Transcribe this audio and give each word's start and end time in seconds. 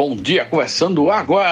Bom 0.00 0.16
dia, 0.16 0.46
conversando 0.46 1.10
águas. 1.10 1.44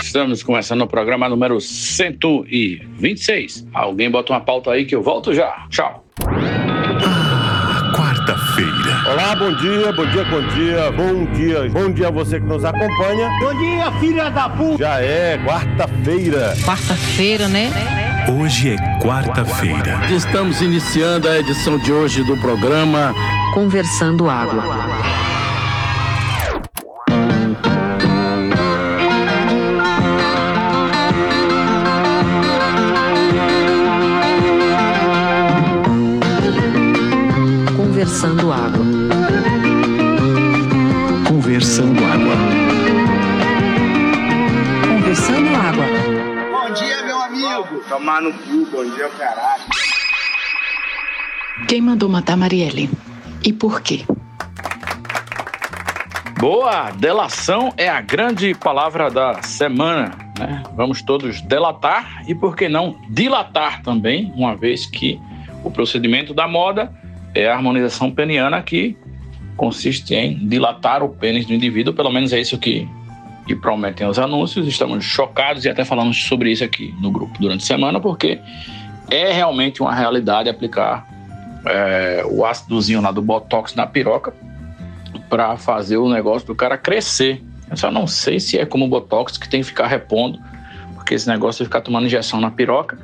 Estamos 0.00 0.44
começando 0.44 0.82
o 0.82 0.86
programa 0.86 1.28
número 1.28 1.60
126. 1.60 3.66
Alguém 3.74 4.08
bota 4.08 4.32
uma 4.32 4.40
pauta 4.40 4.70
aí 4.70 4.84
que 4.84 4.94
eu 4.94 5.02
volto 5.02 5.34
já. 5.34 5.66
Tchau. 5.70 6.04
Ah, 7.04 7.92
quarta-feira. 7.96 9.10
Olá, 9.10 9.34
bom 9.34 9.56
dia, 9.56 9.92
bom 9.92 10.06
dia, 10.06 10.24
bom 10.26 10.40
dia, 10.54 10.92
bom 10.92 11.24
dia, 11.32 11.68
bom 11.68 11.92
dia 11.92 12.06
a 12.06 12.12
você 12.12 12.38
que 12.38 12.46
nos 12.46 12.64
acompanha. 12.64 13.28
Bom 13.40 13.58
dia, 13.58 13.90
filha 13.98 14.30
da 14.30 14.48
puta. 14.48 14.78
Já 14.78 15.00
é 15.00 15.36
quarta-feira. 15.44 16.54
Quarta-feira, 16.64 17.48
né? 17.48 17.72
Hoje 18.40 18.74
é 18.74 18.76
quarta-feira. 19.00 19.98
Estamos 20.12 20.62
iniciando 20.62 21.28
a 21.28 21.40
edição 21.40 21.76
de 21.76 21.92
hoje 21.92 22.22
do 22.22 22.36
programa 22.36 23.12
Conversando 23.52 24.30
Água. 24.30 24.62
Tomar 48.14 48.20
no 48.20 48.32
cu, 48.32 48.66
bom 48.70 48.84
dia, 48.84 49.08
caralho. 49.08 49.62
Quem 51.66 51.80
mandou 51.80 52.08
matar 52.08 52.36
Marielle? 52.36 52.88
E 53.44 53.52
por 53.52 53.80
quê? 53.80 54.04
Boa! 56.38 56.92
Delação 56.92 57.72
é 57.76 57.88
a 57.88 58.00
grande 58.00 58.54
palavra 58.54 59.10
da 59.10 59.42
semana. 59.42 60.12
Né? 60.38 60.62
Vamos 60.76 61.02
todos 61.02 61.40
delatar 61.42 62.22
e, 62.28 62.36
por 62.36 62.54
que 62.54 62.68
não, 62.68 62.96
dilatar 63.10 63.82
também, 63.82 64.32
uma 64.36 64.54
vez 64.54 64.86
que 64.86 65.20
o 65.64 65.70
procedimento 65.70 66.32
da 66.32 66.46
moda 66.46 66.92
é 67.34 67.48
a 67.48 67.54
harmonização 67.56 68.12
peniana, 68.12 68.62
que 68.62 68.96
consiste 69.56 70.14
em 70.14 70.46
dilatar 70.46 71.02
o 71.02 71.08
pênis 71.08 71.46
do 71.46 71.52
indivíduo, 71.52 71.92
pelo 71.92 72.12
menos 72.12 72.32
é 72.32 72.40
isso 72.40 72.58
que, 72.58 72.88
que 73.46 73.54
prometem 73.54 74.06
os 74.06 74.18
anúncios. 74.18 74.66
Estamos 74.66 75.04
chocados 75.04 75.64
e 75.64 75.68
até 75.68 75.84
falamos 75.84 76.22
sobre 76.24 76.50
isso 76.50 76.64
aqui 76.64 76.94
no 77.00 77.10
grupo 77.10 77.38
durante 77.38 77.62
a 77.62 77.66
semana, 77.66 78.00
porque 78.00 78.40
é 79.10 79.32
realmente 79.32 79.82
uma 79.82 79.94
realidade 79.94 80.48
aplicar 80.48 81.06
é, 81.66 82.24
o 82.26 82.44
ácidozinho 82.44 83.00
lá 83.00 83.10
do 83.10 83.22
Botox 83.22 83.74
na 83.74 83.86
piroca 83.86 84.34
para 85.28 85.56
fazer 85.56 85.96
o 85.96 86.08
negócio 86.08 86.46
do 86.46 86.54
cara 86.54 86.76
crescer. 86.76 87.42
Eu 87.70 87.76
só 87.76 87.90
não 87.90 88.06
sei 88.06 88.38
se 88.38 88.58
é 88.58 88.66
como 88.66 88.84
o 88.84 88.88
Botox 88.88 89.36
que 89.38 89.48
tem 89.48 89.60
que 89.60 89.66
ficar 89.66 89.86
repondo, 89.86 90.38
porque 90.94 91.14
esse 91.14 91.28
negócio 91.28 91.64
de 91.64 91.68
ficar 91.68 91.80
tomando 91.80 92.06
injeção 92.06 92.40
na 92.40 92.50
piroca 92.50 92.98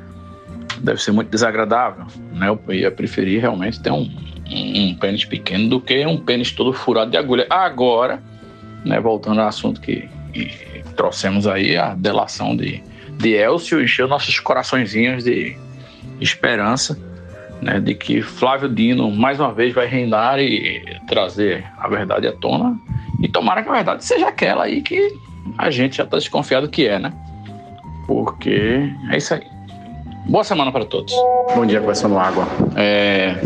deve 0.79 1.01
ser 1.01 1.11
muito 1.11 1.29
desagradável. 1.29 2.05
Né? 2.33 2.47
Eu 2.47 2.73
ia 2.73 2.91
preferir 2.91 3.41
realmente 3.41 3.79
ter 3.79 3.91
um, 3.91 4.09
um, 4.49 4.89
um 4.89 4.95
pênis 4.95 5.25
pequeno 5.25 5.69
do 5.69 5.81
que 5.81 6.05
um 6.05 6.17
pênis 6.17 6.51
todo 6.51 6.73
furado 6.73 7.11
de 7.11 7.17
agulha. 7.17 7.45
Agora, 7.49 8.21
né, 8.83 8.99
voltando 8.99 9.41
ao 9.41 9.47
assunto 9.47 9.79
que, 9.81 10.07
que 10.31 10.83
trouxemos 10.95 11.47
aí, 11.47 11.77
a 11.77 11.93
delação 11.93 12.55
de, 12.55 12.83
de 13.17 13.33
Elcio 13.33 13.83
encheu 13.83 14.07
nossos 14.07 14.39
coraçõezinhos 14.39 15.23
de 15.23 15.57
esperança 16.19 16.97
né, 17.61 17.79
de 17.79 17.93
que 17.93 18.21
Flávio 18.21 18.67
Dino 18.67 19.11
mais 19.11 19.39
uma 19.39 19.53
vez 19.53 19.73
vai 19.73 19.85
reinar 19.85 20.39
e 20.39 20.83
trazer 21.07 21.63
a 21.77 21.87
verdade 21.87 22.27
à 22.27 22.31
tona. 22.31 22.77
E 23.21 23.27
tomara 23.27 23.61
que 23.61 23.69
a 23.69 23.73
verdade 23.73 24.03
seja 24.03 24.27
aquela 24.27 24.63
aí 24.63 24.81
que 24.81 25.15
a 25.57 25.69
gente 25.69 25.97
já 25.97 26.03
está 26.03 26.17
desconfiado 26.17 26.67
que 26.67 26.87
é, 26.87 26.97
né? 26.97 27.13
Porque 28.07 28.89
é 29.11 29.17
isso 29.17 29.33
aí. 29.33 29.43
Boa 30.27 30.43
semana 30.43 30.71
para 30.71 30.85
todos. 30.85 31.13
Bom 31.55 31.65
dia, 31.65 31.79
conversando 31.79 32.17
água. 32.17 32.47
É, 32.75 33.39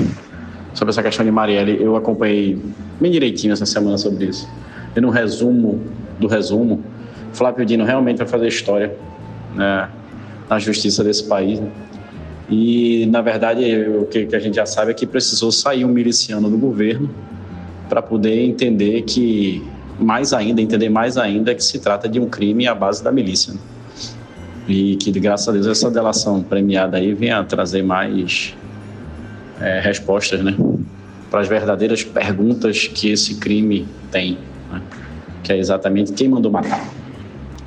sobre 0.73 0.91
essa 0.91 1.03
questão 1.03 1.25
de 1.25 1.31
Marielle, 1.31 1.81
eu 1.81 1.95
acompanhei 1.95 2.59
bem 2.99 3.11
direitinho 3.11 3.53
essa 3.53 3.65
semana 3.65 3.97
sobre 3.97 4.25
isso. 4.25 4.49
E 4.95 5.01
no 5.01 5.09
resumo 5.09 5.81
do 6.19 6.27
resumo, 6.27 6.83
Flávio 7.33 7.65
Dino 7.65 7.83
realmente 7.83 8.17
vai 8.17 8.27
fazer 8.27 8.47
história 8.47 8.95
né, 9.53 9.89
na 10.49 10.57
justiça 10.59 11.03
desse 11.03 11.25
país. 11.25 11.59
Né? 11.59 11.69
E, 12.49 13.05
na 13.07 13.21
verdade, 13.21 13.63
o 14.01 14.05
que, 14.05 14.33
a 14.33 14.39
gente 14.39 14.55
já 14.55 14.65
sabe 14.65 14.91
é 14.91 14.93
que 14.93 15.05
precisou 15.05 15.51
sair 15.51 15.83
um 15.83 15.89
miliciano 15.89 16.49
do 16.49 16.57
governo 16.57 17.09
para 17.89 18.01
poder 18.01 18.43
entender 18.45 19.01
que, 19.03 19.63
mais 19.99 20.33
ainda, 20.33 20.61
entender 20.61 20.89
mais 20.89 21.17
ainda 21.17 21.53
que 21.53 21.63
se 21.63 21.79
trata 21.79 22.07
de 22.07 22.19
um 22.19 22.29
crime 22.29 22.67
à 22.67 22.75
base 22.75 23.03
da 23.03 23.11
milícia. 23.11 23.53
Né? 23.53 23.59
E 24.67 24.95
que, 24.95 25.11
graças 25.11 25.47
a 25.47 25.51
Deus, 25.51 25.67
essa 25.67 25.91
delação 25.91 26.41
premiada 26.41 26.97
aí 26.97 27.13
venha 27.13 27.43
trazer 27.43 27.83
mais 27.83 28.55
é, 29.59 29.79
respostas, 29.79 30.41
né? 30.43 30.55
Para 31.29 31.41
as 31.41 31.47
verdadeiras 31.47 32.03
perguntas 32.03 32.87
que 32.87 33.11
esse 33.11 33.35
crime 33.35 33.85
tem, 34.11 34.37
né? 34.71 34.81
Que 35.45 35.53
é 35.53 35.57
exatamente 35.57 36.11
quem 36.11 36.27
mandou 36.27 36.51
matar. 36.51 36.83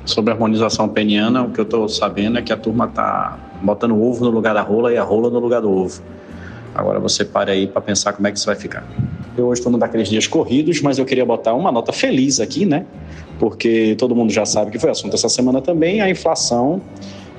Sobre 0.03 0.31
a 0.31 0.33
harmonização 0.33 0.89
peniana, 0.89 1.43
o 1.43 1.51
que 1.51 1.59
eu 1.59 1.63
estou 1.63 1.87
sabendo 1.87 2.37
é 2.37 2.41
que 2.41 2.51
a 2.51 2.57
turma 2.57 2.85
está 2.85 3.39
botando 3.61 3.91
o 3.91 4.03
ovo 4.03 4.25
no 4.25 4.31
lugar 4.31 4.53
da 4.53 4.61
rola 4.61 4.91
e 4.91 4.97
a 4.97 5.03
rola 5.03 5.29
no 5.29 5.39
lugar 5.39 5.61
do 5.61 5.71
ovo. 5.71 6.01
Agora 6.75 6.99
você 6.99 7.23
pare 7.23 7.51
aí 7.51 7.67
para 7.67 7.81
pensar 7.81 8.13
como 8.13 8.27
é 8.27 8.31
que 8.31 8.37
isso 8.37 8.47
vai 8.47 8.55
ficar. 8.55 8.85
Eu 9.37 9.47
hoje 9.47 9.59
estou 9.59 9.71
num 9.71 9.79
daqueles 9.79 10.09
dias 10.09 10.27
corridos, 10.27 10.81
mas 10.81 10.99
eu 10.99 11.05
queria 11.05 11.25
botar 11.25 11.53
uma 11.53 11.71
nota 11.71 11.93
feliz 11.93 12.39
aqui, 12.39 12.65
né? 12.65 12.85
Porque 13.39 13.95
todo 13.97 14.13
mundo 14.13 14.31
já 14.31 14.45
sabe 14.45 14.71
que 14.71 14.79
foi 14.79 14.89
assunto 14.89 15.15
essa 15.15 15.29
semana 15.29 15.61
também, 15.61 16.01
a 16.01 16.09
inflação 16.09 16.81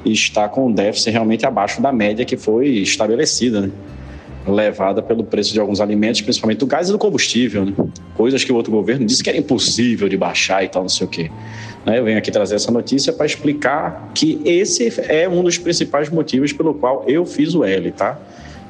está 0.05 0.49
com 0.49 0.69
um 0.69 0.73
déficit 0.73 1.11
realmente 1.11 1.45
abaixo 1.45 1.83
da 1.83 1.93
média 1.93 2.25
que 2.25 2.37
foi 2.37 2.69
estabelecida, 2.69 3.61
né? 3.61 3.71
Levada 4.47 5.03
pelo 5.03 5.23
preço 5.23 5.53
de 5.53 5.61
alguns 5.61 5.81
alimentos, 5.81 6.21
principalmente 6.21 6.59
do 6.59 6.67
gás 6.67 6.89
e 6.89 6.93
do 6.93 6.99
combustível, 6.99 7.65
né? 7.65 7.75
coisas 8.17 8.43
que 8.43 8.53
o 8.53 8.55
outro 8.55 8.73
governo 8.73 9.05
disse 9.05 9.23
que 9.23 9.29
era 9.29 9.39
impossível 9.39 10.09
de 10.09 10.17
baixar 10.17 10.65
e 10.65 10.69
tal, 10.69 10.83
não 10.83 10.89
sei 10.89 11.07
o 11.07 11.11
quê. 11.11 11.31
Né? 11.85 11.99
Eu 11.99 12.05
venho 12.05 12.19
aqui 12.19 12.31
trazer 12.31 12.55
essa 12.55 12.71
notícia 12.71 13.13
para 13.13 13.27
explicar 13.27 14.11
que 14.15 14.41
esse 14.45 14.93
é 15.09 15.29
um 15.29 15.43
dos 15.43 15.59
principais 15.59 16.09
motivos 16.09 16.53
pelo 16.53 16.75
qual 16.75 17.05
eu 17.07 17.25
fiz 17.27 17.55
o 17.55 17.65
L, 17.65 17.91
tá? 17.93 18.19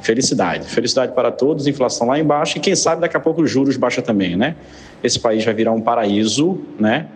Felicidade. 0.00 0.66
Felicidade 0.66 1.12
para 1.12 1.30
todos, 1.30 1.66
inflação 1.66 2.08
lá 2.08 2.18
embaixo 2.18 2.58
e 2.58 2.60
quem 2.60 2.74
sabe 2.74 3.02
daqui 3.02 3.16
a 3.16 3.20
pouco 3.20 3.42
os 3.42 3.50
juros 3.50 3.76
baixam 3.76 4.02
também, 4.02 4.36
né? 4.36 4.56
Esse 5.02 5.18
país 5.18 5.44
vai 5.44 5.54
virar 5.54 5.72
um 5.72 5.80
paraíso, 5.80 6.58
né? 6.78 7.06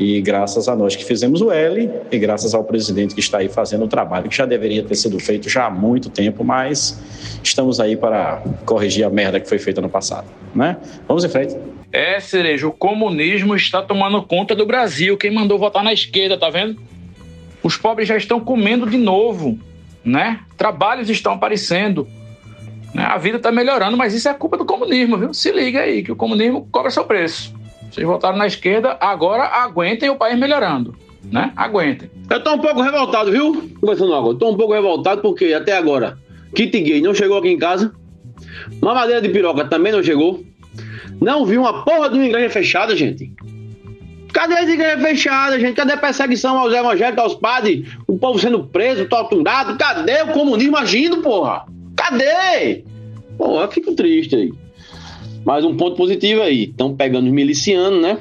E 0.00 0.18
graças 0.22 0.66
a 0.66 0.74
nós 0.74 0.96
que 0.96 1.04
fizemos 1.04 1.42
o 1.42 1.52
L 1.52 1.90
e 2.10 2.18
graças 2.18 2.54
ao 2.54 2.64
presidente 2.64 3.14
que 3.14 3.20
está 3.20 3.36
aí 3.36 3.50
fazendo 3.50 3.84
o 3.84 3.88
trabalho 3.88 4.30
que 4.30 4.36
já 4.36 4.46
deveria 4.46 4.82
ter 4.82 4.94
sido 4.94 5.20
feito 5.20 5.50
já 5.50 5.66
há 5.66 5.70
muito 5.70 6.08
tempo, 6.08 6.42
mas 6.42 6.98
estamos 7.44 7.78
aí 7.78 7.98
para 7.98 8.42
corrigir 8.64 9.04
a 9.04 9.10
merda 9.10 9.38
que 9.38 9.46
foi 9.46 9.58
feita 9.58 9.78
no 9.82 9.90
passado, 9.90 10.26
né? 10.54 10.78
Vamos 11.06 11.22
em 11.22 11.28
frente. 11.28 11.54
É, 11.92 12.18
Cereja, 12.18 12.66
o 12.66 12.72
comunismo 12.72 13.54
está 13.54 13.82
tomando 13.82 14.22
conta 14.22 14.54
do 14.54 14.64
Brasil. 14.64 15.18
Quem 15.18 15.30
mandou 15.30 15.58
votar 15.58 15.84
na 15.84 15.92
esquerda, 15.92 16.38
tá 16.38 16.48
vendo? 16.48 16.80
Os 17.62 17.76
pobres 17.76 18.08
já 18.08 18.16
estão 18.16 18.40
comendo 18.40 18.88
de 18.88 18.96
novo, 18.96 19.58
né? 20.02 20.40
Trabalhos 20.56 21.10
estão 21.10 21.34
aparecendo. 21.34 22.08
Né? 22.94 23.02
A 23.02 23.18
vida 23.18 23.36
está 23.36 23.52
melhorando, 23.52 23.98
mas 23.98 24.14
isso 24.14 24.30
é 24.30 24.32
culpa 24.32 24.56
do 24.56 24.64
comunismo, 24.64 25.18
viu? 25.18 25.34
Se 25.34 25.52
liga 25.52 25.80
aí, 25.80 26.02
que 26.02 26.10
o 26.10 26.16
comunismo 26.16 26.66
cobra 26.72 26.90
seu 26.90 27.04
preço. 27.04 27.59
Vocês 27.90 28.06
votaram 28.06 28.36
na 28.38 28.46
esquerda, 28.46 28.96
agora 29.00 29.44
aguentem 29.44 30.08
o 30.10 30.16
país 30.16 30.38
melhorando, 30.38 30.94
né? 31.24 31.52
Aguentem. 31.56 32.10
Eu 32.30 32.42
tô 32.42 32.54
um 32.54 32.58
pouco 32.58 32.80
revoltado, 32.80 33.32
viu? 33.32 33.70
Conversando 33.80 34.14
agora. 34.14 34.36
Tô 34.36 34.50
um 34.50 34.56
pouco 34.56 34.72
revoltado 34.72 35.20
porque 35.20 35.52
até 35.52 35.76
agora 35.76 36.18
kit 36.54 36.80
gay 36.80 37.00
não 37.00 37.14
chegou 37.14 37.38
aqui 37.38 37.48
em 37.48 37.58
casa. 37.58 37.92
Mamadeira 38.80 39.20
de 39.20 39.28
piroca 39.28 39.64
também 39.64 39.92
não 39.92 40.02
chegou. 40.02 40.44
Não 41.20 41.44
vi 41.44 41.58
uma 41.58 41.84
porra 41.84 42.08
de 42.08 42.14
uma 42.14 42.26
igreja 42.26 42.50
fechada, 42.50 42.96
gente. 42.96 43.32
Cadê 44.32 44.54
as 44.54 44.68
igrejas 44.68 45.02
fechadas, 45.02 45.60
gente? 45.60 45.74
Cadê 45.74 45.92
a 45.92 45.96
perseguição 45.96 46.58
aos 46.58 46.72
evangélicos, 46.72 47.22
aos 47.22 47.34
padres? 47.34 47.88
O 48.06 48.16
povo 48.16 48.38
sendo 48.38 48.64
preso, 48.64 49.06
torturado? 49.06 49.76
Cadê 49.76 50.22
o 50.22 50.28
comunismo 50.28 50.76
agindo, 50.76 51.18
porra? 51.18 51.66
Cadê? 51.96 52.84
Pô, 53.36 53.60
eu 53.60 53.70
fico 53.70 53.94
triste 53.94 54.36
aí. 54.36 54.52
Mas 55.44 55.64
um 55.64 55.76
ponto 55.76 55.96
positivo 55.96 56.42
aí. 56.42 56.64
Estão 56.64 56.94
pegando 56.94 57.26
os 57.26 57.32
milicianos, 57.32 58.00
né? 58.00 58.18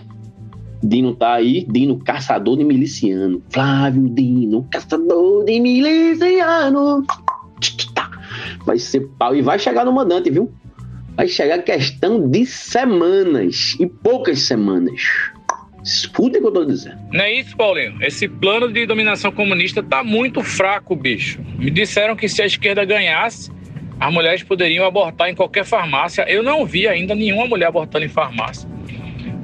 Dino 0.82 1.16
tá 1.16 1.34
aí, 1.34 1.66
Dino 1.70 2.00
caçador 2.00 2.58
de 2.58 2.64
miliciano. 2.64 3.44
Flávio 3.50 4.10
Dino, 4.10 4.66
caçador 4.72 5.44
de 5.46 5.60
miliciano. 5.60 7.06
Vai 8.66 8.80
ser 8.80 9.02
pau 9.18 9.36
e 9.36 9.42
vai 9.42 9.60
chegar 9.60 9.84
no 9.84 9.92
mandante, 9.92 10.30
viu? 10.30 10.50
vai 11.20 11.28
chegar 11.28 11.62
questão 11.64 12.30
de 12.30 12.46
semanas 12.46 13.76
e 13.78 13.86
poucas 13.86 14.40
semanas. 14.40 15.02
Escuta 15.84 16.38
o 16.38 16.42
que 16.42 16.48
eu 16.48 16.52
tô 16.54 16.64
dizendo. 16.64 16.98
Não 17.12 17.20
é 17.20 17.34
isso, 17.34 17.58
Paulinho? 17.58 18.02
Esse 18.02 18.30
plano 18.30 18.72
de 18.72 18.86
dominação 18.86 19.30
comunista 19.30 19.84
tá 19.84 20.02
muito 20.02 20.42
fraco, 20.42 20.96
bicho. 20.96 21.42
Me 21.58 21.70
disseram 21.70 22.16
que 22.16 22.30
se 22.30 22.42
a 22.42 22.46
esquerda 22.46 22.86
ganhasse, 22.86 23.52
as 24.00 24.14
mulheres 24.14 24.44
poderiam 24.44 24.86
abortar 24.86 25.30
em 25.30 25.36
qualquer 25.36 25.66
farmácia. 25.66 26.26
Eu 26.28 26.42
não 26.42 26.66
vi 26.66 26.88
ainda 26.88 27.14
nenhuma 27.14 27.46
mulher 27.46 27.68
abortando 27.68 28.06
em 28.06 28.10
farmácia. 28.10 28.70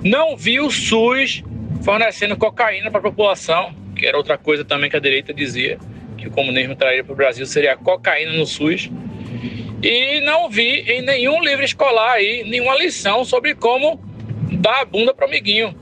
Não 0.04 0.38
vi 0.38 0.60
o 0.60 0.72
SUS 0.72 1.44
fornecendo 1.84 2.38
cocaína 2.38 2.90
para 2.90 3.00
a 3.00 3.04
população, 3.04 3.74
que 3.96 4.06
era 4.06 4.18
outra 4.18 4.38
coisa 4.38 4.64
também 4.64 4.90
que 4.90 4.96
a 4.96 5.00
direita 5.00 5.34
dizia, 5.34 5.78
que 6.18 6.28
o 6.28 6.32
comunismo 6.32 6.76
traria 6.76 7.04
para 7.04 7.14
o 7.14 7.16
Brasil 7.16 7.46
seria 7.46 7.74
a 7.74 7.78
cocaína 7.78 8.34
no 8.34 8.46
SUS. 8.46 8.90
E 9.84 10.22
não 10.22 10.50
vi 10.50 10.80
em 10.90 11.02
nenhum 11.02 11.44
livro 11.44 11.64
escolar 11.64 12.14
aí 12.14 12.44
nenhuma 12.48 12.76
lição 12.76 13.26
sobre 13.26 13.54
como 13.54 14.00
dar 14.54 14.82
a 14.82 14.86
bunda 14.86 15.14
para 15.14 15.26
o 15.26 15.30
amiguinho. 15.30 15.76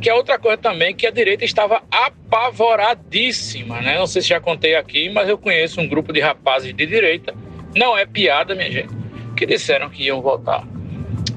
Que 0.00 0.08
é 0.08 0.14
outra 0.14 0.38
coisa 0.38 0.56
também 0.56 0.94
que 0.94 1.06
a 1.06 1.10
direita 1.10 1.44
estava 1.44 1.82
apavoradíssima, 1.90 3.80
né? 3.80 3.98
Não 3.98 4.06
sei 4.06 4.22
se 4.22 4.28
já 4.28 4.40
contei 4.40 4.74
aqui, 4.74 5.10
mas 5.10 5.28
eu 5.28 5.36
conheço 5.36 5.80
um 5.80 5.88
grupo 5.88 6.12
de 6.12 6.20
rapazes 6.20 6.74
de 6.74 6.86
direita, 6.86 7.34
não 7.74 7.96
é 7.96 8.04
piada, 8.06 8.54
minha 8.54 8.70
gente, 8.70 8.94
que 9.36 9.46
disseram 9.46 9.88
que 9.88 10.04
iam 10.04 10.20
votar 10.20 10.66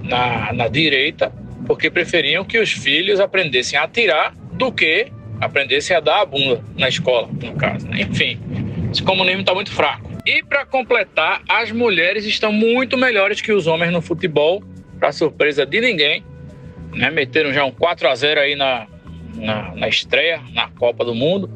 na, 0.04 0.52
na 0.54 0.68
direita 0.68 1.32
porque 1.66 1.90
preferiam 1.90 2.44
que 2.44 2.58
os 2.60 2.72
filhos 2.72 3.20
aprendessem 3.20 3.80
a 3.80 3.84
atirar 3.84 4.34
do 4.54 4.72
que 4.72 5.12
aprendessem 5.40 5.96
a 5.96 6.00
dar 6.00 6.22
a 6.22 6.26
bunda 6.26 6.64
na 6.78 6.88
escola, 6.88 7.30
no 7.42 7.56
caso. 7.56 7.88
Né? 7.88 8.02
Enfim, 8.02 8.40
esse 8.92 9.02
comunismo 9.02 9.42
está 9.42 9.54
muito 9.54 9.72
fraco. 9.72 10.12
E 10.26 10.44
para 10.44 10.66
completar, 10.66 11.42
as 11.50 11.72
mulheres 11.72 12.26
estão 12.26 12.52
muito 12.52 12.98
melhores 12.98 13.42
que 13.42 13.52
os 13.52 13.68
homens 13.68 13.92
no 13.92 14.02
futebol, 14.02 14.64
para 15.00 15.12
surpresa 15.12 15.66
de 15.66 15.82
ninguém. 15.82 16.24
Né? 16.94 17.10
Meteram 17.10 17.52
já 17.52 17.66
um 17.66 17.72
4 17.72 18.08
a 18.08 18.16
0 18.16 18.40
aí 18.40 18.56
na, 18.56 18.88
na, 19.36 19.76
na 19.76 19.88
estreia, 19.88 20.42
na 20.54 20.70
Copa 20.70 21.04
do 21.04 21.14
Mundo. 21.14 21.50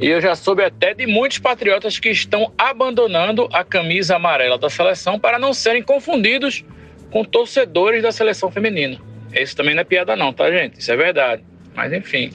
E 0.00 0.08
eu 0.08 0.20
já 0.20 0.34
soube 0.34 0.62
até 0.62 0.92
de 0.92 1.06
muitos 1.06 1.38
patriotas 1.38 1.98
que 1.98 2.10
estão 2.10 2.52
abandonando 2.58 3.48
a 3.52 3.62
camisa 3.62 4.16
amarela 4.16 4.58
da 4.58 4.68
seleção 4.68 5.18
para 5.18 5.38
não 5.38 5.54
serem 5.54 5.82
confundidos 5.82 6.64
com 7.10 7.24
torcedores 7.24 8.02
da 8.02 8.10
seleção 8.10 8.50
feminina. 8.50 8.98
Isso 9.32 9.56
também 9.56 9.74
não 9.74 9.82
é 9.82 9.84
piada, 9.84 10.16
não, 10.16 10.32
tá, 10.32 10.50
gente? 10.50 10.80
Isso 10.80 10.90
é 10.90 10.96
verdade. 10.96 11.44
Mas 11.74 11.92
enfim, 11.92 12.30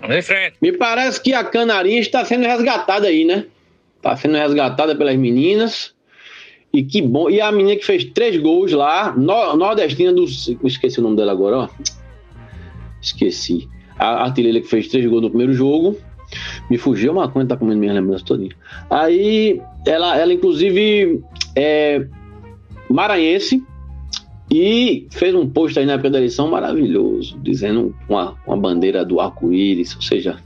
vamos 0.00 0.16
em 0.16 0.22
frente. 0.22 0.56
Me 0.62 0.72
parece 0.72 1.20
que 1.20 1.32
a 1.32 1.44
Canarinha 1.44 2.00
está 2.00 2.24
sendo 2.24 2.46
resgatada 2.46 3.08
aí, 3.08 3.24
né? 3.24 3.46
Está 3.96 4.16
sendo 4.16 4.36
resgatada 4.36 4.94
pelas 4.94 5.16
meninas. 5.16 5.94
E 6.72 6.84
que 6.84 7.02
bom. 7.02 7.28
E 7.28 7.40
a 7.40 7.50
menina 7.50 7.76
que 7.76 7.84
fez 7.84 8.04
três 8.04 8.36
gols 8.36 8.70
lá, 8.70 9.12
nordestina 9.16 10.12
do. 10.12 10.24
Esqueci 10.64 11.00
o 11.00 11.02
nome 11.02 11.16
dela 11.16 11.32
agora, 11.32 11.58
ó. 11.58 11.68
Esqueci. 13.02 13.68
A 13.98 14.24
artilheira 14.24 14.60
que 14.60 14.68
fez 14.68 14.88
três 14.88 15.04
gols 15.06 15.22
no 15.22 15.28
primeiro 15.28 15.52
jogo. 15.52 15.98
Me 16.70 16.78
fugiu 16.78 17.12
uma 17.12 17.28
coisa, 17.28 17.48
tá 17.48 17.56
comendo 17.56 17.80
minha 17.80 17.92
lembrança 17.92 18.24
todinha. 18.24 18.54
Aí, 18.88 19.60
ela, 19.86 20.16
ela 20.16 20.32
inclusive 20.32 21.22
é 21.56 22.06
maranhense, 22.88 23.62
e 24.50 25.06
fez 25.12 25.32
um 25.32 25.48
post 25.48 25.78
aí 25.78 25.86
na 25.86 25.92
época 25.92 26.10
da 26.10 26.18
eleição 26.18 26.50
maravilhoso, 26.50 27.38
dizendo 27.40 27.94
uma, 28.08 28.36
uma 28.44 28.56
bandeira 28.56 29.04
do 29.04 29.20
arco-íris, 29.20 29.94
ou 29.94 30.02
seja, 30.02 30.38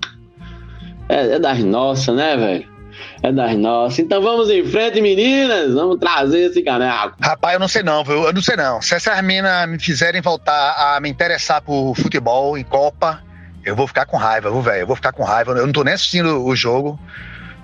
é, 1.09 1.37
é 1.37 1.39
das 1.39 1.65
nossas, 1.65 2.15
né, 2.15 2.37
velho? 2.37 2.75
É 3.23 3.33
das 3.33 3.57
nossas. 3.57 3.99
Então 3.99 4.21
vamos 4.21 4.51
em 4.51 4.65
frente, 4.65 5.01
meninas. 5.01 5.73
Vamos 5.73 5.99
trazer 5.99 6.51
esse 6.51 6.63
caneco. 6.63 7.17
Rapaz, 7.21 7.55
eu 7.55 7.61
não 7.61 7.69
sei 7.69 7.83
não, 7.83 8.05
viu? 8.05 8.23
Eu 8.25 8.33
não 8.33 8.43
sei 8.43 8.57
não. 8.57 8.81
Se 8.83 8.95
essas 8.95 9.21
minas 9.23 9.69
me 9.69 9.79
fizerem 9.79 10.21
voltar 10.21 10.75
a 10.79 11.01
me 11.01 11.09
interessar 11.09 11.63
por 11.63 11.95
futebol 11.97 12.57
em 12.57 12.63
Copa, 12.63 13.23
eu 13.65 13.75
vou 13.75 13.87
ficar 13.87 14.07
com 14.07 14.17
raiva, 14.17 14.51
velho? 14.63 14.83
Eu 14.83 14.87
vou 14.87 14.97
ficar 14.97 15.13
com 15.13 15.23
raiva. 15.23 15.53
Eu 15.53 15.67
não 15.67 15.73
tô 15.73 15.83
nem 15.83 15.95
assistindo 15.95 16.45
o 16.45 16.55
jogo, 16.55 16.99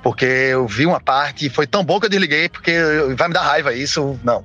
porque 0.03 0.25
eu 0.25 0.67
vi 0.67 0.87
uma 0.87 1.01
parte 1.01 1.47
e 1.47 1.51
foi 1.51 1.67
tão 1.67 1.85
bom 1.85 2.01
que 2.01 2.07
eu 2.07 2.11
desliguei, 2.11 2.49
porque 2.49 2.73
vai 3.17 3.29
me 3.29 3.35
dar 3.35 3.43
raiva 3.43 3.73
isso. 3.75 4.19
Não. 4.25 4.45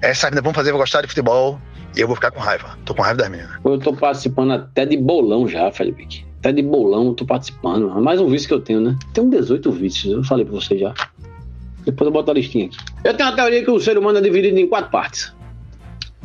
Essas 0.00 0.24
meninas 0.30 0.44
vão 0.44 0.54
fazer 0.54 0.70
eu 0.70 0.78
gostar 0.78 1.02
de 1.02 1.08
futebol 1.08 1.60
e 1.96 2.00
eu 2.00 2.06
vou 2.06 2.16
ficar 2.16 2.30
com 2.30 2.40
raiva. 2.40 2.78
Tô 2.84 2.94
com 2.94 3.02
raiva 3.02 3.18
das 3.18 3.30
meninas. 3.30 3.52
Eu 3.64 3.78
tô 3.78 3.92
participando 3.92 4.52
até 4.52 4.86
de 4.86 4.96
bolão 4.96 5.48
já, 5.48 5.70
Felipe. 5.72 6.24
Até 6.38 6.52
de 6.52 6.62
bolão 6.62 7.08
eu 7.08 7.14
tô 7.14 7.24
participando. 7.24 7.88
Mais 8.00 8.20
um 8.20 8.28
vício 8.28 8.48
que 8.48 8.54
eu 8.54 8.60
tenho, 8.60 8.80
né? 8.80 8.98
Tem 9.12 9.22
um 9.22 9.30
18 9.30 9.70
vícios, 9.72 10.12
eu 10.12 10.24
falei 10.24 10.44
pra 10.44 10.54
você 10.54 10.78
já. 10.78 10.94
Depois 11.84 12.06
eu 12.06 12.12
boto 12.12 12.30
a 12.30 12.34
listinha 12.34 12.66
aqui. 12.66 12.76
Eu 13.04 13.14
tenho 13.14 13.28
uma 13.28 13.34
teoria 13.34 13.64
que 13.64 13.70
o 13.70 13.80
ser 13.80 13.98
humano 13.98 14.18
é 14.18 14.20
dividido 14.20 14.58
em 14.58 14.68
quatro 14.68 14.90
partes: 14.90 15.32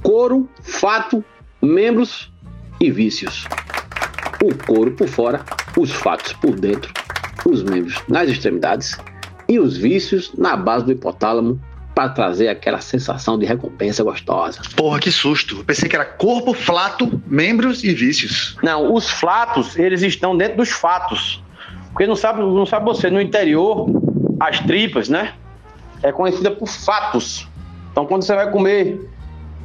couro, 0.04 0.48
fato, 0.62 1.24
membros 1.62 2.32
e 2.80 2.92
vícios. 2.92 3.48
O 4.44 4.56
couro 4.66 4.92
por 4.92 5.08
fora, 5.08 5.42
os 5.78 5.92
fatos 5.92 6.34
por 6.34 6.60
dentro, 6.60 6.94
os 7.46 7.64
membros 7.64 8.02
nas 8.08 8.30
extremidades 8.30 8.98
e 9.50 9.60
os 9.60 9.78
vícios 9.78 10.32
na 10.38 10.56
base 10.56 10.86
do 10.86 10.92
hipotálamo 10.92 11.60
para 11.96 12.10
trazer 12.10 12.48
aquela 12.48 12.80
sensação 12.80 13.40
de 13.40 13.46
recompensa 13.48 14.04
gostosa. 14.04 14.62
Porra, 14.76 15.00
que 15.00 15.12
susto. 15.12 15.58
Eu 15.58 15.64
pensei 15.64 15.90
que 15.90 15.96
era 15.96 16.06
corpo, 16.06 16.54
flato, 16.54 17.20
membros 17.26 17.84
e 17.84 17.92
vícios. 17.92 18.56
Não, 18.62 18.94
os 18.94 19.10
flatos, 19.10 19.76
eles 19.76 20.04
estão 20.04 20.38
dentro 20.38 20.58
dos 20.58 20.70
fatos. 20.70 21.44
Porque 21.88 22.06
não 22.06 22.16
sabe, 22.16 22.42
não 22.42 22.68
sabe 22.68 22.86
você, 22.86 23.10
no 23.10 23.20
interior, 23.20 23.90
as 24.40 24.60
tripas, 24.60 25.10
né? 25.10 25.34
É 26.04 26.12
conhecida 26.12 26.52
por 26.52 26.68
fatos. 26.68 27.48
Então, 27.92 28.06
quando 28.06 28.22
você 28.22 28.36
vai 28.36 28.52
comer 28.52 29.10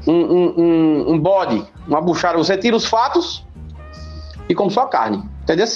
um, 0.06 0.12
um, 0.12 0.54
um, 0.56 1.12
um 1.12 1.18
bode, 1.18 1.62
uma 1.86 2.00
buchada, 2.00 2.38
você 2.38 2.56
tira 2.56 2.74
os 2.74 2.86
fatos 2.86 3.44
e 4.48 4.54
come 4.54 4.70
só 4.70 4.86
carne. 4.86 5.22
Entendeu? 5.42 5.66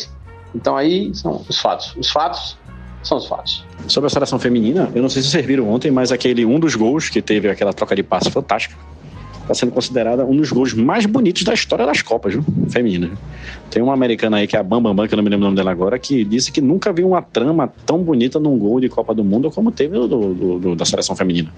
Então, 0.54 0.76
aí 0.76 1.14
são 1.14 1.44
os 1.48 1.58
fatos. 1.58 1.94
Os 1.96 2.10
fatos 2.10 2.56
são 3.02 3.18
os 3.18 3.26
fatos. 3.26 3.64
Sobre 3.88 4.06
a 4.06 4.10
seleção 4.10 4.38
feminina, 4.38 4.90
eu 4.94 5.02
não 5.02 5.08
sei 5.08 5.22
se 5.22 5.30
vocês 5.30 5.44
viram 5.44 5.68
ontem, 5.68 5.90
mas 5.90 6.10
aquele 6.10 6.44
um 6.44 6.58
dos 6.58 6.74
gols 6.74 7.08
que 7.08 7.22
teve 7.22 7.48
aquela 7.48 7.72
troca 7.72 7.94
de 7.94 8.02
passe 8.02 8.30
fantástica 8.30 8.76
está 9.46 9.54
sendo 9.54 9.72
considerada 9.72 10.24
um 10.24 10.36
dos 10.36 10.50
gols 10.50 10.74
mais 10.74 11.06
bonitos 11.06 11.44
da 11.44 11.54
história 11.54 11.86
das 11.86 12.02
Copas, 12.02 12.34
viu? 12.34 12.44
Feminina. 12.68 13.10
Tem 13.70 13.80
uma 13.80 13.94
americana 13.94 14.38
aí 14.38 14.46
que 14.46 14.56
é 14.56 14.58
a 14.58 14.62
Bam 14.62 14.82
Bam 14.82 14.94
Bam, 14.94 15.06
que 15.06 15.14
eu 15.14 15.16
não 15.16 15.22
me 15.22 15.30
lembro 15.30 15.44
o 15.44 15.46
nome 15.46 15.56
dela 15.56 15.70
agora, 15.70 15.98
que 15.98 16.24
disse 16.24 16.50
que 16.50 16.60
nunca 16.60 16.92
viu 16.92 17.08
uma 17.08 17.22
trama 17.22 17.72
tão 17.84 18.02
bonita 18.02 18.40
num 18.40 18.58
gol 18.58 18.80
de 18.80 18.88
Copa 18.88 19.14
do 19.14 19.22
Mundo 19.22 19.50
como 19.50 19.70
teve 19.70 19.94
do, 19.94 20.08
do, 20.08 20.58
do 20.58 20.74
da 20.74 20.84
seleção 20.84 21.14
feminina. 21.14 21.52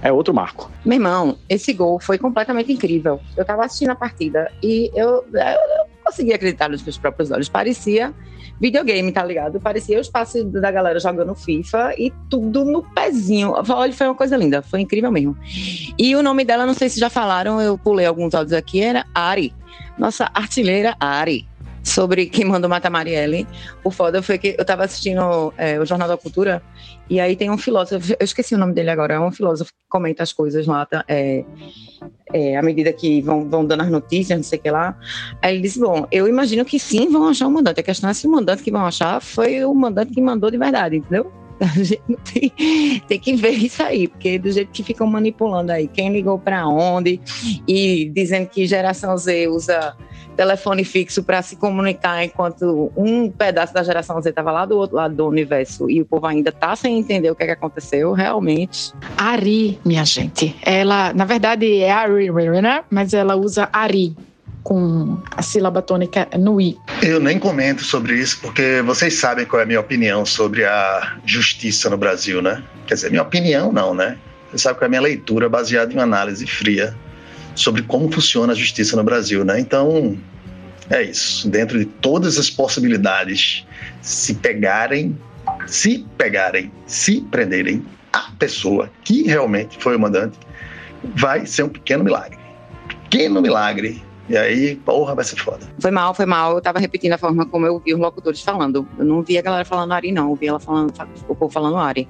É 0.00 0.12
outro 0.12 0.32
marco. 0.32 0.70
Meu 0.84 0.96
irmão, 0.96 1.36
esse 1.48 1.72
gol 1.72 1.98
foi 2.00 2.16
completamente 2.18 2.72
incrível. 2.72 3.20
Eu 3.36 3.42
estava 3.42 3.64
assistindo 3.64 3.90
a 3.90 3.96
partida 3.96 4.50
e 4.62 4.90
eu, 4.94 5.24
eu 5.34 5.87
conseguia 6.08 6.36
acreditar 6.36 6.68
nos 6.68 6.82
meus 6.82 6.96
próprios 6.96 7.30
olhos. 7.30 7.48
Parecia 7.48 8.14
videogame, 8.60 9.12
tá 9.12 9.22
ligado? 9.22 9.60
Parecia 9.60 10.00
os 10.00 10.08
passos 10.08 10.44
da 10.44 10.70
galera 10.70 10.98
jogando 10.98 11.34
FIFA 11.34 11.94
e 11.98 12.12
tudo 12.30 12.64
no 12.64 12.82
pezinho. 12.82 13.52
Olha, 13.68 13.92
foi 13.92 14.06
uma 14.06 14.14
coisa 14.14 14.36
linda, 14.36 14.62
foi 14.62 14.80
incrível 14.80 15.12
mesmo. 15.12 15.36
E 15.98 16.16
o 16.16 16.22
nome 16.22 16.44
dela, 16.44 16.66
não 16.66 16.74
sei 16.74 16.88
se 16.88 16.98
já 16.98 17.10
falaram, 17.10 17.60
eu 17.60 17.76
pulei 17.76 18.06
alguns 18.06 18.34
áudios 18.34 18.54
aqui, 18.54 18.80
era 18.80 19.04
Ari. 19.14 19.54
Nossa 19.98 20.30
artilheira 20.34 20.96
Ari 20.98 21.46
sobre 21.82 22.26
quem 22.26 22.44
mandou 22.44 22.68
matar 22.68 22.90
Marielle. 22.90 23.46
O 23.84 23.90
foda 23.90 24.22
foi 24.22 24.38
que 24.38 24.56
eu 24.58 24.64
tava 24.64 24.84
assistindo 24.84 25.52
é, 25.56 25.78
o 25.78 25.86
Jornal 25.86 26.08
da 26.08 26.16
Cultura 26.16 26.62
e 27.08 27.20
aí 27.20 27.36
tem 27.36 27.50
um 27.50 27.56
filósofo, 27.56 28.12
eu 28.12 28.24
esqueci 28.24 28.54
o 28.54 28.58
nome 28.58 28.74
dele 28.74 28.90
agora, 28.90 29.14
é 29.14 29.20
um 29.20 29.32
filósofo 29.32 29.72
que 29.72 29.88
comenta 29.88 30.22
as 30.22 30.32
coisas 30.32 30.66
lá, 30.66 30.84
tá, 30.84 31.04
é, 31.08 31.44
é, 32.32 32.56
à 32.56 32.62
medida 32.62 32.92
que 32.92 33.20
vão, 33.20 33.48
vão 33.48 33.64
dando 33.64 33.82
as 33.82 33.90
notícias, 33.90 34.38
não 34.38 34.42
sei 34.42 34.58
o 34.58 34.62
que 34.62 34.70
lá. 34.70 34.96
Aí 35.42 35.54
ele 35.54 35.62
disse: 35.62 35.78
Bom, 35.78 36.06
eu 36.10 36.28
imagino 36.28 36.64
que 36.64 36.78
sim 36.78 37.08
vão 37.10 37.28
achar 37.28 37.46
o 37.46 37.50
mandante. 37.50 37.80
A 37.80 37.82
questão 37.82 38.10
é 38.10 38.14
se 38.14 38.26
o 38.26 38.30
mandante 38.30 38.62
que 38.62 38.70
vão 38.70 38.84
achar 38.84 39.20
foi 39.20 39.64
o 39.64 39.74
mandante 39.74 40.12
que 40.12 40.20
mandou 40.20 40.50
de 40.50 40.58
verdade, 40.58 40.96
entendeu? 40.96 41.30
A 41.60 41.82
gente 41.82 42.00
tem, 42.32 43.00
tem, 43.08 43.18
que 43.18 43.34
ver 43.34 43.50
isso 43.50 43.82
aí, 43.82 44.06
porque 44.06 44.38
do 44.38 44.50
jeito 44.50 44.70
que 44.70 44.84
ficam 44.84 45.08
manipulando 45.08 45.72
aí, 45.72 45.88
quem 45.88 46.12
ligou 46.12 46.38
para 46.38 46.68
onde 46.68 47.20
e 47.66 48.08
dizendo 48.14 48.46
que 48.46 48.64
geração 48.64 49.16
Z 49.16 49.48
usa 49.48 49.96
telefone 50.38 50.84
fixo 50.84 51.24
para 51.24 51.42
se 51.42 51.56
comunicar, 51.56 52.24
enquanto 52.24 52.92
um 52.96 53.28
pedaço 53.28 53.74
da 53.74 53.82
geração 53.82 54.22
Z 54.22 54.30
estava 54.30 54.52
lá 54.52 54.64
do 54.64 54.78
outro 54.78 54.94
lado 54.94 55.12
do 55.12 55.26
universo 55.26 55.90
e 55.90 56.00
o 56.00 56.04
povo 56.06 56.26
ainda 56.26 56.50
está 56.50 56.76
sem 56.76 56.96
entender 56.96 57.28
o 57.28 57.34
que, 57.34 57.42
é 57.42 57.46
que 57.46 57.52
aconteceu, 57.52 58.12
realmente. 58.12 58.92
Ari, 59.16 59.80
minha 59.84 60.04
gente, 60.04 60.54
ela, 60.62 61.12
na 61.12 61.24
verdade, 61.24 61.80
é 61.80 61.90
Ari, 61.90 62.30
né? 62.62 62.84
mas 62.88 63.12
ela 63.12 63.34
usa 63.34 63.68
Ari 63.72 64.16
com 64.62 65.18
a 65.32 65.42
sílaba 65.42 65.82
tônica 65.82 66.28
no 66.38 66.60
i. 66.60 66.78
Eu 67.02 67.18
nem 67.18 67.36
comento 67.36 67.82
sobre 67.82 68.14
isso 68.14 68.38
porque 68.40 68.80
vocês 68.82 69.14
sabem 69.14 69.44
qual 69.44 69.58
é 69.58 69.64
a 69.64 69.66
minha 69.66 69.80
opinião 69.80 70.24
sobre 70.24 70.64
a 70.64 71.16
justiça 71.26 71.90
no 71.90 71.96
Brasil, 71.96 72.40
né? 72.40 72.62
Quer 72.86 72.94
dizer, 72.94 73.10
minha 73.10 73.22
opinião 73.22 73.72
não, 73.72 73.92
né? 73.92 74.16
Você 74.52 74.58
sabe 74.58 74.78
qual 74.78 74.84
é 74.84 74.86
a 74.86 74.90
minha 74.90 75.00
leitura 75.00 75.48
baseada 75.48 75.92
em 75.92 75.96
uma 75.96 76.04
análise 76.04 76.46
fria 76.46 76.94
sobre 77.58 77.82
como 77.82 78.10
funciona 78.10 78.52
a 78.52 78.56
justiça 78.56 78.96
no 78.96 79.02
Brasil, 79.02 79.44
né? 79.44 79.58
Então, 79.58 80.16
é 80.90 81.02
isso. 81.02 81.48
Dentro 81.48 81.78
de 81.78 81.84
todas 81.84 82.38
as 82.38 82.48
possibilidades, 82.48 83.66
se 84.00 84.34
pegarem, 84.34 85.18
se 85.66 86.06
pegarem, 86.16 86.70
se 86.86 87.20
prenderem 87.22 87.84
a 88.12 88.30
pessoa 88.38 88.90
que 89.04 89.24
realmente 89.24 89.76
foi 89.80 89.96
o 89.96 90.00
mandante, 90.00 90.38
vai 91.16 91.46
ser 91.46 91.64
um 91.64 91.68
pequeno 91.68 92.04
milagre. 92.04 92.38
Pequeno 92.88 93.42
milagre. 93.42 94.02
E 94.28 94.36
aí, 94.36 94.76
porra, 94.76 95.14
vai 95.14 95.24
ser 95.24 95.36
foda. 95.36 95.66
Foi 95.78 95.90
mal, 95.90 96.12
foi 96.12 96.26
mal. 96.26 96.54
Eu 96.54 96.60
tava 96.60 96.78
repetindo 96.78 97.14
a 97.14 97.18
forma 97.18 97.46
como 97.46 97.66
eu 97.66 97.74
ouvi 97.74 97.94
os 97.94 98.00
locutores 98.00 98.42
falando. 98.42 98.86
Eu 98.98 99.04
não 99.04 99.22
vi 99.22 99.38
a 99.38 99.42
galera 99.42 99.64
falando 99.64 99.92
Ari, 99.92 100.12
não. 100.12 100.30
Eu 100.30 100.36
vi 100.36 100.48
ela 100.48 100.60
falando, 100.60 100.92
o 101.26 101.34
povo 101.34 101.50
falando 101.50 101.76
Ari. 101.78 102.06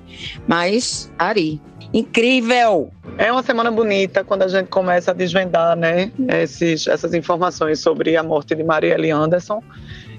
Mas, 0.46 1.12
Ari. 1.16 1.60
Incrível! 1.92 2.90
É 3.16 3.32
uma 3.32 3.42
semana 3.42 3.70
bonita 3.70 4.22
quando 4.22 4.42
a 4.42 4.48
gente 4.48 4.68
começa 4.68 5.10
a 5.10 5.14
desvendar 5.14 5.76
né, 5.76 6.12
esses, 6.28 6.86
essas 6.86 7.14
informações 7.14 7.80
sobre 7.80 8.16
a 8.16 8.22
morte 8.22 8.54
de 8.54 8.62
Marielle 8.62 9.10
Anderson. 9.10 9.62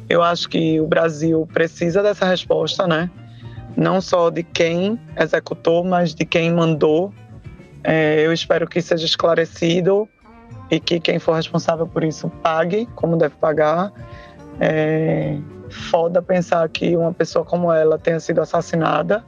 Eu 0.10 0.24
acho 0.24 0.50
que 0.50 0.80
o 0.82 0.88
Brasil 0.88 1.48
precisa 1.54 2.02
dessa 2.02 2.26
resposta, 2.26 2.88
né? 2.88 3.10
Não 3.78 4.02
só 4.02 4.30
de 4.30 4.44
quem 4.44 5.00
executou, 5.18 5.84
mas 5.84 6.16
de 6.16 6.26
quem 6.26 6.52
mandou. 6.52 7.14
É, 7.84 8.26
eu 8.26 8.34
espero 8.34 8.68
que 8.68 8.82
seja 8.82 9.06
esclarecido 9.06 10.10
e 10.72 10.80
que 10.80 11.00
quem 11.00 11.20
for 11.20 11.34
responsável 11.34 11.88
por 11.88 12.04
isso 12.04 12.30
pague 12.42 12.88
como 12.96 13.16
deve 13.16 13.36
pagar. 13.36 13.94
É 14.60 15.38
foda 15.70 16.22
pensar 16.22 16.68
que 16.70 16.96
uma 16.98 17.14
pessoa 17.14 17.46
como 17.46 17.72
ela 17.72 17.98
tenha 17.98 18.20
sido 18.20 18.42
assassinada 18.42 19.24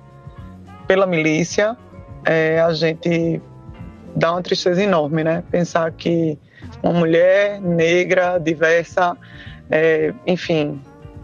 pela 0.87 1.05
milícia. 1.05 1.77
É, 2.25 2.59
a 2.59 2.73
gente 2.73 3.41
dá 4.15 4.33
uma 4.33 4.41
tristeza 4.41 4.81
enorme, 4.81 5.23
né? 5.23 5.43
Pensar 5.49 5.91
que 5.91 6.37
uma 6.83 6.93
mulher 6.93 7.59
negra, 7.61 8.37
diversa, 8.37 9.17
é, 9.69 10.13
enfim, 10.27 10.81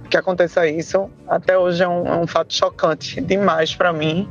que 0.10 0.18
aconteça 0.18 0.68
isso, 0.68 1.10
até 1.28 1.58
hoje 1.58 1.84
é 1.84 1.88
um, 1.88 2.08
é 2.08 2.16
um 2.18 2.28
fato 2.28 2.54
chocante 2.54 3.22
demais 3.22 3.76
para 3.76 3.92
mim. 3.92 4.30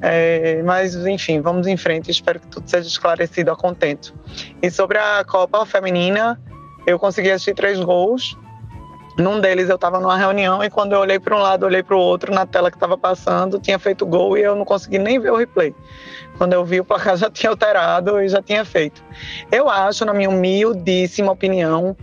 É, 0.00 0.62
mas, 0.62 0.94
enfim, 0.94 1.40
vamos 1.40 1.66
em 1.66 1.76
frente. 1.76 2.10
Espero 2.10 2.38
que 2.38 2.46
tudo 2.48 2.68
seja 2.68 2.86
esclarecido 2.86 3.50
a 3.50 3.56
contento. 3.56 4.14
E 4.62 4.70
sobre 4.70 4.98
a 4.98 5.24
Copa 5.24 5.64
Feminina, 5.64 6.40
eu 6.86 6.98
consegui 6.98 7.30
assistir 7.30 7.54
três 7.54 7.80
gols. 7.80 8.36
Num 9.18 9.40
deles 9.40 9.70
eu 9.70 9.76
estava 9.76 9.98
numa 9.98 10.16
reunião 10.16 10.62
e 10.62 10.68
quando 10.68 10.92
eu 10.92 11.00
olhei 11.00 11.18
para 11.18 11.34
um 11.34 11.40
lado, 11.40 11.64
olhei 11.64 11.82
para 11.82 11.96
o 11.96 11.98
outro, 11.98 12.34
na 12.34 12.44
tela 12.44 12.70
que 12.70 12.76
estava 12.76 12.98
passando, 12.98 13.58
tinha 13.58 13.78
feito 13.78 14.04
gol 14.04 14.36
e 14.36 14.42
eu 14.42 14.54
não 14.54 14.64
consegui 14.64 14.98
nem 14.98 15.18
ver 15.18 15.32
o 15.32 15.36
replay. 15.36 15.74
Quando 16.36 16.52
eu 16.52 16.64
vi, 16.64 16.80
o 16.80 16.84
placar 16.84 17.16
já 17.18 17.30
tinha 17.30 17.50
alterado 17.50 18.20
e 18.20 18.28
já 18.28 18.42
tinha 18.42 18.64
feito. 18.64 19.02
Eu 19.50 19.70
acho, 19.70 20.04
na 20.04 20.12
minha 20.12 20.28
humildíssima 20.28 21.32
opinião, 21.32 21.96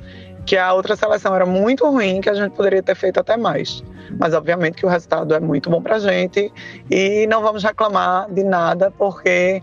que 0.45 0.57
a 0.57 0.73
outra 0.73 0.95
seleção 0.95 1.35
era 1.35 1.45
muito 1.45 1.87
ruim, 1.87 2.19
que 2.19 2.29
a 2.29 2.33
gente 2.33 2.53
poderia 2.53 2.81
ter 2.81 2.95
feito 2.95 3.19
até 3.19 3.37
mais. 3.37 3.83
Mas, 4.19 4.33
obviamente, 4.33 4.75
que 4.75 4.85
o 4.85 4.89
resultado 4.89 5.33
é 5.33 5.39
muito 5.39 5.69
bom 5.69 5.81
para 5.81 5.95
a 5.95 5.99
gente 5.99 6.51
e 6.89 7.27
não 7.27 7.41
vamos 7.41 7.63
reclamar 7.63 8.29
de 8.31 8.43
nada, 8.43 8.91
porque 8.91 9.61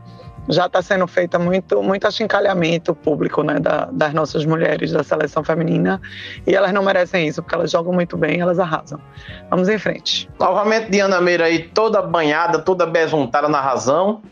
já 0.50 0.66
está 0.66 0.82
sendo 0.82 1.06
feita 1.06 1.38
muito, 1.38 1.82
muito 1.82 2.06
achincalhamento 2.06 2.94
público 2.94 3.42
né, 3.42 3.58
da, 3.58 3.86
das 3.92 4.12
nossas 4.12 4.44
mulheres 4.44 4.92
da 4.92 5.02
seleção 5.02 5.44
feminina 5.44 6.00
e 6.46 6.54
elas 6.54 6.72
não 6.72 6.82
merecem 6.82 7.28
isso, 7.28 7.42
porque 7.42 7.54
elas 7.54 7.70
jogam 7.70 7.92
muito 7.92 8.16
bem, 8.16 8.40
elas 8.40 8.58
arrasam. 8.58 9.00
Vamos 9.48 9.68
em 9.68 9.78
frente. 9.78 10.28
Novamente, 10.38 10.90
Diana 10.90 11.20
Meira 11.20 11.44
aí, 11.46 11.60
toda 11.60 12.02
banhada, 12.02 12.58
toda 12.58 12.84
besuntada 12.84 13.48
na 13.48 13.60
razão, 13.60 14.22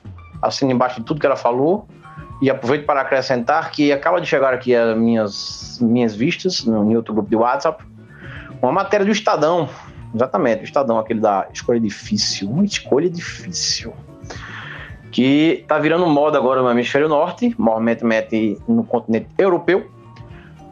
assina 0.43 0.73
embaixo 0.73 1.01
de 1.01 1.07
tudo 1.07 1.21
que 1.21 1.27
ela 1.27 1.37
falou. 1.37 1.87
E 2.41 2.49
aproveito 2.49 2.87
para 2.87 3.01
acrescentar 3.01 3.73
que 3.73 3.91
acaba 3.93 4.21
de 4.21 4.27
chegar 4.29 4.55
aqui 4.55 4.73
as 4.73 4.97
minhas, 4.97 5.79
minhas 5.81 6.15
vistas 6.15 6.65
no 6.65 6.95
outro 6.95 7.13
grupo 7.13 7.29
de 7.29 7.35
WhatsApp, 7.35 7.83
uma 8.63 8.71
matéria 8.71 9.05
do 9.05 9.11
Estadão, 9.11 9.69
exatamente, 10.15 10.63
o 10.63 10.65
Estadão, 10.65 11.01
aquele 11.01 11.19
da 11.19 11.49
escolha 11.53 11.81
difícil, 11.81 12.49
uma 12.49 12.65
escolha 12.65 13.11
difícil 13.11 13.93
que 15.19 15.63
está 15.63 15.81
virando 15.81 16.07
moda 16.07 16.39
agora 16.39 16.63
no 16.63 16.71
hemisfério 16.71 17.09
norte, 17.09 17.53
mete 17.59 18.57
no 18.69 18.85
continente 18.85 19.29
europeu, 19.37 19.91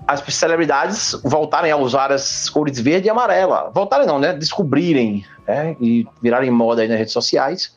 as 0.07 0.21
celebridades 0.21 1.21
voltarem 1.25 1.73
a 1.73 1.77
usar 1.77 2.13
as 2.13 2.49
cores 2.49 2.79
verde 2.79 3.09
e 3.09 3.11
amarela. 3.11 3.73
Voltarem 3.75 4.07
não, 4.07 4.21
né? 4.21 4.33
Descobrirem 4.33 5.25
né? 5.49 5.75
e 5.81 6.07
virarem 6.23 6.49
moda 6.49 6.83
aí 6.83 6.87
nas 6.87 6.97
redes 6.97 7.13
sociais, 7.13 7.77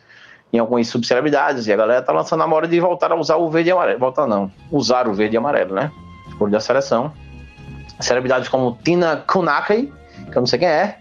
em 0.53 0.59
algumas 0.59 0.88
subcelebridades, 0.88 1.65
e 1.65 1.73
a 1.73 1.75
galera 1.75 2.03
tá 2.03 2.13
lançando 2.13 2.43
a 2.43 2.47
moda 2.47 2.67
de 2.67 2.79
voltar 2.79 3.11
a 3.11 3.15
usar 3.15 3.38
o 3.38 3.49
verde 3.49 3.69
e 3.69 3.71
amarelo. 3.71 3.97
Voltar 3.97 4.27
não, 4.27 4.51
usar 4.71 5.07
o 5.07 5.13
verde 5.15 5.35
e 5.35 5.39
amarelo, 5.39 5.73
né? 5.73 5.91
Cor 6.38 6.51
da 6.51 6.59
seleção. 6.59 7.11
Celebridades 7.99 8.47
como 8.47 8.77
Tina 8.83 9.23
Kunakey, 9.27 9.91
que 10.31 10.38
eu 10.38 10.41
não 10.41 10.45
sei 10.45 10.59
quem 10.59 10.67
é, 10.67 10.99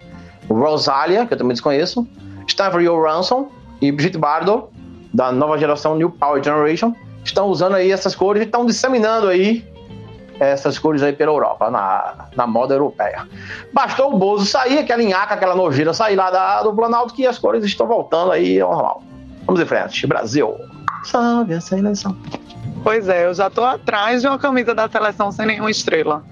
Rosalia, 0.49 1.27
que 1.27 1.35
eu 1.35 1.37
também 1.37 1.53
desconheço, 1.53 2.09
Stavrio 2.47 3.03
Ransom 3.03 3.51
e 3.83 3.93
Brigitte 3.93 4.17
Bardot, 4.17 4.78
da 5.19 5.33
nova 5.33 5.59
geração 5.59 5.97
New 5.97 6.11
Power 6.11 6.41
Generation, 6.41 6.95
estão 7.25 7.49
usando 7.49 7.75
aí 7.75 7.91
essas 7.91 8.15
cores 8.15 8.41
e 8.41 8.45
estão 8.45 8.65
disseminando 8.65 9.27
aí 9.27 9.67
essas 10.39 10.79
cores 10.79 11.03
aí 11.03 11.13
pela 11.13 11.33
Europa, 11.33 11.69
na, 11.73 12.29
na 12.37 12.47
moda 12.47 12.73
europeia. 12.73 13.27
Bastou 13.73 14.15
o 14.15 14.17
Bozo 14.17 14.47
sair, 14.47 14.79
aquela 14.79 15.03
enhaca, 15.03 15.35
aquela 15.35 15.57
nojeira 15.57 15.93
sair 15.93 16.15
lá 16.15 16.31
da, 16.31 16.63
do 16.63 16.73
Planalto, 16.73 17.13
que 17.13 17.27
as 17.27 17.37
cores 17.37 17.65
estão 17.65 17.89
voltando 17.89 18.31
aí 18.31 18.61
ao 18.61 18.71
normal. 18.71 19.03
Vamos 19.45 19.61
em 19.61 19.67
frente. 19.67 20.07
Brasil. 20.07 20.55
Salve 21.03 21.55
a 21.55 21.61
seleção. 21.61 22.17
Pois 22.85 23.09
é, 23.09 23.27
eu 23.27 23.35
já 23.35 23.49
estou 23.49 23.65
atrás 23.65 24.23
de 24.23 24.29
uma 24.29 24.39
camisa 24.39 24.73
da 24.73 24.89
seleção 24.89 25.33
sem 25.33 25.47
nenhuma 25.47 25.73
estrela. 25.73 26.23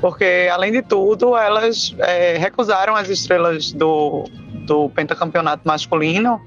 Porque, 0.00 0.48
além 0.52 0.70
de 0.70 0.82
tudo, 0.82 1.36
elas 1.36 1.92
é, 1.98 2.38
recusaram 2.38 2.94
as 2.94 3.08
estrelas 3.08 3.72
do, 3.72 4.26
do 4.64 4.88
pentacampeonato 4.90 5.62
masculino 5.66 6.40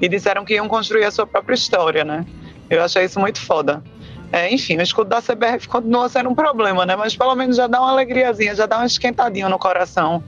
e 0.00 0.08
disseram 0.08 0.44
que 0.44 0.54
iam 0.54 0.68
construir 0.68 1.04
a 1.04 1.10
sua 1.10 1.26
própria 1.26 1.54
história, 1.54 2.04
né? 2.04 2.24
Eu 2.70 2.82
achei 2.82 3.04
isso 3.04 3.18
muito 3.18 3.40
foda. 3.40 3.82
É, 4.30 4.52
enfim, 4.52 4.76
o 4.76 4.82
escudo 4.82 5.08
da 5.08 5.22
CBF 5.22 5.68
continua 5.68 6.08
sendo 6.08 6.28
um 6.28 6.34
problema, 6.34 6.84
né? 6.84 6.94
Mas 6.94 7.16
pelo 7.16 7.34
menos 7.34 7.56
já 7.56 7.66
dá 7.66 7.80
uma 7.80 7.90
alegriazinha, 7.90 8.54
já 8.54 8.66
dá 8.66 8.76
uma 8.76 8.86
esquentadinha 8.86 9.48
no 9.48 9.58
coração. 9.58 10.22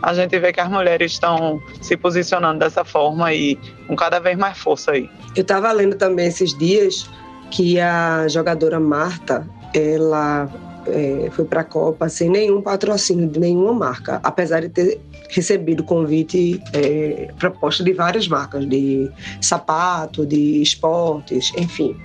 A 0.00 0.14
gente 0.14 0.38
vê 0.38 0.52
que 0.52 0.60
as 0.60 0.68
mulheres 0.68 1.12
estão 1.12 1.60
se 1.80 1.96
posicionando 1.96 2.58
dessa 2.58 2.84
forma 2.84 3.32
e 3.32 3.56
com 3.86 3.96
cada 3.96 4.18
vez 4.18 4.36
mais 4.36 4.58
força 4.58 4.92
aí. 4.92 5.08
Eu 5.34 5.42
estava 5.42 5.70
lendo 5.72 5.96
também 5.96 6.26
esses 6.26 6.56
dias 6.56 7.08
que 7.50 7.78
a 7.78 8.26
jogadora 8.28 8.80
Marta, 8.80 9.46
ela 9.74 10.48
é, 10.86 11.30
foi 11.30 11.44
para 11.44 11.60
a 11.60 11.64
Copa 11.64 12.08
sem 12.08 12.28
nenhum 12.28 12.60
patrocínio 12.60 13.28
de 13.28 13.38
nenhuma 13.38 13.72
marca, 13.72 14.20
apesar 14.22 14.60
de 14.60 14.68
ter 14.68 15.00
recebido 15.28 15.82
convite, 15.82 16.62
é, 16.72 17.28
proposta 17.38 17.82
de 17.82 17.92
várias 17.92 18.28
marcas, 18.28 18.66
de 18.68 19.10
sapato, 19.40 20.26
de 20.26 20.62
esportes, 20.62 21.52
enfim. 21.56 21.96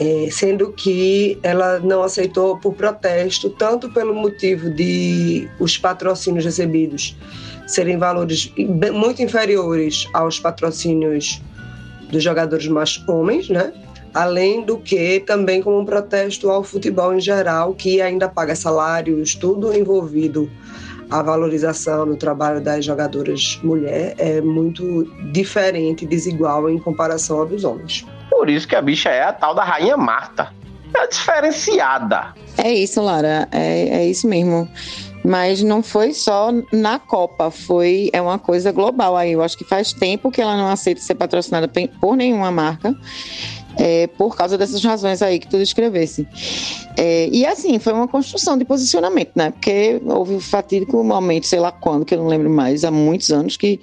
É, 0.00 0.28
sendo 0.30 0.72
que 0.72 1.38
ela 1.42 1.78
não 1.78 2.02
aceitou 2.02 2.58
por 2.58 2.74
protesto, 2.74 3.50
tanto 3.50 3.88
pelo 3.90 4.12
motivo 4.12 4.68
de 4.70 5.48
os 5.60 5.78
patrocínios 5.78 6.44
recebidos 6.44 7.16
serem 7.66 7.96
valores 7.96 8.52
muito 8.92 9.22
inferiores 9.22 10.08
aos 10.12 10.40
patrocínios 10.40 11.40
dos 12.10 12.22
jogadores 12.22 12.66
mais 12.66 13.02
homens, 13.08 13.48
né? 13.48 13.72
Além 14.14 14.62
do 14.62 14.78
que 14.78 15.20
também 15.20 15.60
como 15.60 15.78
um 15.78 15.84
protesto 15.84 16.48
ao 16.48 16.62
futebol 16.62 17.12
em 17.12 17.20
geral, 17.20 17.74
que 17.74 18.00
ainda 18.00 18.28
paga 18.28 18.54
salários, 18.54 19.34
tudo 19.34 19.76
envolvido 19.76 20.48
a 21.10 21.22
valorização 21.22 22.06
do 22.06 22.16
trabalho 22.16 22.60
das 22.60 22.84
jogadoras 22.84 23.60
mulher 23.62 24.14
é 24.18 24.40
muito 24.40 25.04
diferente, 25.32 26.06
desigual 26.06 26.68
em 26.70 26.78
comparação 26.78 27.40
ao 27.40 27.46
dos 27.46 27.64
homens. 27.64 28.06
Por 28.30 28.48
isso 28.48 28.66
que 28.66 28.74
a 28.74 28.82
bicha 28.82 29.10
é 29.10 29.22
a 29.22 29.32
tal 29.32 29.54
da 29.54 29.62
rainha 29.62 29.96
Marta. 29.96 30.52
É 30.96 31.06
diferenciada. 31.08 32.34
É 32.56 32.72
isso, 32.72 33.02
Lara. 33.02 33.48
É, 33.50 33.88
é 33.88 34.06
isso 34.06 34.28
mesmo. 34.28 34.68
Mas 35.24 35.62
não 35.62 35.82
foi 35.82 36.12
só 36.12 36.50
na 36.72 36.98
Copa, 36.98 37.50
foi 37.50 38.10
é 38.12 38.20
uma 38.20 38.38
coisa 38.38 38.70
global 38.70 39.16
aí. 39.16 39.32
Eu 39.32 39.42
acho 39.42 39.56
que 39.56 39.64
faz 39.64 39.92
tempo 39.92 40.30
que 40.30 40.40
ela 40.40 40.56
não 40.56 40.68
aceita 40.68 41.00
ser 41.00 41.14
patrocinada 41.14 41.68
por 42.00 42.16
nenhuma 42.16 42.50
marca 42.50 42.94
é, 43.76 44.06
por 44.06 44.36
causa 44.36 44.56
dessas 44.56 44.82
razões 44.84 45.22
aí 45.22 45.38
que 45.38 45.48
tu 45.48 45.58
descrevesse. 45.58 46.26
É, 46.96 47.28
e 47.30 47.44
assim, 47.44 47.78
foi 47.78 47.92
uma 47.92 48.06
construção 48.06 48.56
de 48.56 48.64
posicionamento, 48.64 49.32
né? 49.34 49.50
Porque 49.50 50.00
houve 50.04 50.34
um 50.34 50.40
fatídico 50.40 51.02
momento, 51.02 51.46
sei 51.46 51.58
lá 51.58 51.72
quando, 51.72 52.04
que 52.04 52.14
eu 52.14 52.18
não 52.18 52.28
lembro 52.28 52.48
mais, 52.48 52.84
há 52.84 52.90
muitos 52.90 53.30
anos, 53.30 53.56
que, 53.56 53.80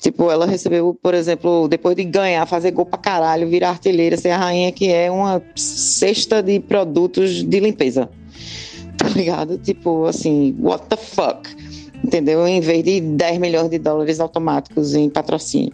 tipo, 0.00 0.30
ela 0.30 0.46
recebeu, 0.46 0.98
por 1.02 1.14
exemplo, 1.14 1.68
depois 1.68 1.94
de 1.96 2.04
ganhar, 2.04 2.46
fazer 2.46 2.70
gol 2.70 2.86
pra 2.86 2.98
caralho, 2.98 3.48
virar 3.48 3.70
artilheira, 3.70 4.16
ser 4.16 4.30
a 4.30 4.38
rainha, 4.38 4.72
que 4.72 4.88
é 4.88 5.10
uma 5.10 5.42
cesta 5.54 6.42
de 6.42 6.60
produtos 6.60 7.42
de 7.42 7.60
limpeza. 7.60 8.08
Tá 8.96 9.08
ligado? 9.08 9.58
Tipo, 9.58 10.06
assim, 10.06 10.56
what 10.58 10.86
the 10.88 10.96
fuck? 10.96 11.48
Entendeu? 12.04 12.46
Em 12.46 12.60
vez 12.60 12.84
de 12.84 13.00
10 13.00 13.38
milhões 13.38 13.70
de 13.70 13.78
dólares 13.78 14.20
automáticos 14.20 14.94
em 14.94 15.08
patrocínio. 15.08 15.72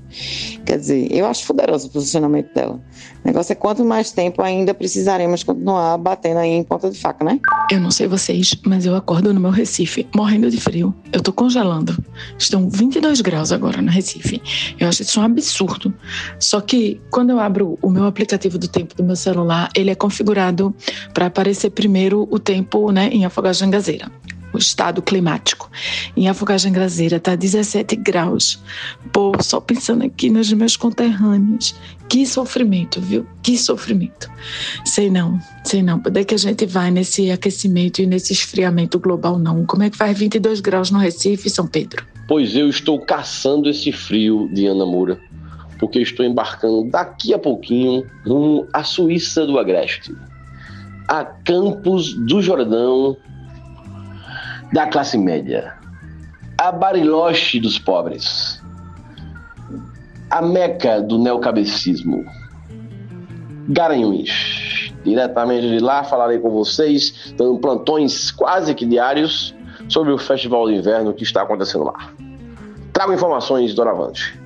Quer 0.64 0.78
dizer, 0.78 1.08
eu 1.10 1.26
acho 1.26 1.44
poderoso 1.44 1.88
o 1.88 1.90
posicionamento 1.90 2.54
dela. 2.54 2.80
O 3.24 3.26
negócio 3.26 3.52
é 3.52 3.56
quanto 3.56 3.84
mais 3.84 4.12
tempo 4.12 4.40
ainda 4.40 4.72
precisaremos 4.72 5.42
continuar 5.42 5.98
batendo 5.98 6.38
aí 6.38 6.50
em 6.50 6.62
ponta 6.62 6.88
de 6.88 6.98
faca, 6.98 7.24
né? 7.24 7.40
Eu 7.70 7.80
não 7.80 7.90
sei 7.90 8.06
vocês, 8.06 8.56
mas 8.64 8.86
eu 8.86 8.94
acordo 8.94 9.34
no 9.34 9.40
meu 9.40 9.50
Recife 9.50 10.06
morrendo 10.14 10.48
de 10.50 10.58
frio. 10.58 10.94
Eu 11.12 11.20
tô 11.20 11.32
congelando. 11.32 11.96
Estão 12.38 12.70
22 12.70 13.20
graus 13.20 13.50
agora 13.50 13.82
no 13.82 13.90
Recife. 13.90 14.40
Eu 14.78 14.88
acho 14.88 15.02
isso 15.02 15.20
um 15.20 15.24
absurdo. 15.24 15.92
Só 16.38 16.60
que 16.60 17.00
quando 17.10 17.30
eu 17.30 17.40
abro 17.40 17.76
o 17.82 17.90
meu 17.90 18.04
aplicativo 18.04 18.56
do 18.56 18.68
tempo 18.68 18.94
do 18.94 19.02
meu 19.02 19.16
celular, 19.16 19.68
ele 19.74 19.90
é 19.90 19.94
configurado 19.94 20.74
para 21.12 21.26
aparecer 21.26 21.70
primeiro 21.70 22.28
o 22.30 22.38
tempo, 22.38 22.92
né, 22.92 23.08
em 23.12 23.24
Afogagem 23.24 23.68
Gazeira 23.68 24.10
estado 24.58 25.02
climático. 25.02 25.70
Em 26.16 26.28
Afogagem 26.28 26.72
Grazeira 26.72 27.16
está 27.16 27.34
17 27.34 27.96
graus. 27.96 28.62
Pô, 29.12 29.32
só 29.40 29.60
pensando 29.60 30.04
aqui 30.04 30.30
nos 30.30 30.52
meus 30.52 30.76
conterrâneos. 30.76 31.74
Que 32.08 32.26
sofrimento, 32.26 33.00
viu? 33.00 33.26
Que 33.42 33.56
sofrimento. 33.56 34.28
Sei 34.84 35.08
não, 35.08 35.40
sei 35.64 35.82
não. 35.82 36.00
Poder 36.00 36.24
que 36.24 36.34
a 36.34 36.38
gente 36.38 36.66
vai 36.66 36.90
nesse 36.90 37.30
aquecimento 37.30 38.02
e 38.02 38.06
nesse 38.06 38.32
esfriamento 38.32 38.98
global, 38.98 39.38
não. 39.38 39.64
Como 39.64 39.84
é 39.84 39.90
que 39.90 39.96
faz 39.96 40.18
22 40.18 40.60
graus 40.60 40.90
no 40.90 40.98
Recife, 40.98 41.48
São 41.48 41.66
Pedro? 41.66 42.04
Pois 42.26 42.54
eu 42.54 42.68
estou 42.68 43.00
caçando 43.00 43.68
esse 43.68 43.92
frio, 43.92 44.48
Diana 44.52 44.86
Moura, 44.86 45.20
porque 45.78 46.00
estou 46.00 46.24
embarcando 46.24 46.88
daqui 46.90 47.34
a 47.34 47.38
pouquinho 47.38 48.04
rumo 48.24 48.68
à 48.72 48.84
Suíça 48.84 49.46
do 49.46 49.58
Agreste, 49.58 50.14
a 51.08 51.24
Campos 51.24 52.14
do 52.14 52.40
Jordão 52.40 53.16
da 54.72 54.86
classe 54.86 55.18
média, 55.18 55.74
a 56.58 56.70
Bariloche 56.70 57.60
dos 57.60 57.78
pobres, 57.78 58.62
a 60.30 60.40
Meca 60.40 61.00
do 61.00 61.18
neocabecismo, 61.18 62.24
Garanhuns. 63.68 64.92
Diretamente 65.04 65.68
de 65.68 65.78
lá 65.78 66.04
falarei 66.04 66.38
com 66.38 66.50
vocês, 66.50 67.32
dando 67.36 67.58
plantões 67.58 68.30
quase 68.30 68.74
que 68.74 68.84
diários 68.84 69.54
sobre 69.88 70.12
o 70.12 70.18
Festival 70.18 70.68
de 70.68 70.74
Inverno 70.74 71.14
que 71.14 71.22
está 71.22 71.42
acontecendo 71.42 71.84
lá. 71.84 72.10
Trago 72.92 73.12
informações 73.12 73.74
doravante. 73.74 74.38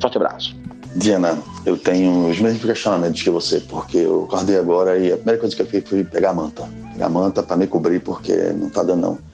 Forte 0.00 0.16
abraço. 0.16 0.56
Diana, 0.96 1.38
eu 1.64 1.76
tenho 1.76 2.28
os 2.28 2.38
mesmos 2.40 2.64
questionamentos 2.64 3.22
que 3.22 3.30
você, 3.30 3.60
porque 3.60 3.98
eu 3.98 4.24
acordei 4.24 4.58
agora 4.58 4.98
e 4.98 5.12
a 5.12 5.16
primeira 5.16 5.40
coisa 5.40 5.54
que 5.54 5.62
eu 5.62 5.66
fiz 5.66 5.88
foi 5.88 6.04
pegar 6.04 6.30
a 6.30 6.34
manta. 6.34 6.68
Pegar 6.92 7.06
a 7.06 7.10
manta 7.10 7.42
para 7.42 7.56
me 7.56 7.66
cobrir, 7.66 8.00
porque 8.00 8.34
não 8.34 8.68
tá 8.68 8.82
dando 8.82 9.00
não. 9.00 9.31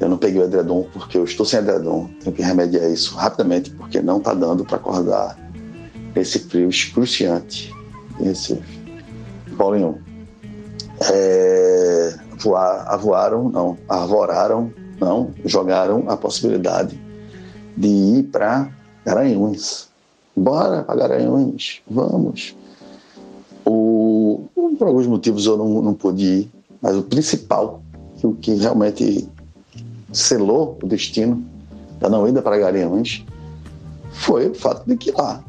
Eu 0.00 0.08
não 0.08 0.18
peguei 0.18 0.40
o 0.40 0.44
edredom 0.44 0.86
porque 0.92 1.16
eu 1.16 1.24
estou 1.24 1.46
sem 1.46 1.60
edredom. 1.60 2.08
Tenho 2.20 2.34
que 2.34 2.42
remediar 2.42 2.90
isso 2.90 3.14
rapidamente, 3.14 3.70
porque 3.70 4.00
não 4.00 4.20
tá 4.20 4.34
dando 4.34 4.64
para 4.64 4.76
acordar 4.76 5.38
esse 6.14 6.38
frio 6.40 6.68
excruciante 6.68 7.72
em 8.20 8.24
Recife. 8.24 8.82
Paulinho, 9.56 9.98
é, 11.10 12.14
voar, 12.38 12.86
avoaram, 12.88 13.48
não, 13.48 13.78
arvoraram, 13.88 14.72
não, 15.00 15.30
jogaram 15.44 16.04
a 16.08 16.16
possibilidade 16.16 16.98
de 17.76 17.88
ir 17.88 18.22
para 18.24 18.68
Garanhuns. 19.04 19.88
Bora 20.36 20.82
para 20.82 20.96
Garanhuns, 20.96 21.82
vamos. 21.88 22.56
O, 23.64 24.48
por 24.78 24.88
alguns 24.88 25.06
motivos 25.06 25.46
eu 25.46 25.56
não, 25.56 25.82
não 25.82 25.94
pude 25.94 26.24
ir, 26.24 26.50
mas 26.80 26.96
o 26.96 27.02
principal, 27.02 27.82
o 28.22 28.34
que 28.34 28.54
realmente 28.54 29.28
selou 30.12 30.78
o 30.82 30.86
destino 30.86 31.44
da 31.98 32.08
não 32.08 32.28
ida 32.28 32.42
para 32.42 32.58
Garanhuns, 32.58 33.24
foi 34.10 34.48
o 34.48 34.54
fato 34.54 34.86
de 34.86 34.96
que 34.96 35.10
lá 35.12 35.42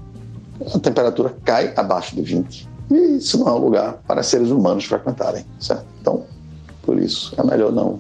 a 0.74 0.80
temperatura 0.80 1.36
cai 1.44 1.74
abaixo 1.76 2.16
de 2.16 2.22
20. 2.22 2.70
E 2.92 3.18
isso 3.18 3.38
não 3.40 3.48
é 3.48 3.52
um 3.52 3.58
lugar 3.58 3.94
para 4.08 4.24
seres 4.24 4.50
humanos 4.50 4.86
frequentarem, 4.86 5.46
certo? 5.60 5.86
Então, 6.02 6.24
por 6.84 7.00
isso, 7.00 7.34
é 7.38 7.44
melhor 7.44 7.72
não. 7.72 8.00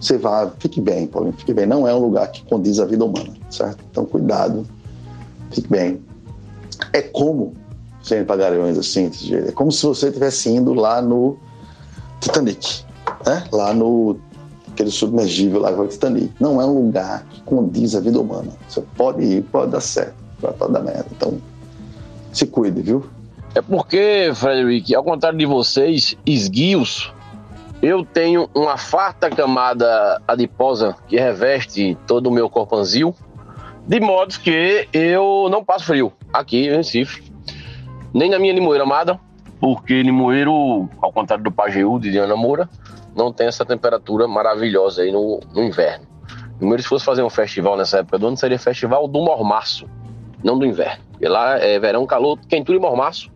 Você 0.00 0.18
vá, 0.18 0.50
fique 0.58 0.80
bem, 0.80 1.06
Paulinho, 1.06 1.34
fique 1.34 1.54
bem. 1.54 1.66
Não 1.66 1.86
é 1.86 1.94
um 1.94 1.98
lugar 1.98 2.30
que 2.30 2.44
condiz 2.44 2.78
à 2.78 2.84
vida 2.84 3.04
humana, 3.04 3.32
certo? 3.50 3.82
Então, 3.90 4.04
cuidado, 4.04 4.66
fique 5.50 5.68
bem. 5.68 6.02
É 6.92 7.00
como, 7.00 7.54
sem 8.02 8.24
pagarões 8.24 8.76
assim, 8.76 9.10
é 9.30 9.52
como 9.52 9.70
se 9.70 9.86
você 9.86 10.08
estivesse 10.08 10.50
indo 10.50 10.74
lá 10.74 11.00
no 11.00 11.38
Titanic, 12.20 12.84
né? 13.24 13.44
Lá 13.52 13.72
no 13.72 14.16
aquele 14.74 14.90
submergível 14.90 15.60
lá 15.60 15.72
que 15.72 15.78
o. 15.78 16.30
Não 16.38 16.60
é 16.60 16.66
um 16.66 16.86
lugar 16.86 17.24
que 17.30 17.40
condiz 17.42 17.94
à 17.94 18.00
vida 18.00 18.20
humana. 18.20 18.50
Você 18.68 18.82
pode 18.96 19.24
ir, 19.24 19.42
pode 19.42 19.70
dar 19.70 19.80
certo, 19.80 20.14
pode 20.40 20.72
dar 20.72 20.80
merda. 20.80 21.06
Então, 21.12 21.38
se 22.32 22.46
cuide, 22.46 22.82
viu? 22.82 23.04
É 23.54 23.62
porque, 23.62 24.32
Frederick, 24.34 24.92
ao 24.94 25.04
contrário 25.04 25.38
de 25.38 25.46
vocês, 25.46 26.16
esguios, 26.26 27.12
eu 27.80 28.04
tenho 28.04 28.48
uma 28.52 28.76
farta 28.76 29.30
camada 29.30 30.20
adiposa 30.26 30.96
que 31.06 31.16
reveste 31.16 31.96
todo 32.06 32.26
o 32.26 32.32
meu 32.32 32.50
corpanzil, 32.50 33.14
de 33.86 34.00
modo 34.00 34.34
que 34.40 34.88
eu 34.92 35.48
não 35.50 35.64
passo 35.64 35.84
frio 35.84 36.12
aqui 36.32 36.66
em 36.66 36.76
Recife, 36.76 37.22
nem 38.12 38.28
na 38.28 38.40
minha 38.40 38.52
limoeira 38.52 38.82
amada, 38.82 39.20
porque 39.60 40.02
limoeiro, 40.02 40.88
ao 41.00 41.12
contrário 41.12 41.44
do 41.44 41.52
Pajeú 41.52 42.00
de 42.00 42.10
Diana 42.10 42.34
Moura, 42.34 42.68
não 43.14 43.32
tem 43.32 43.46
essa 43.46 43.64
temperatura 43.64 44.26
maravilhosa 44.26 45.02
aí 45.02 45.12
no, 45.12 45.40
no 45.52 45.62
inverno. 45.62 46.06
Limoeiro, 46.60 46.82
se 46.82 46.88
fosse 46.88 47.04
fazer 47.04 47.22
um 47.22 47.30
festival 47.30 47.76
nessa 47.76 47.98
época 47.98 48.18
do 48.18 48.26
ano, 48.28 48.36
seria 48.36 48.58
festival 48.58 49.08
do 49.08 49.20
mormaço, 49.20 49.88
não 50.42 50.58
do 50.58 50.64
inverno. 50.64 51.02
Porque 51.12 51.28
lá 51.28 51.58
é 51.58 51.78
verão, 51.78 52.06
calor, 52.06 52.38
quentura 52.48 52.78
e 52.78 52.80
mormaço. 52.80 53.30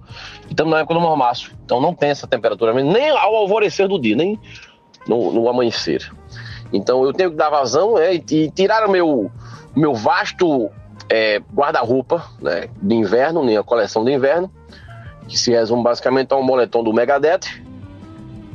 E 0.49 0.53
estamos 0.53 0.73
na 0.73 0.81
época 0.81 0.95
do 0.95 1.01
mormaço. 1.01 1.53
Então 1.65 1.81
não 1.81 1.95
tem 1.95 2.11
essa 2.11 2.27
temperatura 2.27 2.73
nem 2.73 3.11
ao 3.11 3.35
alvorecer 3.35 3.89
do 3.89 3.99
dia, 3.99 4.17
nem 4.17 4.39
no, 5.07 5.33
no 5.33 5.49
amanhecer. 5.49 6.11
Então 6.73 7.05
eu 7.05 7.13
tenho 7.13 7.31
que 7.31 7.37
dar 7.37 7.51
vazão 7.51 7.99
é, 7.99 8.15
e 8.15 8.51
tirar 8.51 8.87
o 8.87 8.91
meu, 8.91 9.31
meu 9.75 9.95
vasto 9.95 10.71
é, 11.09 11.41
guarda-roupa 11.55 12.25
né, 12.41 12.69
de 12.81 12.95
inverno, 12.95 13.43
minha 13.43 13.63
coleção 13.63 14.05
de 14.05 14.13
inverno, 14.13 14.51
que 15.27 15.39
se 15.39 15.51
resume 15.51 15.83
basicamente 15.83 16.33
a 16.33 16.37
um 16.37 16.43
moletom 16.43 16.83
do 16.83 16.93
Megadeth 16.93 17.68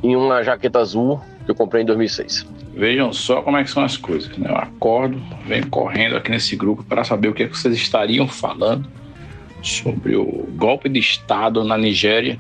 e 0.03 0.15
uma 0.15 0.43
jaqueta 0.43 0.79
azul 0.79 1.19
que 1.45 1.51
eu 1.51 1.55
comprei 1.55 1.83
em 1.83 1.85
2006. 1.85 2.45
Vejam 2.75 3.13
só 3.13 3.41
como 3.41 3.57
é 3.57 3.63
que 3.63 3.69
são 3.69 3.83
as 3.83 3.97
coisas. 3.97 4.35
Né? 4.37 4.49
Eu 4.49 4.57
acordo, 4.57 5.21
venho 5.47 5.67
correndo 5.69 6.17
aqui 6.17 6.29
nesse 6.29 6.55
grupo 6.55 6.83
para 6.83 7.03
saber 7.03 7.29
o 7.29 7.33
que, 7.33 7.43
é 7.43 7.47
que 7.47 7.57
vocês 7.57 7.75
estariam 7.75 8.27
falando 8.27 8.87
sobre 9.61 10.15
o 10.15 10.47
golpe 10.55 10.89
de 10.89 10.99
Estado 10.99 11.63
na 11.63 11.77
Nigéria, 11.77 12.35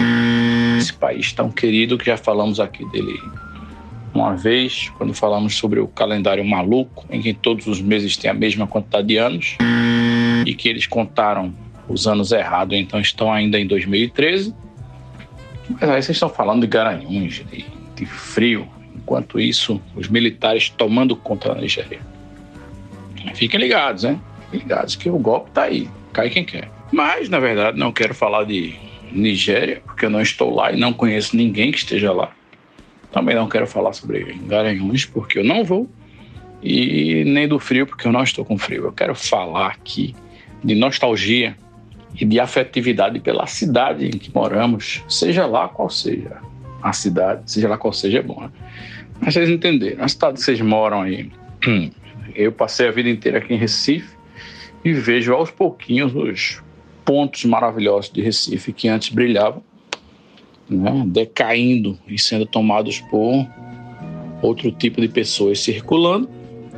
esse 0.77 0.93
país 0.93 1.31
tão 1.31 1.49
querido 1.49 1.97
que 1.97 2.05
já 2.05 2.17
falamos 2.17 2.59
aqui 2.59 2.83
dele 2.91 3.17
uma 4.13 4.35
vez, 4.35 4.91
quando 4.97 5.13
falamos 5.13 5.55
sobre 5.55 5.79
o 5.79 5.87
calendário 5.87 6.45
maluco, 6.45 7.05
em 7.09 7.21
que 7.21 7.33
todos 7.33 7.65
os 7.65 7.81
meses 7.81 8.15
têm 8.15 8.29
a 8.29 8.33
mesma 8.33 8.67
quantidade 8.67 9.07
de 9.07 9.17
anos, 9.17 9.57
e 10.45 10.53
que 10.53 10.69
eles 10.69 10.85
contaram 10.85 11.53
os 11.87 12.07
anos 12.07 12.31
errados, 12.31 12.77
então 12.77 12.99
estão 12.99 13.31
ainda 13.31 13.59
em 13.59 13.65
2013. 13.65 14.53
Mas 15.69 15.83
aí 15.83 16.01
vocês 16.01 16.15
estão 16.15 16.29
falando 16.29 16.61
de 16.61 16.67
Garanhuns, 16.67 17.43
de, 17.45 17.65
de 17.95 18.05
frio, 18.05 18.67
enquanto 18.95 19.39
isso, 19.39 19.81
os 19.95 20.07
militares 20.07 20.69
tomando 20.69 21.15
conta 21.15 21.53
da 21.53 21.61
Nigéria. 21.61 21.99
Fiquem 23.33 23.59
ligados, 23.59 24.03
né? 24.03 24.19
Fiquem 24.45 24.59
ligados 24.59 24.95
que 24.95 25.09
o 25.09 25.17
golpe 25.17 25.51
tá 25.51 25.63
aí, 25.63 25.89
cai 26.11 26.29
quem 26.29 26.43
quer. 26.43 26.69
Mas, 26.91 27.29
na 27.29 27.39
verdade, 27.39 27.77
não 27.77 27.91
quero 27.91 28.13
falar 28.13 28.43
de 28.43 28.75
Nigéria, 29.11 29.81
porque 29.85 30.05
eu 30.05 30.09
não 30.09 30.21
estou 30.21 30.53
lá 30.53 30.71
e 30.71 30.79
não 30.79 30.93
conheço 30.93 31.35
ninguém 31.35 31.71
que 31.71 31.77
esteja 31.77 32.11
lá. 32.11 32.31
Também 33.11 33.35
não 33.35 33.47
quero 33.47 33.67
falar 33.67 33.93
sobre 33.93 34.23
Garanhuns, 34.47 35.05
porque 35.05 35.39
eu 35.39 35.43
não 35.43 35.63
vou. 35.63 35.89
E 36.61 37.23
nem 37.25 37.47
do 37.47 37.59
frio, 37.59 37.85
porque 37.85 38.07
eu 38.07 38.11
não 38.11 38.23
estou 38.23 38.43
com 38.43 38.57
frio. 38.57 38.85
Eu 38.85 38.91
quero 38.91 39.13
falar 39.13 39.67
aqui 39.67 40.15
de 40.63 40.73
nostalgia 40.75 41.55
e 42.19 42.25
de 42.25 42.39
afetividade 42.39 43.19
pela 43.19 43.47
cidade 43.47 44.05
em 44.05 44.11
que 44.11 44.33
moramos, 44.33 45.03
seja 45.07 45.45
lá 45.45 45.67
qual 45.67 45.89
seja 45.89 46.37
a 46.81 46.93
cidade, 46.93 47.43
seja 47.51 47.67
lá 47.67 47.77
qual 47.77 47.93
seja, 47.93 48.19
é 48.19 48.21
bom. 48.21 48.41
Né? 48.41 48.49
Mas 49.19 49.33
vocês 49.33 49.49
entenderam, 49.49 50.03
a 50.03 50.07
cidade 50.07 50.35
que 50.35 50.41
vocês 50.41 50.61
moram 50.61 51.01
aí, 51.01 51.31
eu 52.35 52.51
passei 52.51 52.87
a 52.87 52.91
vida 52.91 53.09
inteira 53.09 53.37
aqui 53.37 53.53
em 53.53 53.57
Recife 53.57 54.15
e 54.83 54.91
vejo 54.91 55.33
aos 55.33 55.49
pouquinhos 55.49 56.13
os 56.13 56.61
pontos 57.05 57.45
maravilhosos 57.45 58.11
de 58.11 58.21
Recife 58.21 58.73
que 58.73 58.87
antes 58.87 59.09
brilhavam, 59.09 59.63
né, 60.69 61.03
decaindo 61.07 61.97
e 62.07 62.19
sendo 62.19 62.45
tomados 62.45 62.99
por 62.99 63.47
outro 64.41 64.71
tipo 64.71 64.99
de 64.99 65.07
pessoas 65.07 65.59
circulando 65.59 66.29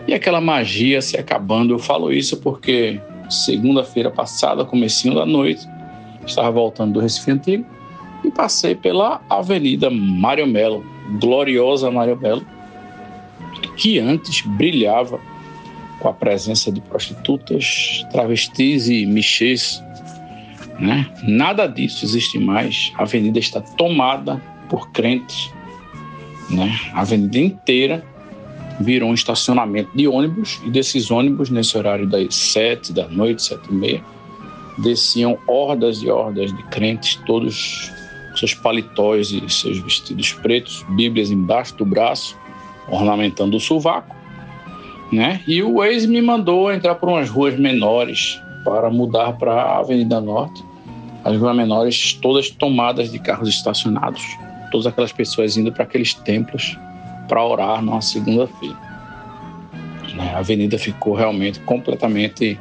e 0.07 0.13
aquela 0.13 0.39
magia 0.39 1.01
se 1.01 1.17
acabando. 1.17 1.73
Eu 1.73 1.79
falo 1.79 2.11
isso 2.11 2.37
porque 2.37 2.99
segunda-feira 3.29 4.11
passada, 4.11 4.65
comecinho 4.65 5.15
da 5.15 5.25
noite, 5.25 5.67
estava 6.25 6.51
voltando 6.51 6.93
do 6.93 6.99
Recife 6.99 7.31
Antigo 7.31 7.65
e 8.23 8.31
passei 8.31 8.75
pela 8.75 9.21
Avenida 9.29 9.89
Mário 9.89 10.47
Melo, 10.47 10.85
gloriosa 11.19 11.91
Mário 11.91 12.17
Melo, 12.17 12.45
que 13.77 13.99
antes 13.99 14.41
brilhava 14.41 15.19
com 15.99 16.07
a 16.07 16.13
presença 16.13 16.71
de 16.71 16.81
prostitutas, 16.81 18.05
travestis 18.11 18.89
e 18.89 19.05
michês 19.05 19.83
né? 20.79 21.09
Nada 21.23 21.67
disso 21.67 22.05
existe 22.05 22.38
mais. 22.38 22.91
A 22.95 23.03
avenida 23.03 23.39
está 23.39 23.61
tomada 23.61 24.41
por 24.69 24.89
crentes. 24.91 25.51
Né? 26.49 26.77
A 26.93 27.01
avenida 27.01 27.38
inteira 27.38 28.03
virou 28.79 29.09
um 29.09 29.13
estacionamento 29.13 29.89
de 29.95 30.07
ônibus 30.07 30.59
e 30.65 30.69
desses 30.69 31.09
ônibus, 31.09 31.49
nesse 31.49 31.77
horário 31.77 32.07
das 32.07 32.35
sete 32.35 32.91
da 32.91 33.07
noite, 33.07 33.43
sete 33.43 33.69
e 33.69 33.73
meia, 33.73 34.03
desciam 34.77 35.38
hordas 35.47 36.01
e 36.01 36.09
hordas 36.09 36.53
de 36.53 36.63
crentes, 36.63 37.15
todos 37.25 37.91
seus 38.35 38.53
paletós 38.53 39.31
e 39.31 39.49
seus 39.49 39.79
vestidos 39.79 40.33
pretos, 40.33 40.85
bíblias 40.89 41.31
embaixo 41.31 41.75
do 41.77 41.85
braço, 41.85 42.38
ornamentando 42.89 43.55
o 43.55 43.59
sovaco, 43.59 44.13
né? 45.11 45.41
E 45.47 45.63
o 45.63 45.83
ex 45.83 46.05
me 46.05 46.21
mandou 46.21 46.71
entrar 46.71 46.95
por 46.95 47.09
umas 47.09 47.29
ruas 47.29 47.57
menores 47.57 48.39
para 48.65 48.89
mudar 48.89 49.33
para 49.33 49.53
a 49.53 49.79
Avenida 49.79 50.19
Norte. 50.19 50.63
As 51.23 51.38
ruas 51.38 51.55
menores 51.55 52.13
todas 52.21 52.49
tomadas 52.49 53.11
de 53.11 53.19
carros 53.19 53.49
estacionados, 53.49 54.21
todas 54.71 54.85
aquelas 54.85 55.11
pessoas 55.11 55.55
indo 55.55 55.71
para 55.71 55.83
aqueles 55.83 56.13
templos 56.13 56.77
para 57.27 57.43
orar 57.43 57.81
numa 57.81 58.01
segunda-feira. 58.01 58.77
Né? 60.15 60.33
A 60.33 60.39
avenida 60.39 60.77
ficou 60.77 61.13
realmente 61.13 61.59
completamente 61.61 62.59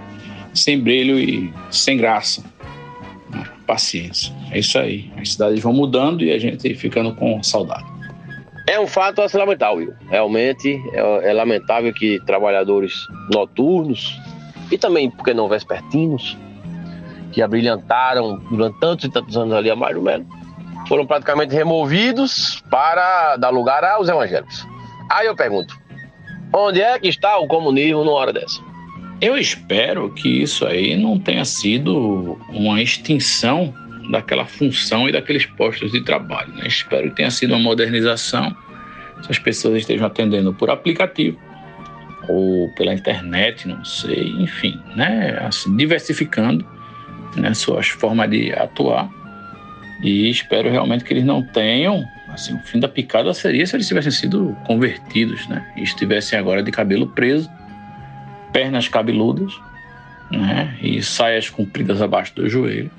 sem 0.52 0.80
brilho 0.80 1.18
e 1.18 1.52
sem 1.70 1.96
graça. 1.96 2.42
Né? 3.30 3.44
Paciência. 3.66 4.32
É 4.50 4.58
isso 4.58 4.78
aí. 4.78 5.10
As 5.16 5.32
cidades 5.32 5.60
vão 5.60 5.72
mudando 5.72 6.22
e 6.22 6.32
a 6.32 6.38
gente 6.38 6.74
ficando 6.74 7.14
com 7.14 7.42
saudade. 7.42 7.84
É 8.66 8.80
um 8.80 8.86
fato 8.86 9.20
a 9.20 9.28
se 9.28 9.36
lamentar, 9.36 9.74
Will. 9.74 9.92
Realmente 10.08 10.80
é, 10.92 11.30
é 11.30 11.32
lamentável 11.32 11.92
que 11.92 12.18
trabalhadores 12.24 12.94
noturnos 13.30 14.18
e 14.70 14.78
também, 14.78 15.10
porque 15.10 15.34
não 15.34 15.48
vespertinos, 15.48 16.36
que 17.30 17.42
abrilhantaram 17.42 18.38
durante 18.50 18.78
tantos 18.80 19.04
e 19.04 19.08
tantos 19.10 19.36
anos 19.36 19.52
ali 19.52 19.70
a 19.70 19.76
Mário 19.76 20.00
Melo, 20.00 20.24
foram 20.88 21.06
praticamente 21.06 21.54
removidos 21.54 22.62
para 22.70 23.36
dar 23.36 23.50
lugar 23.50 23.84
aos 23.84 24.08
evangélicos. 24.08 24.66
Aí 25.10 25.26
eu 25.26 25.34
pergunto, 25.34 25.78
onde 26.52 26.80
é 26.80 26.98
que 26.98 27.08
está 27.08 27.38
o 27.38 27.46
comunismo 27.46 28.04
numa 28.04 28.16
hora 28.16 28.32
dessa? 28.32 28.60
Eu 29.20 29.38
espero 29.38 30.10
que 30.10 30.42
isso 30.42 30.66
aí 30.66 30.96
não 30.96 31.18
tenha 31.18 31.44
sido 31.44 32.38
uma 32.48 32.82
extinção 32.82 33.72
daquela 34.10 34.44
função 34.44 35.08
e 35.08 35.12
daqueles 35.12 35.46
postos 35.46 35.92
de 35.92 36.02
trabalho. 36.02 36.52
Né? 36.54 36.66
Espero 36.66 37.08
que 37.10 37.16
tenha 37.16 37.30
sido 37.30 37.54
uma 37.54 37.60
modernização, 37.60 38.54
se 39.22 39.30
as 39.30 39.38
pessoas 39.38 39.78
estejam 39.78 40.06
atendendo 40.06 40.52
por 40.52 40.68
aplicativo 40.68 41.38
ou 42.28 42.68
pela 42.74 42.94
internet, 42.94 43.68
não 43.68 43.84
sei, 43.84 44.28
enfim, 44.40 44.80
né? 44.96 45.38
Assim, 45.46 45.76
diversificando 45.76 46.66
né, 47.36 47.52
suas 47.54 47.88
formas 47.88 48.30
de 48.30 48.52
atuar. 48.52 49.08
E 50.02 50.28
espero 50.28 50.70
realmente 50.70 51.04
que 51.04 51.12
eles 51.12 51.24
não 51.24 51.42
tenham, 51.42 52.04
assim, 52.28 52.54
o 52.54 52.58
fim 52.60 52.80
da 52.80 52.88
picada 52.88 53.32
seria 53.32 53.66
se 53.66 53.76
eles 53.76 53.86
tivessem 53.86 54.12
sido 54.12 54.56
convertidos, 54.66 55.46
né? 55.46 55.72
E 55.76 55.82
estivessem 55.82 56.38
agora 56.38 56.62
de 56.62 56.70
cabelo 56.70 57.06
preso, 57.08 57.50
pernas 58.52 58.88
cabeludas, 58.88 59.52
né? 60.30 60.76
E 60.82 61.02
saias 61.02 61.48
compridas 61.48 62.02
abaixo 62.02 62.34
do 62.34 62.48
joelho 62.48 62.90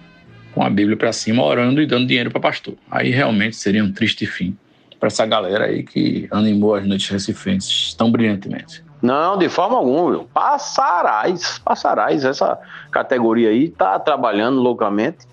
com 0.54 0.64
a 0.64 0.70
Bíblia 0.70 0.96
para 0.96 1.12
cima, 1.12 1.44
orando 1.44 1.82
e 1.82 1.86
dando 1.86 2.08
dinheiro 2.08 2.32
para 2.32 2.40
pastor. 2.40 2.76
Aí 2.90 3.12
realmente 3.12 3.58
seria 3.58 3.84
um 3.84 3.92
triste 3.92 4.26
fim 4.26 4.58
para 4.98 5.08
essa 5.08 5.26
galera 5.26 5.66
aí 5.66 5.84
que 5.84 6.28
animou 6.32 6.76
as 6.76 6.88
noites 6.88 7.10
recifenses 7.10 7.94
tão 7.94 8.10
brilhantemente. 8.10 8.84
Não, 9.02 9.38
de 9.38 9.50
forma 9.50 9.78
alguma, 9.78 10.24
Passarás, 10.34 11.60
passarás. 11.60 12.24
Essa 12.24 12.58
categoria 12.90 13.50
aí 13.50 13.66
está 13.66 14.00
trabalhando 14.00 14.60
loucamente. 14.62 15.28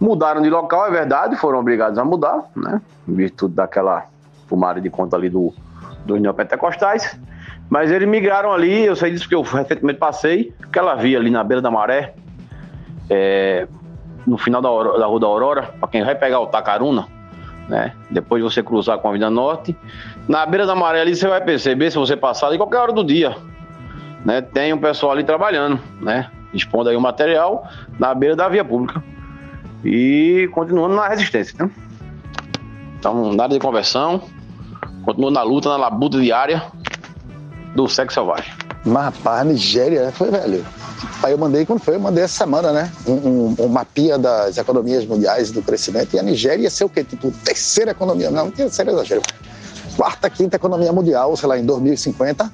Mudaram 0.00 0.40
de 0.40 0.48
local, 0.48 0.86
é 0.86 0.90
verdade, 0.90 1.36
foram 1.36 1.58
obrigados 1.58 1.98
a 1.98 2.04
mudar, 2.04 2.44
né? 2.54 2.80
Em 3.06 3.14
virtude 3.14 3.54
daquela 3.54 4.06
fumada 4.46 4.80
de 4.80 4.88
conta 4.88 5.16
ali 5.16 5.28
do, 5.28 5.52
dos 6.04 6.20
neopentecostais. 6.20 7.18
Mas 7.68 7.90
eles 7.90 8.08
migraram 8.08 8.52
ali, 8.52 8.84
eu 8.84 8.96
sei 8.96 9.10
disso 9.10 9.24
porque 9.24 9.34
eu 9.34 9.42
recentemente 9.42 9.98
passei, 9.98 10.54
aquela 10.62 10.94
via 10.94 11.18
ali 11.18 11.30
na 11.30 11.44
beira 11.44 11.60
da 11.60 11.70
maré, 11.70 12.14
é, 13.10 13.66
no 14.26 14.38
final 14.38 14.62
da, 14.62 14.68
da 14.98 15.06
Rua 15.06 15.20
da 15.20 15.26
Aurora, 15.26 15.62
para 15.78 15.88
quem 15.88 16.04
vai 16.04 16.14
pegar 16.14 16.40
o 16.40 16.46
Tacaruna, 16.46 17.06
né? 17.68 17.92
Depois 18.10 18.42
você 18.42 18.62
cruzar 18.62 18.98
com 18.98 19.08
a 19.08 19.12
Vida 19.12 19.28
Norte. 19.28 19.76
Na 20.26 20.46
beira 20.46 20.66
da 20.66 20.74
maré 20.74 21.00
ali 21.00 21.14
você 21.14 21.28
vai 21.28 21.40
perceber, 21.42 21.90
se 21.90 21.98
você 21.98 22.16
passar 22.16 22.52
em 22.54 22.56
qualquer 22.56 22.78
hora 22.78 22.92
do 22.92 23.04
dia, 23.04 23.36
né? 24.24 24.40
Tem 24.40 24.72
um 24.72 24.78
pessoal 24.78 25.12
ali 25.12 25.24
trabalhando, 25.24 25.78
né? 26.00 26.30
Expondo 26.54 26.88
aí 26.88 26.96
o 26.96 27.00
material 27.00 27.68
na 27.98 28.14
beira 28.14 28.34
da 28.34 28.48
via 28.48 28.64
pública. 28.64 29.02
E 29.84 30.48
continuando 30.52 30.96
na 30.96 31.08
resistência, 31.08 31.54
né? 31.58 31.70
Então, 32.98 33.32
nada 33.32 33.54
de 33.54 33.60
conversão. 33.60 34.22
Continua 35.04 35.30
na 35.30 35.42
luta, 35.42 35.68
na 35.68 35.76
labuta 35.76 36.20
diária 36.20 36.62
do 37.74 37.88
sexo 37.88 38.14
selvagem. 38.14 38.52
Mas, 38.84 39.04
rapaz, 39.04 39.40
a 39.40 39.44
Nigéria 39.44 40.12
foi, 40.12 40.30
velho. 40.30 40.64
Aí 41.22 41.32
eu 41.32 41.38
mandei, 41.38 41.64
quando 41.64 41.80
foi? 41.80 41.94
Eu 41.94 42.00
mandei 42.00 42.24
essa 42.24 42.38
semana, 42.38 42.72
né? 42.72 42.92
Um, 43.06 43.12
um, 43.12 43.56
um 43.60 43.68
mapinha 43.68 44.18
das 44.18 44.56
economias 44.58 45.04
mundiais 45.04 45.50
do 45.50 45.62
crescimento. 45.62 46.14
E 46.14 46.18
a 46.18 46.22
Nigéria 46.22 46.62
ia 46.62 46.70
ser 46.70 46.84
o 46.84 46.88
quê? 46.88 47.04
Tipo, 47.04 47.30
terceira 47.44 47.92
economia. 47.92 48.30
Não, 48.30 48.50
terceira 48.50 48.92
exagero. 48.92 49.22
Quarta, 49.96 50.28
quinta 50.30 50.56
economia 50.56 50.92
mundial, 50.92 51.36
sei 51.36 51.48
lá, 51.48 51.58
em 51.58 51.64
2050. 51.64 52.50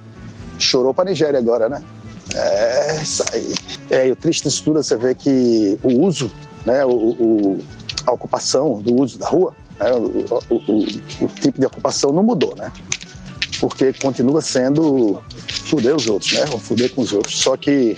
Chorou 0.59 0.95
pra 0.95 1.05
Nigéria 1.05 1.39
agora, 1.39 1.69
né? 1.69 1.83
É, 2.35 3.03
isso 3.03 3.25
aí. 3.33 3.55
É, 3.91 4.09
e 4.09 4.13
o 4.13 4.17
triste 4.17 4.45
disso 4.45 4.65
tudo 4.65 4.81
é 4.81 4.83
você 4.83 4.97
vê 4.97 5.15
que 5.15 5.79
o 5.83 6.01
uso, 6.01 6.31
né? 6.65 6.85
O, 6.85 6.91
o 6.91 7.65
a 8.07 8.13
ocupação 8.13 8.83
do 8.83 9.01
uso 9.01 9.19
da 9.19 9.27
rua, 9.27 9.55
né? 9.81 9.93
o, 9.93 10.55
o, 11.25 11.29
tipo 11.41 11.59
de 11.59 11.67
ocupação 11.67 12.13
não 12.13 12.23
mudou, 12.23 12.55
né? 12.57 12.71
Porque 13.61 13.93
continua 13.95 14.43
sendo 14.43 15.23
fuder 15.49 15.97
os 15.97 16.07
outros, 16.07 16.33
né? 16.33 16.45
Ou 16.53 16.59
fuder 16.59 16.93
com 16.95 17.01
os 17.01 17.13
outros. 17.13 17.41
Só 17.41 17.57
que 17.57 17.97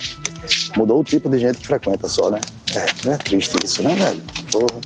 Mudou 0.75 1.01
o 1.01 1.03
tipo 1.03 1.29
de 1.29 1.39
gente 1.39 1.59
que 1.59 1.67
frequenta 1.67 2.07
só, 2.07 2.29
né? 2.29 2.39
É, 2.75 3.09
é 3.09 3.17
triste 3.17 3.57
isso, 3.63 3.83
né, 3.83 3.95
velho? 3.95 4.21
Porra. 4.51 4.79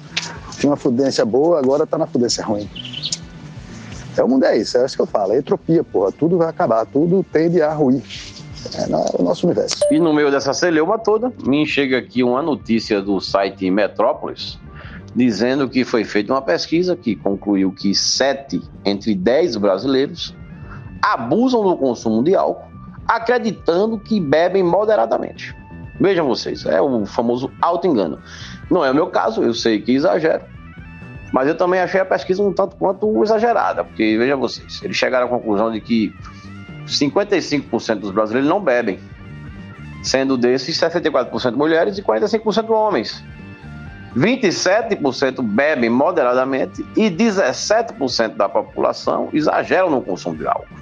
Tinha 0.57 0.69
uma 0.69 0.77
fudência 0.77 1.25
boa, 1.25 1.59
agora 1.59 1.87
tá 1.87 1.97
na 1.97 2.07
fudência 2.07 2.43
ruim. 2.43 2.69
É 4.15 4.23
o 4.23 4.27
mundo 4.27 4.45
é 4.45 4.57
isso, 4.57 4.77
é 4.77 4.85
isso 4.85 4.95
que 4.95 5.01
eu 5.01 5.07
falo, 5.07 5.33
é 5.33 5.37
entropia, 5.37 5.83
porra. 5.83 6.11
Tudo 6.11 6.37
vai 6.37 6.49
acabar, 6.49 6.85
tudo 6.85 7.25
tende 7.31 7.61
a 7.61 7.73
ruir. 7.73 8.03
É 8.75 9.19
o 9.19 9.23
nosso 9.23 9.45
universo. 9.45 9.77
E 9.91 9.99
no 9.99 10.13
meio 10.13 10.31
dessa 10.31 10.53
celeuma 10.53 10.97
toda, 10.97 11.31
me 11.45 11.65
chega 11.65 11.97
aqui 11.97 12.23
uma 12.23 12.41
notícia 12.41 13.01
do 13.01 13.19
site 13.19 13.69
Metrópolis, 13.69 14.59
dizendo 15.15 15.67
que 15.67 15.83
foi 15.83 16.03
feita 16.03 16.33
uma 16.33 16.41
pesquisa 16.41 16.95
que 16.95 17.15
concluiu 17.15 17.71
que 17.71 17.93
7 17.93 18.61
entre 18.85 19.15
10 19.15 19.57
brasileiros 19.57 20.35
abusam 21.01 21.63
do 21.63 21.75
consumo 21.75 22.23
de 22.23 22.35
álcool 22.35 22.71
acreditando 23.07 23.99
que 23.99 24.19
bebem 24.19 24.63
moderadamente. 24.63 25.55
Vejam 25.99 26.27
vocês, 26.27 26.65
é 26.65 26.81
o 26.81 27.05
famoso 27.05 27.51
auto-engano. 27.61 28.19
Não 28.69 28.85
é 28.85 28.91
o 28.91 28.95
meu 28.95 29.07
caso, 29.07 29.43
eu 29.43 29.53
sei 29.53 29.81
que 29.81 29.91
exagero, 29.91 30.43
mas 31.33 31.47
eu 31.47 31.55
também 31.55 31.79
achei 31.79 31.99
a 31.99 32.05
pesquisa 32.05 32.41
um 32.41 32.53
tanto 32.53 32.75
quanto 32.77 33.23
exagerada, 33.23 33.83
porque 33.83 34.17
veja 34.17 34.35
vocês, 34.35 34.81
eles 34.81 34.95
chegaram 34.95 35.27
à 35.27 35.29
conclusão 35.29 35.71
de 35.71 35.81
que 35.81 36.13
55% 36.87 37.99
dos 37.99 38.11
brasileiros 38.11 38.49
não 38.49 38.61
bebem, 38.61 38.99
sendo 40.03 40.37
desses 40.37 40.79
64% 40.79 41.53
mulheres 41.55 41.97
e 41.97 42.01
45% 42.01 42.69
homens. 42.69 43.23
27% 44.15 45.41
bebem 45.41 45.89
moderadamente 45.89 46.85
e 46.97 47.09
17% 47.09 48.35
da 48.35 48.49
população 48.49 49.29
exageram 49.31 49.89
no 49.89 50.01
consumo 50.01 50.35
de 50.35 50.45
álcool 50.45 50.81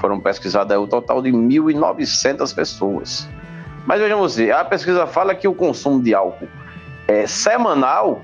foram 0.00 0.20
pesquisadas 0.20 0.78
o 0.78 0.86
total 0.86 1.20
de 1.20 1.30
1.900 1.30 2.54
pessoas. 2.54 3.28
Mas 3.86 4.00
vejam 4.00 4.18
você, 4.18 4.50
a 4.50 4.64
pesquisa 4.64 5.06
fala 5.06 5.34
que 5.34 5.48
o 5.48 5.54
consumo 5.54 6.02
de 6.02 6.14
álcool 6.14 6.48
é, 7.06 7.26
semanal 7.26 8.22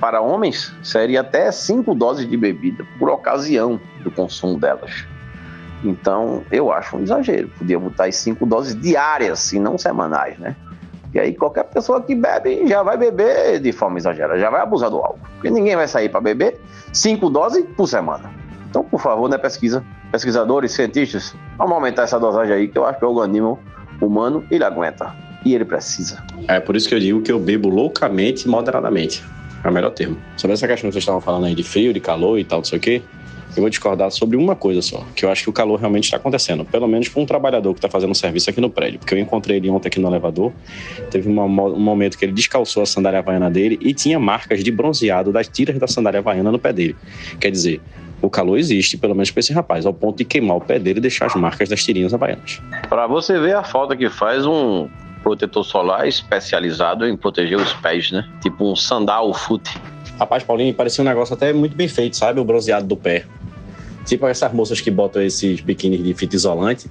para 0.00 0.20
homens 0.20 0.74
seria 0.82 1.20
até 1.20 1.50
5 1.50 1.94
doses 1.94 2.28
de 2.28 2.36
bebida 2.36 2.86
por 2.98 3.10
ocasião 3.10 3.80
do 4.02 4.10
consumo 4.10 4.58
delas. 4.58 5.06
Então, 5.82 6.42
eu 6.50 6.72
acho 6.72 6.96
um 6.96 7.02
exagero. 7.02 7.48
Podia 7.58 7.78
botar 7.78 8.04
as 8.04 8.16
5 8.16 8.44
doses 8.46 8.78
diárias 8.78 9.52
e 9.52 9.58
não 9.58 9.78
semanais, 9.78 10.38
né? 10.38 10.54
E 11.12 11.18
aí 11.18 11.34
qualquer 11.34 11.64
pessoa 11.64 12.00
que 12.00 12.14
bebe 12.14 12.66
já 12.68 12.82
vai 12.82 12.96
beber 12.96 13.58
de 13.60 13.72
forma 13.72 13.98
exagerada, 13.98 14.38
já 14.38 14.48
vai 14.48 14.60
abusar 14.60 14.90
do 14.90 14.98
álcool. 14.98 15.18
Porque 15.34 15.50
ninguém 15.50 15.74
vai 15.74 15.88
sair 15.88 16.08
para 16.08 16.20
beber 16.20 16.60
5 16.92 17.28
doses 17.30 17.64
por 17.76 17.88
semana. 17.88 18.30
Então, 18.68 18.84
por 18.84 19.00
favor, 19.00 19.28
né, 19.28 19.36
pesquisa, 19.36 19.84
pesquisadores, 20.12 20.70
cientistas, 20.72 21.34
vamos 21.58 21.72
aumentar 21.72 22.02
essa 22.02 22.20
dosagem 22.20 22.54
aí, 22.54 22.68
que 22.68 22.78
eu 22.78 22.86
acho 22.86 23.00
que 23.00 23.04
o 23.04 23.08
organismo 23.08 23.58
humano 24.00 24.44
ele 24.50 24.62
aguenta 24.62 25.12
e 25.44 25.54
ele 25.54 25.64
precisa. 25.64 26.22
É 26.46 26.60
por 26.60 26.76
isso 26.76 26.88
que 26.88 26.94
eu 26.94 27.00
digo 27.00 27.22
que 27.22 27.32
eu 27.32 27.40
bebo 27.40 27.68
loucamente 27.68 28.46
e 28.46 28.48
moderadamente. 28.48 29.24
É 29.64 29.68
o 29.68 29.72
melhor 29.72 29.90
termo. 29.90 30.16
Sobre 30.36 30.54
essa 30.54 30.68
questão 30.68 30.88
que 30.88 30.94
vocês 30.94 31.02
estavam 31.02 31.20
falando 31.20 31.46
aí 31.46 31.54
de 31.54 31.64
frio, 31.64 31.92
de 31.92 32.00
calor 32.00 32.38
e 32.38 32.44
tal, 32.44 32.60
não 32.60 32.64
sei 32.64 32.78
o 32.78 32.80
quê, 32.80 33.02
eu 33.56 33.62
vou 33.62 33.70
discordar 33.70 34.10
sobre 34.10 34.36
uma 34.36 34.54
coisa 34.54 34.80
só, 34.80 35.04
que 35.14 35.24
eu 35.24 35.30
acho 35.30 35.44
que 35.44 35.50
o 35.50 35.52
calor 35.52 35.78
realmente 35.78 36.04
está 36.04 36.16
acontecendo. 36.16 36.64
Pelo 36.64 36.86
menos 36.86 37.08
para 37.08 37.22
um 37.22 37.26
trabalhador 37.26 37.72
que 37.72 37.78
está 37.78 37.88
fazendo 37.88 38.14
serviço 38.14 38.50
aqui 38.50 38.60
no 38.60 38.70
prédio. 38.70 38.98
Porque 38.98 39.14
eu 39.14 39.18
encontrei 39.18 39.56
ele 39.56 39.68
ontem 39.70 39.88
aqui 39.88 39.98
no 39.98 40.08
elevador. 40.08 40.52
Teve 41.10 41.28
uma, 41.28 41.44
um 41.44 41.80
momento 41.80 42.16
que 42.16 42.24
ele 42.24 42.32
descalçou 42.32 42.82
a 42.82 42.86
sandália 42.86 43.18
havaiana 43.18 43.50
dele 43.50 43.78
e 43.80 43.92
tinha 43.92 44.18
marcas 44.18 44.62
de 44.62 44.70
bronzeado 44.70 45.32
das 45.32 45.48
tiras 45.48 45.78
da 45.78 45.86
sandália 45.86 46.20
havaiana 46.20 46.52
no 46.52 46.58
pé 46.58 46.72
dele. 46.72 46.96
Quer 47.40 47.50
dizer, 47.50 47.80
o 48.22 48.28
calor 48.28 48.58
existe, 48.58 48.96
pelo 48.96 49.14
menos 49.14 49.30
para 49.30 49.40
esse 49.40 49.52
rapaz, 49.52 49.86
ao 49.86 49.94
ponto 49.94 50.18
de 50.18 50.24
queimar 50.24 50.56
o 50.56 50.60
pé 50.60 50.78
dele 50.78 50.98
e 50.98 51.02
deixar 51.02 51.26
as 51.26 51.34
marcas 51.34 51.68
das 51.68 51.82
tirinhas 51.82 52.12
havaianas. 52.12 52.60
Para 52.88 53.06
você 53.06 53.38
ver 53.38 53.56
a 53.56 53.64
falta 53.64 53.96
que 53.96 54.08
faz 54.08 54.46
um 54.46 54.88
protetor 55.22 55.64
solar 55.64 56.06
especializado 56.06 57.06
em 57.06 57.16
proteger 57.16 57.58
os 57.58 57.72
pés, 57.74 58.10
né? 58.10 58.28
Tipo 58.42 58.70
um 58.70 58.76
sandal 58.76 59.32
foot. 59.34 59.62
Rapaz, 60.18 60.42
Paulinho, 60.42 60.74
parecia 60.74 61.02
um 61.02 61.06
negócio 61.06 61.34
até 61.34 61.52
muito 61.52 61.74
bem 61.74 61.88
feito, 61.88 62.16
sabe? 62.16 62.40
O 62.40 62.44
bronzeado 62.44 62.86
do 62.86 62.96
pé. 62.96 63.24
Tipo 64.04 64.26
essas 64.26 64.52
moças 64.52 64.80
que 64.80 64.90
botam 64.90 65.22
esses 65.22 65.60
biquínis 65.60 66.02
de 66.02 66.14
fita 66.14 66.36
isolante 66.36 66.90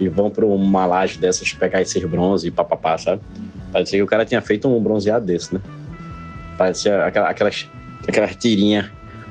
e 0.00 0.08
vão 0.08 0.30
para 0.30 0.44
uma 0.46 0.86
laje 0.86 1.18
dessas 1.18 1.52
pegar 1.52 1.80
esses 1.82 2.02
bronze 2.04 2.48
e 2.48 2.50
papapá, 2.50 2.96
sabe? 2.98 3.22
Parecia 3.72 3.98
que 3.98 4.02
o 4.02 4.06
cara 4.06 4.24
tinha 4.24 4.40
feito 4.40 4.68
um 4.68 4.82
bronzeado 4.82 5.26
desse, 5.26 5.54
né? 5.54 5.60
Parecia 6.56 7.04
aquela, 7.04 7.28
aquelas, 7.28 7.68
aquelas 8.06 8.36
tirinhas 8.36 8.86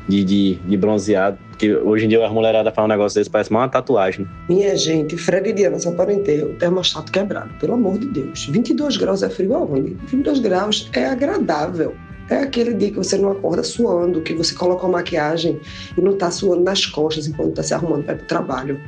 de, 0.07 0.23
de, 0.23 0.55
de 0.55 0.77
bronzeado. 0.77 1.37
Que 1.57 1.73
hoje 1.75 2.05
em 2.05 2.07
dia 2.07 2.23
as 2.23 2.31
mulheradas 2.31 2.73
fazem 2.73 2.85
um 2.85 2.93
negócio 2.93 3.19
desse, 3.19 3.29
parece 3.31 3.51
mais 3.51 3.63
uma 3.63 3.69
tatuagem. 3.69 4.25
né? 4.25 4.31
Minha 4.47 4.75
gente, 4.77 5.17
Fred 5.17 5.49
e 5.49 5.53
Diana 5.53 5.79
só 5.79 5.91
ter 5.91 6.43
o 6.43 6.53
termostato 6.53 7.11
quebrado, 7.11 7.49
pelo 7.59 7.73
amor 7.73 7.97
de 7.97 8.05
Deus. 8.05 8.45
22 8.45 8.95
graus 8.97 9.23
é 9.23 9.29
frio 9.29 9.55
aonde? 9.55 9.97
22 10.05 10.39
graus 10.39 10.87
é 10.93 11.07
agradável. 11.07 11.95
É 12.29 12.39
aquele 12.39 12.73
dia 12.73 12.91
que 12.91 12.97
você 12.97 13.17
não 13.17 13.31
acorda 13.31 13.63
suando, 13.63 14.21
que 14.21 14.33
você 14.33 14.53
coloca 14.53 14.85
uma 14.85 14.97
maquiagem 14.97 15.59
e 15.97 16.01
não 16.01 16.17
tá 16.17 16.29
suando 16.29 16.63
nas 16.63 16.85
costas 16.85 17.27
enquanto 17.27 17.55
tá 17.55 17.63
se 17.63 17.73
arrumando 17.73 18.03
para 18.03 18.15
ir 18.15 18.17
pro 18.17 18.27
trabalho. 18.27 18.79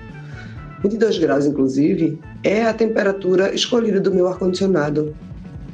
22 0.82 1.17
graus, 1.19 1.45
inclusive, 1.45 2.19
é 2.43 2.63
a 2.63 2.73
temperatura 2.73 3.54
escolhida 3.54 3.99
do 3.99 4.13
meu 4.13 4.28
ar-condicionado 4.28 5.15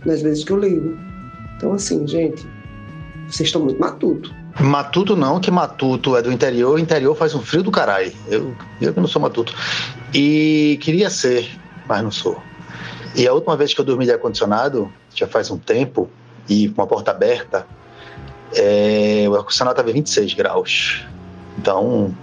nas 0.06 0.22
vezes 0.22 0.44
que 0.44 0.52
eu 0.52 0.60
ligo. 0.60 0.98
Então, 1.58 1.74
assim, 1.74 2.08
gente, 2.08 2.46
vocês 3.28 3.48
estão 3.48 3.62
muito 3.64 3.80
matuto. 3.80 4.34
Matuto 4.60 5.16
não, 5.16 5.40
que 5.40 5.52
Matuto 5.52 6.16
é 6.16 6.22
do 6.22 6.32
interior, 6.32 6.76
o 6.76 6.80
interior 6.80 7.16
faz 7.16 7.36
um 7.36 7.42
frio 7.42 7.62
do 7.62 7.72
caralho. 7.72 8.12
Eu, 8.28 8.56
eu 8.82 8.94
não 8.96 9.08
sou 9.08 9.22
Matuto. 9.22 9.54
E 10.14 10.78
queria 10.82 11.10
ser, 11.10 11.50
mas 11.88 12.04
não 12.04 12.12
sou. 12.12 12.42
E 13.16 13.28
a 13.28 13.34
última 13.34 13.56
vez 13.58 13.74
que 13.74 13.82
eu 13.82 13.86
dormi 13.86 14.06
de 14.06 14.12
ar-condicionado, 14.12 14.92
já 15.14 15.28
faz 15.28 15.52
um 15.52 15.58
tempo, 15.58 16.10
e 16.50 16.70
com 16.70 16.82
a 16.82 16.88
porta 16.88 17.12
aberta, 17.12 17.66
é, 18.56 19.26
o 19.28 19.36
ar-condicionado 19.36 19.74
estava 19.74 19.90
em 19.90 19.94
26 19.94 20.34
graus. 20.34 21.06
Então, 21.58 22.14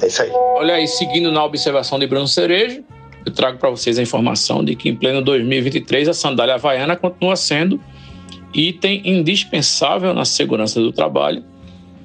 é 0.00 0.06
isso 0.06 0.22
aí. 0.22 0.30
Olha 0.32 0.74
aí, 0.74 0.86
seguindo 0.86 1.30
na 1.30 1.44
observação 1.44 1.98
de 1.98 2.06
Bruno 2.06 2.26
Cerejo, 2.26 2.82
eu 3.24 3.32
trago 3.32 3.58
para 3.58 3.70
vocês 3.70 3.98
a 3.98 4.02
informação 4.02 4.64
de 4.64 4.74
que 4.74 4.88
em 4.88 4.96
pleno 4.96 5.22
2023 5.22 6.08
a 6.08 6.14
sandália 6.14 6.54
havaiana 6.54 6.96
continua 6.96 7.36
sendo 7.36 7.80
item 8.52 9.00
indispensável 9.04 10.12
na 10.12 10.24
segurança 10.24 10.80
do 10.80 10.92
trabalho. 10.92 11.44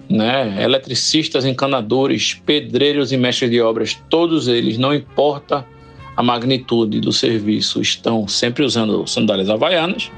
Né? 0.10 0.64
Eletricistas, 0.64 1.44
encanadores, 1.44 2.34
pedreiros 2.34 3.12
e 3.12 3.18
mestres 3.18 3.52
de 3.52 3.60
obras, 3.60 4.00
todos 4.10 4.48
eles, 4.48 4.78
não 4.78 4.94
importa 4.94 5.66
a 6.16 6.24
magnitude 6.24 7.02
do 7.02 7.12
serviço, 7.12 7.82
estão 7.82 8.28
sempre 8.28 8.64
usando 8.64 9.06
sandálias 9.06 9.50
havaianas. 9.50 10.10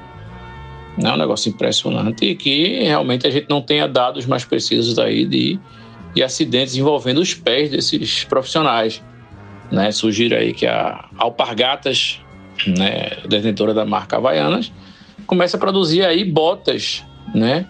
É 1.04 1.12
um 1.12 1.18
negócio 1.18 1.50
impressionante 1.50 2.26
e 2.26 2.36
que 2.36 2.84
realmente 2.84 3.26
a 3.26 3.30
gente 3.30 3.48
não 3.50 3.62
tenha 3.62 3.88
dados 3.88 4.26
mais 4.26 4.44
precisos 4.44 5.00
aí 5.00 5.26
de, 5.26 5.60
de 6.14 6.24
acidentes 6.24 6.76
envolvendo 6.76 7.20
os 7.20 7.34
pés 7.34 7.70
desses 7.70 8.24
profissionais. 8.26 9.02
Né? 9.72 9.92
Surgiram 9.92 10.38
aí 10.38 10.54
que 10.54 10.66
a 10.66 11.08
Alpargatas, 11.18 12.20
né, 12.68 13.18
detentora 13.28 13.74
da 13.74 13.86
marca 13.86 14.18
Havaianas, 14.18 14.72
começa 15.26 15.58
a 15.58 15.60
produzir 15.60 16.04
aí 16.04 16.26
botas, 16.26 17.04
né, 17.34 17.68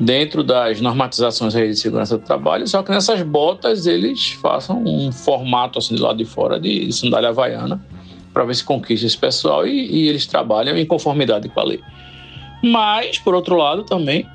dentro 0.00 0.42
das 0.42 0.80
normatizações 0.80 1.52
de 1.52 1.76
segurança 1.76 2.18
do 2.18 2.24
trabalho, 2.24 2.66
só 2.66 2.82
que 2.82 2.90
nessas 2.90 3.22
botas 3.22 3.86
eles 3.86 4.32
façam 4.32 4.82
um 4.84 5.12
formato 5.12 5.78
assim 5.78 5.94
do 5.94 6.02
lado 6.02 6.16
de 6.16 6.24
fora 6.24 6.58
de, 6.58 6.86
de 6.86 6.92
sandália 6.92 7.28
havaiana 7.28 7.80
para 8.32 8.44
ver 8.44 8.54
se 8.54 8.64
conquista 8.64 9.06
esse 9.06 9.16
pessoal 9.16 9.66
e, 9.66 9.86
e 9.86 10.08
eles 10.08 10.26
trabalham 10.26 10.76
em 10.76 10.84
conformidade 10.84 11.48
com 11.48 11.60
a 11.60 11.64
lei. 11.64 11.80
Mas, 12.64 13.18
por 13.18 13.34
outro 13.34 13.56
lado, 13.56 13.84
também, 13.84 14.26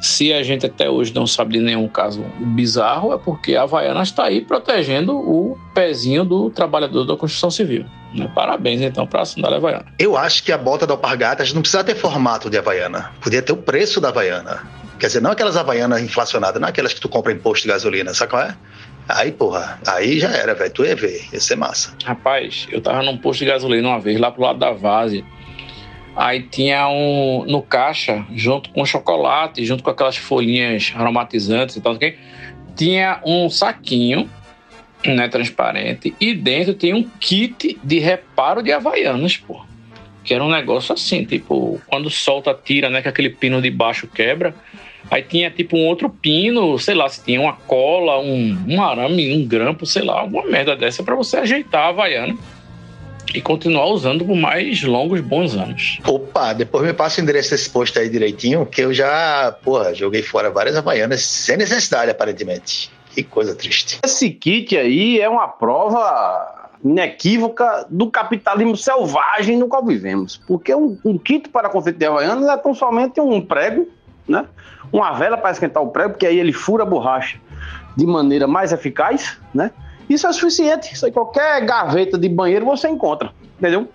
se 0.00 0.32
a 0.32 0.42
gente 0.42 0.66
até 0.66 0.90
hoje 0.90 1.14
não 1.14 1.28
sabe 1.28 1.58
de 1.58 1.64
nenhum 1.64 1.86
caso 1.86 2.24
bizarro, 2.40 3.12
é 3.12 3.18
porque 3.18 3.54
a 3.54 3.62
Havaiana 3.62 4.02
está 4.02 4.24
aí 4.24 4.40
protegendo 4.40 5.16
o 5.16 5.56
pezinho 5.72 6.24
do 6.24 6.50
trabalhador 6.50 7.04
da 7.04 7.16
construção 7.16 7.52
civil. 7.52 7.86
Né? 8.12 8.30
Parabéns, 8.34 8.80
então, 8.80 9.06
para 9.06 9.22
a 9.22 9.24
sandália 9.24 9.58
Havaiana. 9.58 9.86
Eu 9.96 10.16
acho 10.16 10.42
que 10.42 10.50
a 10.50 10.58
bota 10.58 10.86
da 10.86 10.94
Alpargatas 10.94 11.52
não 11.52 11.62
precisa 11.62 11.84
ter 11.84 11.94
formato 11.94 12.50
de 12.50 12.58
Havaiana. 12.58 13.12
Podia 13.20 13.40
ter 13.40 13.52
o 13.52 13.56
preço 13.56 14.00
da 14.00 14.08
Havaiana. 14.08 14.68
Quer 14.98 15.06
dizer, 15.06 15.22
não 15.22 15.30
aquelas 15.30 15.56
Havaianas 15.56 16.02
inflacionadas, 16.02 16.60
não 16.60 16.68
aquelas 16.68 16.92
que 16.92 17.00
tu 17.00 17.08
compra 17.08 17.32
em 17.32 17.38
posto 17.38 17.62
de 17.62 17.68
gasolina, 17.68 18.12
sabe 18.12 18.30
qual 18.30 18.42
é? 18.42 18.56
Aí, 19.08 19.30
porra, 19.32 19.78
aí 19.86 20.18
já 20.18 20.30
era, 20.30 20.54
velho. 20.54 20.72
Tu 20.72 20.84
ia 20.84 20.96
ver, 20.96 21.28
ia 21.32 21.40
ser 21.40 21.56
massa. 21.56 21.94
Rapaz, 22.04 22.66
eu 22.70 22.80
tava 22.80 23.02
num 23.02 23.16
posto 23.18 23.40
de 23.40 23.46
gasolina 23.46 23.88
uma 23.88 24.00
vez, 24.00 24.18
lá 24.18 24.30
pro 24.30 24.42
lado 24.42 24.58
da 24.58 24.72
Vase. 24.72 25.24
Aí 26.14 26.42
tinha 26.42 26.88
um 26.88 27.44
no 27.46 27.62
caixa, 27.62 28.24
junto 28.34 28.70
com 28.70 28.84
chocolate, 28.84 29.64
junto 29.64 29.82
com 29.82 29.90
aquelas 29.90 30.16
folhinhas 30.16 30.92
aromatizantes 30.94 31.76
e 31.76 31.80
tal, 31.80 31.94
ok? 31.94 32.16
tinha 32.74 33.20
um 33.24 33.48
saquinho, 33.48 34.28
né, 35.04 35.28
transparente, 35.28 36.14
e 36.20 36.34
dentro 36.34 36.74
tinha 36.74 36.96
um 36.96 37.02
kit 37.20 37.78
de 37.82 37.98
reparo 37.98 38.62
de 38.62 38.72
havaianas, 38.72 39.36
pô. 39.36 39.60
Que 40.24 40.34
era 40.34 40.44
um 40.44 40.50
negócio 40.50 40.94
assim, 40.94 41.24
tipo, 41.24 41.80
quando 41.86 42.08
solta, 42.08 42.54
tira, 42.54 42.88
né, 42.88 43.02
que 43.02 43.08
aquele 43.08 43.30
pino 43.30 43.60
de 43.60 43.70
baixo 43.70 44.06
quebra. 44.06 44.54
Aí 45.10 45.20
tinha 45.22 45.50
tipo 45.50 45.76
um 45.76 45.84
outro 45.86 46.08
pino, 46.08 46.78
sei 46.78 46.94
lá, 46.94 47.08
se 47.08 47.24
tinha 47.24 47.40
uma 47.40 47.54
cola, 47.54 48.20
um, 48.20 48.56
um 48.68 48.80
arame, 48.80 49.34
um 49.34 49.44
grampo, 49.44 49.84
sei 49.84 50.04
lá, 50.04 50.20
alguma 50.20 50.46
merda 50.46 50.76
dessa 50.76 51.02
para 51.02 51.16
você 51.16 51.38
ajeitar 51.38 51.86
a 51.86 51.88
havaiana 51.88 52.38
e 53.34 53.40
continuar 53.40 53.86
usando 53.86 54.24
por 54.24 54.36
mais 54.36 54.82
longos 54.82 55.20
bons 55.20 55.54
anos. 55.54 55.98
Opa, 56.06 56.52
depois 56.52 56.84
me 56.84 56.92
passa 56.92 57.20
o 57.20 57.24
endereço 57.24 57.50
desse 57.50 57.70
posto 57.70 57.98
aí 57.98 58.08
direitinho, 58.08 58.66
que 58.66 58.82
eu 58.82 58.92
já, 58.92 59.54
porra, 59.62 59.94
joguei 59.94 60.22
fora 60.22 60.50
várias 60.50 60.76
havaianas 60.76 61.24
sem 61.24 61.56
necessidade, 61.56 62.10
aparentemente. 62.10 62.90
Que 63.14 63.22
coisa 63.22 63.54
triste. 63.54 64.00
Esse 64.04 64.30
kit 64.30 64.76
aí 64.76 65.20
é 65.20 65.28
uma 65.28 65.48
prova 65.48 66.70
inequívoca 66.84 67.86
do 67.88 68.10
capitalismo 68.10 68.76
selvagem 68.76 69.56
no 69.56 69.68
qual 69.68 69.84
vivemos. 69.84 70.40
Porque 70.46 70.74
um, 70.74 70.98
um 71.04 71.18
kit 71.18 71.48
para 71.48 71.68
confeito 71.68 71.98
de 71.98 72.06
havaianas 72.06 72.48
é 72.48 72.56
tão 72.56 72.74
somente 72.74 73.20
um 73.20 73.40
prego, 73.40 73.88
né? 74.26 74.46
Uma 74.90 75.12
vela 75.12 75.36
para 75.36 75.50
esquentar 75.50 75.82
o 75.82 75.88
prego, 75.88 76.10
porque 76.10 76.26
aí 76.26 76.38
ele 76.38 76.52
fura 76.52 76.82
a 76.82 76.86
borracha 76.86 77.38
de 77.96 78.06
maneira 78.06 78.46
mais 78.46 78.72
eficaz, 78.72 79.38
né? 79.54 79.70
Isso 80.08 80.26
é 80.26 80.32
suficiente. 80.32 80.92
Isso 80.92 81.06
aí, 81.06 81.12
qualquer 81.12 81.64
gaveta 81.64 82.18
de 82.18 82.28
banheiro 82.28 82.64
você 82.64 82.88
encontra, 82.88 83.32
entendeu? 83.58 83.88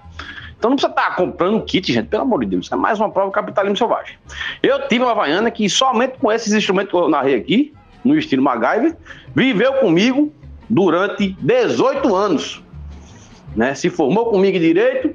Então 0.58 0.72
não 0.72 0.76
precisa 0.76 0.92
estar 0.92 1.16
comprando 1.16 1.62
kit, 1.64 1.94
gente, 1.94 2.08
pelo 2.08 2.24
amor 2.24 2.40
de 2.40 2.48
Deus. 2.48 2.66
Isso 2.66 2.74
é 2.74 2.78
mais 2.78 3.00
uma 3.00 3.10
prova 3.12 3.30
do 3.30 3.34
capitalismo 3.34 3.78
selvagem. 3.78 4.16
Eu 4.64 4.88
tive 4.88 5.04
uma 5.04 5.12
Havaiana 5.12 5.52
que 5.52 5.70
somente 5.70 6.18
com 6.18 6.32
esses 6.32 6.52
instrumentos 6.54 6.92
que 6.92 6.98
eu 6.98 7.08
narrei 7.08 7.36
aqui, 7.36 7.74
no 8.04 8.18
estilo 8.18 8.42
MacGyver, 8.42 8.96
viveu 9.36 9.74
comigo 9.74 10.34
durante 10.70 11.36
18 11.40 12.16
anos. 12.16 12.64
Né? 13.56 13.76
Se 13.76 13.90
formou 13.90 14.28
comigo 14.28 14.58
em 14.58 14.62
direito 14.62 15.14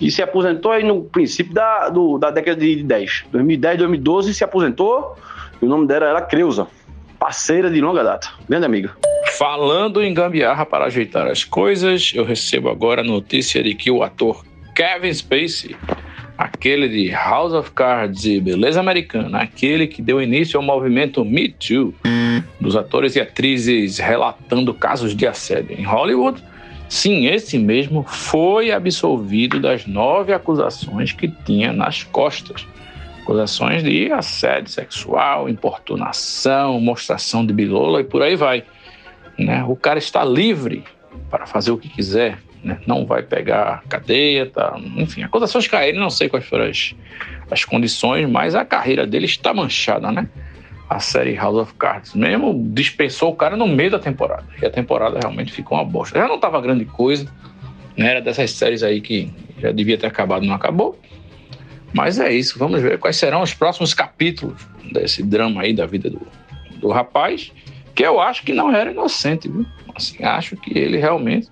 e 0.00 0.10
se 0.10 0.22
aposentou 0.22 0.72
aí 0.72 0.84
no 0.84 1.04
princípio 1.04 1.52
da, 1.52 1.88
do, 1.88 2.18
da 2.18 2.30
década 2.30 2.60
de 2.60 2.82
10. 2.82 3.26
2010, 3.32 3.78
2012 3.78 4.34
se 4.34 4.44
aposentou 4.44 5.16
e 5.60 5.64
o 5.64 5.68
nome 5.68 5.86
dela 5.86 6.06
era 6.06 6.22
Creuza, 6.22 6.66
parceira 7.18 7.70
de 7.70 7.80
longa 7.80 8.04
data, 8.04 8.28
grande 8.48 8.66
amiga. 8.66 8.96
Falando 9.38 10.02
em 10.02 10.12
gambiarra 10.12 10.66
para 10.66 10.86
ajeitar 10.86 11.28
as 11.28 11.44
coisas, 11.44 12.10
eu 12.12 12.24
recebo 12.24 12.68
agora 12.68 13.02
a 13.02 13.04
notícia 13.04 13.62
de 13.62 13.72
que 13.72 13.88
o 13.88 14.02
ator 14.02 14.44
Kevin 14.74 15.14
Spacey, 15.14 15.76
aquele 16.36 16.88
de 16.88 17.08
House 17.10 17.52
of 17.52 17.70
Cards 17.70 18.24
e 18.24 18.40
Beleza 18.40 18.80
Americana, 18.80 19.38
aquele 19.38 19.86
que 19.86 20.02
deu 20.02 20.20
início 20.20 20.58
ao 20.58 20.66
movimento 20.66 21.24
Me 21.24 21.50
Too, 21.50 21.94
dos 22.60 22.74
atores 22.74 23.14
e 23.14 23.20
atrizes 23.20 23.98
relatando 23.98 24.74
casos 24.74 25.14
de 25.14 25.24
assédio 25.24 25.78
em 25.78 25.84
Hollywood, 25.84 26.42
sim, 26.88 27.28
esse 27.28 27.58
mesmo 27.58 28.02
foi 28.02 28.72
absolvido 28.72 29.60
das 29.60 29.86
nove 29.86 30.32
acusações 30.32 31.12
que 31.12 31.28
tinha 31.28 31.72
nas 31.72 32.02
costas. 32.02 32.66
Acusações 33.22 33.84
de 33.84 34.10
assédio 34.10 34.72
sexual, 34.72 35.48
importunação, 35.48 36.80
mostração 36.80 37.46
de 37.46 37.52
bilola 37.52 38.00
e 38.00 38.04
por 38.04 38.20
aí 38.20 38.34
vai. 38.34 38.64
Né? 39.38 39.62
O 39.64 39.76
cara 39.76 39.98
está 39.98 40.24
livre 40.24 40.82
para 41.30 41.46
fazer 41.46 41.70
o 41.70 41.78
que 41.78 41.88
quiser, 41.88 42.38
né? 42.62 42.78
não 42.86 43.06
vai 43.06 43.22
pegar 43.22 43.82
cadeia, 43.88 44.46
tá? 44.46 44.76
enfim, 44.96 45.22
acusações 45.22 45.68
caírem, 45.68 46.00
não 46.00 46.10
sei 46.10 46.28
quais 46.28 46.44
foram 46.44 46.64
as, 46.64 46.94
as 47.50 47.64
condições, 47.64 48.28
mas 48.28 48.54
a 48.54 48.64
carreira 48.64 49.06
dele 49.06 49.26
está 49.26 49.54
manchada, 49.54 50.10
né? 50.10 50.28
A 50.90 51.00
série 51.00 51.34
House 51.34 51.56
of 51.56 51.74
Cards 51.74 52.14
mesmo 52.14 52.66
dispensou 52.72 53.30
o 53.30 53.36
cara 53.36 53.56
no 53.56 53.66
meio 53.66 53.90
da 53.90 53.98
temporada, 53.98 54.44
e 54.60 54.64
a 54.64 54.70
temporada 54.70 55.18
realmente 55.20 55.52
ficou 55.52 55.76
uma 55.76 55.84
bosta. 55.84 56.18
Já 56.18 56.26
não 56.26 56.36
estava 56.36 56.60
grande 56.62 56.86
coisa, 56.86 57.30
né? 57.96 58.10
era 58.10 58.20
dessas 58.22 58.50
séries 58.52 58.82
aí 58.82 59.00
que 59.00 59.30
já 59.58 59.70
devia 59.70 59.98
ter 59.98 60.06
acabado, 60.06 60.46
não 60.46 60.54
acabou. 60.54 60.98
Mas 61.92 62.18
é 62.18 62.32
isso, 62.32 62.58
vamos 62.58 62.80
ver 62.80 62.98
quais 62.98 63.16
serão 63.16 63.42
os 63.42 63.52
próximos 63.52 63.92
capítulos 63.92 64.66
desse 64.92 65.22
drama 65.22 65.62
aí 65.62 65.74
da 65.74 65.84
vida 65.84 66.08
do, 66.08 66.26
do 66.78 66.88
rapaz 66.88 67.52
que 67.98 68.04
eu 68.04 68.20
acho 68.20 68.44
que 68.44 68.52
não 68.52 68.72
era 68.72 68.92
inocente, 68.92 69.48
viu? 69.48 69.66
Assim, 69.92 70.22
acho 70.22 70.56
que 70.56 70.78
ele 70.78 70.98
realmente, 70.98 71.48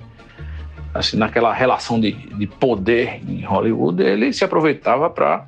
assim, 0.95 1.17
naquela 1.17 1.53
relação 1.53 1.99
de, 1.99 2.13
de 2.13 2.47
poder 2.47 3.21
em 3.29 3.45
Hollywood, 3.45 4.01
ele 4.01 4.33
se 4.33 4.45
aproveitava 4.45 5.11
para 5.11 5.45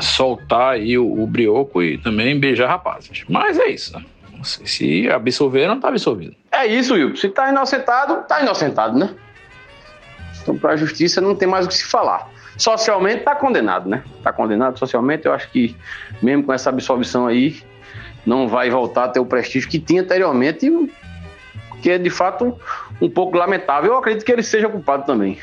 soltar 0.00 0.74
aí 0.74 0.96
o, 0.96 1.20
o 1.20 1.26
brioco 1.26 1.82
e 1.82 1.98
também 1.98 2.38
beijar 2.38 2.68
rapazes. 2.68 3.24
Mas 3.28 3.58
é 3.58 3.66
isso, 3.66 3.92
né? 3.92 4.04
Se 4.44 5.10
absolver, 5.10 5.66
não 5.66 5.80
tá 5.80 5.88
absolvido. 5.88 6.36
É 6.52 6.64
isso, 6.64 6.94
Will. 6.94 7.16
Se 7.16 7.28
tá 7.28 7.50
inocentado, 7.50 8.22
tá 8.28 8.40
inocentado, 8.40 8.96
né? 8.96 9.10
Então, 10.40 10.56
para 10.56 10.74
a 10.74 10.76
justiça 10.76 11.20
não 11.20 11.34
tem 11.34 11.48
mais 11.48 11.66
o 11.66 11.68
que 11.68 11.74
se 11.74 11.86
falar. 11.86 12.30
Socialmente 12.56 13.24
tá 13.24 13.34
condenado, 13.34 13.88
né? 13.88 14.04
Tá 14.22 14.32
condenado 14.32 14.78
socialmente. 14.78 15.26
Eu 15.26 15.32
acho 15.32 15.50
que, 15.50 15.76
mesmo 16.22 16.44
com 16.44 16.52
essa 16.52 16.70
absolvição 16.70 17.26
aí, 17.26 17.60
não 18.24 18.48
vai 18.48 18.70
voltar 18.70 19.04
a 19.04 19.08
ter 19.08 19.20
o 19.20 19.26
prestígio 19.26 19.68
que 19.68 19.78
tinha 19.78 20.02
anteriormente, 20.02 20.70
que 21.80 21.90
é 21.90 21.98
de 21.98 22.10
fato 22.10 22.56
um 23.00 23.08
pouco 23.08 23.36
lamentável. 23.36 23.92
Eu 23.92 23.98
acredito 23.98 24.24
que 24.24 24.32
ele 24.32 24.42
seja 24.42 24.68
culpado 24.68 25.04
também, 25.04 25.38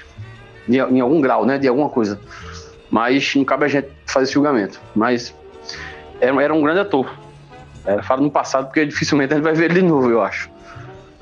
de, 0.68 0.78
em 0.78 1.00
algum 1.00 1.20
grau, 1.20 1.46
né? 1.46 1.58
De 1.58 1.68
alguma 1.68 1.90
coisa. 1.90 2.20
Mas 2.90 3.36
não 3.36 3.44
cabe 3.44 3.66
a 3.66 3.68
gente 3.68 3.90
fazer 4.06 4.26
esse 4.26 4.34
julgamento. 4.34 4.80
Mas 4.96 5.34
era, 6.22 6.42
era 6.42 6.54
um 6.54 6.62
grande 6.62 6.80
ator. 6.80 7.12
É, 7.86 8.02
falo 8.02 8.22
no 8.22 8.32
passado 8.32 8.66
porque 8.66 8.86
dificilmente 8.86 9.34
a 9.34 9.38
gente 9.38 9.46
vai 9.46 9.54
ver 9.54 9.66
ele 9.72 9.82
de 9.82 9.88
novo, 9.88 10.10
eu 10.10 10.22
acho. 10.22 10.50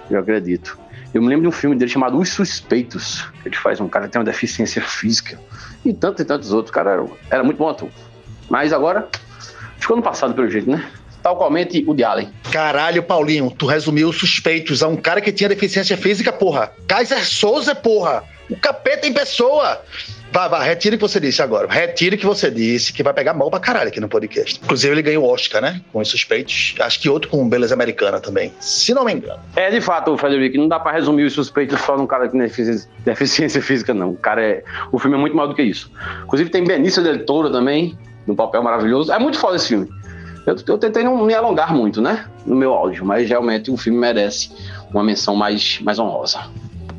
Eu 0.10 0.20
acredito. 0.20 0.78
Eu 1.14 1.22
me 1.22 1.30
lembro 1.30 1.44
de 1.44 1.48
um 1.48 1.52
filme 1.52 1.76
dele 1.76 1.90
chamado 1.90 2.18
Os 2.18 2.30
Suspeitos. 2.30 3.26
Ele 3.46 3.56
faz 3.56 3.80
um 3.80 3.88
cara 3.88 4.06
que 4.06 4.12
tem 4.12 4.20
uma 4.20 4.26
deficiência 4.26 4.82
física. 4.82 5.40
E 5.84 5.94
tantos 5.94 6.22
e 6.22 6.26
tantos 6.26 6.52
outros. 6.52 6.72
O 6.72 6.74
cara 6.74 6.92
era, 6.92 7.06
era 7.30 7.44
muito 7.44 7.58
bom 7.58 7.70
ator. 7.70 7.90
Mas 8.50 8.74
agora, 8.74 9.08
ficou 9.78 9.96
no 9.96 10.04
passado 10.04 10.34
pelo 10.34 10.50
jeito, 10.50 10.70
né? 10.70 10.86
Tal 11.26 11.36
qualmente 11.36 11.84
o 11.88 11.96
de 11.96 12.04
Allen. 12.04 12.30
Caralho, 12.52 13.02
Paulinho, 13.02 13.50
tu 13.50 13.66
resumiu 13.66 14.10
os 14.10 14.16
suspeitos 14.16 14.84
a 14.84 14.88
um 14.88 14.96
cara 14.96 15.20
que 15.20 15.32
tinha 15.32 15.50
deficiência 15.50 15.98
física, 15.98 16.32
porra. 16.32 16.72
Kaiser 16.88 17.26
Souza, 17.26 17.74
porra. 17.74 18.24
O 18.48 18.56
capeta 18.56 19.08
em 19.08 19.12
pessoa. 19.12 19.82
Vá, 20.32 20.48
vá, 20.48 20.62
retire 20.62 20.96
o 20.96 21.00
que 21.00 21.02
você 21.02 21.20
disse 21.20 21.42
agora. 21.42 21.68
Retire 21.68 22.16
o 22.16 22.20
que 22.20 22.28
você 22.28 22.52
disse, 22.52 22.94
que 22.94 23.02
vai 23.02 23.12
pegar 23.12 23.34
mal 23.34 23.50
pra 23.50 23.60
caralho 23.60 23.88
aqui 23.88 24.00
no 24.00 24.08
podcast. 24.08 24.60
Inclusive, 24.64 24.94
ele 24.94 25.02
ganhou 25.02 25.24
o 25.26 25.28
Oscar, 25.34 25.64
né? 25.64 25.82
Com 25.92 26.00
os 26.00 26.10
suspeitos. 26.10 26.76
Acho 26.80 27.00
que 27.00 27.10
outro 27.10 27.28
com 27.32 27.50
Beleza 27.50 27.74
Americana 27.74 28.20
também, 28.20 28.54
se 28.60 28.94
não 28.94 29.04
me 29.04 29.14
engano. 29.14 29.40
É, 29.56 29.72
de 29.72 29.82
fato, 29.82 30.16
Frederico, 30.20 30.60
não 30.60 30.68
dá 30.68 30.80
pra 30.80 30.92
resumir 30.92 31.24
os 31.24 31.34
suspeitos 31.34 31.82
só 31.82 31.98
num 31.98 32.06
cara 32.06 32.28
que 32.28 32.34
tem 32.34 32.42
defici- 32.42 32.88
deficiência 33.04 33.64
física, 33.64 33.96
não. 33.96 34.12
O 34.12 34.16
cara 34.18 34.44
é. 34.44 34.64
O 34.92 35.00
filme 35.00 35.18
é 35.18 35.20
muito 35.20 35.36
maior 35.36 35.48
do 35.48 35.56
que 35.56 35.64
isso. 35.64 35.90
Inclusive, 36.24 36.52
tem 36.52 36.64
Benício 36.64 37.02
del 37.02 37.26
Toro 37.26 37.50
também, 37.52 37.98
num 38.28 38.36
papel 38.36 38.62
maravilhoso. 38.62 39.12
É 39.12 39.18
muito 39.18 39.40
foda 39.40 39.56
esse 39.56 39.70
filme. 39.70 39.90
Eu, 40.46 40.56
eu 40.68 40.78
tentei 40.78 41.04
não 41.04 41.26
me 41.26 41.34
alongar 41.34 41.74
muito, 41.74 42.02
né? 42.02 42.26
No 42.46 42.56
meu 42.56 42.74
áudio, 42.74 43.04
mas 43.06 43.28
realmente 43.28 43.72
o 43.72 43.78
filme 43.78 43.98
merece 43.98 44.52
uma 44.92 45.04
menção 45.04 45.36
mais, 45.36 45.80
mais 45.82 45.98
honrosa. 45.98 46.42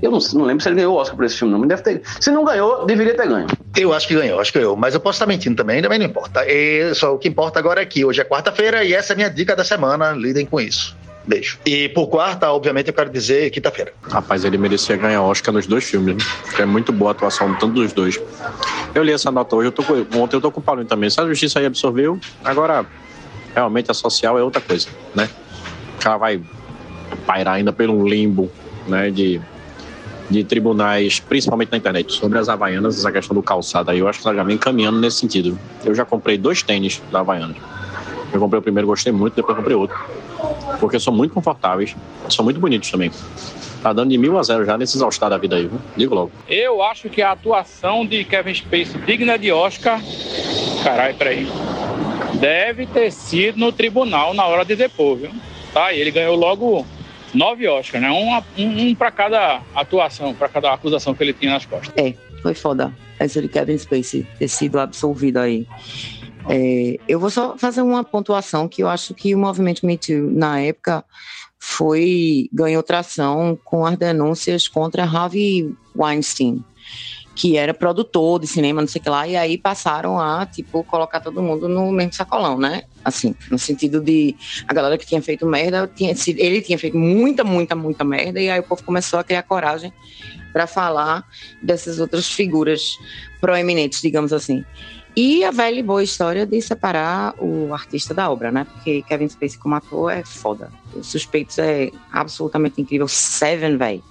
Eu 0.02 0.11
não, 0.11 0.18
não 0.35 0.44
lembro 0.44 0.62
se 0.62 0.68
ele 0.68 0.76
ganhou 0.76 0.94
o 0.94 0.98
Oscar 0.98 1.16
por 1.16 1.24
esse 1.24 1.37
filme, 1.37 1.54
não. 1.54 1.66
Deve 1.66 1.82
ter. 1.82 2.02
Se 2.20 2.30
não 2.30 2.44
ganhou, 2.44 2.85
deveria 2.85 3.14
ter 3.14 3.26
ganho. 3.26 3.46
Eu 3.76 3.92
acho 3.92 4.06
que 4.06 4.14
ganhou, 4.14 4.40
acho 4.40 4.52
que 4.52 4.59
ganhou. 4.59 4.76
Mas 4.76 4.94
eu 4.94 5.00
posso 5.00 5.16
estar 5.16 5.26
mentindo 5.26 5.56
também, 5.56 5.80
também 5.80 5.98
não 5.98 6.06
importa. 6.06 6.44
E 6.46 6.94
só 6.94 7.14
o 7.14 7.18
que 7.18 7.28
importa 7.28 7.59
agora 7.59 7.80
é 7.80 7.87
que 7.87 8.04
hoje 8.04 8.20
é 8.20 8.24
quarta-feira 8.24 8.85
e 8.85 8.92
essa 8.92 9.12
é 9.12 9.14
a 9.14 9.16
minha 9.16 9.30
dica 9.30 9.56
da 9.56 9.64
semana. 9.64 10.12
Lidem 10.12 10.44
com 10.44 10.61
isso. 10.61 10.94
Beijo. 11.26 11.59
E 11.66 11.88
por 11.88 12.06
quarta, 12.06 12.50
obviamente, 12.52 12.88
eu 12.88 12.94
quero 12.94 13.11
dizer 13.11 13.50
quinta-feira. 13.50 13.92
Rapaz, 14.02 14.44
ele 14.44 14.56
merecia 14.56 14.96
ganhar 14.96 15.22
Oscar 15.22 15.52
nos 15.52 15.66
dois 15.66 15.85
filmes, 15.85 16.14
né? 16.14 16.24
Porque 16.44 16.62
é 16.62 16.66
muito 16.66 16.92
boa 16.92 17.11
a 17.11 17.12
atuação, 17.12 17.52
tanto 17.54 17.74
dos 17.74 17.92
dois. 17.92 18.20
Eu 18.94 19.02
li 19.02 19.12
essa 19.12 19.30
nota 19.30 19.56
hoje, 19.56 19.68
eu 19.68 19.72
tô 19.72 19.82
com, 19.82 19.94
ontem 20.20 20.37
eu 20.37 20.40
tô 20.40 20.52
com 20.52 20.61
o 20.61 20.62
Paulinho 20.62 20.87
também. 20.87 21.11
Se 21.11 21.20
a 21.20 21.26
justiça 21.26 21.59
aí 21.59 21.66
absorveu, 21.66 22.18
agora 22.44 22.87
realmente 23.57 23.90
a 23.90 23.95
social 23.95 24.38
é 24.38 24.42
outra 24.42 24.61
coisa, 24.61 24.87
né? 25.14 25.31
O 25.99 26.03
cara 26.03 26.19
vai 26.19 26.40
pairar 27.27 27.55
ainda 27.55 27.73
pelo 27.73 28.07
limbo, 28.07 28.51
né? 28.87 29.11
De, 29.11 29.40
de 30.29 30.45
tribunais, 30.45 31.19
principalmente 31.21 31.73
na 31.73 31.79
internet, 31.79 32.12
sobre 32.12 32.38
as 32.38 32.51
Havaianas, 32.51 32.99
essa 32.99 33.11
questão 33.11 33.35
do 33.35 33.42
calçado 33.42 33.90
aí, 33.90 33.99
eu 33.99 34.09
acho 34.09 34.21
que 34.21 34.29
ela 34.29 34.37
já 34.37 34.45
vem 34.45 34.59
caminhando 34.59 35.01
nesse 35.01 35.19
sentido. 35.19 35.59
Eu 35.85 35.95
já 35.95 36.05
comprei 36.05 36.37
dois 36.37 36.62
tênis 36.62 37.03
da 37.11 37.21
Havaianas. 37.21 37.57
Eu 38.31 38.38
comprei 38.40 38.59
o 38.59 38.62
primeiro, 38.62 38.87
gostei 38.87 39.12
muito, 39.12 39.35
depois 39.35 39.57
comprei 39.57 39.75
outro. 39.75 39.97
Porque 40.79 41.01
são 41.01 41.14
muito 41.14 41.33
confortáveis, 41.33 41.97
são 42.29 42.45
muito 42.45 42.61
bonitos 42.61 42.90
também. 42.90 43.11
Tá 43.83 43.92
dando 43.92 44.11
de 44.11 44.19
mil 44.19 44.37
a 44.37 44.42
zero 44.42 44.66
já 44.66 44.77
nesses 44.77 45.01
All-Star 45.01 45.31
da 45.31 45.38
vida 45.38 45.57
aí, 45.57 45.66
viu? 45.66 45.81
Digo 45.97 46.14
logo. 46.14 46.33
Eu 46.49 46.83
acho 46.83 47.09
que 47.09 47.23
a 47.23 47.33
atuação 47.33 48.05
de 48.05 48.23
Kevin 48.25 48.53
Spacey 48.53 49.01
digna 49.07 49.38
de 49.38 49.51
Oscar. 49.51 50.01
Caralho, 50.83 51.14
peraí. 51.14 51.49
Deve 52.38 52.87
ter 52.87 53.11
sido 53.11 53.59
no 53.59 53.72
tribunal 53.72 54.35
na 54.35 54.46
hora 54.46 54.64
de 54.64 54.77
depor, 54.77 55.16
viu? 55.16 55.31
Tá? 55.72 55.92
E 55.92 56.01
ele 56.01 56.11
ganhou 56.11 56.37
logo 56.37 56.87
nove 57.35 57.68
Oscars, 57.68 58.03
né? 58.03 58.11
Um, 58.11 58.62
um, 58.62 58.88
um 58.88 58.94
para 58.94 59.11
cada 59.11 59.62
atuação, 59.75 60.35
para 60.35 60.49
cada 60.49 60.72
acusação 60.72 61.14
que 61.14 61.22
ele 61.22 61.33
tinha 61.33 61.53
nas 61.53 61.66
costas. 61.66 61.92
É, 61.96 62.14
foi 62.42 62.55
foda. 62.55 62.94
Essa 63.18 63.40
de 63.40 63.49
Kevin 63.49 63.79
Spacey 63.79 64.27
ter 64.38 64.49
sido 64.49 64.79
absolvido 64.79 65.38
aí. 65.38 65.66
É, 66.49 66.99
eu 67.09 67.18
vou 67.18 67.31
só 67.31 67.57
fazer 67.57 67.83
uma 67.83 68.05
pontuação 68.05 68.68
que 68.68 68.83
eu 68.83 68.88
acho 68.88 69.14
que 69.14 69.35
o 69.35 69.38
movimento 69.38 69.85
Me 69.85 69.99
Too, 69.99 70.31
na 70.31 70.61
época, 70.61 71.05
foi 71.59 72.49
ganhou 72.53 72.83
tração 72.83 73.59
com 73.64 73.85
as 73.85 73.96
denúncias 73.96 74.68
contra 74.68 75.05
Harvey 75.05 75.75
Weinstein, 75.96 76.64
que 77.37 77.59
era 77.59 77.75
produtor 77.75 78.40
de 78.40 78.46
cinema, 78.46 78.81
não 78.81 78.88
sei 78.88 78.99
o 78.99 79.03
que 79.03 79.11
lá, 79.11 79.29
e 79.29 79.37
aí 79.37 79.59
passaram 79.59 80.18
a, 80.18 80.46
tipo, 80.46 80.83
colocar 80.85 81.20
todo 81.20 81.42
mundo 81.42 81.68
no 81.68 81.92
mesmo 81.92 82.14
sacolão, 82.14 82.59
né? 82.59 82.85
Assim, 83.05 83.35
no 83.51 83.59
sentido 83.59 84.01
de 84.01 84.35
a 84.66 84.72
galera 84.72 84.96
que 84.96 85.07
tinha 85.07 85.20
feito 85.20 85.46
merda, 85.46 85.88
tinha, 85.94 86.14
ele 86.29 86.62
tinha 86.62 86.79
feito 86.79 86.96
muita, 86.96 87.44
muita, 87.44 87.77
muita 87.77 88.03
merda, 88.05 88.40
e 88.40 88.49
aí 88.49 88.59
o 88.59 88.62
povo 88.62 88.83
começou 88.83 89.18
a 89.18 89.25
criar 89.25 89.42
coragem 89.42 89.92
para 90.51 90.66
falar 90.66 91.25
dessas 91.62 92.01
outras 92.01 92.27
figuras 92.27 92.96
proeminentes, 93.38 94.01
digamos 94.01 94.33
assim. 94.33 94.64
E 95.14 95.44
a 95.44 95.51
velha 95.51 95.81
e 95.81 95.83
boa 95.83 96.03
história 96.03 96.46
de 96.46 96.61
separar 96.62 97.35
o 97.38 97.72
artista 97.75 98.14
da 98.14 98.31
obra, 98.31 98.51
né? 98.51 98.64
Porque 98.64 99.03
Kevin 99.03 99.29
Spacey 99.29 99.59
como 99.59 99.75
ator 99.75 100.11
é 100.11 100.22
foda. 100.25 100.70
Os 100.94 101.07
Suspeitos 101.07 101.59
é 101.59 101.90
absolutamente 102.12 102.81
incrível. 102.81 103.09
Seven, 103.09 103.77
velho. 103.77 104.03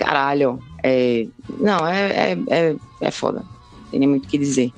Caralho. 0.00 0.58
É... 0.82 1.26
Não, 1.58 1.86
é, 1.86 2.32
é, 2.32 2.38
é, 2.48 2.76
é 3.02 3.10
foda. 3.10 3.44
Tem 3.90 4.00
nem 4.00 4.08
muito 4.08 4.24
o 4.24 4.28
que 4.28 4.38
dizer. 4.38 4.72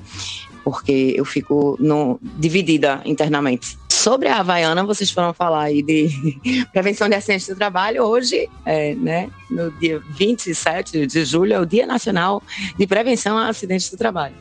Porque 0.65 1.15
eu 1.17 1.25
fico 1.25 1.77
no... 1.79 2.19
dividida 2.23 3.01
internamente. 3.05 3.79
Sobre 3.89 4.27
a 4.27 4.41
Havaiana, 4.41 4.83
vocês 4.85 5.13
foram 5.13 5.33
falar 5.33 5.65
aí 5.65 5.81
de 5.81 6.11
prevenção 6.73 7.09
de 7.09 7.15
acidentes 7.15 7.47
do 7.47 7.55
trabalho. 7.55 8.03
Hoje, 8.03 8.49
é, 8.67 8.97
né, 8.97 9.31
no 9.49 9.71
dia 9.73 10.01
27 10.19 11.07
de 11.07 11.25
julho, 11.25 11.53
é 11.53 11.61
o 11.61 11.65
Dia 11.65 11.87
Nacional 11.87 12.43
de 12.77 12.85
Prevenção 12.85 13.39
a 13.39 13.49
Acidentes 13.49 13.89
do 13.91 13.97
Trabalho. 13.97 14.35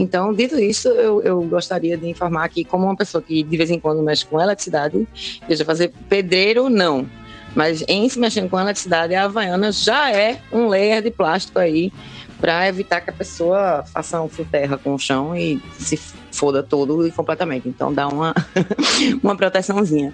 Então, 0.00 0.34
dito 0.34 0.58
isso, 0.58 0.88
eu, 0.88 1.22
eu 1.22 1.42
gostaria 1.42 1.96
de 1.96 2.08
informar 2.08 2.48
que, 2.48 2.64
como 2.64 2.86
uma 2.86 2.96
pessoa 2.96 3.22
que 3.22 3.44
de 3.44 3.56
vez 3.56 3.70
em 3.70 3.78
quando 3.78 4.02
mexe 4.02 4.26
com 4.26 4.40
eletricidade, 4.40 5.06
seja 5.46 5.64
fazer 5.64 5.92
pedreiro, 6.08 6.68
não. 6.68 7.06
Mas 7.54 7.84
em 7.88 8.08
mexendo 8.16 8.48
com 8.48 8.58
eletricidade, 8.58 9.14
a 9.14 9.24
Havaiana 9.24 9.70
já 9.70 10.10
é 10.10 10.40
um 10.52 10.68
layer 10.68 11.02
de 11.02 11.10
plástico 11.10 11.58
aí 11.58 11.92
para 12.40 12.68
evitar 12.68 13.00
que 13.00 13.10
a 13.10 13.12
pessoa 13.12 13.84
faça 13.86 14.20
um 14.20 14.28
fio 14.28 14.44
terra 14.44 14.76
com 14.76 14.94
o 14.94 14.98
chão 14.98 15.36
e 15.36 15.62
se 15.78 15.96
foda 16.30 16.62
todo 16.62 17.06
e 17.06 17.10
completamente. 17.10 17.68
Então 17.68 17.92
dá 17.92 18.08
uma, 18.08 18.34
uma 19.22 19.36
proteçãozinha. 19.36 20.12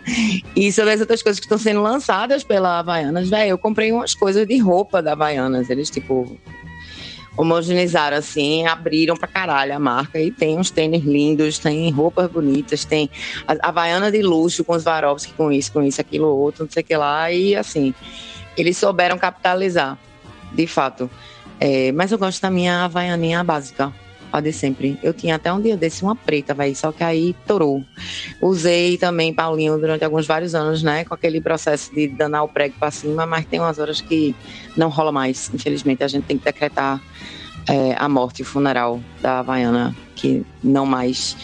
E 0.54 0.70
sobre 0.70 0.92
as 0.92 1.00
outras 1.00 1.22
coisas 1.22 1.40
que 1.40 1.46
estão 1.46 1.58
sendo 1.58 1.82
lançadas 1.82 2.44
pela 2.44 2.78
Havaianas, 2.78 3.28
velho, 3.28 3.50
eu 3.50 3.58
comprei 3.58 3.90
umas 3.90 4.14
coisas 4.14 4.46
de 4.46 4.58
roupa 4.58 5.02
da 5.02 5.12
Havaianas. 5.12 5.70
Eles, 5.70 5.90
tipo, 5.90 6.38
homogeneizaram 7.36 8.16
assim, 8.16 8.66
abriram 8.66 9.16
pra 9.16 9.28
caralho 9.28 9.74
a 9.74 9.78
marca. 9.78 10.20
E 10.20 10.30
tem 10.30 10.58
uns 10.58 10.70
tênis 10.70 11.04
lindos, 11.04 11.58
tem 11.58 11.90
roupas 11.90 12.30
bonitas, 12.30 12.84
tem 12.84 13.10
a 13.46 13.68
Havaiana 13.68 14.10
de 14.10 14.22
luxo 14.22 14.64
com 14.64 14.74
os 14.74 14.84
Varovski, 14.84 15.32
com 15.32 15.50
isso, 15.50 15.72
com 15.72 15.82
isso, 15.82 16.00
aquilo, 16.00 16.28
outro, 16.28 16.64
não 16.64 16.70
sei 16.70 16.82
o 16.82 16.86
que 16.86 16.96
lá, 16.96 17.30
e 17.32 17.54
assim, 17.54 17.94
eles 18.56 18.76
souberam 18.76 19.18
capitalizar, 19.18 19.98
de 20.52 20.66
fato. 20.66 21.10
É, 21.58 21.92
mas 21.92 22.10
eu 22.10 22.18
gosto 22.18 22.40
da 22.40 22.50
minha 22.50 22.84
Havaianinha 22.84 23.44
básica, 23.44 23.92
a 24.32 24.40
de 24.40 24.52
sempre. 24.52 24.98
Eu 25.02 25.12
tinha 25.12 25.36
até 25.36 25.52
um 25.52 25.60
dia 25.60 25.76
desse 25.76 26.02
uma 26.02 26.14
preta, 26.14 26.54
velho, 26.54 26.74
só 26.74 26.92
que 26.92 27.02
aí 27.02 27.34
torou. 27.46 27.84
Usei 28.40 28.96
também 28.96 29.32
Paulinho 29.32 29.78
durante 29.78 30.04
alguns 30.04 30.26
vários 30.26 30.54
anos, 30.54 30.82
né, 30.82 31.04
com 31.04 31.14
aquele 31.14 31.40
processo 31.40 31.94
de 31.94 32.08
danar 32.08 32.44
o 32.44 32.48
prego 32.48 32.74
pra 32.78 32.90
cima, 32.90 33.26
mas 33.26 33.44
tem 33.46 33.60
umas 33.60 33.78
horas 33.78 34.00
que 34.00 34.34
não 34.76 34.88
rola 34.88 35.12
mais, 35.12 35.50
infelizmente. 35.52 36.02
A 36.04 36.08
gente 36.08 36.24
tem 36.24 36.38
que 36.38 36.44
decretar 36.44 37.00
é, 37.68 37.94
a 37.98 38.08
morte, 38.08 38.42
o 38.42 38.44
funeral 38.44 39.00
da 39.20 39.40
Havaiana, 39.40 39.94
que 40.14 40.44
não 40.62 40.86
mais. 40.86 41.36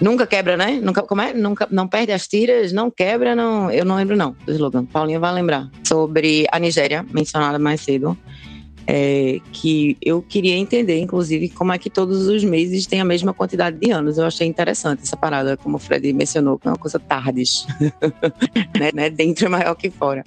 Nunca 0.00 0.26
quebra, 0.26 0.56
né? 0.56 0.80
Nunca, 0.82 1.02
como 1.02 1.20
é? 1.20 1.34
Nunca, 1.34 1.68
não 1.70 1.86
perde 1.86 2.12
as 2.12 2.26
tiras, 2.26 2.72
não 2.72 2.90
quebra, 2.90 3.36
não. 3.36 3.70
Eu 3.70 3.84
não 3.84 3.96
lembro, 3.96 4.16
não, 4.16 4.34
do 4.46 4.52
slogan. 4.52 4.84
Paulinho 4.86 5.20
vai 5.20 5.32
lembrar. 5.32 5.68
Sobre 5.86 6.46
a 6.50 6.58
Nigéria, 6.58 7.04
mencionada 7.12 7.58
mais 7.58 7.82
cedo. 7.82 8.16
É, 8.92 9.38
que 9.52 9.96
eu 10.02 10.20
queria 10.20 10.56
entender, 10.56 10.98
inclusive, 10.98 11.48
como 11.50 11.72
é 11.72 11.78
que 11.78 11.88
todos 11.88 12.26
os 12.26 12.42
meses 12.42 12.86
têm 12.86 13.00
a 13.00 13.04
mesma 13.04 13.32
quantidade 13.32 13.78
de 13.78 13.92
anos. 13.92 14.18
Eu 14.18 14.26
achei 14.26 14.48
interessante 14.48 15.04
essa 15.04 15.16
parada, 15.16 15.56
como 15.56 15.76
o 15.76 15.78
Fred 15.78 16.12
mencionou, 16.12 16.58
que 16.58 16.66
é 16.66 16.72
uma 16.72 16.76
coisa 16.76 16.98
tardes. 16.98 17.64
né, 18.76 18.90
né? 18.92 19.08
Dentro 19.08 19.46
é 19.46 19.48
maior 19.48 19.76
que 19.76 19.90
fora. 19.90 20.24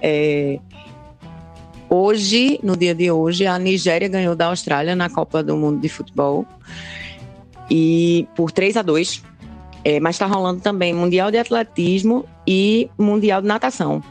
É, 0.00 0.60
Hoje, 1.90 2.60
no 2.62 2.76
dia 2.76 2.94
de 2.94 3.10
hoje, 3.10 3.46
a 3.46 3.58
Nigéria 3.58 4.08
ganhou 4.08 4.36
da 4.36 4.46
Austrália 4.46 4.94
na 4.94 5.08
Copa 5.08 5.42
do 5.42 5.56
Mundo 5.56 5.80
de 5.80 5.88
Futebol 5.88 6.46
e 7.68 8.28
por 8.36 8.52
3 8.52 8.76
a 8.76 8.82
2 8.82 9.22
É, 9.84 9.98
mas 9.98 10.16
está 10.16 10.26
rolando 10.26 10.60
também 10.60 10.92
Mundial 10.92 11.30
de 11.30 11.38
Atletismo 11.38 12.26
e 12.46 12.90
Mundial 12.98 13.40
de 13.40 13.48
Natação. 13.48 14.02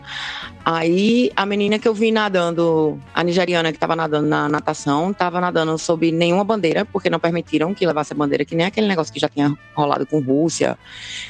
Aí 0.70 1.32
a 1.34 1.46
menina 1.46 1.80
que 1.80 1.88
eu 1.88 1.94
vi 1.94 2.12
nadando, 2.12 3.00
a 3.14 3.24
nigeriana 3.24 3.72
que 3.72 3.78
estava 3.78 3.96
nadando 3.96 4.28
na 4.28 4.50
natação, 4.50 5.12
estava 5.12 5.40
nadando 5.40 5.78
sob 5.78 6.12
nenhuma 6.12 6.44
bandeira, 6.44 6.84
porque 6.84 7.10
não 7.10 7.22
permitiram 7.22 7.74
que 7.74 7.88
levasse 7.88 8.12
a 8.12 8.16
bandeira, 8.18 8.44
que 8.44 8.54
nem 8.54 8.66
aquele 8.66 8.86
negócio 8.86 9.14
que 9.14 9.18
já 9.18 9.30
tinha 9.30 9.58
rolado 9.74 10.06
com 10.06 10.20
Rússia, 10.20 10.78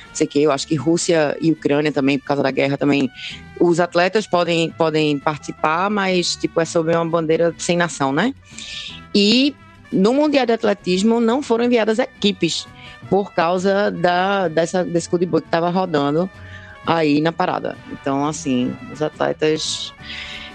não 0.08 0.16
sei 0.16 0.26
que, 0.26 0.42
eu 0.42 0.52
acho 0.52 0.68
que 0.68 0.74
Rússia 0.74 1.38
e 1.40 1.52
Ucrânia 1.52 1.92
também, 1.92 2.18
por 2.18 2.26
causa 2.26 2.42
da 2.42 2.50
guerra 2.50 2.78
também, 2.78 3.12
os 3.60 3.80
atletas 3.80 4.26
podem, 4.26 4.72
podem 4.72 5.20
participar, 5.20 5.88
mas 5.88 6.36
tipo 6.36 6.60
é 6.60 6.66
sob 6.66 6.92
uma 6.92 7.06
bandeira 7.06 7.54
sem 7.60 7.78
nação, 7.78 8.12
né? 8.12 8.34
E 9.14 9.56
no 9.92 10.16
Mundial 10.16 10.48
de 10.48 10.54
Atletismo 10.54 11.20
não 11.20 11.44
foram 11.44 11.66
enviadas 11.66 12.00
equipes 12.00 12.68
por 13.08 13.32
causa 13.34 13.92
da, 13.92 14.48
dessa, 14.48 14.84
desse 14.84 15.08
cu 15.08 15.20
de 15.20 15.28
boi 15.28 15.42
que 15.42 15.48
estava 15.48 15.70
rodando 15.70 16.28
aí 16.88 17.20
na 17.20 17.34
parada. 17.34 17.78
Então, 17.92 18.26
assim, 18.26 18.74
os 18.92 19.02
atletas 19.02 19.94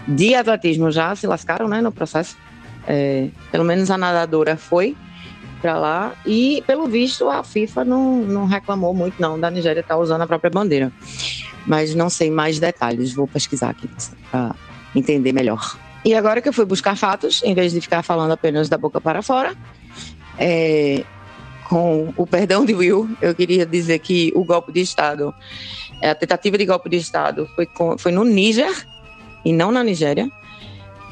de 0.08 0.34
atletismo 0.34 0.90
já 0.90 1.14
se 1.14 1.26
lascaram, 1.26 1.68
né, 1.68 1.82
no 1.82 1.92
processo. 1.92 2.36
É, 2.86 3.28
pelo 3.52 3.64
menos 3.64 3.90
a 3.90 3.98
nadadora 3.98 4.56
foi 4.56 4.96
para 5.60 5.78
lá 5.78 6.14
e, 6.26 6.64
pelo 6.66 6.88
visto, 6.88 7.28
a 7.28 7.44
FIFA 7.44 7.84
não, 7.84 8.16
não 8.22 8.46
reclamou 8.46 8.92
muito, 8.92 9.20
não, 9.20 9.38
da 9.38 9.50
Nigéria 9.50 9.80
estar 9.80 9.94
tá 9.94 10.00
usando 10.00 10.22
a 10.22 10.26
própria 10.26 10.50
bandeira. 10.50 10.90
Mas 11.64 11.94
não 11.94 12.10
sei 12.10 12.30
mais 12.30 12.58
detalhes, 12.58 13.12
vou 13.12 13.28
pesquisar 13.28 13.70
aqui 13.70 13.88
para 14.30 14.56
entender 14.96 15.32
melhor. 15.32 15.78
E 16.04 16.14
agora 16.14 16.40
que 16.40 16.48
eu 16.48 16.52
fui 16.52 16.64
buscar 16.64 16.96
fatos, 16.96 17.40
em 17.44 17.54
vez 17.54 17.72
de 17.72 17.80
ficar 17.80 18.02
falando 18.02 18.32
apenas 18.32 18.68
da 18.68 18.76
boca 18.76 19.00
para 19.00 19.22
fora, 19.22 19.54
é, 20.36 21.04
com 21.72 22.12
o 22.18 22.26
perdão 22.26 22.66
de 22.66 22.74
Will, 22.74 23.08
eu 23.22 23.34
queria 23.34 23.64
dizer 23.64 23.98
que 24.00 24.30
o 24.36 24.44
golpe 24.44 24.70
de 24.70 24.82
Estado 24.82 25.34
é, 26.02 26.10
a 26.10 26.14
tentativa 26.14 26.58
de 26.58 26.66
golpe 26.66 26.90
de 26.90 26.98
Estado 26.98 27.48
foi, 27.54 27.64
com, 27.64 27.96
foi 27.96 28.12
no 28.12 28.24
Níger 28.24 28.86
e 29.42 29.54
não 29.54 29.72
na 29.72 29.82
Nigéria. 29.82 30.30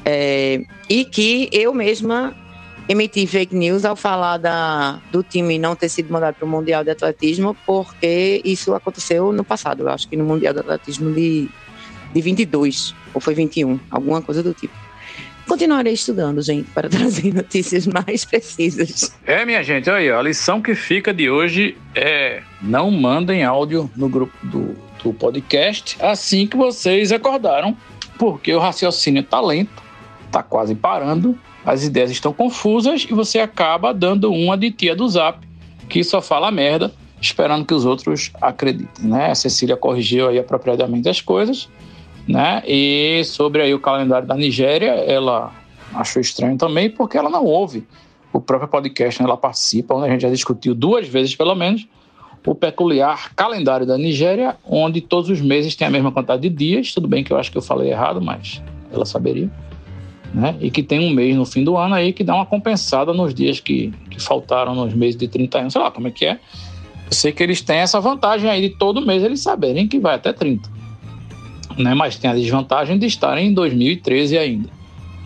É, 0.04 0.62
e 0.86 1.04
que 1.06 1.48
eu 1.50 1.72
mesma 1.72 2.36
emiti 2.86 3.26
fake 3.26 3.56
news 3.56 3.86
ao 3.86 3.96
falar 3.96 4.36
da, 4.36 5.00
do 5.10 5.22
time 5.22 5.58
não 5.58 5.74
ter 5.74 5.88
sido 5.88 6.12
mandado 6.12 6.34
para 6.34 6.44
o 6.44 6.48
Mundial 6.48 6.84
de 6.84 6.90
Atletismo, 6.90 7.56
porque 7.64 8.42
isso 8.44 8.74
aconteceu 8.74 9.32
no 9.32 9.44
passado, 9.44 9.84
eu 9.84 9.88
acho 9.88 10.08
que 10.08 10.16
no 10.16 10.24
Mundial 10.24 10.52
de 10.52 10.60
Atletismo 10.60 11.10
de, 11.14 11.48
de 12.12 12.20
22, 12.20 12.94
ou 13.14 13.20
foi 13.20 13.32
21, 13.32 13.80
alguma 13.90 14.20
coisa 14.20 14.42
do 14.42 14.52
tipo. 14.52 14.89
Continuarei 15.50 15.94
estudando, 15.94 16.40
gente, 16.40 16.70
para 16.70 16.88
trazer 16.88 17.34
notícias 17.34 17.84
mais 17.84 18.24
precisas. 18.24 19.12
É, 19.26 19.44
minha 19.44 19.64
gente, 19.64 19.90
aí, 19.90 20.08
a 20.08 20.22
lição 20.22 20.62
que 20.62 20.76
fica 20.76 21.12
de 21.12 21.28
hoje 21.28 21.76
é 21.92 22.40
não 22.62 22.88
mandem 22.88 23.42
áudio 23.42 23.90
no 23.96 24.08
grupo 24.08 24.32
do, 24.46 24.76
do 25.02 25.12
podcast 25.12 25.96
assim 26.00 26.46
que 26.46 26.56
vocês 26.56 27.10
acordaram, 27.10 27.76
porque 28.16 28.54
o 28.54 28.60
raciocínio 28.60 29.22
está 29.22 29.40
lento, 29.40 29.82
está 30.24 30.40
quase 30.40 30.72
parando, 30.72 31.36
as 31.66 31.82
ideias 31.82 32.12
estão 32.12 32.32
confusas 32.32 33.04
e 33.10 33.12
você 33.12 33.40
acaba 33.40 33.92
dando 33.92 34.32
uma 34.32 34.56
de 34.56 34.70
tia 34.70 34.94
do 34.94 35.08
zap 35.08 35.44
que 35.88 36.04
só 36.04 36.22
fala 36.22 36.52
merda, 36.52 36.94
esperando 37.20 37.66
que 37.66 37.74
os 37.74 37.84
outros 37.84 38.30
acreditem, 38.40 39.04
né? 39.04 39.32
A 39.32 39.34
Cecília 39.34 39.76
corrigiu 39.76 40.28
aí 40.28 40.38
apropriadamente 40.38 41.08
as 41.08 41.20
coisas 41.20 41.68
né? 42.26 42.62
E 42.66 43.22
sobre 43.24 43.62
aí 43.62 43.74
o 43.74 43.78
calendário 43.78 44.26
da 44.26 44.34
Nigéria, 44.34 44.90
ela 44.90 45.52
achou 45.94 46.20
estranho 46.20 46.56
também, 46.56 46.90
porque 46.90 47.18
ela 47.18 47.30
não 47.30 47.44
ouve 47.44 47.86
o 48.32 48.40
próprio 48.40 48.68
podcast, 48.68 49.20
né? 49.20 49.26
ela 49.26 49.36
participa, 49.36 49.94
onde 49.94 50.06
a 50.06 50.10
gente 50.10 50.22
já 50.22 50.30
discutiu 50.30 50.74
duas 50.74 51.08
vezes 51.08 51.34
pelo 51.34 51.54
menos 51.54 51.86
o 52.46 52.54
peculiar 52.54 53.34
calendário 53.34 53.84
da 53.84 53.98
Nigéria, 53.98 54.56
onde 54.64 55.00
todos 55.00 55.28
os 55.28 55.40
meses 55.40 55.74
tem 55.74 55.86
a 55.86 55.90
mesma 55.90 56.10
quantidade 56.10 56.42
de 56.42 56.48
dias. 56.48 56.94
Tudo 56.94 57.06
bem 57.06 57.22
que 57.22 57.32
eu 57.32 57.36
acho 57.36 57.50
que 57.50 57.58
eu 57.58 57.62
falei 57.62 57.90
errado, 57.90 58.20
mas 58.20 58.62
ela 58.90 59.04
saberia. 59.04 59.50
Né? 60.32 60.56
E 60.60 60.70
que 60.70 60.82
tem 60.82 61.00
um 61.00 61.10
mês 61.10 61.36
no 61.36 61.44
fim 61.44 61.64
do 61.64 61.76
ano 61.76 61.94
aí 61.94 62.12
que 62.12 62.22
dá 62.22 62.34
uma 62.34 62.46
compensada 62.46 63.12
nos 63.12 63.34
dias 63.34 63.60
que, 63.60 63.92
que 64.08 64.22
faltaram 64.22 64.74
nos 64.74 64.94
meses 64.94 65.16
de 65.16 65.26
31, 65.26 65.68
sei 65.68 65.80
lá 65.80 65.90
como 65.90 66.08
é 66.08 66.10
que 66.10 66.24
é. 66.24 66.38
Eu 67.06 67.12
sei 67.12 67.32
que 67.32 67.42
eles 67.42 67.60
têm 67.60 67.78
essa 67.78 68.00
vantagem 68.00 68.48
aí 68.48 68.62
de 68.62 68.76
todo 68.76 69.04
mês 69.04 69.22
eles 69.24 69.40
saberem 69.40 69.88
que 69.88 69.98
vai 69.98 70.14
até 70.14 70.32
30 70.32 70.79
né? 71.76 71.94
mas 71.94 72.16
tem 72.16 72.30
a 72.30 72.34
desvantagem 72.34 72.98
de 72.98 73.06
estarem 73.06 73.48
em 73.48 73.54
2013 73.54 74.38
ainda. 74.38 74.68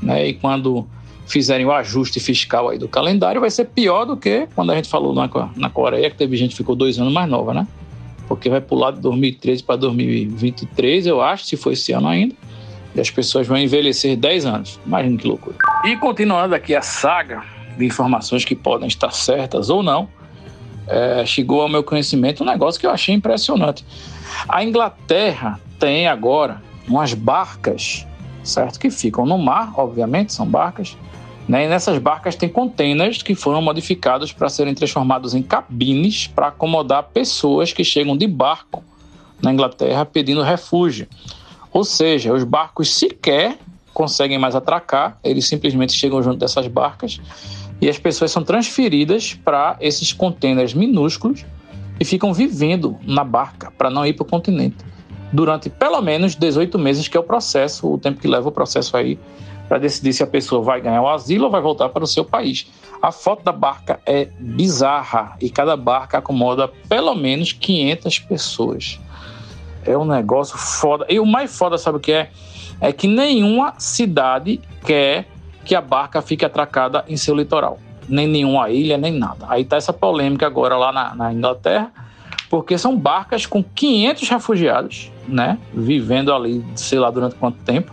Né? 0.03 0.29
E 0.29 0.35
quando 0.35 0.87
fizerem 1.27 1.65
o 1.65 1.73
ajuste 1.73 2.21
fiscal 2.21 2.69
aí 2.69 2.79
do 2.79 2.89
calendário, 2.89 3.41
vai 3.41 3.51
ser 3.51 3.67
pior 3.67 4.05
do 4.05 4.17
que 4.17 4.47
quando 4.55 4.73
a 4.73 4.77
gente 4.77 4.89
falou 4.89 5.15
na, 5.15 5.29
na 5.57 5.71
Coreia, 5.71 6.11
que 6.11 6.17
teve 6.17 6.37
gente 6.37 6.51
que 6.51 6.57
ficou 6.57 6.77
dois 6.77 6.99
anos 6.99 7.13
mais 7.13 7.29
nova, 7.29 7.55
né? 7.55 7.67
Porque 8.29 8.49
vai 8.49 8.61
pular 8.61 8.91
de 8.91 9.01
2013 9.01 9.63
para 9.63 9.77
2023, 9.77 11.07
eu 11.07 11.21
acho, 11.21 11.45
se 11.45 11.57
for 11.57 11.73
esse 11.73 11.93
ano 11.93 12.09
ainda. 12.09 12.35
E 12.95 13.01
as 13.01 13.11
pessoas 13.11 13.47
vão 13.47 13.59
envelhecer 13.59 14.17
10 14.17 14.47
anos. 14.47 14.81
Imagina 14.87 15.19
que 15.19 15.27
loucura. 15.27 15.57
E 15.85 15.97
continuando 15.97 16.55
aqui 16.55 16.75
a 16.75 16.83
saga 16.83 17.43
de 17.77 17.85
informações 17.85 18.45
que 18.45 18.55
podem 18.55 18.87
estar 18.87 19.11
certas 19.11 19.69
ou 19.69 19.83
não, 19.83 20.09
é, 20.87 21.25
chegou 21.27 21.63
ao 21.63 21.69
meu 21.69 21.83
conhecimento 21.83 22.43
um 22.43 22.47
negócio 22.47 22.79
que 22.79 22.87
eu 22.87 22.91
achei 22.91 23.15
impressionante. 23.15 23.85
A 24.49 24.63
Inglaterra 24.63 25.61
tem 25.79 26.07
agora 26.07 26.63
umas 26.89 27.15
barcas, 27.15 28.07
certo? 28.43 28.79
Que 28.79 28.91
ficam 28.91 29.27
no 29.27 29.39
mar, 29.39 29.73
obviamente, 29.77 30.33
são 30.33 30.47
barcas. 30.47 30.97
Né? 31.49 31.65
E 31.65 31.69
nessas 31.69 31.99
barcas 31.99 32.37
tem 32.37 32.49
containers 32.49 33.23
que 33.23 33.35
foram 33.35 33.61
modificados 33.61 34.33
para 34.33 34.49
serem 34.49 34.75
transformados 34.75 35.35
em 35.35 35.43
cabines 35.43 36.27
para 36.27 36.49
acomodar 36.49 37.05
pessoas 37.05 37.73
que 37.73 37.85
chegam 37.85 38.17
de 38.17 38.27
barco 38.27 38.83
na 39.43 39.53
Inglaterra 39.53 40.05
pedindo 40.05 40.43
refúgio. 40.43 41.07
Ou 41.73 41.85
seja, 41.85 42.33
os 42.33 42.45
barcos 42.45 42.95
sequer 42.95 43.59
conseguem 43.93 44.39
mais 44.39 44.57
atracar, 44.57 45.19
eles 45.23 45.47
simplesmente 45.47 45.93
chegam 45.93 46.23
junto 46.23 46.39
dessas 46.39 46.67
barcas 46.67 47.21
e 47.81 47.89
as 47.89 47.99
pessoas 47.99 48.31
são 48.31 48.43
transferidas 48.43 49.35
para 49.35 49.77
esses 49.81 50.13
containers 50.13 50.73
minúsculos 50.75 51.45
e 51.99 52.05
ficam 52.05 52.33
vivendo 52.33 52.99
na 53.03 53.25
barca 53.25 53.71
para 53.77 53.91
não 53.91 54.05
ir 54.05 54.15
para 54.15 54.23
o 54.23 54.27
continente 54.27 54.85
durante 55.35 55.69
pelo 55.69 56.01
menos 56.01 56.37
18 56.37 56.79
meses, 56.79 57.09
que 57.09 57.17
é 57.17 57.21
o 57.21 57.25
processo, 57.25 57.93
o 57.93 57.99
tempo 57.99 58.21
que 58.21 58.29
leva 58.29 58.49
o 58.49 58.53
processo 58.53 58.97
aí 58.97 59.19
para 59.69 59.79
decidir 59.79 60.13
se 60.13 60.23
a 60.23 60.27
pessoa 60.27 60.63
vai 60.63 60.81
ganhar 60.81 61.03
o 61.03 61.09
asilo 61.09 61.47
ou 61.47 61.51
vai 61.51 61.61
voltar 61.61 61.89
para 61.89 62.05
o 62.05 62.07
seu 62.07 62.25
país. 62.25 62.71
A 63.03 63.11
foto 63.11 63.43
da 63.43 63.51
barca 63.51 63.99
é 64.07 64.29
bizarra 64.39 65.37
e 65.41 65.51
cada 65.51 65.77
barca 65.77 66.19
acomoda 66.19 66.69
pelo 66.89 67.15
menos 67.15 67.53
500 67.53 68.19
pessoas. 68.21 69.01
É 69.85 69.99
um 69.99 70.05
negócio 70.05 70.57
foda. 70.57 71.05
E 71.09 71.19
o 71.19 71.27
mais 71.27 71.57
foda, 71.57 71.77
sabe 71.77 71.99
o 71.99 72.01
que 72.01 72.13
é? 72.13 72.31
É 72.81 72.93
que 72.93 73.09
nenhuma 73.09 73.75
cidade 73.79 74.61
quer 74.87 75.27
que 75.65 75.75
a 75.75 75.81
barca 75.81 76.23
fique 76.23 76.45
atracada 76.45 77.05
em 77.09 77.17
seu 77.17 77.35
litoral. 77.35 77.79
Nem 78.09 78.27
nenhuma 78.27 78.71
ilha, 78.71 78.99
nem 78.99 79.13
nada. 79.13 79.47
Aí 79.49 79.65
tá 79.65 79.77
essa 79.77 79.93
polêmica 79.93 80.47
agora 80.47 80.77
lá 80.77 80.93
na, 80.93 81.15
na 81.15 81.33
Inglaterra 81.33 81.91
porque 82.55 82.79
são 82.79 82.97
barcas 82.97 83.47
com 83.47 83.65
500 83.65 84.29
refugiados, 84.29 85.11
né, 85.27 85.59
vivendo 85.73 86.33
ali, 86.33 86.65
sei 86.77 87.01
lá 87.01 87.11
durante 87.11 87.35
quanto 87.35 87.59
tempo, 87.65 87.93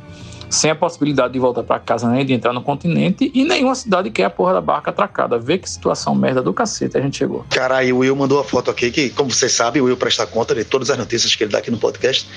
sem 0.51 0.70
a 0.70 0.76
possibilidade 0.76 1.34
de 1.34 1.39
voltar 1.39 1.64
para 1.64 1.80
casa 1.80 2.07
nem 2.07 2.24
de 2.24 2.34
entrar 2.34 2.53
no 2.53 2.62
continente 2.62 3.32
e 3.34 3.43
nenhuma 3.43 3.74
cidade 3.74 4.12
quer 4.12 4.26
a 4.26 4.30
porra 4.30 4.53
da 4.53 4.62
barca 4.62 4.91
atracada. 4.91 5.39
Vê 5.39 5.57
que 5.57 5.68
situação 5.68 6.14
merda 6.14 6.43
do 6.43 6.53
cacete 6.53 6.95
a 6.95 7.01
gente 7.01 7.18
chegou. 7.18 7.43
Cara, 7.49 7.78
aí 7.78 7.91
o 7.91 7.99
Will 7.99 8.16
mandou 8.16 8.39
a 8.39 8.43
foto 8.43 8.70
aqui, 8.70 8.91
que, 8.91 9.09
como 9.09 9.32
vocês 9.32 9.51
sabem, 9.51 9.82
o 9.82 9.86
Will 9.86 9.97
presta 9.97 10.28
conta 10.28 10.53
de 10.53 10.66
todas 10.66 10.91
as 10.91 10.97
notícias 10.97 11.34
que 11.36 11.43
ele 11.43 11.51
dá 11.51 11.57
aqui 11.57 11.72
no 11.72 11.78
podcast. 11.78 12.30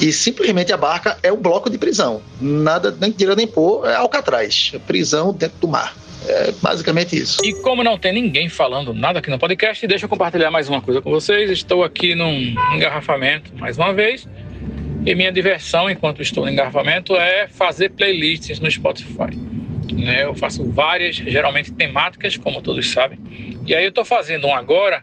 E 0.00 0.10
simplesmente 0.12 0.72
a 0.72 0.76
barca 0.76 1.16
é 1.22 1.30
o 1.30 1.36
bloco 1.36 1.70
de 1.70 1.78
prisão. 1.78 2.22
Nada, 2.40 2.96
nem 2.98 3.12
tira 3.12 3.36
nem 3.36 3.46
pôr, 3.46 3.86
é 3.86 3.94
Alcatraz. 3.94 4.72
Prisão 4.86 5.32
dentro 5.32 5.58
do 5.60 5.68
mar. 5.68 5.94
É 6.26 6.52
basicamente 6.60 7.16
isso. 7.16 7.38
E 7.44 7.52
como 7.52 7.84
não 7.84 7.98
tem 7.98 8.12
ninguém 8.12 8.48
falando 8.48 8.92
nada 8.92 9.18
aqui 9.18 9.30
no 9.30 9.38
podcast, 9.38 9.86
deixa 9.86 10.06
eu 10.06 10.08
compartilhar 10.08 10.50
mais 10.50 10.68
uma 10.68 10.80
coisa 10.80 11.00
com 11.00 11.10
vocês. 11.10 11.50
Estou 11.50 11.84
aqui 11.84 12.14
num 12.14 12.54
engarrafamento 12.74 13.54
mais 13.56 13.76
uma 13.78 13.92
vez. 13.92 14.26
E 15.06 15.14
minha 15.14 15.30
diversão 15.30 15.88
enquanto 15.88 16.20
estou 16.20 16.44
no 16.44 16.50
engarrafamento 16.50 17.16
é 17.16 17.46
fazer 17.48 17.90
playlists 17.90 18.58
no 18.58 18.70
Spotify. 18.70 19.36
Né? 19.92 20.24
Eu 20.24 20.34
faço 20.34 20.68
várias, 20.70 21.16
geralmente 21.16 21.72
temáticas, 21.72 22.36
como 22.36 22.60
todos 22.60 22.90
sabem. 22.90 23.18
E 23.66 23.74
aí 23.74 23.84
eu 23.84 23.90
estou 23.90 24.04
fazendo 24.04 24.46
um 24.46 24.54
agora 24.54 25.02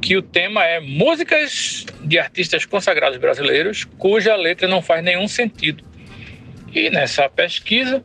que 0.00 0.16
o 0.16 0.22
tema 0.22 0.64
é 0.64 0.80
músicas 0.80 1.86
de 2.02 2.18
artistas 2.18 2.64
consagrados 2.64 3.18
brasileiros 3.18 3.84
cuja 3.98 4.34
letra 4.36 4.68
não 4.68 4.82
faz 4.82 5.02
nenhum 5.02 5.28
sentido. 5.28 5.82
E 6.74 6.90
nessa 6.90 7.28
pesquisa 7.28 8.04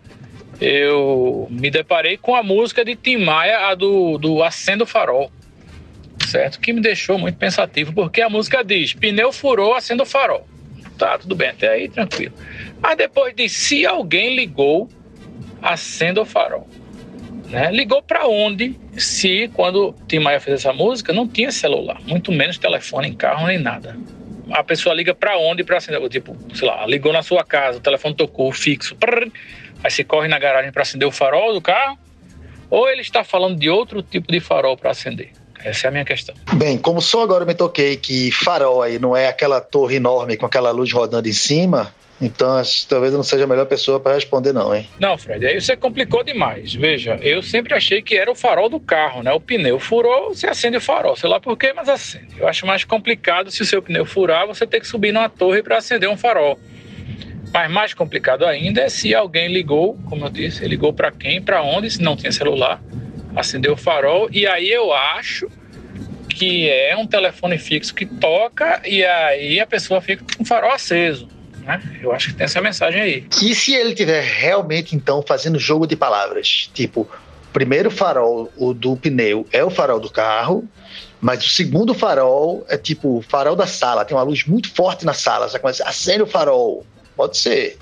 eu 0.59 1.47
me 1.49 1.69
deparei 1.69 2.17
com 2.17 2.35
a 2.35 2.43
música 2.43 2.83
de 2.83 2.95
Tim 2.95 3.17
Maia, 3.17 3.67
a 3.67 3.75
do, 3.75 4.17
do 4.17 4.43
Acendo 4.43 4.85
Farol, 4.85 5.31
certo? 6.27 6.59
Que 6.59 6.73
me 6.73 6.81
deixou 6.81 7.17
muito 7.17 7.37
pensativo, 7.37 7.93
porque 7.93 8.21
a 8.21 8.29
música 8.29 8.63
diz: 8.63 8.93
pneu 8.93 9.31
furou, 9.31 9.73
acendo 9.73 10.05
farol. 10.05 10.47
Tá, 10.97 11.17
tudo 11.17 11.35
bem, 11.35 11.49
até 11.49 11.69
aí 11.69 11.89
tranquilo. 11.89 12.33
Mas 12.81 12.97
depois 12.97 13.33
diz: 13.35 13.51
se 13.51 13.85
alguém 13.85 14.35
ligou, 14.35 14.89
acenda 15.61 16.21
o 16.21 16.25
farol. 16.25 16.67
Né? 17.49 17.71
Ligou 17.71 18.01
para 18.01 18.27
onde? 18.27 18.77
Se 18.97 19.49
quando 19.53 19.95
Tim 20.07 20.19
Maia 20.19 20.39
fez 20.39 20.59
essa 20.59 20.73
música 20.73 21.13
não 21.13 21.27
tinha 21.27 21.51
celular, 21.51 22.01
muito 22.05 22.31
menos 22.31 22.57
telefone 22.57 23.07
em 23.07 23.13
carro 23.13 23.47
nem 23.47 23.57
nada. 23.57 23.97
A 24.51 24.63
pessoa 24.63 24.95
liga 24.95 25.13
para 25.13 25.37
onde 25.37 25.63
para 25.63 25.77
acender? 25.77 26.01
Tipo, 26.09 26.35
sei 26.53 26.67
lá, 26.67 26.85
ligou 26.85 27.11
na 27.11 27.21
sua 27.21 27.43
casa, 27.43 27.77
o 27.77 27.81
telefone 27.81 28.15
tocou 28.15 28.51
fixo, 28.51 28.95
prrr, 28.95 29.29
aí 29.83 29.91
você 29.91 30.03
corre 30.03 30.27
na 30.27 30.39
garagem 30.39 30.71
para 30.71 30.81
acender 30.81 31.07
o 31.07 31.11
farol 31.11 31.53
do 31.53 31.61
carro, 31.61 31.97
ou 32.69 32.89
ele 32.89 33.01
está 33.01 33.23
falando 33.23 33.57
de 33.57 33.69
outro 33.69 34.01
tipo 34.01 34.31
de 34.31 34.39
farol 34.39 34.77
para 34.77 34.91
acender? 34.91 35.31
Essa 35.63 35.87
é 35.87 35.89
a 35.89 35.91
minha 35.91 36.05
questão. 36.05 36.35
Bem, 36.53 36.77
como 36.77 37.01
só 37.01 37.23
agora 37.23 37.45
me 37.45 37.53
toquei 37.53 37.97
que 37.97 38.31
farol 38.31 38.81
aí 38.81 38.99
não 38.99 39.15
é 39.15 39.27
aquela 39.27 39.59
torre 39.59 39.95
enorme 39.95 40.37
com 40.37 40.45
aquela 40.45 40.71
luz 40.71 40.91
rodando 40.91 41.27
em 41.27 41.33
cima, 41.33 41.93
então 42.19 42.61
talvez 42.89 43.13
eu 43.13 43.17
não 43.17 43.23
seja 43.23 43.43
a 43.43 43.47
melhor 43.47 43.65
pessoa 43.65 43.99
para 43.99 44.15
responder, 44.15 44.51
não, 44.51 44.73
hein? 44.73 44.87
Não, 44.99 45.17
Fred, 45.17 45.45
aí 45.45 45.61
você 45.61 45.75
complicou 45.77 46.23
demais. 46.23 46.73
Veja, 46.73 47.19
eu 47.21 47.43
sempre 47.43 47.73
achei 47.75 48.01
que 48.01 48.17
era 48.17 48.31
o 48.31 48.35
farol 48.35 48.69
do 48.69 48.79
carro, 48.79 49.21
né? 49.21 49.31
O 49.31 49.39
pneu 49.39 49.79
furou, 49.79 50.33
você 50.33 50.47
acende 50.47 50.77
o 50.77 50.81
farol. 50.81 51.15
Sei 51.15 51.29
lá 51.29 51.39
por 51.39 51.55
quê, 51.57 51.73
mas 51.75 51.87
acende. 51.87 52.39
Eu 52.39 52.47
acho 52.47 52.65
mais 52.65 52.83
complicado 52.83 53.51
se 53.51 53.61
o 53.61 53.65
seu 53.65 53.81
pneu 53.81 54.05
furar, 54.05 54.47
você 54.47 54.65
ter 54.65 54.79
que 54.79 54.87
subir 54.87 55.11
numa 55.11 55.29
torre 55.29 55.61
para 55.61 55.77
acender 55.77 56.09
um 56.09 56.17
farol. 56.17 56.59
Mas 57.53 57.71
mais 57.71 57.93
complicado 57.93 58.45
ainda 58.45 58.81
é 58.81 58.89
se 58.89 59.15
alguém 59.15 59.47
ligou, 59.47 59.97
como 60.05 60.25
eu 60.25 60.29
disse, 60.29 60.67
ligou 60.67 60.93
para 60.93 61.11
quem, 61.11 61.41
para 61.41 61.61
onde, 61.63 61.89
se 61.89 62.01
não 62.01 62.15
tinha 62.15 62.31
celular, 62.31 62.81
acendeu 63.35 63.73
o 63.73 63.77
farol. 63.77 64.29
E 64.31 64.45
aí 64.45 64.69
eu 64.69 64.93
acho 64.93 65.49
que 66.29 66.69
é 66.69 66.95
um 66.95 67.07
telefone 67.07 67.57
fixo 67.57 67.95
que 67.95 68.05
toca 68.05 68.81
e 68.85 69.03
aí 69.03 69.59
a 69.59 69.65
pessoa 69.65 69.99
fica 70.01 70.23
com 70.35 70.43
o 70.43 70.45
farol 70.45 70.71
aceso. 70.71 71.27
Né? 71.61 71.81
Eu 72.01 72.11
acho 72.11 72.29
que 72.29 72.35
tem 72.35 72.45
essa 72.45 72.61
mensagem 72.61 73.01
aí. 73.01 73.25
E 73.41 73.55
se 73.55 73.73
ele 73.73 73.93
tiver 73.93 74.23
realmente, 74.23 74.95
então, 74.95 75.21
fazendo 75.21 75.59
jogo 75.59 75.87
de 75.87 75.95
palavras? 75.95 76.69
Tipo, 76.73 77.09
primeiro 77.51 77.89
farol, 77.89 78.51
o 78.55 78.73
do 78.73 78.95
pneu, 78.95 79.45
é 79.51 79.63
o 79.63 79.69
farol 79.69 79.99
do 79.99 80.09
carro, 80.09 80.63
mas 81.19 81.43
o 81.43 81.49
segundo 81.49 81.93
farol 81.93 82.65
é 82.69 82.77
tipo 82.77 83.17
o 83.17 83.21
farol 83.21 83.55
da 83.55 83.65
sala. 83.65 84.05
Tem 84.05 84.15
uma 84.15 84.23
luz 84.23 84.45
muito 84.45 84.73
forte 84.73 85.05
na 85.05 85.13
sala. 85.13 85.49
Você 85.49 85.57
começa, 85.57 85.83
acende 85.83 86.21
o 86.21 86.27
farol. 86.27 86.85
Pode 87.17 87.35
ser. 87.35 87.77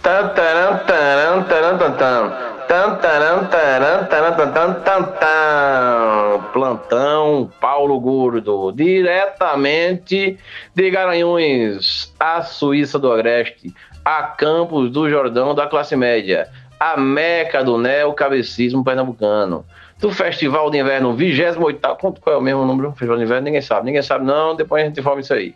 Plantão 6.53 7.51
Paulo 7.59 7.99
Gordo, 7.99 8.71
diretamente 8.71 10.39
de 10.73 10.89
Garanhuns, 10.89 12.13
a 12.17 12.43
Suíça 12.43 12.97
do 12.97 13.11
Agreste, 13.11 13.73
a 14.05 14.23
Campos 14.23 14.89
do 14.89 15.09
Jordão 15.09 15.53
da 15.53 15.67
classe 15.67 15.97
média, 15.97 16.49
a 16.79 16.95
meca 16.95 17.61
do 17.61 17.77
neocabecismo 17.77 18.85
pernambucano, 18.85 19.65
do 19.99 20.11
Festival 20.11 20.71
de 20.71 20.77
Inverno 20.77 21.13
28º, 21.13 22.19
qual 22.21 22.35
é 22.35 22.39
o 22.39 22.41
mesmo 22.41 22.65
número? 22.65 22.91
Festival 22.91 23.17
de 23.17 23.23
Inverno, 23.23 23.45
ninguém 23.45 23.61
sabe, 23.61 23.85
ninguém 23.85 24.01
sabe 24.01 24.25
não, 24.25 24.55
depois 24.55 24.81
a 24.81 24.87
gente 24.87 25.01
informa 25.01 25.19
isso 25.19 25.33
aí. 25.33 25.53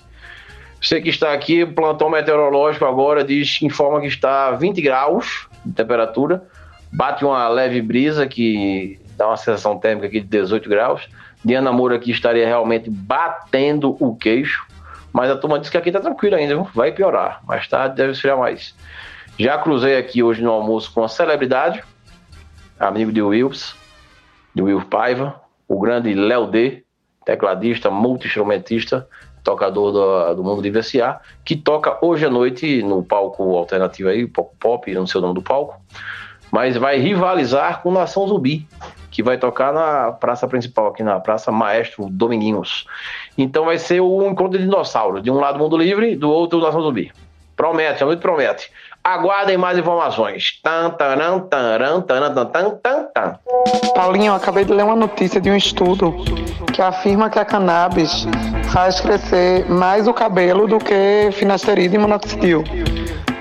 Você 0.81 1.01
que 1.01 1.09
está 1.09 1.33
aqui, 1.33 1.63
o 1.63 1.73
plantão 1.73 2.09
meteorológico 2.09 2.85
agora 2.85 3.23
diz, 3.23 3.61
informa 3.61 3.99
que 3.99 4.07
está 4.07 4.51
20 4.51 4.81
graus 4.81 5.47
de 5.65 5.73
temperatura, 5.73 6.43
bate 6.91 7.25
uma 7.25 7.47
leve 7.49 7.81
brisa 7.81 8.25
que 8.25 8.99
dá 9.17 9.27
uma 9.27 9.37
sensação 9.37 9.77
térmica 9.77 10.07
aqui 10.07 10.21
de 10.21 10.27
18 10.27 10.69
graus. 10.69 11.07
Diana 11.43 11.71
Moura 11.71 11.97
aqui 11.97 12.11
estaria 12.11 12.45
realmente 12.45 12.89
batendo 12.89 13.95
o 13.99 14.15
queixo, 14.15 14.65
mas 15.11 15.29
a 15.29 15.35
turma 15.35 15.59
diz 15.59 15.69
que 15.69 15.77
aqui 15.77 15.89
está 15.89 15.99
tranquilo 15.99 16.35
ainda, 16.35 16.55
viu? 16.55 16.67
vai 16.73 16.91
piorar. 16.91 17.41
Mais 17.45 17.67
tarde 17.67 17.95
deve 17.95 18.11
esfriar 18.11 18.37
mais. 18.37 18.73
Já 19.37 19.57
cruzei 19.57 19.97
aqui 19.97 20.23
hoje 20.23 20.41
no 20.41 20.51
almoço 20.51 20.93
com 20.93 21.01
uma 21.01 21.07
celebridade, 21.09 21.83
amigo 22.79 23.11
de 23.11 23.21
Wills, 23.21 23.75
de 24.53 24.61
Will 24.61 24.81
Paiva, 24.81 25.41
o 25.67 25.79
grande 25.79 26.13
Léo 26.13 26.47
D, 26.47 26.83
tecladista, 27.25 27.89
multi-instrumentista, 27.89 29.07
tocador 29.43 29.91
do, 29.91 30.35
do 30.35 30.43
mundo 30.43 30.61
de 30.61 30.69
VCA, 30.69 31.19
que 31.43 31.55
toca 31.55 31.97
hoje 32.01 32.25
à 32.25 32.29
noite 32.29 32.81
no 32.83 33.03
palco 33.03 33.55
alternativo 33.55 34.09
aí, 34.09 34.27
palco 34.27 34.55
pop, 34.59 34.93
não 34.93 35.07
sei 35.07 35.19
o 35.19 35.21
nome 35.21 35.35
do 35.35 35.41
palco, 35.41 35.79
mas 36.51 36.75
vai 36.75 36.97
rivalizar 36.97 37.81
com 37.81 37.91
Nação 37.91 38.27
Zumbi, 38.27 38.67
que 39.11 39.23
vai 39.23 39.37
tocar 39.37 39.73
na 39.73 40.11
praça 40.11 40.47
principal, 40.47 40.87
aqui 40.87 41.03
na 41.03 41.19
Praça 41.19 41.51
Maestro 41.51 42.07
Dominguinhos. 42.09 42.85
Então 43.37 43.65
vai 43.65 43.77
ser 43.77 43.99
o 43.99 44.27
encontro 44.27 44.57
de 44.57 44.63
dinossauros, 44.63 45.21
de 45.23 45.31
um 45.31 45.35
lado 45.35 45.59
Mundo 45.59 45.77
Livre, 45.77 46.15
do 46.15 46.29
outro 46.29 46.59
Nação 46.59 46.81
Zumbi. 46.81 47.11
Promete, 47.55 48.01
a 48.01 48.05
noite 48.05 48.21
promete. 48.21 48.71
Aguardem 49.03 49.57
mais 49.57 49.77
informações. 49.77 50.59
Tan, 50.61 50.91
taran, 50.91 51.39
taran, 51.39 52.01
taran, 52.01 52.33
tan, 52.33 52.69
tan, 52.81 53.05
tan. 53.13 53.39
Paulinho, 53.95 54.33
acabei 54.33 54.65
de 54.65 54.73
ler 54.73 54.83
uma 54.83 54.95
notícia 54.95 55.39
de 55.39 55.49
um 55.49 55.55
estudo 55.55 56.13
que 56.73 56.81
afirma 56.81 57.29
que 57.29 57.39
a 57.39 57.45
cannabis 57.45 58.27
faz 58.71 58.99
crescer 58.99 59.69
mais 59.69 60.07
o 60.07 60.13
cabelo 60.13 60.67
do 60.67 60.77
que 60.77 61.29
finasterida 61.31 61.95
e 61.95 61.97
minoxidil. 61.97 62.63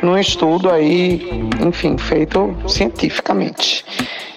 Num 0.01 0.17
estudo 0.17 0.71
aí, 0.71 1.29
enfim, 1.61 1.99
feito 1.99 2.57
cientificamente. 2.67 3.85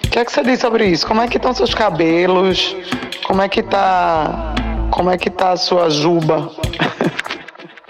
O 0.05 0.09
que 0.09 0.19
é 0.19 0.25
que 0.25 0.31
você 0.31 0.43
diz 0.43 0.59
sobre 0.59 0.85
isso? 0.87 1.07
Como 1.07 1.21
é 1.21 1.27
que 1.27 1.37
estão 1.37 1.53
seus 1.53 1.73
cabelos? 1.73 2.75
Como 3.25 3.41
é 3.41 3.47
que 3.47 3.61
tá, 3.63 4.53
como 4.89 5.09
é 5.09 5.17
que 5.17 5.29
tá 5.29 5.51
a 5.51 5.57
sua 5.57 5.89
juba? 5.89 6.49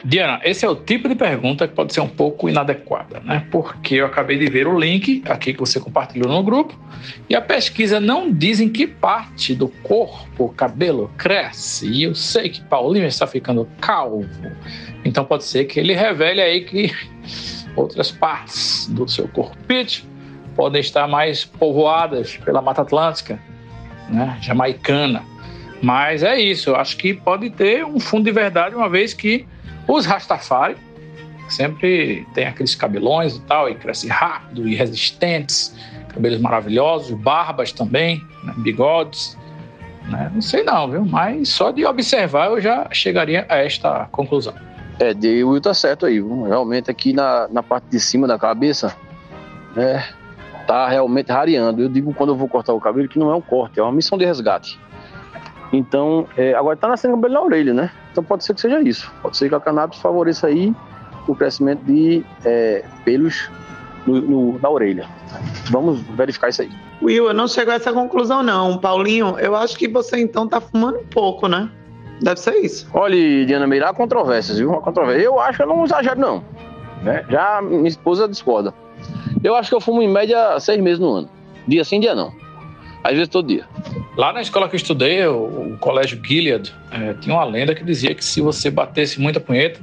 Diana, 0.03 0.39
esse 0.43 0.65
é 0.65 0.69
o 0.69 0.75
tipo 0.75 1.07
de 1.07 1.15
pergunta 1.15 1.67
que 1.67 1.75
pode 1.75 1.93
ser 1.93 2.01
um 2.01 2.07
pouco 2.07 2.49
inadequada, 2.49 3.19
né? 3.19 3.45
Porque 3.51 3.95
eu 3.95 4.05
acabei 4.07 4.37
de 4.39 4.49
ver 4.49 4.67
o 4.67 4.77
link 4.77 5.21
aqui 5.27 5.53
que 5.53 5.59
você 5.59 5.79
compartilhou 5.79 6.27
no 6.27 6.41
grupo 6.41 6.77
e 7.29 7.35
a 7.35 7.41
pesquisa 7.41 7.99
não 7.99 8.31
diz 8.31 8.59
em 8.59 8.67
que 8.67 8.87
parte 8.87 9.53
do 9.53 9.67
corpo 9.67 10.45
o 10.45 10.49
cabelo 10.49 11.11
cresce. 11.17 11.87
E 11.87 12.03
eu 12.03 12.15
sei 12.15 12.49
que 12.49 12.61
Paulinho 12.63 13.05
está 13.05 13.27
ficando 13.27 13.67
calvo, 13.79 14.25
então 15.05 15.23
pode 15.23 15.43
ser 15.43 15.65
que 15.65 15.79
ele 15.79 15.93
revele 15.93 16.41
aí 16.41 16.61
que 16.61 16.91
outras 17.75 18.11
partes 18.11 18.87
do 18.87 19.07
seu 19.07 19.27
corpite 19.27 20.03
podem 20.55 20.81
estar 20.81 21.07
mais 21.07 21.45
povoadas 21.45 22.37
pela 22.37 22.61
Mata 22.61 22.81
Atlântica, 22.81 23.39
né? 24.09 24.37
Jamaicana. 24.41 25.23
Mas 25.79 26.23
é 26.23 26.39
isso, 26.39 26.71
eu 26.71 26.75
acho 26.75 26.97
que 26.97 27.13
pode 27.13 27.49
ter 27.51 27.85
um 27.85 27.99
fundo 27.99 28.25
de 28.25 28.31
verdade, 28.31 28.75
uma 28.75 28.89
vez 28.89 29.13
que 29.13 29.47
os 29.87 30.05
Rastafari 30.05 30.77
sempre 31.49 32.25
tem 32.33 32.45
aqueles 32.47 32.75
cabelões 32.75 33.35
e 33.35 33.41
tal, 33.41 33.69
e 33.69 33.75
crescem 33.75 34.09
rápido 34.09 34.67
e 34.67 34.75
resistentes, 34.75 35.75
cabelos 36.09 36.39
maravilhosos, 36.39 37.11
barbas 37.11 37.71
também, 37.71 38.21
né, 38.43 38.53
bigodes. 38.57 39.37
Né? 40.09 40.31
Não 40.33 40.41
sei 40.41 40.63
não, 40.63 40.89
viu? 40.89 41.05
Mas 41.05 41.49
só 41.49 41.71
de 41.71 41.85
observar 41.85 42.47
eu 42.47 42.61
já 42.61 42.87
chegaria 42.91 43.45
a 43.49 43.57
esta 43.57 44.07
conclusão. 44.11 44.53
É, 44.99 45.13
de 45.13 45.43
Will 45.43 45.61
tá 45.61 45.73
certo 45.73 46.05
aí, 46.05 46.19
viu? 46.19 46.43
realmente 46.43 46.89
aqui 46.89 47.13
na, 47.13 47.47
na 47.49 47.63
parte 47.63 47.85
de 47.89 47.99
cima 47.99 48.27
da 48.27 48.37
cabeça, 48.37 48.95
é, 49.75 50.03
tá 50.67 50.87
realmente 50.87 51.31
rareando. 51.31 51.81
Eu 51.81 51.89
digo 51.89 52.13
quando 52.13 52.31
eu 52.31 52.35
vou 52.35 52.47
cortar 52.47 52.73
o 52.73 52.79
cabelo 52.79 53.07
que 53.07 53.19
não 53.19 53.31
é 53.31 53.35
um 53.35 53.41
corte, 53.41 53.79
é 53.79 53.83
uma 53.83 53.91
missão 53.91 54.17
de 54.17 54.25
resgate. 54.25 54.79
Então, 55.73 56.27
é, 56.37 56.53
agora 56.53 56.75
tá 56.75 56.87
nascendo 56.87 57.15
cabelo 57.15 57.33
na 57.33 57.41
orelha, 57.41 57.73
né? 57.73 57.91
Então 58.11 58.23
pode 58.23 58.43
ser 58.43 58.53
que 58.53 58.61
seja 58.61 58.81
isso. 58.81 59.11
Pode 59.21 59.37
ser 59.37 59.49
que 59.49 59.55
a 59.55 59.59
cannabis 59.59 59.99
favoreça 59.99 60.47
aí 60.47 60.73
o 61.27 61.35
crescimento 61.35 61.83
de 61.83 62.23
é, 62.43 62.83
pelos 63.05 63.49
no, 64.05 64.21
no, 64.21 64.59
na 64.59 64.69
orelha. 64.69 65.07
Vamos 65.69 66.01
verificar 66.01 66.49
isso 66.49 66.63
aí. 66.63 66.71
Will, 67.01 67.27
eu 67.27 67.33
não 67.33 67.47
chego 67.47 67.71
a 67.71 67.75
essa 67.75 67.93
conclusão 67.93 68.43
não. 68.43 68.77
Paulinho, 68.77 69.37
eu 69.39 69.55
acho 69.55 69.77
que 69.77 69.87
você 69.87 70.19
então 70.19 70.47
tá 70.47 70.59
fumando 70.59 70.99
um 70.99 71.05
pouco, 71.05 71.47
né? 71.47 71.69
Deve 72.21 72.39
ser 72.39 72.55
isso. 72.57 72.87
Olha, 72.93 73.45
Diana 73.45 73.65
Meira, 73.65 73.89
há 73.89 73.93
controvérsias, 73.93 74.59
viu? 74.59 74.73
Há 74.73 74.81
controvérsia. 74.81 75.23
Eu 75.23 75.39
acho 75.39 75.57
que 75.57 75.63
eu 75.63 75.67
não 75.67 75.83
exagero, 75.83 76.19
não. 76.19 76.43
Né? 77.01 77.25
Já 77.29 77.61
minha 77.61 77.87
esposa 77.87 78.27
discorda. 78.27 78.73
Eu 79.43 79.55
acho 79.55 79.69
que 79.69 79.75
eu 79.75 79.81
fumo 79.81 80.03
em 80.03 80.07
média 80.07 80.59
seis 80.59 80.79
meses 80.79 80.99
no 80.99 81.11
ano. 81.11 81.29
Dia 81.67 81.83
sim, 81.83 81.99
dia 81.99 82.13
não. 82.13 82.31
Às 83.03 83.13
vezes 83.13 83.29
todo 83.29 83.47
dia. 83.47 83.65
Lá 84.15 84.31
na 84.31 84.41
escola 84.41 84.69
que 84.69 84.75
eu 84.75 84.77
estudei, 84.77 85.25
o, 85.25 85.73
o 85.73 85.77
colégio 85.79 86.19
Gilead, 86.23 86.73
é, 86.91 87.13
tinha 87.15 87.35
uma 87.35 87.43
lenda 87.43 87.73
que 87.73 87.83
dizia 87.83 88.13
que 88.13 88.23
se 88.23 88.41
você 88.41 88.69
batesse 88.69 89.19
muita 89.19 89.39
punheta, 89.39 89.79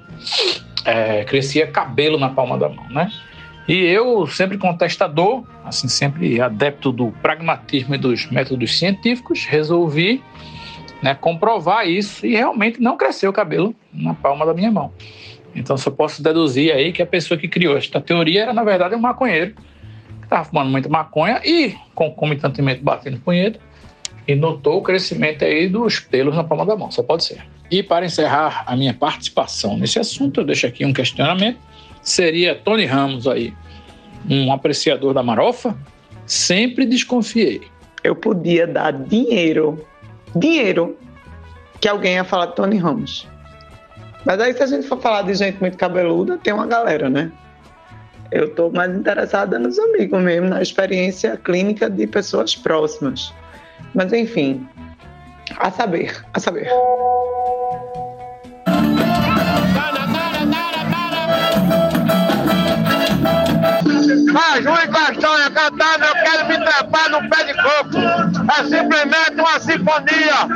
é, 0.84 1.24
crescia 1.24 1.66
cabelo 1.66 2.18
na 2.18 2.28
palma 2.28 2.56
da 2.56 2.68
mão, 2.68 2.88
né? 2.90 3.10
E 3.68 3.84
eu, 3.84 4.26
sempre 4.26 4.56
contestador, 4.56 5.44
assim, 5.64 5.88
sempre 5.88 6.40
adepto 6.40 6.90
do 6.90 7.12
pragmatismo 7.20 7.94
e 7.94 7.98
dos 7.98 8.30
métodos 8.30 8.78
científicos, 8.78 9.44
resolvi 9.44 10.22
né, 11.02 11.14
comprovar 11.14 11.86
isso 11.86 12.24
e 12.24 12.34
realmente 12.34 12.80
não 12.80 12.96
cresceu 12.96 13.28
o 13.28 13.32
cabelo 13.32 13.74
na 13.92 14.14
palma 14.14 14.46
da 14.46 14.54
minha 14.54 14.70
mão. 14.70 14.90
Então, 15.54 15.76
só 15.76 15.90
posso 15.90 16.22
deduzir 16.22 16.72
aí 16.72 16.92
que 16.92 17.02
a 17.02 17.06
pessoa 17.06 17.36
que 17.36 17.46
criou 17.46 17.76
esta 17.76 18.00
teoria 18.00 18.42
era, 18.42 18.52
na 18.54 18.64
verdade, 18.64 18.94
um 18.94 19.00
maconheiro 19.00 19.54
estava 20.28 20.44
fumando 20.44 20.70
muita 20.70 20.88
maconha 20.88 21.40
e, 21.44 21.74
concomitantemente, 21.94 22.82
batendo 22.82 23.18
punheta 23.18 23.58
e 24.26 24.34
notou 24.34 24.78
o 24.78 24.82
crescimento 24.82 25.42
aí 25.44 25.68
dos 25.68 25.98
pelos 25.98 26.36
na 26.36 26.44
palma 26.44 26.66
da 26.66 26.76
mão, 26.76 26.90
só 26.90 27.02
pode 27.02 27.24
ser. 27.24 27.42
E 27.70 27.82
para 27.82 28.04
encerrar 28.04 28.64
a 28.66 28.76
minha 28.76 28.94
participação 28.94 29.76
nesse 29.76 29.98
assunto, 29.98 30.40
eu 30.40 30.44
deixo 30.44 30.66
aqui 30.66 30.84
um 30.84 30.92
questionamento. 30.92 31.58
Seria 32.02 32.54
Tony 32.54 32.84
Ramos 32.84 33.26
aí 33.26 33.54
um 34.28 34.52
apreciador 34.52 35.14
da 35.14 35.22
marofa? 35.22 35.76
Sempre 36.26 36.84
desconfiei. 36.84 37.62
eu 38.04 38.14
podia 38.14 38.66
dar 38.66 38.92
dinheiro, 38.92 39.84
dinheiro, 40.36 40.96
que 41.80 41.88
alguém 41.88 42.14
ia 42.14 42.24
falar 42.24 42.46
de 42.46 42.54
Tony 42.54 42.76
Ramos. 42.76 43.26
Mas 44.24 44.40
aí, 44.40 44.52
se 44.52 44.62
a 44.62 44.66
gente 44.66 44.86
for 44.86 45.00
falar 45.00 45.22
de 45.22 45.34
gente 45.34 45.58
muito 45.60 45.76
cabeluda, 45.76 46.38
tem 46.38 46.52
uma 46.52 46.66
galera, 46.66 47.08
né? 47.08 47.32
Eu 48.30 48.54
tô 48.54 48.70
mais 48.70 48.94
interessada 48.94 49.58
nos 49.58 49.78
amigos 49.78 50.20
mesmo, 50.20 50.48
na 50.48 50.60
experiência 50.60 51.36
clínica 51.36 51.88
de 51.88 52.06
pessoas 52.06 52.54
próximas. 52.54 53.32
Mas 53.94 54.12
enfim, 54.12 54.68
a 55.56 55.70
saber, 55.70 56.14
a 56.34 56.40
saber. 56.40 56.68
Mas 64.32 64.64
Rui 64.64 64.86
Castanha 64.88 65.50
cantando, 65.50 66.04
eu 66.04 66.14
quero 66.14 66.48
me 66.48 66.58
trepar 66.64 67.10
no 67.10 67.28
pé 67.30 67.44
de 67.44 67.54
coco. 67.54 67.98
É 68.52 68.64
simplesmente 68.64 69.34
uma 69.38 69.60
sinfonia 69.60 70.46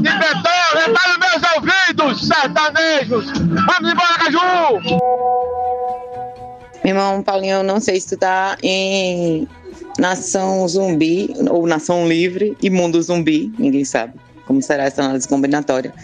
de 0.00 0.10
Beethoven 0.10 0.94
meus 1.20 1.42
ouvidos 1.56 2.26
sertanejos. 2.26 3.26
Vamos 3.38 3.92
embora, 3.92 4.18
Caju! 4.18 4.80
Meu 6.84 6.94
irmão 6.94 7.22
Paulinho, 7.22 7.56
eu 7.56 7.62
não 7.62 7.80
sei 7.80 8.00
se 8.00 8.08
tu 8.08 8.16
tá 8.16 8.56
em 8.62 9.46
Nação 9.98 10.66
Zumbi 10.66 11.34
ou 11.50 11.66
Nação 11.66 12.08
Livre 12.08 12.56
e 12.60 12.68
Mundo 12.68 13.00
Zumbi, 13.00 13.52
ninguém 13.58 13.84
sabe 13.84 14.14
como 14.46 14.60
será 14.62 14.84
essa 14.84 15.02
análise 15.02 15.26
combinatória. 15.26 15.94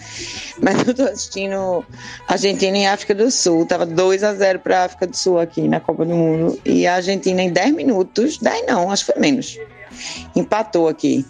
Mas 0.61 0.87
eu 0.87 0.95
tô 0.95 1.03
assistindo 1.03 1.85
Argentina 2.27 2.79
e 2.79 2.87
África 2.87 3.15
do 3.15 3.31
Sul. 3.31 3.67
Tava 3.67 3.85
2 3.85 4.25
a 4.25 4.35
0 4.35 4.61
para 4.61 4.85
África 4.85 5.07
do 5.07 5.17
Sul 5.17 5.39
aqui 5.39 5.69
na 5.69 5.81
Copa 5.81 6.05
do 6.05 6.15
Mundo. 6.15 6.59
E 6.65 6.87
a 6.87 6.95
Argentina 6.95 7.43
em 7.43 7.51
10 7.51 7.75
minutos, 7.75 8.39
10 8.39 8.67
não, 8.67 8.91
acho 8.91 9.05
que 9.05 9.13
foi 9.13 9.21
menos. 9.21 9.59
Empatou 10.35 10.89
aqui. 10.89 11.27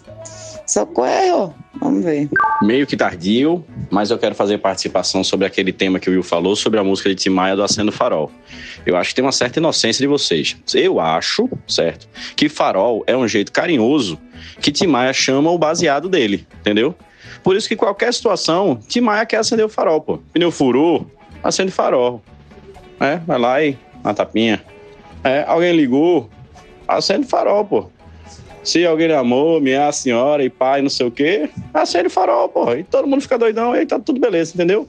Socorro! 0.69 1.55
Vamos 1.79 2.03
ver. 2.03 2.29
Meio 2.61 2.85
que 2.85 2.95
tardio, 2.95 3.65
mas 3.89 4.11
eu 4.11 4.19
quero 4.19 4.35
fazer 4.35 4.59
participação 4.59 5.23
sobre 5.23 5.47
aquele 5.47 5.73
tema 5.73 5.99
que 5.99 6.07
o 6.07 6.13
Will 6.13 6.21
falou 6.21 6.55
sobre 6.55 6.79
a 6.79 6.83
música 6.83 7.09
de 7.09 7.15
Tim 7.15 7.29
Maia 7.29 7.55
do 7.55 7.63
Acendo 7.63 7.91
Farol. 7.91 8.31
Eu 8.85 8.95
acho 8.95 9.09
que 9.09 9.15
tem 9.15 9.25
uma 9.25 9.31
certa 9.31 9.57
inocência 9.57 9.99
de 9.99 10.05
vocês. 10.05 10.55
Eu 10.75 10.99
acho, 10.99 11.49
certo, 11.67 12.07
que 12.35 12.47
farol 12.47 13.03
é 13.07 13.17
um 13.17 13.27
jeito 13.27 13.51
carinhoso 13.51 14.19
que 14.61 14.71
Tim 14.71 14.85
Maia 14.85 15.11
chama 15.11 15.49
o 15.49 15.57
baseado 15.57 16.07
dele, 16.07 16.45
entendeu? 16.59 16.93
Por 17.43 17.55
isso 17.55 17.67
que 17.67 17.75
qualquer 17.75 18.13
situação, 18.13 18.79
Tim 18.87 19.01
Maia 19.01 19.25
quer 19.25 19.37
acender 19.37 19.65
o 19.65 19.69
farol, 19.69 20.01
pô. 20.01 20.19
Pneu 20.31 20.51
furou, 20.51 21.09
acende 21.43 21.71
farol. 21.71 22.21
É, 22.99 23.15
vai 23.17 23.39
lá 23.39 23.63
e 23.63 23.75
uma 24.03 24.13
tapinha. 24.13 24.63
É, 25.23 25.43
alguém 25.47 25.75
ligou, 25.75 26.29
acende 26.87 27.25
farol, 27.25 27.65
pô. 27.65 27.89
Se 28.63 28.85
alguém 28.85 29.11
amou, 29.11 29.61
minha 29.61 29.91
senhora 29.91 30.43
e 30.43 30.49
pai, 30.49 30.81
não 30.81 30.89
sei 30.89 31.07
o 31.07 31.11
quê, 31.11 31.49
acende 31.73 32.07
o 32.07 32.09
farol, 32.09 32.49
pô. 32.49 32.73
E 32.73 32.83
todo 32.83 33.07
mundo 33.07 33.21
fica 33.21 33.37
doidão 33.37 33.75
e 33.75 33.79
aí 33.79 33.85
tá 33.85 33.99
tudo 33.99 34.19
beleza, 34.19 34.53
entendeu? 34.53 34.87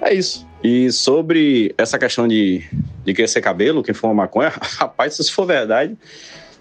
É 0.00 0.12
isso. 0.12 0.46
E 0.62 0.90
sobre 0.90 1.74
essa 1.78 1.98
questão 1.98 2.26
de, 2.26 2.64
de 3.04 3.14
crescer 3.14 3.40
cabelo, 3.40 3.82
quem 3.82 3.94
for 3.94 4.08
uma 4.08 4.14
maconha, 4.14 4.52
rapaz, 4.78 5.14
se 5.14 5.22
isso 5.22 5.32
for 5.32 5.46
verdade, 5.46 5.96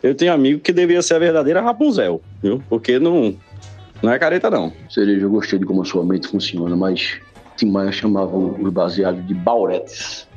eu 0.01 0.13
tenho 0.13 0.33
amigo 0.33 0.59
que 0.59 0.71
deveria 0.71 1.01
ser 1.01 1.15
a 1.15 1.19
verdadeira 1.19 1.61
Rapunzel, 1.61 2.21
viu? 2.41 2.61
Porque 2.69 2.99
não, 2.99 3.35
não 4.01 4.11
é 4.11 4.19
careta, 4.19 4.49
não. 4.49 4.73
Cereja, 4.89 5.21
eu 5.25 5.29
gostei 5.29 5.57
de 5.57 5.65
como 5.65 5.81
a 5.81 5.85
sua 5.85 6.05
mente 6.05 6.27
funciona, 6.27 6.75
mas 6.75 7.17
Tim 7.55 7.71
Maia 7.71 7.91
chamava 7.91 8.35
os 8.35 8.69
baseados 8.71 9.25
de 9.25 9.33
bauretes. 9.33 10.27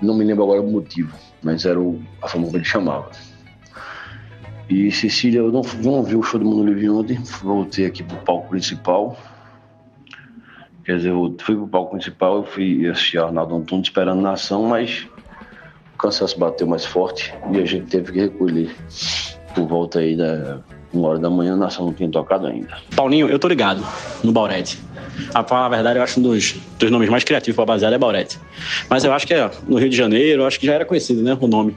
Não 0.00 0.14
me 0.14 0.24
lembro 0.24 0.44
agora 0.44 0.60
o 0.60 0.70
motivo, 0.70 1.16
mas 1.42 1.64
era 1.64 1.80
o, 1.80 2.00
a 2.20 2.28
forma 2.28 2.48
que 2.48 2.56
ele 2.56 2.64
chamava. 2.64 3.10
E 4.72 4.90
Cecília, 4.90 5.40
eu 5.40 5.52
não, 5.52 5.60
não 5.82 6.02
vi 6.02 6.16
o 6.16 6.22
show 6.22 6.40
do 6.40 6.46
Mundo 6.46 6.64
Livre 6.64 6.88
ontem, 6.88 7.18
voltei 7.42 7.84
aqui 7.84 8.02
pro 8.02 8.16
palco 8.16 8.48
principal. 8.48 9.18
Quer 10.82 10.96
dizer, 10.96 11.10
eu 11.10 11.36
fui 11.38 11.54
pro 11.54 11.68
palco 11.68 11.90
principal, 11.90 12.36
eu 12.38 12.44
fui 12.44 12.88
assistir 12.88 13.18
Arnaldo 13.18 13.54
Antunes 13.54 13.88
esperando 13.88 14.22
na 14.22 14.32
ação, 14.32 14.64
mas 14.64 15.06
o 15.94 15.98
cansaço 15.98 16.38
bateu 16.38 16.66
mais 16.66 16.86
forte 16.86 17.34
e 17.52 17.60
a 17.60 17.66
gente 17.66 17.84
teve 17.84 18.12
que 18.12 18.20
recolher 18.20 18.74
por 19.54 19.66
volta 19.68 19.98
aí 19.98 20.16
da 20.16 20.62
uma 20.90 21.08
hora 21.08 21.18
da 21.18 21.28
manhã, 21.28 21.52
a 21.52 21.56
nação 21.56 21.86
não 21.86 21.92
tinha 21.92 22.08
tocado 22.08 22.46
ainda. 22.46 22.78
Paulinho, 22.96 23.28
eu 23.28 23.38
tô 23.38 23.48
ligado 23.48 23.86
no 24.24 24.32
Baurete. 24.32 24.78
A 25.34 25.44
falar 25.44 25.66
a 25.66 25.68
verdade, 25.68 25.98
eu 25.98 26.02
acho 26.02 26.18
um 26.18 26.22
dos, 26.22 26.54
dos 26.78 26.90
nomes 26.90 27.10
mais 27.10 27.24
criativos 27.24 27.56
para 27.56 27.66
baseado 27.66 27.92
é 27.92 27.98
Baurete. 27.98 28.38
Mas 28.88 29.04
eu 29.04 29.12
acho 29.12 29.26
que 29.26 29.34
é 29.34 29.50
no 29.68 29.78
Rio 29.78 29.90
de 29.90 29.96
Janeiro, 29.96 30.42
eu 30.42 30.46
acho 30.46 30.58
que 30.58 30.66
já 30.66 30.74
era 30.74 30.84
conhecido, 30.86 31.22
né, 31.22 31.36
o 31.38 31.46
nome. 31.46 31.76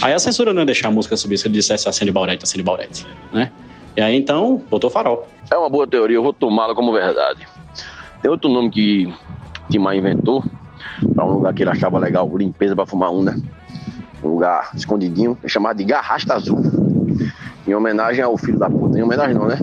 Aí 0.00 0.12
a 0.12 0.18
censura 0.18 0.52
não 0.52 0.62
ia 0.62 0.66
deixar 0.66 0.88
a 0.88 0.90
música 0.90 1.16
subir 1.16 1.38
se 1.38 1.46
ele 1.46 1.54
dissesse 1.54 1.88
acende 1.88 2.10
Baurete, 2.10 2.44
acende 2.44 2.62
Baurete, 2.62 3.06
né? 3.32 3.52
E 3.96 4.00
aí 4.00 4.16
então, 4.16 4.62
botou 4.70 4.88
farol. 4.88 5.28
É 5.50 5.56
uma 5.56 5.68
boa 5.68 5.86
teoria, 5.86 6.16
eu 6.16 6.22
vou 6.22 6.32
tomá-la 6.32 6.74
como 6.74 6.92
verdade. 6.92 7.46
Tem 8.22 8.30
outro 8.30 8.48
nome 8.50 8.70
que 8.70 9.12
Timar 9.68 9.94
inventou, 9.94 10.42
para 11.14 11.24
um 11.24 11.32
lugar 11.32 11.52
que 11.52 11.62
ele 11.62 11.70
achava 11.70 11.98
legal, 11.98 12.30
limpeza 12.36 12.74
para 12.74 12.86
fumar 12.86 13.10
um, 13.10 13.22
né? 13.22 13.40
Um 14.22 14.28
lugar 14.28 14.70
escondidinho, 14.74 15.36
é 15.42 15.48
chamado 15.48 15.76
de 15.76 15.84
Garrasta 15.84 16.34
Azul. 16.34 16.58
Em 17.66 17.74
homenagem 17.74 18.22
ao 18.22 18.36
filho 18.38 18.58
da 18.58 18.70
puta. 18.70 18.98
Em 18.98 19.02
homenagem 19.02 19.34
não, 19.34 19.46
né? 19.46 19.58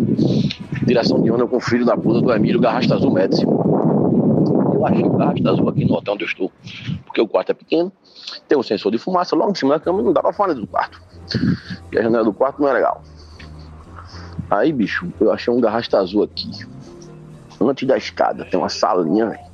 Direção 0.85 1.21
de 1.21 1.31
onda 1.31 1.45
com 1.47 1.57
o 1.57 1.59
filho 1.59 1.85
da 1.85 1.97
puta 1.97 2.21
do 2.21 2.31
Emílio 2.33 2.59
Garrasta 2.59 2.95
Azul 2.95 3.11
Médici. 3.11 3.43
Eu 3.43 4.85
achei 4.85 5.03
o 5.03 5.09
Garrasta 5.11 5.49
Azul 5.49 5.69
aqui 5.69 5.85
no 5.85 5.95
hotel 5.95 6.13
onde 6.13 6.23
eu 6.23 6.27
estou. 6.27 6.51
Porque 7.05 7.21
o 7.21 7.27
quarto 7.27 7.51
é 7.51 7.53
pequeno, 7.53 7.91
tem 8.47 8.57
um 8.57 8.63
sensor 8.63 8.91
de 8.91 8.97
fumaça 8.97 9.35
logo 9.35 9.51
em 9.51 9.55
cima 9.55 9.75
da 9.75 9.79
cama 9.79 10.01
e 10.01 10.03
não 10.03 10.13
pra 10.13 10.33
fora 10.33 10.53
do 10.53 10.65
quarto. 10.67 11.01
E 11.91 11.97
a 11.97 12.01
janela 12.01 12.23
do 12.23 12.33
quarto 12.33 12.61
não 12.61 12.69
é 12.69 12.73
legal. 12.73 13.03
Aí, 14.49 14.73
bicho, 14.73 15.11
eu 15.19 15.31
achei 15.31 15.53
um 15.53 15.61
garrasta 15.61 15.99
azul 15.99 16.23
aqui. 16.23 16.49
Antes 17.61 17.87
da 17.87 17.97
escada, 17.97 18.45
tem 18.45 18.59
uma 18.59 18.69
salinha, 18.69 19.27
velho. 19.27 19.49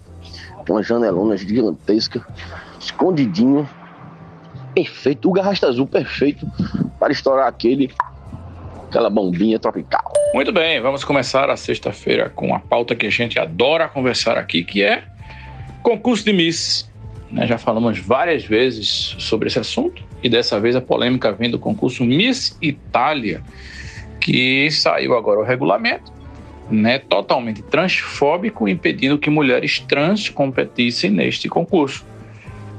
Tem 0.65 0.75
uma 0.75 0.83
janelona 0.83 1.35
gigantesca, 1.35 2.25
escondidinho. 2.79 3.67
Perfeito, 4.73 5.29
o 5.29 5.33
garrasta 5.33 5.67
azul 5.67 5.87
perfeito 5.87 6.45
para 6.99 7.11
estourar 7.11 7.47
aquele, 7.47 7.93
aquela 8.87 9.09
bombinha 9.09 9.59
tropical. 9.59 10.11
Muito 10.33 10.51
bem, 10.51 10.81
vamos 10.81 11.03
começar 11.03 11.49
a 11.49 11.55
sexta-feira 11.55 12.29
com 12.29 12.53
a 12.53 12.59
pauta 12.59 12.95
que 12.95 13.05
a 13.05 13.09
gente 13.09 13.39
adora 13.39 13.87
conversar 13.87 14.37
aqui, 14.37 14.63
que 14.63 14.83
é 14.83 15.03
concurso 15.81 16.25
de 16.25 16.33
Miss. 16.33 16.89
Né, 17.31 17.47
já 17.47 17.57
falamos 17.57 17.99
várias 17.99 18.45
vezes 18.45 19.15
sobre 19.19 19.47
esse 19.47 19.59
assunto 19.59 20.03
e 20.21 20.29
dessa 20.29 20.59
vez 20.59 20.75
a 20.75 20.81
polêmica 20.81 21.31
vem 21.31 21.49
do 21.49 21.59
concurso 21.59 22.03
Miss 22.03 22.57
Itália, 22.61 23.41
que 24.19 24.69
saiu 24.71 25.15
agora 25.15 25.39
o 25.39 25.43
regulamento, 25.43 26.11
né, 26.69 26.99
totalmente 26.99 27.61
transfóbico, 27.61 28.67
impedindo 28.67 29.17
que 29.17 29.29
mulheres 29.29 29.79
trans 29.79 30.29
competissem 30.29 31.11
neste 31.11 31.47
concurso. 31.47 32.05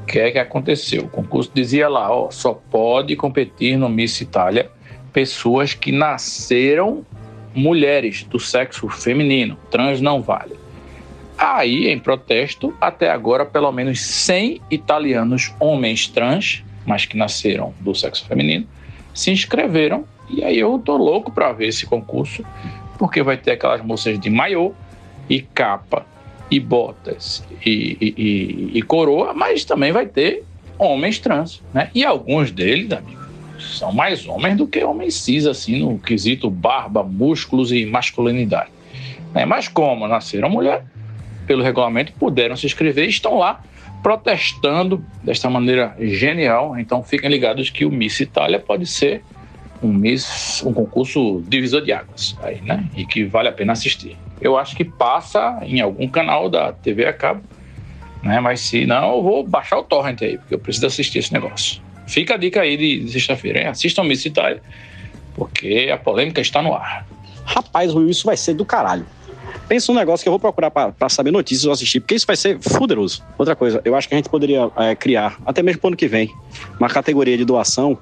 O 0.02 0.06
que 0.06 0.18
é 0.18 0.30
que 0.30 0.38
aconteceu? 0.38 1.02
O 1.02 1.08
concurso 1.08 1.50
dizia 1.52 1.88
lá, 1.88 2.10
ó, 2.10 2.30
só 2.30 2.52
pode 2.52 3.14
competir 3.16 3.76
no 3.76 3.88
Miss 3.88 4.20
Itália 4.20 4.70
pessoas 5.12 5.74
que 5.74 5.90
nasceram 5.90 7.04
mulheres 7.54 8.22
do 8.24 8.38
sexo 8.38 8.88
feminino, 8.88 9.56
trans 9.70 10.00
não 10.00 10.20
vale. 10.20 10.54
Aí, 11.38 11.88
em 11.88 11.98
protesto, 11.98 12.74
até 12.80 13.10
agora, 13.10 13.44
pelo 13.44 13.70
menos 13.70 14.00
100 14.00 14.60
italianos 14.70 15.52
homens 15.60 16.08
trans, 16.08 16.64
mas 16.86 17.04
que 17.04 17.16
nasceram 17.16 17.74
do 17.80 17.94
sexo 17.94 18.26
feminino, 18.26 18.66
se 19.12 19.30
inscreveram. 19.30 20.04
E 20.30 20.42
aí 20.42 20.58
eu 20.58 20.78
tô 20.78 20.96
louco 20.96 21.30
para 21.30 21.52
ver 21.52 21.68
esse 21.68 21.84
concurso, 21.86 22.44
porque 22.98 23.22
vai 23.22 23.36
ter 23.36 23.52
aquelas 23.52 23.82
moças 23.82 24.18
de 24.18 24.30
maiô 24.30 24.72
e 25.28 25.40
capa 25.40 26.06
e 26.50 26.58
botas 26.58 27.44
e, 27.64 27.96
e, 28.00 28.14
e, 28.16 28.78
e 28.78 28.82
coroa, 28.82 29.34
mas 29.34 29.64
também 29.64 29.92
vai 29.92 30.06
ter 30.06 30.44
homens 30.78 31.18
trans, 31.18 31.62
né? 31.72 31.90
E 31.94 32.04
alguns 32.04 32.50
deles, 32.50 32.90
amigo, 32.92 33.26
são 33.58 33.92
mais 33.92 34.26
homens 34.26 34.56
do 34.56 34.66
que 34.66 34.82
homens 34.82 35.14
cis, 35.14 35.46
assim, 35.46 35.80
no 35.80 35.98
quesito 35.98 36.50
barba, 36.50 37.02
músculos 37.02 37.72
e 37.72 37.84
masculinidade. 37.86 38.70
Né? 39.34 39.44
Mas 39.44 39.68
como 39.68 40.06
nasceram 40.06 40.48
mulher, 40.48 40.84
pelo 41.46 41.62
regulamento, 41.62 42.12
puderam 42.12 42.56
se 42.56 42.66
inscrever 42.66 43.06
e 43.06 43.08
estão 43.08 43.38
lá 43.38 43.62
protestando 44.02 45.04
desta 45.22 45.48
maneira 45.48 45.96
genial. 45.98 46.78
Então 46.78 47.02
fiquem 47.02 47.30
ligados 47.30 47.70
que 47.70 47.84
o 47.84 47.90
Miss 47.90 48.20
Itália 48.20 48.58
pode 48.58 48.86
ser 48.86 49.22
um 49.82 49.92
Miss, 49.92 50.62
um 50.64 50.72
concurso 50.72 51.42
divisor 51.46 51.82
de 51.82 51.92
águas 51.92 52.36
aí, 52.42 52.60
né? 52.62 52.88
E 52.96 53.04
que 53.04 53.24
vale 53.24 53.48
a 53.48 53.52
pena 53.52 53.72
assistir. 53.72 54.16
Eu 54.40 54.56
acho 54.56 54.76
que 54.76 54.84
passa 54.84 55.58
em 55.62 55.80
algum 55.80 56.08
canal 56.08 56.48
da 56.48 56.72
TV 56.72 57.06
a 57.06 57.12
cabo, 57.12 57.42
né? 58.22 58.40
Mas 58.40 58.60
se 58.60 58.86
não, 58.86 59.16
eu 59.16 59.22
vou 59.22 59.46
baixar 59.46 59.78
o 59.78 59.82
torrent 59.82 60.22
aí, 60.22 60.38
porque 60.38 60.54
eu 60.54 60.58
preciso 60.58 60.86
assistir 60.86 61.18
esse 61.18 61.32
negócio. 61.32 61.82
Fica 62.06 62.34
a 62.34 62.36
dica 62.36 62.60
aí 62.60 62.76
de, 62.76 63.04
de 63.04 63.12
sexta-feira, 63.12 63.60
hein? 63.60 63.66
Assistam 63.66 64.04
Miss 64.04 64.24
Itália, 64.24 64.62
porque 65.34 65.90
a 65.92 65.96
polêmica 65.96 66.40
está 66.40 66.62
no 66.62 66.74
ar. 66.74 67.06
Rapaz, 67.44 67.94
Will, 67.94 68.08
isso 68.08 68.26
vai 68.26 68.36
ser 68.36 68.54
do 68.54 68.64
caralho. 68.64 69.06
Pensa 69.68 69.90
um 69.90 69.94
negócio 69.94 70.22
que 70.22 70.28
eu 70.28 70.32
vou 70.32 70.38
procurar 70.38 70.70
para 70.70 71.08
saber 71.08 71.32
notícias 71.32 71.66
ou 71.66 71.72
assistir, 71.72 72.00
porque 72.00 72.14
isso 72.14 72.26
vai 72.26 72.36
ser 72.36 72.58
fuderoso. 72.60 73.22
Outra 73.36 73.56
coisa, 73.56 73.80
eu 73.84 73.96
acho 73.96 74.08
que 74.08 74.14
a 74.14 74.18
gente 74.18 74.28
poderia 74.28 74.70
é, 74.76 74.94
criar, 74.94 75.38
até 75.44 75.62
mesmo 75.62 75.80
pro 75.80 75.88
ano 75.88 75.96
que 75.96 76.06
vem, 76.06 76.32
uma 76.78 76.88
categoria 76.88 77.36
de 77.36 77.44
doação 77.44 77.98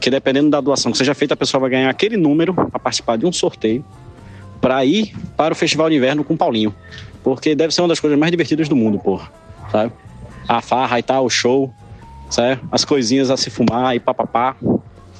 que 0.00 0.10
dependendo 0.10 0.48
da 0.48 0.60
doação 0.60 0.92
que 0.92 0.98
seja 0.98 1.14
feita, 1.14 1.34
a 1.34 1.36
pessoa 1.36 1.60
vai 1.60 1.70
ganhar 1.70 1.90
aquele 1.90 2.16
número 2.16 2.54
para 2.54 2.78
participar 2.78 3.16
de 3.18 3.26
um 3.26 3.32
sorteio 3.32 3.84
para 4.60 4.84
ir 4.84 5.14
para 5.36 5.52
o 5.52 5.56
Festival 5.56 5.88
de 5.88 5.96
Inverno 5.96 6.24
com 6.24 6.34
o 6.34 6.36
Paulinho. 6.36 6.74
Porque 7.22 7.54
deve 7.54 7.74
ser 7.74 7.82
uma 7.82 7.88
das 7.88 8.00
coisas 8.00 8.18
mais 8.18 8.30
divertidas 8.30 8.68
do 8.68 8.76
mundo, 8.76 8.98
porra. 8.98 9.30
Sabe? 9.70 9.92
A 10.46 10.60
farra 10.60 10.98
e 10.98 11.02
tal, 11.02 11.24
o 11.24 11.30
show, 11.30 11.72
sabe? 12.30 12.60
As 12.70 12.84
coisinhas 12.84 13.30
a 13.30 13.36
se 13.36 13.50
fumar 13.50 13.94
e 13.94 14.00
papapá. 14.00 14.56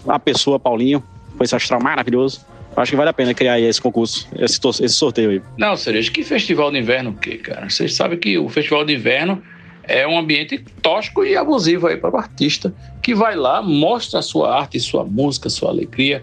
A 0.07 0.19
pessoa, 0.19 0.59
Paulinho, 0.59 1.03
foi 1.37 1.45
esse 1.45 1.55
astral 1.55 1.83
maravilhoso. 1.83 2.41
Acho 2.79 2.93
que 2.93 2.97
vale 2.97 3.11
a 3.11 3.13
pena 3.13 3.35
criar 3.35 3.59
esse 3.61 3.81
concurso, 3.81 4.29
esse, 4.39 4.61
esse 4.85 4.95
sorteio 4.95 5.31
aí. 5.31 5.43
Não, 5.57 5.77
Cereja, 5.77 6.11
que 6.11 6.23
festival 6.23 6.71
de 6.71 6.79
inverno 6.79 7.11
o 7.11 7.15
quê, 7.15 7.37
cara? 7.37 7.69
Vocês 7.69 7.95
sabem 7.95 8.19
que 8.19 8.39
o 8.39 8.49
festival 8.49 8.85
de 8.85 8.95
inverno 8.95 9.43
é 9.83 10.07
um 10.07 10.19
ambiente 10.19 10.59
tóxico 10.83 11.25
e 11.25 11.37
abusivo 11.37 11.87
aí 11.87 11.97
para 11.97 12.15
o 12.15 12.19
artista 12.19 12.73
que 13.03 13.15
vai 13.15 13.35
lá, 13.35 13.63
mostra 13.63 14.21
a 14.21 14.23
sua 14.23 14.55
arte, 14.55 14.79
sua 14.79 15.03
música, 15.03 15.49
sua 15.49 15.71
alegria, 15.71 16.23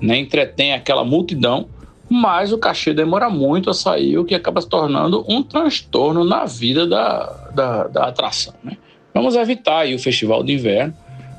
né? 0.00 0.18
entretém 0.18 0.72
aquela 0.72 1.04
multidão, 1.04 1.68
mas 2.10 2.52
o 2.52 2.58
cachê 2.58 2.92
demora 2.92 3.30
muito 3.30 3.70
a 3.70 3.74
sair, 3.74 4.18
o 4.18 4.24
que 4.24 4.34
acaba 4.34 4.60
se 4.60 4.68
tornando 4.68 5.24
um 5.28 5.42
transtorno 5.42 6.24
na 6.24 6.44
vida 6.44 6.86
da, 6.86 7.50
da, 7.54 7.86
da 7.86 8.04
atração. 8.08 8.54
Né? 8.62 8.76
Vamos 9.14 9.36
evitar 9.36 9.78
aí 9.78 9.94
o 9.94 9.98
festival 9.98 10.42
de 10.42 10.52
inverno, 10.52 10.92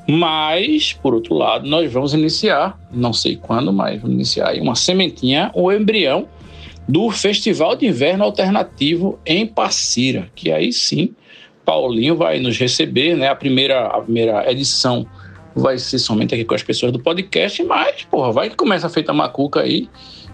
mas, 0.08 0.92
por 0.92 1.14
outro 1.14 1.34
lado, 1.34 1.68
nós 1.68 1.92
vamos 1.92 2.14
iniciar, 2.14 2.78
não 2.92 3.12
sei 3.12 3.36
quando, 3.36 3.72
mas 3.72 4.00
vamos 4.00 4.14
iniciar 4.14 4.50
aí 4.50 4.60
uma 4.60 4.74
sementinha, 4.74 5.50
o 5.54 5.72
embrião 5.72 6.28
do 6.88 7.10
Festival 7.10 7.74
de 7.74 7.86
Inverno 7.86 8.24
Alternativo 8.24 9.18
em 9.26 9.44
Passira, 9.46 10.30
que 10.34 10.52
aí 10.52 10.72
sim 10.72 11.14
Paulinho 11.64 12.14
vai 12.14 12.38
nos 12.38 12.56
receber, 12.56 13.16
né? 13.16 13.28
A 13.28 13.34
primeira, 13.34 13.86
a 13.86 14.00
primeira 14.00 14.48
edição 14.50 15.04
vai 15.54 15.76
ser 15.78 15.98
somente 15.98 16.32
aqui 16.32 16.44
com 16.44 16.54
as 16.54 16.62
pessoas 16.62 16.92
do 16.92 17.00
podcast, 17.00 17.60
mas, 17.64 18.04
porra, 18.04 18.30
vai 18.30 18.48
que 18.48 18.54
começa 18.54 18.86
a 18.86 18.90
feita 18.90 19.12
Macuca 19.12 19.60
aí. 19.60 19.88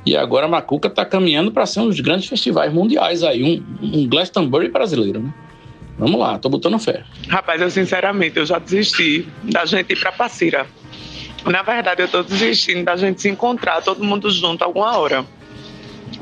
E 0.04 0.14
agora 0.14 0.46
a 0.46 0.48
Macuca 0.48 0.90
tá 0.90 1.06
caminhando 1.06 1.50
para 1.50 1.64
ser 1.64 1.80
um 1.80 1.86
dos 1.86 2.00
grandes 2.00 2.28
festivais 2.28 2.72
mundiais 2.72 3.22
aí, 3.22 3.42
um, 3.42 3.64
um 3.80 4.06
Glastonbury 4.06 4.68
brasileiro, 4.68 5.20
né? 5.20 5.32
Vamos 5.98 6.18
lá, 6.18 6.38
tô 6.38 6.48
botando 6.48 6.78
fé. 6.78 7.04
Rapaz, 7.28 7.60
eu 7.60 7.70
sinceramente, 7.70 8.38
eu 8.38 8.46
já 8.46 8.58
desisti 8.58 9.26
da 9.42 9.64
gente 9.64 9.92
ir 9.92 10.00
pra 10.00 10.12
Passira. 10.12 10.66
Na 11.44 11.62
verdade, 11.62 12.02
eu 12.02 12.08
tô 12.08 12.22
desistindo 12.22 12.84
da 12.84 12.96
gente 12.96 13.20
se 13.20 13.28
encontrar, 13.28 13.82
todo 13.82 14.02
mundo 14.04 14.30
junto, 14.30 14.62
alguma 14.62 14.96
hora. 14.96 15.24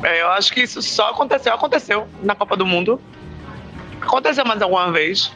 É, 0.02 0.22
eu 0.22 0.28
acho 0.30 0.52
que 0.52 0.60
isso 0.60 0.80
só 0.82 1.10
aconteceu, 1.10 1.52
aconteceu 1.52 2.08
na 2.22 2.34
Copa 2.34 2.56
do 2.56 2.64
Mundo. 2.64 3.00
Aconteceu 4.00 4.44
mais 4.44 4.62
alguma 4.62 4.90
vez. 4.90 5.30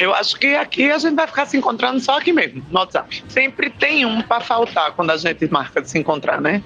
Eu 0.00 0.14
acho 0.14 0.38
que 0.38 0.54
aqui 0.54 0.90
a 0.90 0.98
gente 0.98 1.14
vai 1.14 1.26
ficar 1.26 1.44
se 1.44 1.56
encontrando 1.56 2.00
só 2.00 2.16
aqui 2.16 2.32
mesmo, 2.32 2.64
no 2.70 2.78
WhatsApp. 2.78 3.22
Sempre 3.28 3.68
tem 3.68 4.06
um 4.06 4.22
pra 4.22 4.40
faltar 4.40 4.92
quando 4.92 5.10
a 5.10 5.16
gente 5.18 5.46
marca 5.50 5.82
de 5.82 5.90
se 5.90 5.98
encontrar, 5.98 6.40
né? 6.40 6.62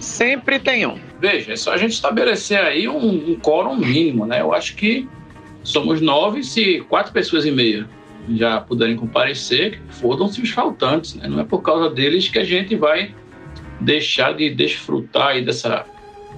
Sempre 0.00 0.58
tem 0.58 0.84
um. 0.84 0.98
Veja, 1.20 1.52
é 1.52 1.56
só 1.56 1.72
a 1.72 1.76
gente 1.76 1.92
estabelecer 1.92 2.58
aí 2.58 2.88
um, 2.88 3.30
um 3.30 3.38
quórum 3.40 3.76
mínimo, 3.76 4.26
né? 4.26 4.40
Eu 4.40 4.52
acho 4.52 4.74
que 4.74 5.08
somos 5.64 6.00
nove, 6.00 6.44
se 6.44 6.80
quatro 6.88 7.12
pessoas 7.12 7.44
e 7.44 7.50
meia 7.50 7.88
já 8.28 8.60
puderem 8.60 8.96
comparecer, 8.96 9.82
fodam-se 9.88 10.40
os 10.40 10.50
faltantes, 10.50 11.14
né? 11.14 11.28
Não 11.28 11.40
é 11.40 11.44
por 11.44 11.60
causa 11.62 11.90
deles 11.90 12.28
que 12.28 12.38
a 12.38 12.44
gente 12.44 12.76
vai 12.76 13.14
deixar 13.80 14.34
de 14.34 14.50
desfrutar 14.50 15.42
dessa 15.42 15.84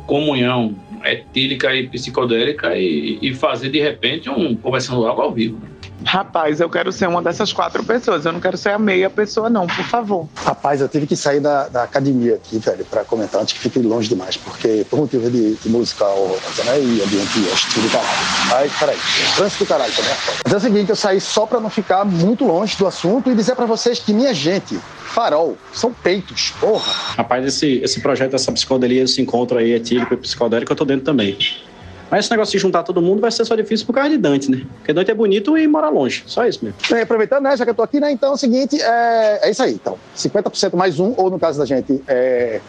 comunhão 0.07 0.74
etílica 1.05 1.74
e 1.74 1.89
psicodélica 1.89 2.77
e, 2.77 3.18
e 3.20 3.35
fazer 3.35 3.70
de 3.70 3.81
repente 3.81 4.31
um 4.31 4.55
conversando 4.57 5.07
algo 5.07 5.22
ao 5.22 5.33
vivo. 5.33 5.59
né? 5.59 5.68
Rapaz, 6.07 6.61
eu 6.61 6.70
quero 6.70 6.92
ser 6.92 7.09
uma 7.09 7.20
dessas 7.20 7.52
quatro 7.52 7.82
pessoas. 7.82 8.24
Eu 8.24 8.32
não 8.32 8.40
quero 8.40 8.57
ser 8.57 8.70
a 8.70 8.78
meia 8.78 9.11
pessoa, 9.11 9.50
não, 9.50 9.66
por 9.66 9.84
favor. 9.84 10.28
Rapaz, 10.36 10.80
eu 10.80 10.88
tive 10.88 11.04
que 11.04 11.16
sair 11.16 11.40
da, 11.40 11.68
da 11.68 11.82
academia 11.82 12.36
aqui, 12.36 12.59
velho, 12.59 12.84
pra 12.84 13.04
comentar 13.04 13.42
antes 13.42 13.54
que 13.54 13.61
fique 13.61 13.80
longe 13.80 14.09
demais, 14.09 14.36
porque 14.36 14.86
por 14.88 15.00
motivo 15.00 15.28
de, 15.28 15.57
de 15.57 15.68
musical 15.68 16.16
né, 16.64 16.80
e 16.80 17.02
ambiente 17.02 17.40
hostil 17.52 17.82
do 17.82 17.90
caralho. 17.90 18.16
Aí, 18.54 18.70
peraí, 18.78 18.98
trânsito 19.34 19.64
do 19.64 19.68
caralho 19.68 19.92
também 19.92 20.11
é 20.12 20.14
foda. 20.14 20.38
Mas 20.44 20.52
é 20.52 20.57
o 20.57 20.61
seguinte, 20.61 20.90
eu 20.90 20.96
saí 20.96 21.20
só 21.20 21.44
pra 21.44 21.59
não 21.59 21.68
ficar 21.68 22.04
muito 22.04 22.44
longe 22.44 22.76
do 22.76 22.86
assunto 22.86 23.28
e 23.28 23.34
dizer 23.34 23.57
pra 23.57 23.66
vocês 23.66 23.98
que, 23.98 24.12
minha 24.12 24.32
gente, 24.32 24.78
farol, 25.04 25.59
são 25.72 25.92
peitos, 25.92 26.52
porra. 26.61 26.92
Rapaz, 27.16 27.44
esse, 27.44 27.80
esse 27.82 28.00
projeto, 28.00 28.34
essa 28.34 28.52
psicodelia, 28.52 29.02
esse 29.02 29.20
encontro 29.20 29.59
aí 29.59 29.72
etílico 29.72 30.14
e 30.14 30.16
psicodélico, 30.16 30.70
eu 30.70 30.76
tô 30.76 30.84
dentro 30.84 31.04
também. 31.04 31.36
Mas 32.11 32.24
esse 32.24 32.30
negócio 32.30 32.52
de 32.52 32.59
juntar 32.59 32.82
todo 32.82 33.02
mundo 33.02 33.20
vai 33.20 33.30
ser 33.30 33.44
só 33.44 33.57
difícil 33.57 33.86
por 33.86 33.92
causa 33.92 34.11
de 34.11 34.18
Dante, 34.18 34.50
né? 34.50 34.64
Porque 34.76 34.92
Dante 34.92 35.11
é 35.11 35.14
bonito 35.14 35.57
e 35.59 35.66
mora 35.66 35.88
longe. 35.88 36.22
Só 36.26 36.46
isso 36.46 36.64
mesmo. 36.64 36.78
Bem, 36.88 37.02
aproveitando, 37.02 37.42
né, 37.42 37.57
já 37.57 37.64
que 37.64 37.70
eu 37.70 37.74
tô 37.74 37.82
aqui, 37.82 37.98
né, 37.98 38.11
então 38.12 38.30
é 38.30 38.34
o 38.34 38.36
seguinte, 38.36 38.80
é, 38.80 39.40
é 39.42 39.50
isso 39.50 39.62
aí, 39.62 39.74
então, 39.74 39.98
50% 40.16 40.76
mais 40.76 41.00
um, 41.00 41.14
ou 41.16 41.30
no 41.30 41.38
caso 41.38 41.59
da 41.59 41.64
gente, 41.64 42.02
é, 42.07 42.61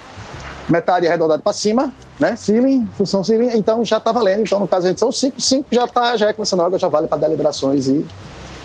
metade 0.67 1.07
arredondado 1.07 1.41
para 1.41 1.53
cima, 1.53 1.93
né, 2.19 2.35
ceiling, 2.35 2.87
função 2.97 3.23
ceiling, 3.23 3.51
então 3.55 3.85
já 3.85 3.99
tá 3.99 4.11
valendo, 4.11 4.41
então 4.41 4.59
no 4.59 4.67
caso 4.67 4.87
a 4.87 4.89
gente 4.89 4.99
são 4.99 5.11
5, 5.11 5.39
5 5.39 5.67
já 5.71 5.87
tá, 5.87 6.17
já 6.17 6.29
é 6.29 6.33
começando 6.33 6.61
água, 6.61 6.79
já 6.79 6.87
vale 6.87 7.07
para 7.07 7.17
deliberações 7.19 7.87
e 7.87 8.05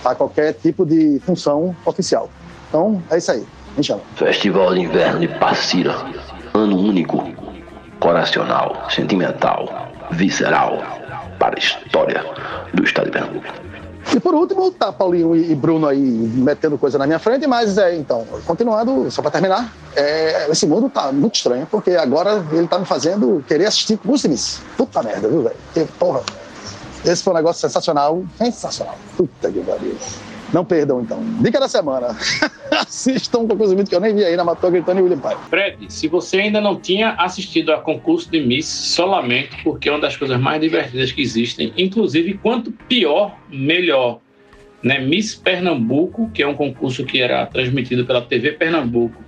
para 0.03 0.15
qualquer 0.15 0.55
tipo 0.55 0.85
de 0.85 1.21
função 1.25 1.77
oficial. 1.85 2.29
Então, 2.69 3.03
é 3.11 3.19
isso 3.19 3.31
aí, 3.31 3.47
me 3.77 3.85
chama. 3.85 4.01
Festival 4.17 4.75
de 4.75 4.81
Inverno 4.81 5.21
de 5.21 5.29
Passira. 5.29 5.95
Ano 6.55 6.77
único, 6.79 7.25
coracional, 8.01 8.91
sentimental, 8.91 9.92
visceral, 10.13 10.83
para 11.39 11.57
a 11.57 11.59
história 11.59 12.25
do 12.73 12.85
Estado 12.85 13.07
de 13.07 13.13
Pernambuco. 13.13 13.47
E 14.15 14.21
por 14.21 14.35
último, 14.35 14.71
tá 14.71 14.93
Paulinho 14.93 15.35
e 15.35 15.55
Bruno 15.55 15.87
aí 15.87 15.99
metendo 15.99 16.77
coisa 16.77 16.99
na 16.99 17.07
minha 17.07 17.19
frente, 17.19 17.47
mas 17.47 17.79
é, 17.79 17.97
então, 17.97 18.27
continuando, 18.45 19.11
só 19.11 19.23
para 19.23 19.31
terminar, 19.31 19.73
é, 19.97 20.51
esse 20.51 20.67
mundo 20.67 20.91
tá 20.91 21.11
muito 21.13 21.37
estranho, 21.37 21.67
porque 21.71 21.93
agora 21.93 22.45
ele 22.53 22.67
tá 22.67 22.79
me 22.79 22.85
fazendo 22.85 23.43
querer 23.47 23.67
assistir 23.67 23.99
Muslims. 24.05 24.61
Puta 24.77 25.03
merda, 25.03 25.29
viu, 25.29 25.43
velho? 25.43 25.89
Porra. 25.99 26.21
Esse 27.05 27.23
foi 27.23 27.33
um 27.33 27.37
negócio 27.37 27.61
sensacional, 27.61 28.23
sensacional. 28.39 28.97
Puta 29.17 29.51
que 29.51 29.61
pariu. 29.61 29.97
Não 30.53 30.65
perdam, 30.65 31.01
então. 31.01 31.23
Dica 31.41 31.59
da 31.59 31.69
semana. 31.69 32.09
Assistam 32.71 33.41
um 33.41 33.49
concurso 33.49 33.75
que 33.85 33.95
eu 33.95 34.01
nem 34.01 34.15
vi 34.15 34.25
ainda, 34.25 34.45
matou 34.45 34.71
gritando 34.71 35.01
e 35.01 35.03
William 35.03 35.19
Pai. 35.19 35.37
Fred, 35.49 35.77
se 35.89 36.09
você 36.09 36.41
ainda 36.41 36.61
não 36.61 36.77
tinha 36.77 37.13
assistido 37.13 37.73
a 37.73 37.79
concurso 37.79 38.31
de 38.31 38.41
Miss, 38.41 38.67
só 38.67 39.07
lamento, 39.07 39.57
porque 39.65 39.89
é 39.89 39.93
uma 39.93 40.01
das 40.01 40.17
coisas 40.17 40.39
mais 40.39 40.61
divertidas 40.61 41.11
que 41.11 41.23
existem. 41.23 41.73
Inclusive, 41.77 42.35
quanto 42.35 42.71
pior, 42.71 43.37
melhor. 43.51 44.21
Né? 44.83 44.99
Miss 44.99 45.35
Pernambuco, 45.35 46.31
que 46.35 46.43
é 46.43 46.47
um 46.47 46.55
concurso 46.55 47.05
que 47.05 47.21
era 47.21 47.47
transmitido 47.47 48.05
pela 48.05 48.21
TV 48.21 48.53
Pernambuco 48.53 49.23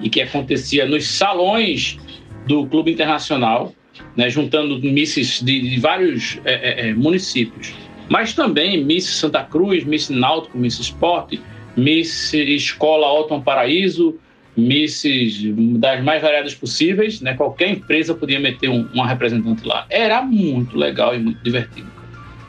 e 0.00 0.08
que 0.08 0.20
acontecia 0.20 0.86
nos 0.86 1.08
salões 1.08 1.98
do 2.46 2.66
Clube 2.66 2.92
Internacional, 2.92 3.74
né? 4.16 4.30
juntando 4.30 4.78
misses 4.80 5.42
de, 5.42 5.70
de 5.70 5.80
vários 5.80 6.38
é, 6.44 6.52
é, 6.52 6.88
é, 6.88 6.94
municípios. 6.94 7.74
Mas 8.08 8.32
também 8.32 8.84
Miss 8.84 9.06
Santa 9.06 9.44
Cruz, 9.44 9.84
Miss 9.84 10.08
Náutico, 10.08 10.56
Miss 10.56 10.78
Esporte, 10.78 11.40
Miss 11.76 12.32
Escola 12.32 13.06
Alton 13.06 13.40
Paraíso, 13.40 14.18
misses 14.56 15.40
das 15.78 16.02
mais 16.02 16.20
variadas 16.20 16.54
possíveis, 16.54 17.20
né? 17.20 17.34
Qualquer 17.34 17.70
empresa 17.70 18.14
podia 18.14 18.40
meter 18.40 18.68
um, 18.68 18.88
uma 18.92 19.06
representante 19.06 19.66
lá. 19.66 19.86
Era 19.88 20.20
muito 20.22 20.76
legal 20.76 21.14
e 21.14 21.18
muito 21.18 21.42
divertido. 21.42 21.88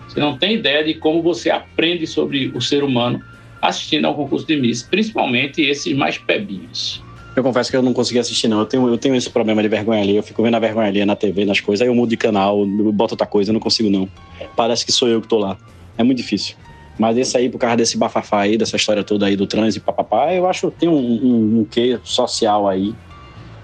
Você 0.07 0.19
não 0.19 0.37
tem 0.37 0.55
ideia 0.55 0.83
de 0.83 0.95
como 0.95 1.21
você 1.21 1.51
aprende 1.51 2.07
sobre 2.07 2.47
o 2.55 2.61
ser 2.61 2.83
humano 2.83 3.21
assistindo 3.61 4.05
ao 4.05 4.15
concurso 4.15 4.47
de 4.47 4.55
Miss, 4.55 4.81
principalmente 4.81 5.61
esses 5.61 5.95
mais 5.95 6.17
pebinhos. 6.17 7.03
Eu 7.39 7.43
confesso 7.43 7.71
que 7.71 7.77
eu 7.77 7.81
não 7.81 7.93
consegui 7.93 8.19
assistir, 8.19 8.49
não. 8.49 8.59
Eu 8.59 8.65
tenho, 8.65 8.87
eu 8.89 8.97
tenho 8.97 9.15
esse 9.15 9.29
problema 9.29 9.61
de 9.61 9.69
vergonha 9.69 10.01
ali. 10.01 10.13
Eu 10.13 10.21
fico 10.21 10.43
vendo 10.43 10.55
a 10.55 10.59
vergonha 10.59 10.89
ali 10.89 11.05
na 11.05 11.15
TV, 11.15 11.45
nas 11.45 11.61
coisas. 11.61 11.81
Aí 11.81 11.87
eu 11.87 11.95
mudo 11.95 12.09
de 12.09 12.17
canal, 12.17 12.65
boto 12.65 13.13
outra 13.13 13.25
coisa, 13.25 13.51
eu 13.51 13.53
não 13.53 13.61
consigo, 13.61 13.89
não. 13.89 14.09
Parece 14.57 14.85
que 14.85 14.91
sou 14.91 15.07
eu 15.07 15.21
que 15.21 15.27
tô 15.27 15.37
lá. 15.37 15.57
É 15.97 16.03
muito 16.03 16.17
difícil. 16.17 16.57
Mas 16.97 17.17
esse 17.17 17.37
aí, 17.37 17.47
por 17.47 17.57
causa 17.57 17.77
desse 17.77 17.97
bafafá 17.97 18.41
aí, 18.41 18.57
dessa 18.57 18.75
história 18.75 19.05
toda 19.05 19.25
aí 19.25 19.37
do 19.37 19.47
trans 19.47 19.77
e 19.77 19.79
papapá, 19.79 20.33
eu 20.33 20.49
acho 20.49 20.69
que 20.69 20.79
tem 20.79 20.89
um, 20.89 20.97
um, 20.97 21.59
um 21.59 21.63
quê 21.63 21.97
social 22.03 22.67
aí 22.67 22.93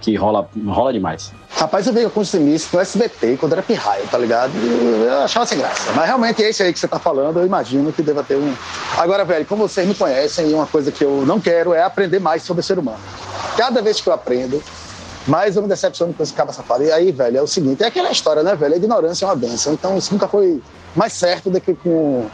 que 0.02 0.16
rola, 0.16 0.48
rola 0.68 0.94
demais. 0.94 1.32
Rapaz, 1.50 1.88
eu 1.88 1.94
vi 1.94 2.08
com 2.10 2.22
isso 2.22 2.38
no 2.74 2.80
SBT, 2.80 3.38
quando 3.38 3.54
era 3.54 3.62
pirraia, 3.62 4.04
tá 4.12 4.18
ligado? 4.18 4.52
Eu 4.58 5.24
achava 5.24 5.46
sem 5.46 5.58
graça. 5.58 5.92
Mas 5.94 6.06
realmente 6.06 6.42
esse 6.42 6.62
aí 6.62 6.74
que 6.74 6.80
você 6.80 6.88
tá 6.88 7.00
falando, 7.00 7.40
eu 7.40 7.46
imagino 7.46 7.92
que 7.94 8.02
deva 8.02 8.24
ter 8.24 8.36
um. 8.36 8.54
Agora, 8.98 9.24
velho, 9.24 9.46
como 9.46 9.68
vocês 9.68 9.88
me 9.88 9.96
conhecem, 9.96 10.54
uma 10.54 10.68
coisa 10.68 10.92
que 10.92 11.04
eu 11.04 11.26
não 11.26 11.40
quero 11.40 11.74
é 11.74 11.82
aprender 11.82 12.20
mais 12.20 12.44
sobre 12.44 12.62
o 12.62 12.64
ser 12.64 12.78
humano. 12.78 13.00
Cada 13.58 13.82
vez 13.82 14.02
que 14.02 14.10
eu 14.10 14.14
aprendo, 14.14 14.62
mais 15.28 15.56
eu 15.56 15.62
me 15.62 15.68
decepciono 15.68 16.14
com 16.14 16.22
esse 16.22 16.34
cabo 16.34 16.52
safado. 16.52 16.84
E 16.84 16.92
aí, 16.92 17.12
velho, 17.12 17.38
é 17.38 17.42
o 17.42 17.48
seguinte: 17.48 17.84
é 17.84 17.88
aquela 17.88 18.12
história, 18.12 18.44
né, 18.44 18.56
velho? 18.56 18.74
A 18.74 18.78
ignorância 18.78 19.26
é 19.26 19.28
uma 19.28 19.36
benção. 19.36 19.74
Então 19.74 19.98
isso 19.98 20.14
nunca 20.14 20.28
foi 20.28 20.62
mais 20.96 21.14
certo 21.14 21.50
do 21.50 21.60
que 21.60 21.74
com 21.74 22.28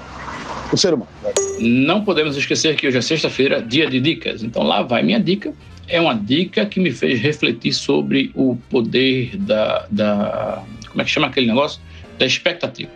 o 0.71 0.77
ser 0.77 0.93
humano. 0.93 1.09
Velho. 1.21 1.35
Não 1.59 2.03
podemos 2.03 2.35
esquecer 2.35 2.75
que 2.75 2.87
hoje 2.87 2.97
é 2.97 3.01
sexta-feira, 3.01 3.61
dia 3.61 3.89
de 3.89 3.99
dicas. 3.99 4.43
Então 4.43 4.63
lá 4.63 4.81
vai 4.81 5.03
minha 5.03 5.19
dica. 5.19 5.53
É 5.91 5.99
uma 5.99 6.13
dica 6.13 6.65
que 6.65 6.79
me 6.79 6.91
fez 6.91 7.19
refletir 7.19 7.73
sobre 7.73 8.31
o 8.33 8.55
poder 8.69 9.35
da. 9.37 9.85
da 9.91 10.63
como 10.87 11.01
é 11.01 11.05
que 11.05 11.11
chama 11.11 11.27
aquele 11.27 11.47
negócio? 11.47 11.81
Da 12.17 12.25
expectativa. 12.25 12.89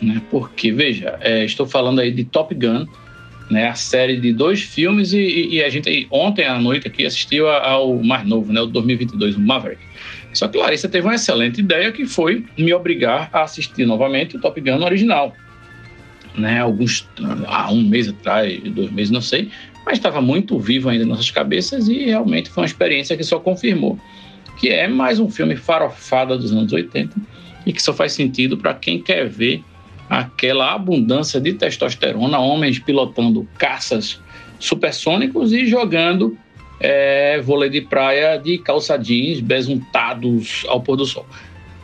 Né? 0.00 0.22
Porque, 0.30 0.72
veja, 0.72 1.18
é, 1.20 1.44
estou 1.44 1.66
falando 1.66 2.00
aí 2.00 2.10
de 2.10 2.24
Top 2.24 2.54
Gun, 2.54 2.86
né, 3.50 3.68
a 3.68 3.74
série 3.74 4.18
de 4.18 4.32
dois 4.32 4.62
filmes 4.62 5.12
e, 5.12 5.48
e 5.50 5.62
a 5.62 5.68
gente 5.68 6.06
ontem 6.10 6.44
à 6.44 6.58
noite 6.58 6.88
aqui 6.88 7.04
assistiu 7.04 7.48
ao 7.48 8.02
mais 8.02 8.26
novo, 8.26 8.52
né, 8.52 8.60
o 8.60 8.66
2022, 8.66 9.36
o 9.36 9.40
Maverick. 9.40 9.82
Só 10.32 10.48
que 10.48 10.56
Larissa 10.56 10.88
teve 10.88 11.06
uma 11.06 11.14
excelente 11.14 11.60
ideia 11.60 11.92
que 11.92 12.06
foi 12.06 12.44
me 12.56 12.72
obrigar 12.72 13.28
a 13.32 13.42
assistir 13.42 13.84
novamente 13.84 14.36
o 14.36 14.40
Top 14.40 14.58
Gun 14.60 14.82
original. 14.82 15.34
Né, 16.34 16.60
alguns 16.60 17.06
há 17.46 17.70
um 17.70 17.82
mês 17.82 18.08
atrás, 18.08 18.58
dois 18.70 18.90
meses, 18.90 19.10
não 19.10 19.20
sei, 19.20 19.50
mas 19.84 19.98
estava 19.98 20.20
muito 20.20 20.58
vivo 20.58 20.88
ainda 20.88 21.04
em 21.04 21.08
nossas 21.08 21.30
cabeças 21.30 21.88
e 21.88 22.04
realmente 22.04 22.50
foi 22.50 22.62
uma 22.62 22.66
experiência 22.66 23.16
que 23.16 23.24
só 23.24 23.38
confirmou 23.38 23.98
que 24.56 24.68
é 24.68 24.86
mais 24.86 25.18
um 25.18 25.28
filme 25.28 25.56
farofada 25.56 26.36
dos 26.36 26.52
anos 26.52 26.72
80 26.72 27.16
e 27.66 27.72
que 27.72 27.82
só 27.82 27.92
faz 27.92 28.12
sentido 28.12 28.56
para 28.56 28.74
quem 28.74 29.00
quer 29.00 29.28
ver 29.28 29.62
aquela 30.08 30.72
abundância 30.72 31.40
de 31.40 31.54
testosterona, 31.54 32.38
homens 32.38 32.78
pilotando 32.78 33.48
caças 33.58 34.20
supersônicos 34.58 35.52
e 35.52 35.66
jogando 35.66 36.36
é, 36.78 37.40
vôlei 37.40 37.70
de 37.70 37.80
praia 37.80 38.36
de 38.36 38.58
calça 38.58 38.96
jeans 38.96 39.40
besuntados 39.40 40.64
ao 40.68 40.80
pôr 40.80 40.96
do 40.96 41.06
sol. 41.06 41.26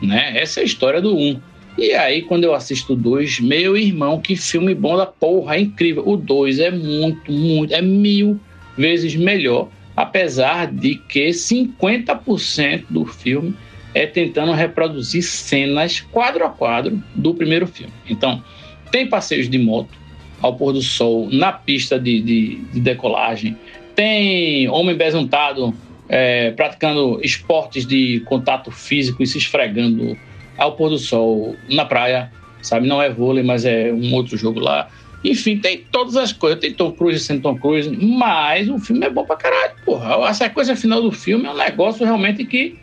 Né? 0.03 0.39
Essa 0.39 0.61
é 0.61 0.63
a 0.63 0.67
história 0.67 1.01
do 1.01 1.17
1. 1.17 1.21
Um. 1.21 1.41
E 1.79 1.93
aí, 1.93 2.23
quando 2.23 2.43
eu 2.43 2.55
assisto 2.55 2.95
o 2.95 2.97
2, 2.97 3.39
meu 3.39 3.77
irmão, 3.77 4.21
que 4.21 4.35
filme 4.35 4.75
bom 4.75 4.97
da 4.97 5.07
porra, 5.07 5.55
é 5.55 5.61
incrível. 5.61 6.03
O 6.05 6.17
2 6.17 6.59
é 6.59 6.73
muito, 6.73 7.31
muito, 7.31 7.73
é 7.73 7.81
mil 7.81 8.39
vezes 8.77 9.15
melhor, 9.15 9.69
apesar 9.95 10.67
de 10.67 10.97
que 10.97 11.29
50% 11.29 12.85
do 12.91 13.07
filme 13.07 13.55
é 13.95 14.07
tentando 14.07 14.51
reproduzir 14.53 15.23
cenas 15.23 16.01
quadro 16.01 16.45
a 16.45 16.51
quadro 16.51 17.01
do 17.15 17.33
primeiro 17.33 17.69
filme. 17.69 17.93
Então, 18.11 18.43
tem 18.91 19.09
passeios 19.09 19.49
de 19.49 19.57
moto 19.57 19.97
ao 20.43 20.57
pôr 20.57 20.73
do 20.73 20.83
sol 20.83 21.29
na 21.31 21.53
pista 21.53 21.99
de, 21.99 22.21
de, 22.21 22.57
de 22.73 22.81
decolagem, 22.81 23.57
tem 23.95 24.69
homem 24.69 24.97
besuntado 24.97 25.73
é, 26.09 26.51
praticando 26.53 27.21
esportes 27.23 27.87
de 27.87 28.21
contato 28.27 28.71
físico 28.73 29.23
e 29.23 29.27
se 29.27 29.39
esfregando 29.39 30.17
ao 30.59 30.73
pôr 30.73 30.91
do 30.91 30.99
sol 30.99 31.57
na 31.71 31.85
praia, 31.85 32.31
sabe? 32.61 32.87
Não 32.87 33.01
é 33.01 33.09
vôlei, 33.09 33.43
mas 33.43 33.65
é 33.65 33.93
um 33.93 34.13
outro 34.15 34.37
jogo 34.37 34.61
lá. 34.61 34.89
Enfim, 35.25 35.59
tem 35.59 35.79
todas 35.91 36.17
as 36.17 36.33
coisas. 36.33 36.61
Tem 36.61 36.73
Tom 36.73 36.93
Cruise 36.93 37.21
sem 37.21 37.41
Tom 37.41 37.57
Cruise, 37.57 37.91
mas 37.91 38.69
o 38.69 38.79
filme 38.79 39.07
é 39.07 39.11
bom 39.11 39.25
pra 39.25 39.37
caralho, 39.37 39.75
porra. 39.85 40.29
A 40.29 40.35
sequência 40.35 40.77
final 40.77 41.01
do 41.01 41.11
filme 41.11 41.47
é 41.47 41.51
um 41.51 41.57
negócio 41.57 42.05
realmente 42.05 42.45
que 42.45 42.77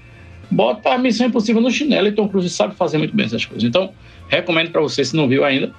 bota 0.50 0.94
a 0.94 0.98
Missão 0.98 1.28
Impossível 1.28 1.62
no 1.62 1.72
chinelo 1.72 2.08
e 2.08 2.12
Tom 2.12 2.28
Cruise 2.28 2.50
sabe 2.50 2.76
fazer 2.76 2.98
muito 2.98 3.16
bem 3.16 3.26
essas 3.26 3.46
coisas. 3.46 3.64
Então, 3.68 3.92
recomendo 4.28 4.72
para 4.72 4.82
você, 4.82 5.04
se 5.04 5.16
não 5.16 5.28
viu 5.28 5.44
ainda, 5.44 5.72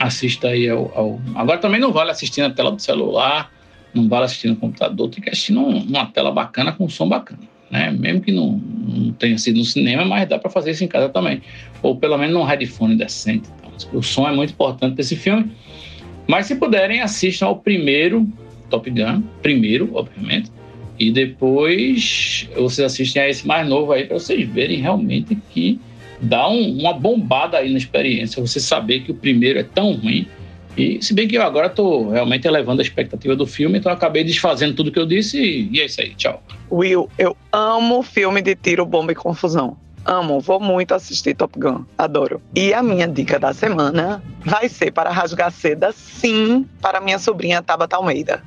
assista 0.00 0.48
aí 0.48 0.68
ao, 0.68 0.92
ao, 0.94 1.20
Agora 1.34 1.58
também 1.58 1.80
não 1.80 1.92
vale 1.92 2.10
assistir 2.10 2.42
na 2.42 2.50
tela 2.50 2.70
do 2.70 2.80
celular, 2.80 3.50
não 3.94 4.08
vale 4.08 4.24
assistir 4.24 4.48
no 4.48 4.56
computador, 4.56 5.08
tem 5.08 5.22
que 5.22 5.30
assistir 5.30 5.52
num, 5.52 5.84
numa 5.84 6.06
tela 6.06 6.30
bacana 6.30 6.72
com 6.72 6.88
som 6.88 7.08
bacana. 7.08 7.55
Né? 7.70 7.90
Mesmo 7.90 8.20
que 8.20 8.32
não, 8.32 8.60
não 8.86 9.12
tenha 9.12 9.36
sido 9.38 9.58
no 9.58 9.64
cinema, 9.64 10.04
mas 10.04 10.28
dá 10.28 10.38
para 10.38 10.50
fazer 10.50 10.70
isso 10.70 10.84
em 10.84 10.88
casa 10.88 11.08
também. 11.08 11.42
Ou 11.82 11.96
pelo 11.96 12.16
menos 12.16 12.34
num 12.34 12.44
headphone 12.44 12.96
decente. 12.96 13.48
Então, 13.58 13.98
o 13.98 14.02
som 14.02 14.28
é 14.28 14.34
muito 14.34 14.52
importante 14.52 14.94
desse 14.94 15.16
filme. 15.16 15.50
Mas 16.26 16.46
se 16.46 16.56
puderem, 16.56 17.00
assistam 17.00 17.46
ao 17.46 17.56
primeiro 17.56 18.26
Top 18.68 18.88
Gun, 18.90 19.22
primeiro, 19.42 19.90
obviamente, 19.94 20.50
e 20.98 21.10
depois 21.10 22.48
vocês 22.56 22.86
assistem 22.86 23.22
a 23.22 23.28
esse 23.28 23.46
mais 23.46 23.68
novo 23.68 23.92
aí 23.92 24.04
para 24.04 24.18
vocês 24.18 24.48
verem 24.48 24.80
realmente 24.80 25.36
que 25.50 25.78
dá 26.20 26.48
um, 26.48 26.78
uma 26.80 26.94
bombada 26.94 27.58
aí 27.58 27.70
na 27.70 27.76
experiência. 27.76 28.40
Você 28.40 28.58
saber 28.58 29.00
que 29.00 29.10
o 29.10 29.14
primeiro 29.14 29.58
é 29.58 29.62
tão 29.62 29.92
ruim. 29.92 30.26
E 30.76 31.02
se 31.02 31.14
bem 31.14 31.26
que 31.26 31.36
eu 31.36 31.42
agora 31.42 31.68
estou 31.68 32.10
realmente 32.10 32.46
elevando 32.46 32.82
a 32.82 32.84
expectativa 32.84 33.34
do 33.34 33.46
filme, 33.46 33.78
então 33.78 33.90
acabei 33.90 34.22
desfazendo 34.22 34.74
tudo 34.74 34.92
que 34.92 34.98
eu 34.98 35.06
disse 35.06 35.40
e, 35.40 35.70
e 35.72 35.80
é 35.80 35.86
isso 35.86 36.00
aí. 36.00 36.14
Tchau. 36.14 36.42
Will, 36.70 37.08
eu 37.18 37.36
amo 37.50 38.02
filme 38.02 38.42
de 38.42 38.54
tiro, 38.54 38.84
bomba 38.84 39.12
e 39.12 39.14
confusão. 39.14 39.76
Amo, 40.04 40.38
vou 40.38 40.60
muito 40.60 40.94
assistir 40.94 41.34
Top 41.34 41.58
Gun, 41.58 41.84
adoro. 41.98 42.40
E 42.54 42.72
a 42.72 42.80
minha 42.80 43.08
dica 43.08 43.40
da 43.40 43.52
semana 43.52 44.22
vai 44.44 44.68
ser 44.68 44.92
para 44.92 45.10
rasgar 45.10 45.50
seda, 45.50 45.90
sim, 45.92 46.64
para 46.80 47.00
minha 47.00 47.18
sobrinha 47.18 47.60
Tabata 47.60 47.96
Almeida. 47.96 48.40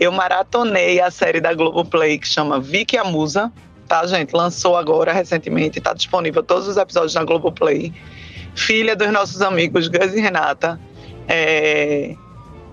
Eu 0.00 0.10
maratonei 0.10 1.00
a 1.00 1.10
série 1.10 1.40
da 1.40 1.52
Globoplay 1.52 2.18
que 2.18 2.26
chama 2.26 2.58
Vicky 2.58 2.96
a 2.96 3.04
Musa, 3.04 3.52
tá, 3.86 4.06
gente? 4.06 4.32
Lançou 4.32 4.76
agora 4.76 5.12
recentemente, 5.12 5.78
tá 5.78 5.92
disponível 5.92 6.42
todos 6.42 6.66
os 6.66 6.76
episódios 6.78 7.14
na 7.14 7.22
Globoplay. 7.22 7.92
Filha 8.54 8.96
dos 8.96 9.12
nossos 9.12 9.42
amigos 9.42 9.88
Gus 9.88 10.14
e 10.14 10.20
Renata. 10.20 10.80
É... 11.28 12.16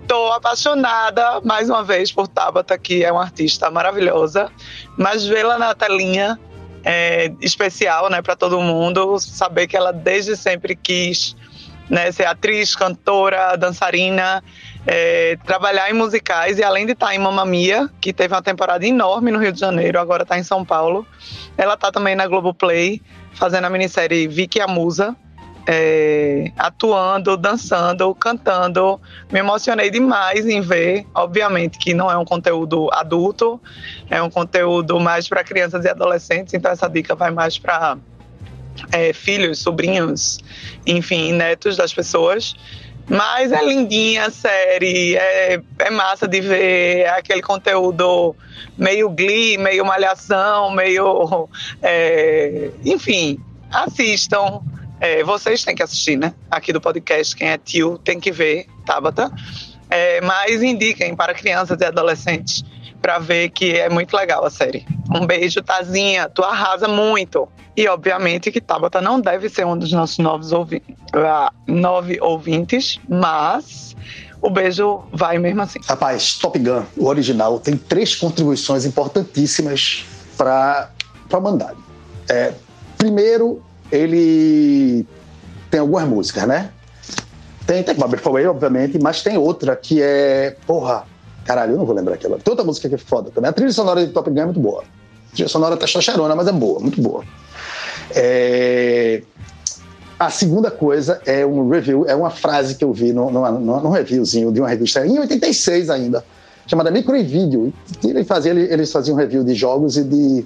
Tô 0.07 0.31
apaixonada 0.33 1.39
mais 1.41 1.69
uma 1.69 1.83
vez 1.83 2.11
por 2.11 2.27
Tabata, 2.27 2.77
que 2.77 3.03
é 3.03 3.11
uma 3.11 3.21
artista 3.21 3.71
maravilhosa, 3.71 4.51
mas 4.97 5.25
vê-la 5.25 5.57
na 5.57 5.73
telinha 5.73 6.37
é 6.83 7.31
especial, 7.39 8.09
né, 8.09 8.21
para 8.21 8.35
todo 8.35 8.59
mundo. 8.59 9.19
Saber 9.19 9.67
que 9.67 9.77
ela 9.77 9.93
desde 9.93 10.35
sempre 10.35 10.75
quis 10.75 11.35
né, 11.89 12.11
ser 12.11 12.25
atriz, 12.25 12.75
cantora, 12.75 13.55
dançarina 13.55 14.43
é, 14.85 15.37
trabalhar 15.45 15.89
em 15.89 15.93
musicais 15.93 16.57
e 16.57 16.63
além 16.63 16.85
de 16.85 16.93
estar 16.93 17.13
em 17.13 17.19
Mamma 17.19 17.45
Mia, 17.45 17.89
que 17.99 18.11
teve 18.11 18.33
uma 18.33 18.41
temporada 18.41 18.85
enorme 18.85 19.31
no 19.31 19.39
Rio 19.39 19.51
de 19.51 19.59
Janeiro, 19.59 19.99
agora 19.99 20.23
está 20.23 20.37
em 20.37 20.43
São 20.43 20.65
Paulo, 20.65 21.05
ela 21.57 21.75
está 21.75 21.91
também 21.91 22.15
na 22.15 22.27
Globoplay, 22.27 23.01
fazendo 23.33 23.65
a 23.65 23.69
minissérie 23.69 24.27
Vicky 24.27 24.59
a 24.59 24.67
Musa, 24.67 25.15
é, 25.67 26.51
atuando, 26.57 27.37
dançando, 27.37 28.13
cantando. 28.15 28.99
Me 29.31 29.39
emocionei 29.39 29.89
demais 29.89 30.45
em 30.47 30.61
ver. 30.61 31.05
Obviamente 31.13 31.77
que 31.77 31.93
não 31.93 32.09
é 32.09 32.17
um 32.17 32.25
conteúdo 32.25 32.89
adulto, 32.91 33.59
é 34.09 34.21
um 34.21 34.29
conteúdo 34.29 34.99
mais 34.99 35.27
para 35.27 35.43
crianças 35.43 35.85
e 35.85 35.89
adolescentes, 35.89 36.53
então 36.53 36.71
essa 36.71 36.89
dica 36.89 37.15
vai 37.15 37.31
mais 37.31 37.57
para 37.57 37.97
é, 38.91 39.13
filhos, 39.13 39.59
sobrinhos, 39.59 40.39
enfim, 40.85 41.33
netos 41.33 41.77
das 41.77 41.93
pessoas. 41.93 42.55
Mas 43.09 43.51
é 43.51 43.65
lindinha 43.65 44.27
a 44.27 44.31
série, 44.31 45.17
é, 45.17 45.61
é 45.79 45.89
massa 45.89 46.27
de 46.27 46.39
ver, 46.39 46.99
é 46.99 47.09
aquele 47.09 47.41
conteúdo 47.41 48.35
meio 48.77 49.09
glee, 49.09 49.57
meio 49.57 49.85
malhação, 49.85 50.71
meio. 50.71 51.49
É, 51.81 52.69
enfim, 52.85 53.39
assistam. 53.71 54.61
É, 55.01 55.23
vocês 55.23 55.63
têm 55.63 55.73
que 55.73 55.81
assistir, 55.81 56.15
né? 56.15 56.31
Aqui 56.49 56.71
do 56.71 56.79
podcast, 56.79 57.35
quem 57.35 57.49
é 57.49 57.57
tio 57.57 57.97
tem 57.97 58.19
que 58.19 58.31
ver, 58.31 58.67
Tabata. 58.85 59.31
É, 59.89 60.21
mas 60.21 60.61
indiquem 60.61 61.15
para 61.15 61.33
crianças 61.33 61.81
e 61.81 61.83
adolescentes 61.83 62.63
para 63.01 63.17
ver 63.17 63.49
que 63.49 63.79
é 63.79 63.89
muito 63.89 64.15
legal 64.15 64.45
a 64.45 64.49
série. 64.51 64.85
Um 65.13 65.25
beijo, 65.25 65.59
Tazinha, 65.63 66.29
tu 66.29 66.43
arrasa 66.43 66.87
muito. 66.87 67.49
E 67.75 67.87
obviamente 67.87 68.51
que 68.51 68.61
Tabata 68.61 69.01
não 69.01 69.19
deve 69.19 69.49
ser 69.49 69.65
um 69.65 69.75
dos 69.75 69.91
nossos 69.91 70.19
novos 70.19 70.51
ouvi 70.51 70.83
uh, 71.15 71.51
nove 71.65 72.19
ouvintes, 72.21 72.99
mas 73.09 73.95
o 74.39 74.51
beijo 74.51 75.03
vai 75.11 75.39
mesmo 75.39 75.63
assim. 75.63 75.79
Rapaz, 75.83 76.35
Top 76.35 76.59
Gun, 76.59 76.83
o 76.95 77.07
original, 77.07 77.59
tem 77.59 77.75
três 77.75 78.13
contribuições 78.13 78.85
importantíssimas 78.85 80.05
para 80.37 80.91
a 81.31 81.37
humanidade. 81.37 81.79
É, 82.29 82.53
primeiro, 82.99 83.63
ele 83.91 85.05
tem 85.69 85.79
algumas 85.79 86.07
músicas, 86.07 86.47
né? 86.47 86.71
Tem 87.65 87.85
My 87.95 88.07
Breath 88.07 88.25
Away, 88.25 88.47
obviamente, 88.47 88.99
mas 88.99 89.21
tem 89.21 89.37
outra 89.37 89.75
que 89.75 90.01
é. 90.01 90.55
Porra, 90.65 91.05
caralho, 91.45 91.73
eu 91.73 91.77
não 91.77 91.85
vou 91.85 91.95
lembrar 91.95 92.15
aquela. 92.15 92.37
Tem 92.37 92.51
outra 92.51 92.65
música 92.65 92.89
que 92.89 92.95
é 92.95 92.97
foda 92.97 93.31
também. 93.31 93.49
A 93.49 93.53
trilha 93.53 93.71
sonora 93.71 94.05
de 94.05 94.11
Top 94.11 94.29
Gun 94.29 94.41
é 94.41 94.45
muito 94.45 94.59
boa. 94.59 94.83
A 95.31 95.33
trilha 95.33 95.49
sonora 95.49 95.77
tá 95.77 95.85
testosterona, 95.85 96.35
mas 96.35 96.47
é 96.47 96.51
boa, 96.51 96.79
muito 96.79 97.01
boa. 97.01 97.23
É... 98.15 99.21
A 100.19 100.29
segunda 100.29 100.69
coisa 100.69 101.19
é 101.25 101.43
um 101.45 101.67
review, 101.69 102.05
é 102.07 102.13
uma 102.13 102.29
frase 102.29 102.75
que 102.75 102.83
eu 102.83 102.93
vi 102.93 103.11
num, 103.11 103.89
reviewzinho 103.89 104.51
de 104.51 104.59
uma 104.59 104.69
revista 104.69 105.05
em 105.05 105.17
86 105.17 105.89
ainda, 105.89 106.23
chamada 106.67 106.91
Micro 106.91 107.13
Video. 107.23 107.73
Ele 108.03 108.23
fazia, 108.23 108.51
eles 108.51 108.91
faziam 108.91 109.17
review 109.17 109.43
de 109.43 109.55
jogos 109.55 109.97
e 109.97 110.03
de, 110.03 110.45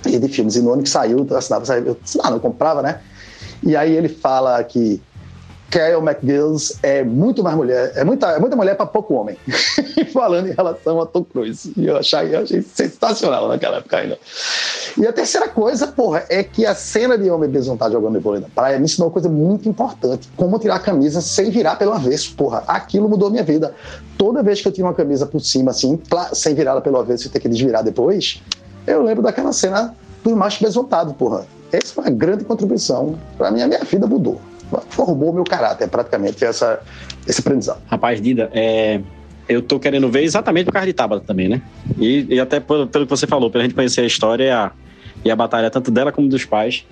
de 0.00 0.28
filmes. 0.28 0.56
E 0.56 0.62
no 0.62 0.72
ano 0.72 0.82
que 0.82 0.90
saiu, 0.90 1.26
eu 1.28 1.36
assinava, 1.36 1.64
eu 1.78 1.96
assinava, 2.02 2.30
não 2.30 2.40
comprava, 2.40 2.82
né? 2.82 3.00
E 3.62 3.76
aí 3.76 3.94
ele 3.96 4.08
fala 4.08 4.62
que 4.64 5.00
Carol 5.72 6.02
McGills 6.02 6.76
é 6.82 7.02
muito 7.02 7.42
mais 7.42 7.56
mulher, 7.56 7.92
é 7.96 8.04
muita, 8.04 8.26
é 8.32 8.38
muita 8.38 8.54
mulher 8.54 8.76
para 8.76 8.84
pouco 8.84 9.14
homem. 9.14 9.38
Falando 10.12 10.48
em 10.48 10.52
relação 10.52 11.00
a 11.00 11.06
Tom 11.06 11.24
Cruise. 11.24 11.72
E 11.74 11.86
eu 11.86 11.96
achei, 11.96 12.34
eu 12.34 12.40
achei 12.40 12.60
sensacional 12.60 13.48
naquela 13.48 13.78
época 13.78 13.96
ainda. 13.96 14.18
E 14.98 15.06
a 15.06 15.12
terceira 15.12 15.48
coisa, 15.48 15.86
porra, 15.86 16.26
é 16.28 16.44
que 16.44 16.66
a 16.66 16.74
cena 16.74 17.16
de 17.16 17.30
homem 17.30 17.48
besuntado 17.48 17.94
jogando 17.94 18.20
vôlei 18.20 18.42
na 18.42 18.48
praia 18.48 18.78
me 18.78 18.84
ensinou 18.84 19.08
uma 19.08 19.12
coisa 19.12 19.30
muito 19.30 19.66
importante: 19.66 20.28
como 20.36 20.58
tirar 20.58 20.74
a 20.74 20.80
camisa 20.80 21.22
sem 21.22 21.50
virar 21.50 21.76
pelo 21.76 21.92
avesso, 21.92 22.34
porra. 22.36 22.62
Aquilo 22.66 23.08
mudou 23.08 23.30
minha 23.30 23.42
vida. 23.42 23.74
Toda 24.18 24.42
vez 24.42 24.60
que 24.60 24.68
eu 24.68 24.72
tiro 24.72 24.86
uma 24.86 24.94
camisa 24.94 25.24
por 25.24 25.40
cima, 25.40 25.70
assim, 25.70 25.98
sem 26.34 26.54
virar 26.54 26.72
ela 26.72 26.80
pelo 26.82 26.98
avesso 26.98 27.26
e 27.26 27.30
ter 27.30 27.40
que 27.40 27.48
desvirar 27.48 27.82
depois, 27.82 28.42
eu 28.86 29.02
lembro 29.02 29.22
daquela 29.22 29.52
cena 29.52 29.94
do 30.22 30.36
macho 30.36 30.62
besuntado, 30.62 31.14
porra. 31.14 31.46
Essa 31.72 31.94
foi 31.94 32.04
uma 32.04 32.10
grande 32.10 32.44
contribuição. 32.44 33.18
Pra 33.36 33.50
mim, 33.50 33.62
a 33.62 33.66
minha 33.66 33.80
vida 33.84 34.06
mudou. 34.06 34.40
formou 34.90 35.30
o 35.30 35.34
meu 35.34 35.44
caráter, 35.44 35.88
praticamente, 35.88 36.44
essa, 36.44 36.80
esse 37.26 37.40
aprendizado. 37.40 37.80
Rapaz, 37.86 38.20
Dida, 38.20 38.50
é, 38.52 39.00
eu 39.48 39.62
tô 39.62 39.78
querendo 39.78 40.08
ver 40.10 40.22
exatamente 40.22 40.66
por 40.66 40.72
causa 40.72 40.86
de 40.86 40.92
Tabata 40.92 41.24
também, 41.26 41.48
né? 41.48 41.62
E, 41.98 42.26
e 42.34 42.40
até 42.40 42.60
pelo, 42.60 42.86
pelo 42.86 43.06
que 43.06 43.10
você 43.10 43.26
falou, 43.26 43.50
pra 43.50 43.62
gente 43.62 43.74
conhecer 43.74 44.02
a 44.02 44.06
história 44.06 44.44
e 44.44 44.50
a, 44.50 44.72
e 45.24 45.30
a 45.30 45.36
batalha 45.36 45.70
tanto 45.70 45.90
dela 45.90 46.12
como 46.12 46.28
dos 46.28 46.44
pais, 46.44 46.84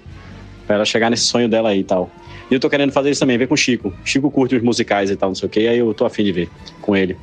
pra 0.66 0.76
ela 0.76 0.84
chegar 0.84 1.10
nesse 1.10 1.24
sonho 1.24 1.48
dela 1.48 1.70
aí 1.70 1.80
e 1.80 1.84
tal. 1.84 2.10
E 2.50 2.54
eu 2.54 2.60
tô 2.60 2.68
querendo 2.68 2.92
fazer 2.92 3.10
isso 3.10 3.20
também, 3.20 3.38
ver 3.38 3.46
com 3.46 3.54
o 3.54 3.56
Chico. 3.56 3.92
Chico 4.04 4.30
curte 4.30 4.56
os 4.56 4.62
musicais 4.62 5.10
e 5.10 5.16
tal, 5.16 5.30
não 5.30 5.34
sei 5.34 5.46
o 5.46 5.50
que, 5.50 5.68
aí 5.68 5.78
eu 5.78 5.94
tô 5.94 6.04
afim 6.04 6.24
de 6.24 6.32
ver 6.32 6.50
com 6.80 6.96
ele. 6.96 7.16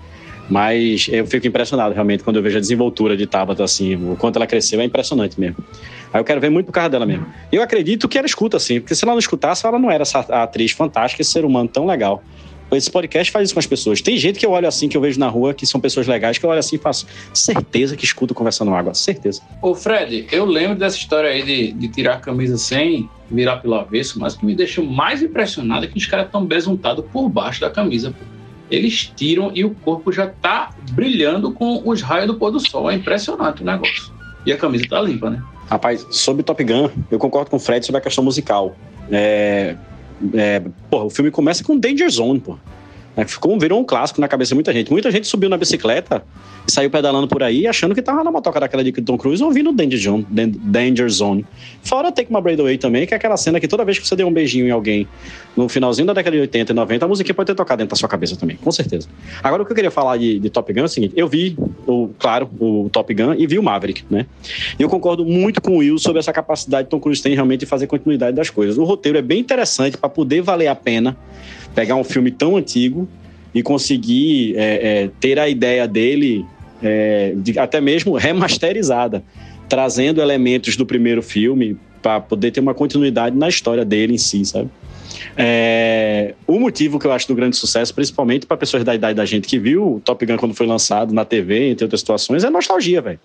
Mas 0.50 1.08
eu 1.12 1.26
fico 1.26 1.48
impressionado 1.48 1.94
realmente 1.94 2.24
quando 2.24 2.38
eu 2.38 2.44
vejo 2.44 2.58
a 2.58 2.62
desenvoltura 2.62 3.18
de 3.18 3.26
Tabata, 3.26 3.64
assim, 3.64 3.96
o 3.96 4.16
quanto 4.16 4.38
ela 4.38 4.48
cresceu, 4.48 4.80
é 4.80 4.84
impressionante 4.84 5.40
mesmo. 5.40 5.58
Aí 6.14 6.22
eu 6.22 6.24
quero 6.24 6.40
ver 6.40 6.50
muito 6.50 6.68
por 6.68 6.72
causa 6.72 6.90
dela 6.90 7.06
mesmo. 7.06 7.26
Eu 7.52 7.62
acredito 7.62 8.08
que 8.08 8.18
ela 8.18 8.26
escuta, 8.26 8.58
assim, 8.58 8.80
porque 8.80 8.96
se 8.96 9.04
ela 9.04 9.14
não 9.14 9.20
escutasse, 9.20 9.66
ela 9.66 9.78
não 9.78 9.92
era 9.92 10.04
essa 10.04 10.20
atriz 10.20 10.72
fantástica, 10.72 11.22
esse 11.22 11.32
ser 11.32 11.44
humano 11.44 11.68
tão 11.68 11.86
legal. 11.86 12.24
Esse 12.70 12.92
podcast 12.92 13.32
faz 13.32 13.46
isso 13.46 13.54
com 13.54 13.60
as 13.62 13.66
pessoas. 13.66 14.02
Tem 14.02 14.18
gente 14.18 14.38
que 14.38 14.46
eu 14.46 14.52
olho 14.52 14.68
assim, 14.68 14.90
que 14.90 14.98
eu 14.98 15.00
vejo 15.00 15.18
na 15.18 15.30
rua, 15.30 15.54
que 15.54 15.66
são 15.66 15.80
pessoas 15.80 16.06
legais, 16.06 16.38
que 16.38 16.46
eu 16.46 16.50
olho 16.50 16.60
assim 16.60 16.76
e 16.76 16.80
faço 16.80 17.08
certeza 17.34 17.96
que 17.96 18.04
escuto 18.04 18.34
conversando 18.34 18.74
água. 18.74 18.94
Certeza. 18.94 19.42
Ô, 19.62 19.74
Fred, 19.74 20.28
eu 20.34 20.46
lembro 20.46 20.78
dessa 20.78 20.98
história 20.98 21.30
aí 21.30 21.44
de, 21.44 21.72
de 21.72 21.88
tirar 21.88 22.16
a 22.16 22.20
camisa 22.20 22.58
sem 22.58 23.10
virar 23.32 23.58
pelo 23.58 23.76
avesso, 23.76 24.20
mas 24.20 24.34
o 24.34 24.40
que 24.40 24.46
me 24.46 24.54
deixa 24.54 24.82
mais 24.82 25.24
impressionado 25.24 25.86
é 25.86 25.88
que 25.88 25.98
os 25.98 26.06
caras 26.06 26.26
estão 26.26 26.46
besuntados 26.46 27.06
por 27.12 27.30
baixo 27.30 27.62
da 27.62 27.70
camisa. 27.70 28.12
Pô. 28.12 28.37
Eles 28.70 29.12
tiram 29.16 29.52
e 29.54 29.64
o 29.64 29.72
corpo 29.72 30.12
já 30.12 30.28
tá 30.28 30.72
brilhando 30.92 31.52
com 31.52 31.82
os 31.86 32.02
raios 32.02 32.28
do 32.28 32.36
pôr 32.36 32.52
do 32.52 32.60
sol. 32.60 32.90
É 32.90 32.96
impressionante 32.96 33.62
o 33.62 33.66
negócio. 33.66 34.12
E 34.46 34.52
a 34.52 34.58
camisa 34.58 34.86
tá 34.90 35.02
limpa, 35.02 35.30
né? 35.30 35.42
Rapaz, 35.70 36.06
sobre 36.12 36.44
Top 36.44 36.64
Gun, 36.64 36.90
eu 37.12 37.20
concordo 37.20 37.50
com 37.50 37.58
o 37.58 37.60
Fred 37.60 37.86
sobre 37.86 38.00
a 38.00 38.02
questão 38.02 38.24
musical. 38.24 38.76
É, 39.12 39.76
é, 40.34 40.62
porra, 40.90 41.06
o 41.06 41.10
filme 41.10 41.30
começa 41.30 41.64
com 41.64 41.78
Danger 41.78 42.10
Zone, 42.10 42.40
pô. 42.40 42.58
É, 43.16 43.26
ficou, 43.26 43.58
virou 43.60 43.80
um 43.80 43.84
clássico 43.84 44.22
na 44.22 44.28
cabeça 44.28 44.50
de 44.50 44.56
muita 44.56 44.72
gente. 44.72 44.92
Muita 44.92 45.10
gente 45.12 45.28
subiu 45.28 45.50
na 45.50 45.58
bicicleta 45.58 46.24
saiu 46.68 46.90
pedalando 46.90 47.28
por 47.28 47.42
aí 47.42 47.66
achando 47.66 47.96
que 47.96 48.02
tava 48.02 48.24
na 48.24 48.32
motoca 48.32 48.60
daquela 48.60 48.84
de 48.84 48.92
Tom 48.92 49.18
Cruise 49.18 49.44
ouvindo 49.44 49.72
Danger 49.72 50.00
Zone. 50.00 50.28
Danger 50.30 51.10
Zone. 51.10 51.46
Fora 51.82 52.12
Take 52.12 52.32
My 52.34 52.42
Breath 52.42 52.60
Away 52.60 52.78
também, 52.78 53.08
que 53.08 53.14
é 53.14 53.18
aquela 53.18 53.38
cena 53.38 53.60
que 53.60 53.68
toda 53.68 53.86
vez 53.86 54.00
que 54.00 54.08
você 54.08 54.16
deu 54.16 54.28
um 54.28 54.34
beijinho 54.34 54.68
em 54.68 54.72
alguém 54.72 55.08
no 55.56 55.68
finalzinho 55.68 56.06
da 56.06 56.14
década 56.14 56.36
de 56.36 56.42
80 56.42 56.72
e 56.72 56.76
90, 56.76 57.06
a 57.06 57.08
música 57.08 57.34
pode 57.34 57.48
ter 57.48 57.56
tocado 57.56 57.80
dentro 57.80 57.92
da 57.92 57.96
sua 57.96 58.08
cabeça 58.08 58.36
também, 58.36 58.58
com 58.58 58.72
certeza. 58.72 59.08
Agora, 59.42 59.64
o 59.64 59.66
que 59.66 59.72
eu 59.72 59.76
queria 59.76 59.90
falar 59.90 60.18
de, 60.18 60.40
de 60.40 60.50
Top 60.50 60.72
Gun 60.72 60.82
é 60.82 60.84
o 60.84 60.88
seguinte: 60.88 61.14
eu 61.16 61.28
vi, 61.28 61.58
o, 61.88 62.10
claro, 62.20 62.50
o 62.60 62.90
Top 62.92 63.12
Gun 63.14 63.34
e 63.34 63.48
vi 63.48 63.58
o 63.58 63.64
Maverick, 63.64 64.04
né? 64.10 64.26
E 64.78 64.84
eu 64.84 64.90
concordo 64.90 65.26
muito 65.26 65.62
com 65.62 65.72
o 65.72 65.78
Will 65.78 65.98
sobre 65.98 66.20
essa 66.20 66.34
capacidade 66.34 66.86
que 66.86 66.92
Tom 66.92 67.00
Cruise 67.00 67.22
tem 67.22 67.34
realmente 67.34 67.62
de 67.62 67.66
fazer 67.66 67.88
continuidade 67.88 68.36
das 68.36 68.50
coisas. 68.50 68.78
O 68.78 68.84
roteiro 68.84 69.18
é 69.18 69.22
bem 69.22 69.40
interessante 69.40 69.98
para 69.98 70.10
poder 70.10 70.42
valer 70.42 70.68
a 70.68 70.76
pena 70.76 71.18
pegar 71.74 71.96
um 71.96 72.04
filme 72.04 72.32
tão 72.32 72.58
antigo 72.58 73.08
e 73.54 73.64
conseguir 73.64 74.56
é, 74.58 75.04
é, 75.04 75.10
ter 75.20 75.40
a 75.40 75.48
ideia 75.48 75.88
dele 75.88 76.46
é, 76.82 77.34
de, 77.36 77.58
até 77.58 77.82
mesmo 77.82 78.16
remasterizada, 78.16 79.24
trazendo 79.68 80.22
elementos 80.22 80.76
do 80.76 80.86
primeiro 80.86 81.22
filme 81.22 81.78
para 82.02 82.20
poder 82.22 82.52
ter 82.52 82.60
uma 82.60 82.74
continuidade 82.74 83.36
na 83.36 83.50
história 83.50 83.84
dele 83.84 84.14
em 84.14 84.18
si, 84.18 84.46
sabe? 84.46 84.70
É, 85.36 86.34
o 86.46 86.60
motivo 86.60 87.00
que 87.00 87.06
eu 87.06 87.12
acho 87.12 87.28
do 87.28 87.36
grande 87.36 87.56
sucesso, 87.56 87.94
principalmente 87.94 88.46
para 88.46 88.58
pessoas 88.58 88.84
da 88.84 88.94
idade 88.94 89.16
da 89.16 89.26
gente 89.26 89.48
que 89.48 89.58
viu 89.58 89.96
o 89.96 90.00
Top 90.00 90.26
Gun 90.26 90.38
quando 90.38 90.54
foi 90.54 90.68
lançado 90.68 91.14
na 91.14 91.26
TV, 91.26 91.70
entre 91.70 91.86
outras 91.86 92.02
situações, 92.02 92.44
é 92.44 92.50
nostalgia, 92.50 93.02
velho. 93.02 93.20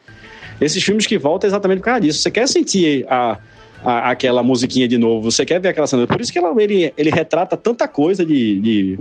Esses 0.60 0.82
filmes 0.82 1.06
que 1.06 1.18
voltam 1.18 1.48
é 1.48 1.50
exatamente 1.50 1.78
por 1.78 1.86
causa 1.86 2.00
disso. 2.00 2.20
Você 2.20 2.30
quer 2.30 2.46
sentir 2.46 3.04
a, 3.08 3.38
a, 3.84 4.10
aquela 4.10 4.42
musiquinha 4.42 4.86
de 4.86 4.98
novo, 4.98 5.30
você 5.30 5.44
quer 5.44 5.60
ver 5.60 5.68
aquela 5.68 5.86
cena. 5.86 6.06
Por 6.06 6.20
isso 6.20 6.32
que 6.32 6.38
ela, 6.38 6.54
ele, 6.62 6.92
ele 6.96 7.10
retrata 7.10 7.56
tanta 7.56 7.88
coisa 7.88 8.24
de, 8.24 8.60
de 8.60 8.98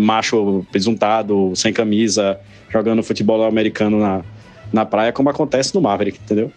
macho 0.00 0.64
presuntado, 0.70 1.52
sem 1.54 1.72
camisa, 1.72 2.38
jogando 2.70 3.02
futebol 3.02 3.42
americano 3.44 3.98
na, 3.98 4.22
na 4.72 4.84
praia, 4.86 5.12
como 5.12 5.28
acontece 5.28 5.74
no 5.74 5.80
Maverick, 5.80 6.18
entendeu? 6.22 6.50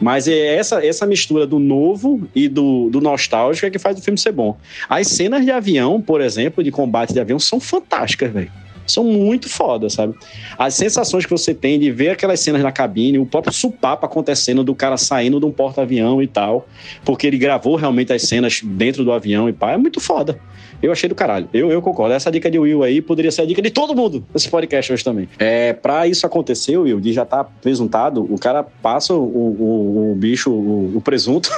Mas 0.00 0.26
é 0.26 0.56
essa, 0.56 0.84
essa 0.84 1.06
mistura 1.06 1.46
do 1.46 1.58
novo 1.58 2.26
e 2.34 2.48
do, 2.48 2.90
do 2.90 3.00
nostálgico 3.00 3.66
é 3.66 3.70
que 3.70 3.78
faz 3.78 3.98
o 3.98 4.02
filme 4.02 4.18
ser 4.18 4.32
bom. 4.32 4.56
As 4.88 5.06
cenas 5.06 5.44
de 5.44 5.50
avião, 5.50 6.00
por 6.00 6.20
exemplo, 6.20 6.64
de 6.64 6.70
combate 6.70 7.12
de 7.12 7.20
avião, 7.20 7.38
são 7.38 7.60
fantásticas, 7.60 8.32
velho 8.32 8.61
são 8.86 9.04
muito 9.04 9.48
foda, 9.48 9.88
sabe? 9.88 10.14
As 10.58 10.74
sensações 10.74 11.24
que 11.24 11.30
você 11.30 11.54
tem 11.54 11.78
de 11.78 11.90
ver 11.90 12.10
aquelas 12.10 12.40
cenas 12.40 12.62
na 12.62 12.72
cabine, 12.72 13.18
o 13.18 13.26
próprio 13.26 13.52
supapo 13.52 14.06
acontecendo 14.06 14.64
do 14.64 14.74
cara 14.74 14.96
saindo 14.96 15.38
de 15.38 15.46
um 15.46 15.52
porta-avião 15.52 16.22
e 16.22 16.26
tal, 16.26 16.66
porque 17.04 17.26
ele 17.26 17.38
gravou 17.38 17.76
realmente 17.76 18.12
as 18.12 18.22
cenas 18.22 18.60
dentro 18.62 19.04
do 19.04 19.12
avião 19.12 19.48
e 19.48 19.52
pá, 19.52 19.72
é 19.72 19.76
muito 19.76 20.00
foda. 20.00 20.38
Eu 20.82 20.90
achei 20.90 21.08
do 21.08 21.14
caralho. 21.14 21.48
Eu, 21.54 21.70
eu 21.70 21.80
concordo. 21.80 22.12
Essa 22.12 22.30
dica 22.30 22.50
de 22.50 22.58
Will 22.58 22.82
aí 22.82 23.00
poderia 23.00 23.30
ser 23.30 23.42
a 23.42 23.46
dica 23.46 23.62
de 23.62 23.70
todo 23.70 23.94
mundo 23.94 24.26
nesse 24.34 24.48
podcast 24.48 24.92
hoje 24.92 25.04
também. 25.04 25.28
É, 25.38 25.72
pra 25.72 26.08
isso 26.08 26.26
acontecer, 26.26 26.76
Will, 26.76 27.00
de 27.00 27.12
já 27.12 27.24
tá 27.24 27.44
presuntado, 27.44 28.26
o 28.28 28.36
cara 28.36 28.64
passa 28.64 29.14
o, 29.14 29.22
o, 29.22 30.12
o 30.12 30.14
bicho, 30.16 30.50
o, 30.50 30.96
o 30.96 31.00
presunto, 31.00 31.50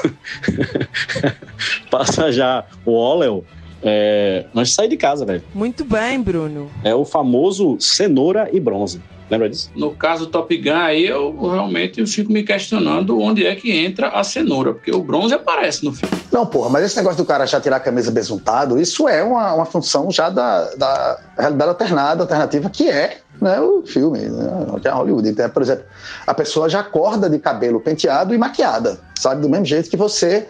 passa 1.91 2.31
já 2.31 2.67
o 2.85 2.93
óleo 2.93 3.45
é, 3.85 4.47
antes 4.55 4.71
de 4.71 4.75
sair 4.75 4.89
de 4.89 4.97
casa, 4.97 5.27
velho. 5.27 5.43
Muito 5.55 5.85
bem, 5.85 6.21
Bruno. 6.21 6.71
É 6.83 6.95
o 6.95 7.05
famoso 7.05 7.77
cenoura 7.79 8.49
e 8.51 8.59
bronze. 8.59 9.01
Lembra 9.31 9.49
disso? 9.49 9.71
No 9.75 9.91
caso 9.91 10.27
do 10.27 10.31
Top 10.31 10.55
Gun, 10.57 10.75
aí 10.75 11.07
eu 11.07 11.35
realmente 11.51 12.01
eu 12.01 12.07
fico 12.07 12.31
me 12.31 12.43
questionando 12.43 13.19
onde 13.19 13.47
é 13.47 13.55
que 13.55 13.73
entra 13.73 14.09
a 14.09 14.23
cenoura, 14.23 14.75
porque 14.75 14.95
o 14.95 15.03
bronze 15.03 15.35
aparece 15.35 15.85
no 15.85 15.93
filme. 15.93 16.15
Não, 16.31 16.47
porra, 16.47 16.69
mas 16.69 16.85
esse 16.85 16.97
negócio 16.97 17.19
do 17.19 17.27
cara 17.27 17.47
já 17.47 17.61
tirar 17.61 17.77
a 17.77 17.81
camisa 17.81 18.11
besuntado, 18.11 18.79
isso 18.79 19.09
é 19.09 19.23
uma, 19.23 19.55
uma 19.55 19.65
função 19.65 20.11
já 20.11 20.29
da, 20.29 20.75
da 20.75 21.21
realidade 21.39 21.71
alternada, 21.71 22.23
alternativa, 22.23 22.69
que 22.69 22.89
é 22.89 23.19
né, 23.41 23.61
o 23.61 23.83
filme, 23.85 24.21
né, 24.21 24.67
que 24.81 24.89
é 24.89 24.91
Hollywood. 24.91 25.29
Então, 25.29 25.49
por 25.49 25.63
exemplo, 25.63 25.85
a 26.27 26.35
pessoa 26.35 26.69
já 26.69 26.81
acorda 26.81 27.29
de 27.29 27.39
cabelo 27.39 27.81
penteado 27.81 28.35
e 28.35 28.39
maquiada, 28.39 29.01
sabe? 29.19 29.41
Do 29.41 29.49
mesmo 29.49 29.65
jeito 29.65 29.89
que 29.89 29.97
você 29.97 30.47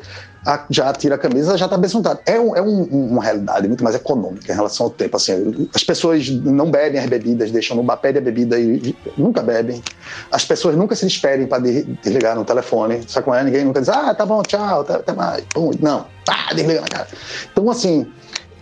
a, 0.46 0.64
já 0.70 0.92
tira 0.92 1.14
a 1.14 1.18
camisa, 1.18 1.56
já 1.56 1.64
está 1.66 1.76
besuntado. 1.76 2.20
É, 2.26 2.38
um, 2.38 2.56
é 2.56 2.62
um, 2.62 2.82
uma 3.10 3.22
realidade 3.22 3.66
muito 3.66 3.82
mais 3.82 3.96
econômica 3.96 4.52
em 4.52 4.54
relação 4.54 4.86
ao 4.86 4.90
tempo. 4.90 5.16
Assim, 5.16 5.68
as 5.74 5.82
pessoas 5.82 6.28
não 6.28 6.70
bebem 6.70 7.00
as 7.00 7.06
bebidas, 7.06 7.50
deixam 7.50 7.76
no 7.76 7.82
bar, 7.82 7.96
pedem 7.96 8.20
a 8.20 8.24
bebida 8.24 8.58
e, 8.58 8.94
nunca 9.16 9.42
bebem. 9.42 9.82
As 10.30 10.44
pessoas 10.44 10.76
nunca 10.76 10.94
se 10.94 11.06
despedem 11.06 11.46
para 11.46 11.62
desligar 12.02 12.36
no 12.36 12.44
telefone. 12.44 13.02
Sabe 13.08 13.24
como 13.24 13.36
é? 13.36 13.44
Ninguém 13.44 13.64
nunca 13.64 13.80
diz, 13.80 13.88
ah, 13.88 14.14
tá 14.14 14.26
bom, 14.26 14.42
tchau, 14.42 14.80
até 14.80 15.12
mais. 15.12 15.44
Não, 15.80 16.06
ah, 16.28 16.54
desliga 16.54 16.80
na 16.80 16.88
cara. 16.88 17.08
Então, 17.52 17.70
assim, 17.70 18.06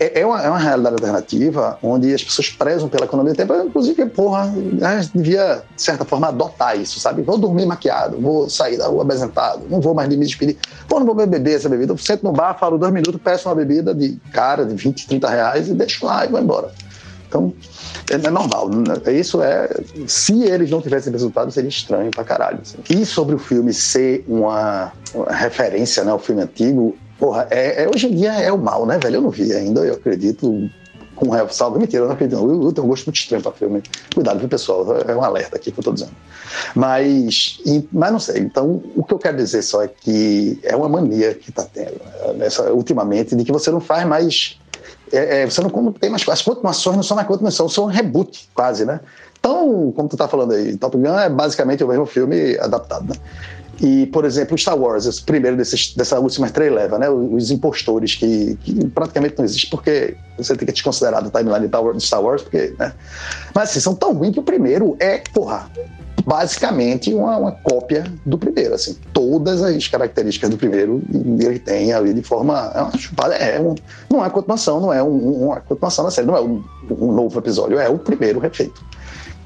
é, 0.02 0.20
é, 0.20 0.26
uma, 0.26 0.42
é 0.42 0.48
uma 0.48 0.58
realidade 0.58 0.96
alternativa 0.96 1.78
onde 1.82 2.12
as 2.12 2.24
pessoas 2.24 2.50
prezam 2.50 2.88
pela 2.88 3.04
economia 3.04 3.32
do 3.32 3.36
tempo. 3.36 3.54
Inclusive, 3.54 4.06
porra, 4.06 4.52
a 4.82 5.00
gente 5.00 5.16
devia, 5.16 5.62
de 5.74 5.82
certa 5.82 6.04
forma, 6.04 6.28
adotar 6.28 6.78
isso, 6.78 6.98
sabe? 6.98 7.22
Vou 7.22 7.38
dormir 7.38 7.66
maquiado, 7.66 8.20
vou 8.20 8.50
sair 8.50 8.76
da 8.76 8.88
rua 8.88 9.04
apresentado, 9.04 9.62
não 9.70 9.80
vou 9.80 9.94
mais 9.94 10.08
me 10.08 10.16
despedir. 10.16 10.56
Pô, 10.88 10.98
não 10.98 11.06
vou 11.06 11.14
beber 11.14 11.56
essa 11.56 11.68
bebida. 11.68 11.92
Eu 11.92 11.98
sento 11.98 12.24
no 12.24 12.32
bar, 12.32 12.58
falo 12.58 12.76
dois 12.76 12.92
minutos, 12.92 13.20
peço 13.22 13.48
uma 13.48 13.54
bebida 13.54 13.94
de 13.94 14.18
cara, 14.32 14.64
de 14.64 14.74
20, 14.74 15.06
30 15.06 15.28
reais 15.28 15.68
e 15.68 15.74
deixo 15.74 16.04
lá 16.04 16.24
e 16.24 16.28
vou 16.28 16.40
embora. 16.40 16.72
Então, 17.28 17.54
é, 18.10 18.14
é 18.14 18.30
normal. 18.30 18.68
Né? 18.68 19.12
Isso 19.12 19.42
é. 19.42 19.68
Se 20.06 20.42
eles 20.42 20.70
não 20.70 20.82
tivessem 20.82 21.12
resultado, 21.12 21.50
seria 21.50 21.68
estranho 21.68 22.10
pra 22.10 22.24
caralho. 22.24 22.58
Assim. 22.60 22.78
E 22.90 23.06
sobre 23.06 23.34
o 23.34 23.38
filme 23.38 23.72
ser 23.72 24.24
uma, 24.28 24.92
uma 25.14 25.32
referência, 25.32 26.04
né, 26.04 26.10
ao 26.10 26.18
filme 26.18 26.42
antigo, 26.42 26.96
Porra, 27.22 27.46
é, 27.52 27.84
é, 27.84 27.88
hoje 27.88 28.08
em 28.08 28.16
dia 28.16 28.32
é 28.32 28.50
o 28.50 28.58
mal, 28.58 28.84
né, 28.84 28.98
velho? 28.98 29.18
Eu 29.18 29.20
não 29.20 29.30
vi 29.30 29.52
ainda, 29.52 29.82
eu 29.82 29.94
acredito 29.94 30.68
com 31.14 31.30
ressalva. 31.30 31.78
Mentira, 31.78 32.02
eu 32.02 32.06
não 32.08 32.14
acredito. 32.14 32.36
Eu, 32.36 32.64
eu 32.64 32.72
tenho 32.72 32.84
um 32.84 32.90
gosto 32.90 33.06
muito 33.06 33.16
estranho 33.16 33.40
para 33.40 33.52
filme. 33.52 33.80
Cuidado, 34.12 34.40
viu, 34.40 34.48
pessoal? 34.48 34.84
É 35.06 35.14
um 35.14 35.22
alerta 35.22 35.54
aqui 35.54 35.70
que 35.70 35.78
eu 35.78 35.84
tô 35.84 35.92
dizendo. 35.92 36.10
Mas, 36.74 37.60
mas 37.92 38.10
não 38.10 38.18
sei. 38.18 38.40
Então, 38.40 38.82
o 38.96 39.04
que 39.04 39.14
eu 39.14 39.20
quero 39.20 39.36
dizer 39.36 39.62
só 39.62 39.84
é 39.84 39.86
que 39.86 40.58
é 40.64 40.74
uma 40.74 40.88
mania 40.88 41.32
que 41.32 41.52
tá 41.52 41.64
tendo, 41.72 41.92
né, 41.92 42.32
nessa, 42.38 42.72
ultimamente, 42.72 43.36
de 43.36 43.44
que 43.44 43.52
você 43.52 43.70
não 43.70 43.80
faz 43.80 44.04
mais. 44.04 44.58
É, 45.12 45.42
é, 45.42 45.46
você 45.46 45.60
não 45.60 45.92
tem 45.92 46.10
mais. 46.10 46.28
As 46.28 46.42
continuações 46.42 46.96
não 46.96 47.04
são 47.04 47.14
mais 47.14 47.28
continuações, 47.28 47.72
são 47.72 47.84
um 47.84 47.86
reboot, 47.86 48.48
quase, 48.52 48.84
né? 48.84 48.98
Então, 49.38 49.92
como 49.94 50.08
tu 50.08 50.16
tá 50.16 50.26
falando 50.26 50.54
aí, 50.54 50.76
Top 50.76 50.96
Gun 50.96 51.16
é 51.16 51.30
basicamente 51.30 51.84
o 51.84 51.88
mesmo 51.88 52.04
filme 52.04 52.58
adaptado, 52.58 53.08
né? 53.08 53.14
E, 53.82 54.06
por 54.06 54.24
exemplo, 54.24 54.56
Star 54.56 54.78
Wars, 54.78 55.06
esse 55.06 55.20
primeiro 55.20 55.56
desses, 55.56 55.92
dessa 55.94 56.20
última 56.20 56.46
estreia 56.46 56.72
leva, 56.72 56.98
né? 57.00 57.10
Os 57.10 57.50
impostores, 57.50 58.14
que, 58.14 58.56
que, 58.62 58.86
praticamente 58.88 59.34
não 59.36 59.44
existe, 59.44 59.68
porque 59.68 60.16
você 60.38 60.54
tem 60.54 60.66
que 60.66 60.72
desconsiderar 60.72 61.20
do 61.20 61.30
timeline 61.30 61.66
de 61.66 62.06
Star 62.06 62.22
Wars, 62.22 62.42
porque, 62.42 62.72
né? 62.78 62.92
Mas 63.52 63.70
assim, 63.70 63.80
são 63.80 63.92
tão 63.92 64.14
ruins 64.14 64.34
que 64.34 64.38
o 64.38 64.42
primeiro 64.44 64.96
é, 65.00 65.18
porra, 65.34 65.68
basicamente 66.24 67.12
uma, 67.12 67.36
uma, 67.36 67.50
cópia 67.50 68.04
do 68.24 68.38
primeiro, 68.38 68.72
assim, 68.72 68.96
todas 69.12 69.60
as 69.60 69.88
características 69.88 70.50
do 70.50 70.56
primeiro 70.56 71.02
ele 71.12 71.58
tem 71.58 71.92
ali 71.92 72.14
de 72.14 72.22
forma 72.22 72.70
é 72.74 72.82
uma 72.82 72.96
chupada, 72.96 73.34
é 73.34 73.60
um, 73.60 73.74
não 74.08 74.24
é 74.24 74.30
continuação, 74.30 74.80
não 74.80 74.92
é 74.92 75.02
um, 75.02 75.44
uma 75.44 75.60
continuação 75.60 76.04
da 76.04 76.10
série, 76.12 76.28
não 76.28 76.36
é 76.36 76.40
um, 76.40 76.62
um 76.88 77.12
novo 77.12 77.36
episódio, 77.36 77.80
é 77.80 77.88
o 77.88 77.98
primeiro 77.98 78.38
refeito. 78.38 78.80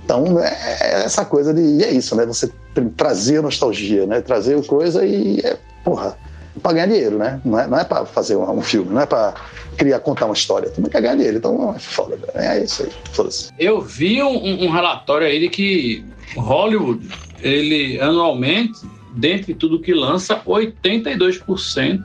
Então, 0.07 0.39
é, 0.39 0.57
é 0.81 1.05
essa 1.05 1.25
coisa 1.25 1.53
de. 1.53 1.83
É 1.83 1.91
isso, 1.91 2.15
né? 2.15 2.25
Você 2.25 2.49
trazer 2.97 3.43
nostalgia, 3.43 4.07
né? 4.07 4.21
Trazer 4.21 4.65
coisa 4.65 5.05
e. 5.05 5.41
É, 5.41 5.59
porra. 5.85 6.17
para 6.63 6.75
ganhar 6.75 6.87
dinheiro, 6.87 7.19
né? 7.19 7.41
Não 7.45 7.59
é, 7.59 7.67
não 7.67 7.77
é 7.77 7.83
para 7.83 8.07
fazer 8.07 8.37
um, 8.37 8.63
filme, 8.63 8.95
não 8.95 9.01
é 9.01 9.07
para 9.07 9.35
criar, 9.77 9.99
contar 9.99 10.27
uma 10.27 10.35
história. 10.35 10.71
Também 10.71 10.93
quer 10.93 11.03
ganhar 11.03 11.17
dinheiro, 11.17 11.39
então 11.39 11.75
é 11.75 11.79
foda, 11.81 12.17
velho. 12.17 12.33
É 12.37 12.63
isso 12.63 12.85
aí, 12.85 12.93
foda-se. 13.13 13.51
Eu 13.59 13.81
vi 13.81 14.23
um, 14.23 14.67
um 14.67 14.71
relatório 14.71 15.27
aí 15.27 15.41
de 15.41 15.49
que 15.49 16.05
Hollywood, 16.37 17.09
ele 17.41 18.01
anualmente, 18.01 18.79
dentre 19.17 19.55
tudo 19.55 19.81
que 19.81 19.93
lança, 19.93 20.41
82% 20.47 22.01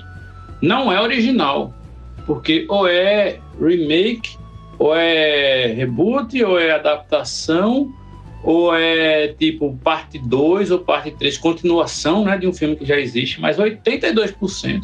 não 0.59 0.91
é 0.91 0.99
original. 0.99 1.71
Porque 2.25 2.65
ou 2.67 2.87
é 2.87 3.39
remake, 3.59 4.37
ou 4.81 4.95
é 4.95 5.67
reboot, 5.67 6.43
ou 6.43 6.59
é 6.59 6.71
adaptação, 6.71 7.93
ou 8.43 8.75
é 8.75 9.27
tipo 9.27 9.77
parte 9.83 10.17
2 10.17 10.71
ou 10.71 10.79
parte 10.79 11.11
3, 11.11 11.37
continuação 11.37 12.25
né, 12.25 12.35
de 12.35 12.47
um 12.47 12.53
filme 12.53 12.75
que 12.75 12.83
já 12.83 12.99
existe, 12.99 13.39
mas 13.39 13.57
82% 13.57 14.81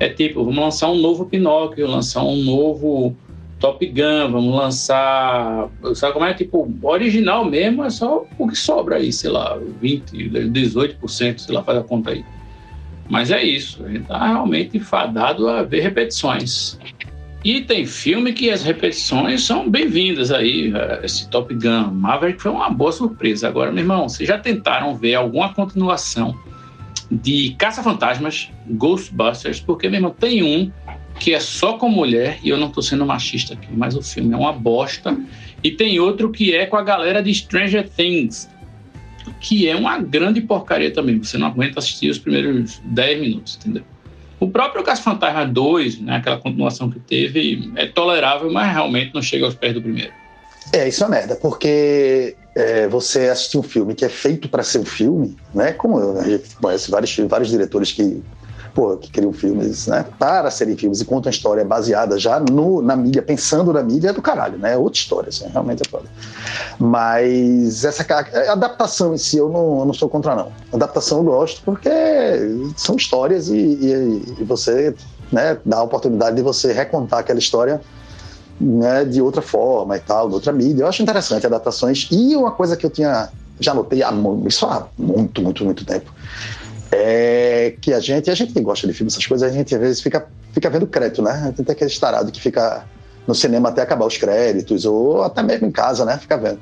é 0.00 0.08
tipo, 0.08 0.44
vamos 0.44 0.58
lançar 0.58 0.90
um 0.90 0.96
novo 0.96 1.26
Pinóquio, 1.26 1.86
lançar 1.86 2.24
um 2.24 2.42
novo 2.42 3.14
Top 3.60 3.86
Gun, 3.86 4.32
vamos 4.32 4.52
lançar. 4.52 5.70
Sabe 5.94 6.12
como 6.12 6.24
é? 6.24 6.34
Tipo, 6.34 6.68
original 6.82 7.44
mesmo 7.44 7.84
é 7.84 7.90
só 7.90 8.26
o 8.36 8.48
que 8.48 8.56
sobra 8.56 8.96
aí, 8.96 9.12
sei 9.12 9.30
lá, 9.30 9.56
20, 9.80 10.28
18%, 10.28 11.38
sei 11.38 11.54
lá, 11.54 11.62
faz 11.62 11.78
a 11.78 11.82
conta 11.84 12.10
aí. 12.10 12.24
Mas 13.08 13.30
é 13.30 13.44
isso, 13.44 13.84
a 13.84 13.88
gente 13.88 14.06
tá 14.06 14.26
realmente 14.26 14.80
fadado 14.80 15.48
a 15.48 15.62
ver 15.62 15.82
repetições. 15.82 16.80
E 17.44 17.60
tem 17.60 17.86
filme 17.86 18.32
que 18.32 18.50
as 18.50 18.64
repetições 18.64 19.44
são 19.44 19.70
bem-vindas 19.70 20.32
aí. 20.32 20.72
eh, 20.74 21.00
Esse 21.04 21.28
Top 21.28 21.54
Gun 21.54 21.92
Maverick 21.92 22.42
foi 22.42 22.50
uma 22.50 22.68
boa 22.70 22.90
surpresa. 22.90 23.46
Agora, 23.46 23.70
meu 23.70 23.82
irmão, 23.84 24.08
vocês 24.08 24.28
já 24.28 24.38
tentaram 24.38 24.96
ver 24.96 25.14
alguma 25.14 25.54
continuação 25.54 26.36
de 27.10 27.54
Caça-Fantasmas, 27.56 28.50
Ghostbusters? 28.68 29.60
Porque, 29.60 29.88
meu 29.88 29.98
irmão, 29.98 30.10
tem 30.18 30.42
um 30.42 30.72
que 31.20 31.32
é 31.32 31.40
só 31.40 31.74
com 31.74 31.88
mulher, 31.88 32.38
e 32.42 32.48
eu 32.48 32.58
não 32.58 32.68
tô 32.68 32.82
sendo 32.82 33.06
machista 33.06 33.54
aqui, 33.54 33.68
mas 33.72 33.96
o 33.96 34.02
filme 34.02 34.34
é 34.34 34.36
uma 34.36 34.52
bosta. 34.52 35.16
E 35.62 35.70
tem 35.70 35.98
outro 36.00 36.30
que 36.30 36.54
é 36.54 36.66
com 36.66 36.76
a 36.76 36.82
galera 36.82 37.22
de 37.22 37.32
Stranger 37.32 37.88
Things, 37.88 38.50
que 39.40 39.68
é 39.68 39.74
uma 39.74 39.98
grande 39.98 40.40
porcaria 40.40 40.90
também. 40.92 41.18
Você 41.18 41.38
não 41.38 41.46
aguenta 41.46 41.78
assistir 41.78 42.10
os 42.10 42.18
primeiros 42.18 42.80
10 42.84 43.20
minutos, 43.20 43.56
entendeu? 43.60 43.84
O 44.46 44.50
próprio 44.50 44.84
Caça-Fantasma 44.84 45.44
2, 45.44 46.00
né, 46.00 46.16
aquela 46.16 46.38
continuação 46.38 46.88
que 46.88 47.00
teve, 47.00 47.72
é 47.74 47.86
tolerável, 47.86 48.52
mas 48.52 48.72
realmente 48.72 49.12
não 49.12 49.20
chega 49.20 49.44
aos 49.44 49.56
pés 49.56 49.74
do 49.74 49.82
primeiro. 49.82 50.12
É, 50.72 50.88
isso 50.88 51.02
é 51.02 51.08
merda, 51.08 51.34
porque 51.34 52.36
é, 52.54 52.86
você 52.86 53.28
assistir 53.28 53.58
um 53.58 53.62
filme 53.62 53.92
que 53.92 54.04
é 54.04 54.08
feito 54.08 54.48
para 54.48 54.62
ser 54.62 54.78
um 54.78 54.84
filme, 54.84 55.36
né? 55.52 55.72
Como 55.72 55.98
eu, 55.98 56.20
a 56.20 56.22
gente 56.22 56.54
conhece 56.56 56.88
vários, 56.92 57.16
vários 57.18 57.50
diretores 57.50 57.90
que, 57.90 58.22
pô, 58.76 58.94
que 58.98 59.10
criam 59.10 59.32
filmes 59.32 59.86
né, 59.86 60.04
para 60.18 60.50
serem 60.50 60.76
filmes 60.76 61.00
e 61.00 61.04
contam 61.06 61.30
história 61.30 61.64
baseada 61.64 62.18
já 62.18 62.38
no, 62.38 62.82
na 62.82 62.94
mídia, 62.94 63.22
pensando 63.22 63.72
na 63.72 63.82
mídia, 63.82 64.10
é 64.10 64.12
do 64.12 64.20
caralho, 64.20 64.58
né? 64.58 64.74
É 64.74 64.76
outra 64.76 64.98
história, 65.00 65.30
assim, 65.30 65.46
realmente 65.48 65.82
é 65.84 65.90
foda. 65.90 66.04
Mas 66.78 67.86
essa 67.86 68.04
a 68.12 68.52
adaptação 68.52 69.14
em 69.14 69.18
si 69.18 69.38
eu 69.38 69.48
não, 69.48 69.78
eu 69.80 69.86
não 69.86 69.94
sou 69.94 70.10
contra, 70.10 70.36
não. 70.36 70.52
Adaptação 70.70 71.18
eu 71.18 71.24
gosto 71.24 71.62
porque 71.64 71.88
são 72.76 72.96
histórias 72.96 73.48
e, 73.48 73.56
e- 73.56 74.34
e 74.40 74.44
você 74.44 74.94
né, 75.32 75.56
dá 75.64 75.78
a 75.78 75.82
oportunidade 75.82 76.36
de 76.36 76.42
você 76.42 76.70
recontar 76.70 77.20
aquela 77.20 77.38
história 77.38 77.80
né, 78.60 79.06
de 79.06 79.22
outra 79.22 79.40
forma 79.40 79.96
e 79.96 80.00
tal, 80.00 80.28
de 80.28 80.34
outra 80.34 80.52
mídia. 80.52 80.82
Eu 80.82 80.88
acho 80.88 81.02
interessante 81.02 81.46
adaptações. 81.46 82.08
E 82.10 82.36
uma 82.36 82.50
coisa 82.50 82.76
que 82.76 82.84
eu 82.84 82.90
tinha 82.90 83.30
já 83.58 83.72
notei 83.72 84.02
há 84.02 84.12
isso 84.46 84.66
há 84.66 84.86
muito, 84.98 85.40
muito, 85.40 85.64
muito 85.64 85.82
tempo 85.82 86.12
é 86.96 87.74
que 87.80 87.92
a 87.92 88.00
gente, 88.00 88.30
a 88.30 88.34
gente 88.34 88.52
que 88.52 88.60
gosta 88.60 88.86
de 88.86 88.92
filme, 88.92 89.10
essas 89.10 89.26
coisas, 89.26 89.50
a 89.50 89.52
gente 89.52 89.74
às 89.74 89.80
vezes 89.80 90.00
fica, 90.00 90.26
fica 90.52 90.70
vendo 90.70 90.86
crédito, 90.86 91.22
né? 91.22 91.52
Tem 91.56 91.64
aquele 91.68 91.90
estarado 91.90 92.30
que 92.32 92.40
fica 92.40 92.84
no 93.26 93.34
cinema 93.34 93.70
até 93.70 93.82
acabar 93.82 94.06
os 94.06 94.16
créditos, 94.16 94.84
ou 94.84 95.22
até 95.22 95.42
mesmo 95.42 95.66
em 95.66 95.70
casa, 95.70 96.04
né? 96.04 96.16
Fica 96.16 96.36
vendo. 96.36 96.60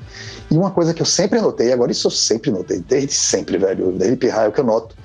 E 0.49 0.57
uma 0.57 0.71
coisa 0.71 0.93
que 0.93 1.01
eu 1.01 1.05
sempre 1.05 1.39
notei, 1.39 1.71
agora 1.71 1.91
isso 1.91 2.07
eu 2.07 2.11
sempre 2.11 2.51
notei, 2.51 2.79
desde 2.79 3.13
sempre, 3.13 3.57
velho, 3.57 3.91
desde 3.91 4.17
Pirraia, 4.17 4.49
o 4.49 4.51
que 4.51 4.59
eu 4.59 4.63
noto, 4.65 4.95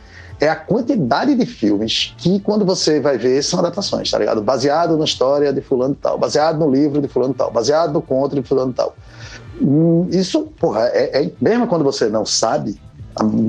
é 0.41 0.49
a 0.49 0.57
quantidade 0.57 1.35
de 1.35 1.45
filmes 1.45 2.15
que, 2.17 2.41
quando 2.41 2.65
você 2.65 2.99
vai 2.99 3.19
ver, 3.19 3.43
são 3.43 3.59
adaptações, 3.59 4.11
tá 4.11 4.19
ligado? 4.19 4.41
Baseado 4.41 4.97
na 4.97 5.05
história 5.05 5.53
de 5.53 5.61
fulano 5.61 5.95
tal, 5.95 6.19
baseado 6.19 6.59
no 6.59 6.71
livro 6.71 7.03
de 7.03 7.09
fulano 7.09 7.35
tal, 7.35 7.51
baseado 7.51 7.93
no 7.93 8.01
conto 8.01 8.35
de 8.35 8.43
fulano 8.43 8.73
tal. 8.73 8.97
Hum, 9.61 10.09
Isso, 10.11 10.49
porra, 10.59 10.87
é, 10.95 11.25
é- 11.25 11.33
mesmo 11.39 11.67
quando 11.67 11.85
você 11.85 12.09
não 12.09 12.25
sabe, 12.25 12.81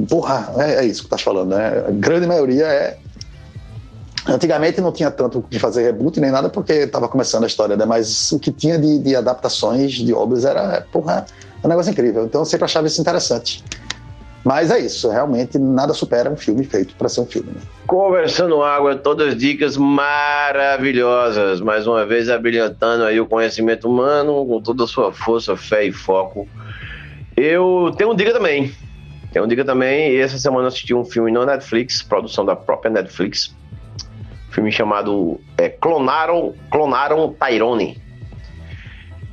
porra, 0.07 0.53
é, 0.57 0.75
é 0.75 0.85
isso 0.85 1.03
que 1.03 1.09
tá 1.09 1.17
falando, 1.17 1.49
né? 1.55 1.85
A 1.87 1.91
grande 1.91 2.27
maioria 2.27 2.65
é. 2.65 2.97
Antigamente 4.27 4.79
não 4.79 4.91
tinha 4.91 5.09
tanto 5.09 5.43
de 5.49 5.57
fazer 5.57 5.81
reboot 5.83 6.19
nem 6.19 6.29
nada 6.29 6.47
porque 6.47 6.73
estava 6.73 7.07
começando 7.07 7.43
a 7.43 7.47
história, 7.47 7.75
né? 7.75 7.85
Mas 7.85 8.31
o 8.31 8.39
que 8.39 8.51
tinha 8.51 8.77
de, 8.77 8.99
de 8.99 9.15
adaptações 9.15 9.93
de 9.93 10.13
obras 10.13 10.45
era, 10.45 10.85
porra, 10.91 11.25
um 11.63 11.67
negócio 11.67 11.91
incrível. 11.91 12.25
Então 12.25 12.41
eu 12.41 12.45
sempre 12.45 12.65
achava 12.65 12.85
isso 12.85 13.01
interessante. 13.01 13.63
Mas 14.43 14.71
é 14.71 14.79
isso, 14.79 15.07
realmente 15.09 15.59
nada 15.59 15.93
supera 15.93 16.29
um 16.29 16.35
filme 16.35 16.63
feito 16.63 16.95
para 16.95 17.07
ser 17.07 17.21
um 17.21 17.25
filme. 17.25 17.51
Né? 17.51 17.61
Conversando 17.85 18.63
Água, 18.63 18.95
todas 18.95 19.37
dicas 19.37 19.77
maravilhosas. 19.77 21.61
Mais 21.61 21.85
uma 21.85 22.05
vez, 22.05 22.27
abrilhantando 22.27 23.03
aí 23.03 23.19
o 23.19 23.27
conhecimento 23.27 23.87
humano 23.87 24.45
com 24.45 24.59
toda 24.61 24.83
a 24.85 24.87
sua 24.87 25.13
força, 25.13 25.55
fé 25.55 25.85
e 25.85 25.91
foco. 25.91 26.47
Eu 27.37 27.93
tenho 27.97 28.11
um 28.11 28.15
dica 28.15 28.33
também. 28.33 28.73
Tenho 29.31 29.45
um 29.45 29.47
dica 29.47 29.63
também. 29.63 30.17
Essa 30.17 30.37
semana 30.37 30.63
eu 30.63 30.67
assisti 30.67 30.93
um 30.93 31.05
filme 31.05 31.31
na 31.31 31.45
Netflix, 31.45 32.01
produção 32.01 32.45
da 32.45 32.55
própria 32.55 32.91
Netflix. 32.91 33.55
Filme 34.51 34.71
chamado 34.71 35.39
é, 35.57 35.69
Clonaram, 35.69 36.53
Clonaram 36.69 37.33
Tyrone. 37.33 37.97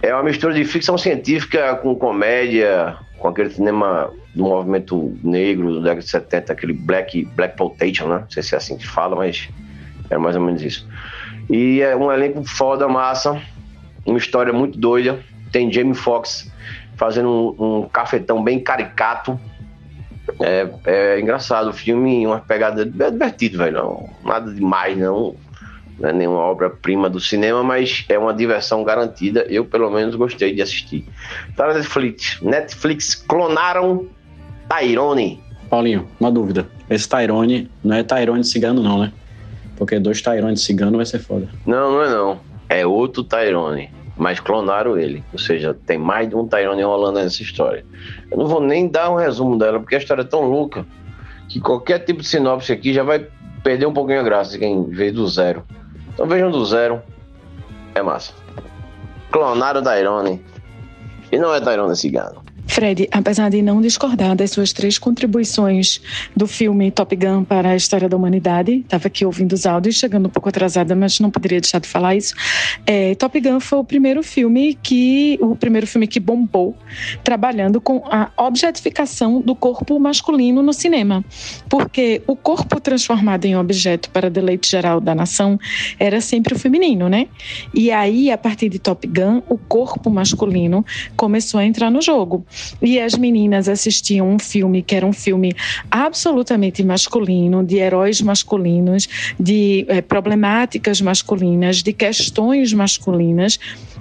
É 0.00 0.14
uma 0.14 0.22
mistura 0.22 0.54
de 0.54 0.64
ficção 0.64 0.96
científica 0.96 1.74
com 1.76 1.94
comédia, 1.96 2.96
com 3.18 3.26
aquele 3.26 3.50
cinema 3.50 4.12
do 4.32 4.44
movimento 4.44 5.18
negro 5.24 5.74
da 5.74 5.80
década 5.80 6.00
de 6.00 6.08
70, 6.08 6.52
aquele 6.52 6.72
Black, 6.72 7.24
Black 7.34 7.56
Plotation, 7.56 8.06
né? 8.06 8.18
Não 8.20 8.30
sei 8.30 8.42
se 8.44 8.54
é 8.54 8.58
assim 8.58 8.76
que 8.76 8.86
fala, 8.86 9.16
mas 9.16 9.48
é 10.08 10.16
mais 10.16 10.36
ou 10.36 10.42
menos 10.42 10.62
isso. 10.62 10.88
E 11.50 11.80
é 11.80 11.96
um 11.96 12.12
elenco 12.12 12.44
foda, 12.44 12.86
massa, 12.86 13.42
uma 14.06 14.18
história 14.18 14.52
muito 14.52 14.78
doida. 14.78 15.18
Tem 15.50 15.72
Jamie 15.72 15.94
Foxx 15.94 16.52
fazendo 16.96 17.56
um, 17.58 17.78
um 17.78 17.88
cafetão 17.88 18.42
bem 18.42 18.60
caricato. 18.60 19.38
É, 20.40 20.68
é 20.86 21.20
engraçado 21.20 21.70
o 21.70 21.72
filme, 21.72 22.26
uma 22.26 22.40
pegada 22.40 22.82
é 22.82 23.10
divertido, 23.10 23.58
velho. 23.58 23.72
Não, 23.74 24.10
nada 24.24 24.52
demais, 24.52 24.96
não. 24.96 25.34
Não 25.98 26.08
é 26.08 26.12
nenhuma 26.12 26.38
obra-prima 26.38 27.10
do 27.10 27.18
cinema, 27.18 27.62
mas 27.62 28.04
é 28.08 28.18
uma 28.18 28.32
diversão 28.32 28.84
garantida. 28.84 29.44
Eu, 29.48 29.64
pelo 29.64 29.90
menos, 29.90 30.14
gostei 30.14 30.54
de 30.54 30.62
assistir. 30.62 31.04
Tá 31.56 31.66
na 31.66 31.74
Netflix. 31.74 32.40
Netflix 32.40 33.14
clonaram 33.14 34.06
Tyrone. 34.68 35.42
Paulinho, 35.68 36.08
uma 36.20 36.30
dúvida. 36.30 36.68
Esse 36.88 37.08
Tyrone 37.08 37.68
não 37.82 37.96
é 37.96 38.02
Tyrone 38.02 38.44
cigano, 38.44 38.82
não, 38.82 39.00
né? 39.00 39.12
Porque 39.76 39.98
dois 39.98 40.22
Tyrone 40.22 40.56
cigano 40.56 40.96
vai 40.96 41.06
ser 41.06 41.18
foda. 41.18 41.48
Não, 41.66 41.92
não 41.92 42.02
é 42.02 42.08
não. 42.08 42.40
É 42.68 42.86
outro 42.86 43.24
Tyrone. 43.24 43.90
Mas 44.18 44.40
clonaram 44.40 44.98
ele. 44.98 45.24
Ou 45.32 45.38
seja, 45.38 45.72
tem 45.86 45.96
mais 45.96 46.28
de 46.28 46.34
um 46.34 46.46
Tyrone 46.46 46.82
rolando 46.82 47.20
nessa 47.20 47.40
história. 47.42 47.86
Eu 48.30 48.36
não 48.36 48.46
vou 48.46 48.60
nem 48.60 48.88
dar 48.88 49.10
um 49.10 49.14
resumo 49.14 49.56
dela, 49.56 49.78
porque 49.78 49.94
a 49.94 49.98
história 49.98 50.22
é 50.22 50.24
tão 50.24 50.42
louca 50.42 50.84
que 51.48 51.60
qualquer 51.60 52.00
tipo 52.00 52.20
de 52.20 52.26
sinopse 52.26 52.72
aqui 52.72 52.92
já 52.92 53.04
vai 53.04 53.26
perder 53.62 53.86
um 53.86 53.92
pouquinho 53.92 54.20
a 54.20 54.24
graça 54.24 54.52
de 54.52 54.58
quem 54.58 54.84
veio 54.84 55.14
do 55.14 55.28
zero. 55.28 55.64
Então 56.12 56.26
vejam 56.26 56.50
do 56.50 56.64
zero. 56.66 57.00
É 57.94 58.02
massa. 58.02 58.32
Clonaram 59.30 59.82
Tyrone. 59.82 60.44
E 61.30 61.38
não 61.38 61.54
é 61.54 61.60
Tyrone 61.60 61.96
cigano. 61.96 62.47
Fred, 62.68 63.08
apesar 63.10 63.48
de 63.48 63.62
não 63.62 63.80
discordar 63.80 64.36
das 64.36 64.50
suas 64.50 64.72
três 64.72 64.98
contribuições 64.98 66.00
do 66.36 66.46
filme 66.46 66.90
Top 66.90 67.16
Gun 67.16 67.42
para 67.42 67.70
a 67.70 67.76
história 67.76 68.08
da 68.08 68.16
humanidade, 68.16 68.80
estava 68.84 69.08
aqui 69.08 69.24
ouvindo 69.24 69.54
os 69.54 69.66
áudios, 69.66 69.96
chegando 69.96 70.26
um 70.26 70.30
pouco 70.30 70.48
atrasada, 70.48 70.94
mas 70.94 71.18
não 71.18 71.30
poderia 71.30 71.60
deixar 71.60 71.80
de 71.80 71.88
falar 71.88 72.14
isso. 72.14 72.34
É, 72.86 73.14
Top 73.14 73.40
Gun 73.40 73.58
foi 73.58 73.78
o 73.78 73.84
primeiro 73.84 74.22
filme 74.22 74.78
que 74.82 75.38
o 75.40 75.56
primeiro 75.56 75.86
filme 75.86 76.06
que 76.06 76.20
bombou, 76.20 76.76
trabalhando 77.24 77.80
com 77.80 78.02
a 78.04 78.30
objetificação 78.36 79.40
do 79.40 79.54
corpo 79.54 79.98
masculino 79.98 80.62
no 80.62 80.72
cinema, 80.72 81.24
porque 81.68 82.22
o 82.26 82.36
corpo 82.36 82.78
transformado 82.80 83.46
em 83.46 83.56
objeto 83.56 84.10
para 84.10 84.28
deleite 84.30 84.70
geral 84.70 85.00
da 85.00 85.14
nação 85.14 85.58
era 85.98 86.20
sempre 86.20 86.54
o 86.54 86.58
feminino, 86.58 87.08
né? 87.08 87.28
E 87.74 87.90
aí, 87.90 88.30
a 88.30 88.38
partir 88.38 88.68
de 88.68 88.78
Top 88.78 89.06
Gun, 89.06 89.42
o 89.48 89.56
corpo 89.56 90.10
masculino 90.10 90.84
começou 91.16 91.58
a 91.58 91.64
entrar 91.64 91.90
no 91.90 92.02
jogo. 92.02 92.44
E 92.80 93.00
as 93.00 93.14
meninas 93.14 93.68
assistiam 93.68 94.28
um 94.28 94.38
filme 94.38 94.82
que 94.82 94.94
era 94.94 95.06
um 95.06 95.12
filme 95.12 95.54
absolutamente 95.90 96.82
masculino, 96.82 97.64
de 97.64 97.76
heróis 97.76 98.20
masculinos, 98.20 99.08
de 99.38 99.84
é, 99.88 100.00
problemáticas 100.00 101.00
masculinas, 101.00 101.82
de 101.82 101.92
questões 101.92 102.72
masculinas 102.72 103.58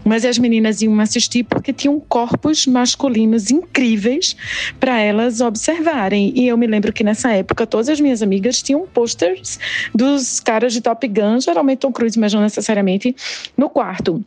mas 0.08 0.24
as 0.24 0.38
meninas 0.38 0.82
iam 0.82 0.98
assistir 1.02 1.44
porque 1.44 1.74
tinham 1.74 2.00
corpos 2.00 2.66
masculinos 2.66 3.52
incríveis 3.52 4.38
para 4.80 5.00
elas 5.00 5.42
observarem. 5.42 6.32
E 6.34 6.48
eu 6.48 6.58
me 6.58 6.66
lembro 6.66 6.94
que 6.94 7.04
nessa 7.04 7.32
época 7.34 7.68
todas 7.68 7.90
as 7.90 8.00
minhas 8.00 8.22
amigas 8.22 8.62
tinham 8.62 8.88
posters 8.88 9.60
dos 9.94 10.40
caras 10.40 10.72
de 10.72 10.82
Top 10.82 11.06
Gun, 11.06 11.42
geralmente 11.42 11.80
Tom 11.80 11.92
Cruise, 11.92 12.18
mas 12.18 12.34
não 12.34 12.42
necessariamente, 12.42 13.14
no 13.58 13.70
quarto. 13.70 14.24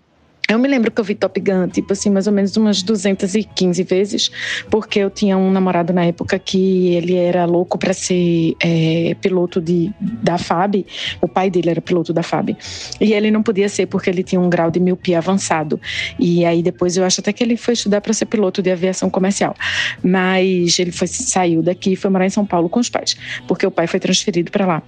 Eu 0.51 0.59
me 0.59 0.67
lembro 0.67 0.91
que 0.91 1.01
eu 1.01 1.05
vi 1.05 1.15
Top 1.15 1.41
Gun, 1.41 1.69
tipo 1.69 1.93
assim, 1.93 2.11
mais 2.11 2.27
ou 2.27 2.33
menos 2.33 2.57
umas 2.57 2.83
215 2.83 3.85
vezes, 3.85 4.33
porque 4.69 4.99
eu 4.99 5.09
tinha 5.09 5.39
um 5.39 5.49
namorado 5.49 5.93
na 5.93 6.05
época 6.05 6.37
que 6.41 6.93
ele 6.93 7.15
era 7.15 7.45
louco 7.45 7.79
para 7.79 7.93
ser 7.93 8.57
é, 8.59 9.15
piloto 9.21 9.61
de, 9.61 9.93
da 10.01 10.37
FAB. 10.39 10.85
O 11.23 11.29
pai 11.29 11.51
dele 11.51 11.71
era 11.71 11.81
piloto 11.81 12.13
da 12.13 12.25
FAB. 12.25 12.57
E 13.01 13.13
ele 13.13 13.31
não 13.31 13.45
podia 13.45 13.69
ser 13.69 13.87
porque 13.87 14.11
ele 14.11 14.25
tinha 14.25 14.41
um 14.41 14.51
grau 14.51 14.73
de 14.73 14.81
miopia 14.81 15.19
avançado. 15.19 15.81
E 16.19 16.45
aí 16.45 16.65
depois 16.65 16.97
eu 16.97 17.05
acho 17.05 17.21
até 17.21 17.33
que 17.33 17.45
ele 17.45 17.57
foi 17.57 17.75
estudar 17.75 18.01
para 18.01 18.13
ser 18.13 18.27
piloto 18.27 18.61
de 18.61 18.73
aviação 18.73 19.09
comercial. 19.09 19.55
Mas 20.03 20.81
ele 20.81 20.91
foi, 20.91 21.07
saiu 21.07 21.63
daqui 21.63 21.93
e 21.93 21.97
foi 21.97 22.11
morar 22.11 22.27
em 22.27 22.31
São 22.31 22.45
Paulo 22.45 22.69
com 22.69 22.81
os 22.81 22.89
pais, 22.89 23.17
porque 23.47 23.65
o 23.65 23.71
pai 23.71 23.87
foi 23.87 24.01
transferido 24.01 24.51
para 24.51 24.67
lá. 24.67 24.83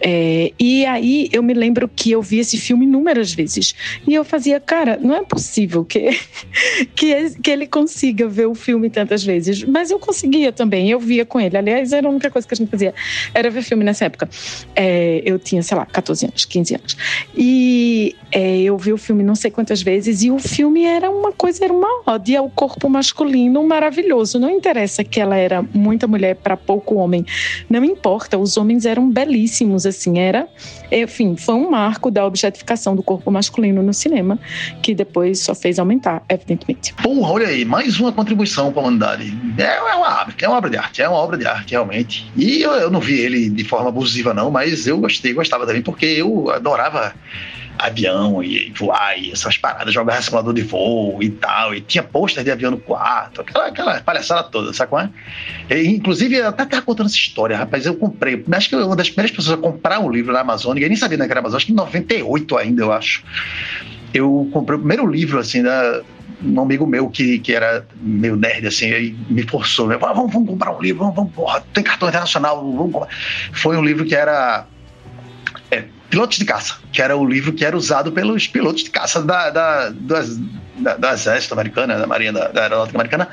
É, 0.00 0.52
e 0.60 0.86
aí 0.86 1.28
eu 1.32 1.42
me 1.42 1.54
lembro 1.54 1.88
que 1.88 2.12
eu 2.12 2.22
vi 2.22 2.38
esse 2.38 2.56
filme 2.56 2.86
inúmeras 2.86 3.32
vezes. 3.32 3.74
E 4.06 4.14
eu 4.14 4.24
fazia, 4.24 4.60
cara, 4.60 4.96
não 5.08 5.16
é 5.16 5.24
possível 5.24 5.84
que, 5.84 6.10
que, 6.94 7.30
que 7.42 7.50
ele 7.50 7.66
consiga 7.66 8.28
ver 8.28 8.46
o 8.46 8.54
filme 8.54 8.90
tantas 8.90 9.24
vezes. 9.24 9.64
Mas 9.64 9.90
eu 9.90 9.98
conseguia 9.98 10.52
também, 10.52 10.90
eu 10.90 11.00
via 11.00 11.24
com 11.24 11.40
ele. 11.40 11.56
Aliás, 11.56 11.92
era 11.92 12.06
a 12.06 12.10
única 12.10 12.30
coisa 12.30 12.46
que 12.46 12.52
a 12.52 12.56
gente 12.56 12.70
fazia, 12.70 12.94
era 13.32 13.50
ver 13.50 13.62
filme 13.62 13.82
nessa 13.82 14.04
época. 14.04 14.28
É, 14.76 15.22
eu 15.24 15.38
tinha, 15.38 15.62
sei 15.62 15.76
lá, 15.76 15.86
14 15.86 16.26
anos, 16.26 16.44
15 16.44 16.74
anos. 16.74 16.96
E 17.34 18.14
é, 18.30 18.60
eu 18.60 18.76
vi 18.76 18.92
o 18.92 18.98
filme 18.98 19.22
não 19.22 19.34
sei 19.34 19.50
quantas 19.50 19.80
vezes, 19.80 20.22
e 20.22 20.30
o 20.30 20.38
filme 20.38 20.84
era 20.84 21.10
uma 21.10 21.32
coisa, 21.32 21.64
era 21.64 21.72
uma 21.72 22.02
ode 22.06 22.36
ao 22.36 22.50
corpo 22.50 22.88
masculino 22.88 23.66
maravilhoso. 23.66 24.38
Não 24.38 24.50
interessa 24.50 25.02
que 25.02 25.20
ela 25.20 25.36
era 25.36 25.62
muita 25.74 26.06
mulher 26.06 26.36
para 26.36 26.56
pouco 26.56 26.96
homem. 26.96 27.24
Não 27.70 27.82
importa, 27.82 28.36
os 28.36 28.58
homens 28.58 28.84
eram 28.84 29.10
belíssimos, 29.10 29.86
assim, 29.86 30.18
era. 30.18 30.46
Enfim, 30.92 31.36
foi 31.36 31.54
um 31.54 31.70
marco 31.70 32.10
da 32.10 32.26
objetificação 32.26 32.94
do 32.94 33.02
corpo 33.02 33.30
masculino 33.30 33.82
no 33.82 33.94
cinema, 33.94 34.38
que 34.82 34.94
depois 34.98 35.40
só 35.40 35.54
fez 35.54 35.78
aumentar, 35.78 36.22
evidentemente. 36.28 36.92
Porra, 36.94 37.32
olha 37.32 37.48
aí, 37.48 37.64
mais 37.64 37.98
uma 37.98 38.12
contribuição 38.12 38.72
para 38.72 38.82
a 38.82 38.84
humanidade. 38.84 39.32
É, 39.56 39.76
é, 39.76 39.94
uma, 39.94 40.26
é 40.40 40.48
uma 40.48 40.56
obra 40.58 40.70
de 40.70 40.76
arte, 40.76 41.02
é 41.02 41.08
uma 41.08 41.18
obra 41.18 41.38
de 41.38 41.46
arte, 41.46 41.70
realmente. 41.70 42.30
E 42.36 42.60
eu, 42.62 42.72
eu 42.72 42.90
não 42.90 43.00
vi 43.00 43.18
ele 43.18 43.48
de 43.48 43.64
forma 43.64 43.88
abusiva, 43.88 44.34
não, 44.34 44.50
mas 44.50 44.86
eu 44.86 44.98
gostei, 44.98 45.32
gostava 45.32 45.66
também, 45.66 45.82
porque 45.82 46.04
eu 46.04 46.50
adorava 46.50 47.14
avião 47.78 48.42
e 48.42 48.72
voar 48.76 49.16
e 49.18 49.30
essas 49.30 49.56
paradas, 49.56 49.94
jogar 49.94 50.20
simulador 50.22 50.52
de 50.52 50.62
voo 50.62 51.22
e 51.22 51.30
tal, 51.30 51.74
e 51.74 51.80
tinha 51.80 52.02
pôster 52.02 52.42
de 52.42 52.50
avião 52.50 52.72
no 52.72 52.78
quarto, 52.78 53.40
aquela, 53.40 53.66
aquela 53.68 54.00
palhaçada 54.00 54.42
toda, 54.42 54.72
sabe 54.72 54.90
qual 54.90 55.02
é? 55.02 55.10
E, 55.70 55.86
inclusive, 55.86 56.34
eu 56.34 56.48
até 56.48 56.64
estava 56.64 56.82
contando 56.82 57.06
essa 57.06 57.16
história, 57.16 57.56
rapaz, 57.56 57.86
eu 57.86 57.94
comprei, 57.94 58.44
acho 58.52 58.68
que 58.68 58.74
eu 58.74 58.86
uma 58.86 58.96
das 58.96 59.08
primeiras 59.08 59.34
pessoas 59.34 59.58
a 59.58 59.62
comprar 59.62 60.00
um 60.00 60.10
livro 60.10 60.32
na 60.32 60.40
Amazon, 60.40 60.74
ninguém 60.74 60.88
nem 60.88 60.98
sabia 60.98 61.16
né, 61.16 61.26
que 61.26 61.30
era 61.30 61.40
Amazon, 61.40 61.56
acho 61.56 61.66
que 61.66 61.72
em 61.72 61.76
98 61.76 62.56
ainda, 62.56 62.82
eu 62.82 62.92
acho 62.92 63.22
eu 64.12 64.48
comprei 64.52 64.76
o 64.76 64.80
primeiro 64.80 65.06
livro, 65.06 65.38
assim, 65.38 65.62
da, 65.62 66.02
um 66.42 66.60
amigo 66.60 66.86
meu 66.86 67.08
que, 67.08 67.38
que 67.38 67.52
era 67.52 67.86
meio 68.00 68.36
nerd, 68.36 68.66
assim, 68.66 68.92
aí 68.92 69.16
me 69.28 69.42
forçou, 69.42 69.88
né? 69.88 69.96
vamos, 69.96 70.32
vamos 70.32 70.48
comprar 70.48 70.76
um 70.76 70.80
livro, 70.80 71.00
vamos, 71.00 71.16
vamos 71.16 71.32
porra, 71.32 71.62
tem 71.72 71.82
cartão 71.82 72.08
internacional, 72.08 72.60
vamos 72.60 72.92
comprar. 72.92 73.08
Foi 73.52 73.76
um 73.76 73.84
livro 73.84 74.04
que 74.04 74.14
era 74.14 74.66
é, 75.70 75.84
Pilotos 76.08 76.38
de 76.38 76.44
Caça, 76.44 76.76
que 76.92 77.02
era 77.02 77.16
o 77.16 77.26
livro 77.26 77.52
que 77.52 77.64
era 77.64 77.76
usado 77.76 78.12
pelos 78.12 78.46
pilotos 78.46 78.84
de 78.84 78.90
caça 78.90 79.22
da, 79.22 79.50
da, 79.50 79.90
das, 79.90 80.38
da, 80.78 80.96
da 80.96 81.12
Exército 81.12 81.54
Americana, 81.54 81.98
da 81.98 82.06
Marinha, 82.06 82.32
da, 82.32 82.48
da 82.48 82.62
Aeronáutica 82.62 82.96
Americana, 82.96 83.28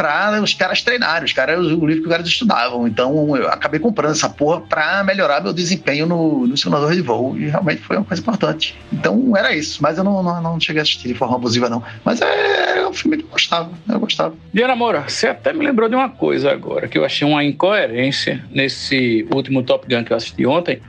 para 0.00 0.40
os 0.40 0.54
caras 0.54 0.80
treinarem, 0.80 1.26
os 1.26 1.32
caras, 1.34 1.58
o 1.58 1.86
livro 1.86 1.96
que 1.96 2.08
os 2.08 2.08
caras 2.08 2.26
estudavam. 2.26 2.88
Então 2.88 3.36
eu 3.36 3.48
acabei 3.48 3.78
comprando 3.78 4.12
essa 4.12 4.30
porra 4.30 4.62
para 4.62 5.04
melhorar 5.04 5.42
meu 5.42 5.52
desempenho 5.52 6.06
no, 6.06 6.46
no 6.46 6.56
simulador 6.56 6.94
de 6.94 7.02
voo 7.02 7.36
e 7.36 7.48
realmente 7.48 7.82
foi 7.82 7.98
uma 7.98 8.04
coisa 8.06 8.22
importante. 8.22 8.74
Então 8.90 9.36
era 9.36 9.54
isso, 9.54 9.82
mas 9.82 9.98
eu 9.98 10.04
não, 10.04 10.22
não, 10.22 10.40
não 10.40 10.58
cheguei 10.58 10.80
a 10.80 10.82
assistir 10.84 11.08
de 11.08 11.12
forma 11.12 11.36
abusiva, 11.36 11.68
não. 11.68 11.82
Mas 12.02 12.22
é, 12.22 12.78
é 12.78 12.88
um 12.88 12.94
filme 12.94 13.18
que 13.18 13.24
eu 13.24 13.28
gostava, 13.28 13.70
eu 13.86 14.00
gostava. 14.00 14.34
Diana 14.54 14.74
Moura, 14.74 15.04
você 15.06 15.26
até 15.26 15.52
me 15.52 15.66
lembrou 15.66 15.86
de 15.86 15.94
uma 15.94 16.08
coisa 16.08 16.50
agora, 16.50 16.88
que 16.88 16.96
eu 16.96 17.04
achei 17.04 17.28
uma 17.28 17.44
incoerência 17.44 18.42
nesse 18.50 19.28
último 19.34 19.62
Top 19.62 19.86
Gun 19.86 20.02
que 20.02 20.14
eu 20.14 20.16
assisti 20.16 20.46
ontem 20.46 20.80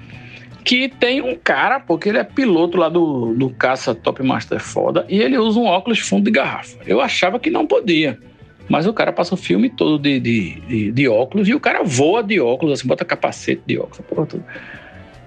que 0.63 0.87
tem 0.87 1.21
um 1.21 1.35
cara, 1.35 1.79
porque 1.79 2.07
ele 2.07 2.19
é 2.19 2.23
piloto 2.23 2.77
lá 2.77 2.87
do, 2.87 3.33
do 3.33 3.49
caça 3.49 3.95
Top 3.95 4.21
Master 4.23 4.59
foda, 4.59 5.05
e 5.09 5.19
ele 5.19 5.35
usa 5.37 5.59
um 5.59 5.65
óculos 5.65 5.99
fundo 5.99 6.25
de 6.25 6.31
garrafa. 6.31 6.77
Eu 6.85 7.01
achava 7.01 7.39
que 7.39 7.49
não 7.49 7.65
podia. 7.65 8.17
Mas 8.69 8.87
o 8.87 8.93
cara 8.93 9.11
passa 9.11 9.33
o 9.33 9.37
filme 9.37 9.69
todo 9.69 9.99
de, 9.99 10.19
de, 10.19 10.61
de, 10.61 10.91
de 10.91 11.07
óculos 11.07 11.47
e 11.47 11.53
o 11.53 11.59
cara 11.59 11.83
voa 11.83 12.23
de 12.23 12.39
óculos, 12.39 12.79
assim, 12.79 12.87
bota 12.87 13.03
capacete 13.03 13.61
de 13.65 13.77
óculos, 13.77 14.01
porra. 14.07 14.27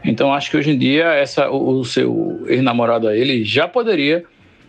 Então 0.04 0.32
acho 0.32 0.50
que 0.50 0.56
hoje 0.56 0.70
em 0.70 0.78
dia 0.78 1.06
essa, 1.14 1.50
o, 1.50 1.80
o 1.80 1.84
seu 1.84 2.44
ex-namorado 2.46 3.08
aí, 3.08 3.20
ele 3.20 3.44
já 3.44 3.66
poderia 3.66 4.24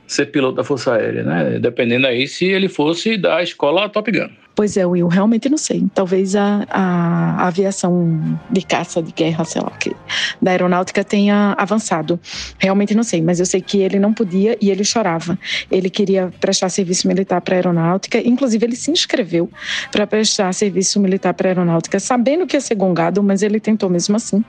ser 0.07 0.27
piloto 0.27 0.56
da 0.56 0.64
Força 0.64 0.94
Aérea, 0.94 1.23
né? 1.23 1.60
Dependendo 1.60 2.07
aí 2.07 2.27
se 2.27 2.45
ele 2.45 2.69
fosse 2.69 3.18
da 3.18 3.41
escola 3.41 3.90
Top 3.90 4.11
Gun. 4.11 4.30
Pois 4.56 4.77
é, 4.77 4.86
Will, 4.86 5.10
realmente 5.10 5.49
não 5.49 5.57
sei. 5.57 5.84
Talvez 5.94 6.34
a, 6.34 6.65
a, 6.69 7.45
aviação 7.45 8.40
de 8.49 8.61
caça, 8.61 9.03
de 9.03 9.11
guerra, 9.11 9.44
sei 9.44 9.61
lá, 9.61 9.69
que, 9.72 9.94
da 10.41 10.52
aeronáutica 10.52 11.03
tenha 11.03 11.53
avançado. 11.57 12.18
Realmente 12.57 12.95
não 12.95 13.03
sei, 13.03 13.22
mas 13.22 13.41
eu 13.41 13.45
sei 13.45 13.60
que 13.60 13.80
ele 13.80 13.99
não 13.99 14.14
podia 14.14 14.57
e 14.61 14.72
ele 14.72 14.86
chorava. 14.86 15.38
Ele 15.69 15.90
queria 15.90 16.32
prestar 16.40 16.69
serviço 16.69 17.06
militar 17.06 17.41
para 17.41 17.56
a 17.56 17.57
aeronáutica, 17.57 18.18
inclusive 18.18 18.65
ele 18.65 18.77
se 18.77 18.90
inscreveu 18.90 19.49
para 19.91 20.07
prestar 20.07 20.53
serviço 20.53 21.02
militar 21.02 21.34
para 21.34 21.49
a 21.49 21.52
aeronáutica, 21.52 21.99
sabendo 21.99 22.48
que 22.48 22.56
ia 22.56 22.61
ser 22.61 22.76
gongado, 22.76 23.22
mas 23.22 23.44
ele 23.44 23.60
tentou 23.60 23.90
mesmo 23.90 24.15
assim. 24.15 24.41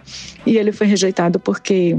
E 0.47 0.57
ele 0.57 0.71
foi 0.71 0.87
rejeitado 0.87 1.41
porque 1.41 1.97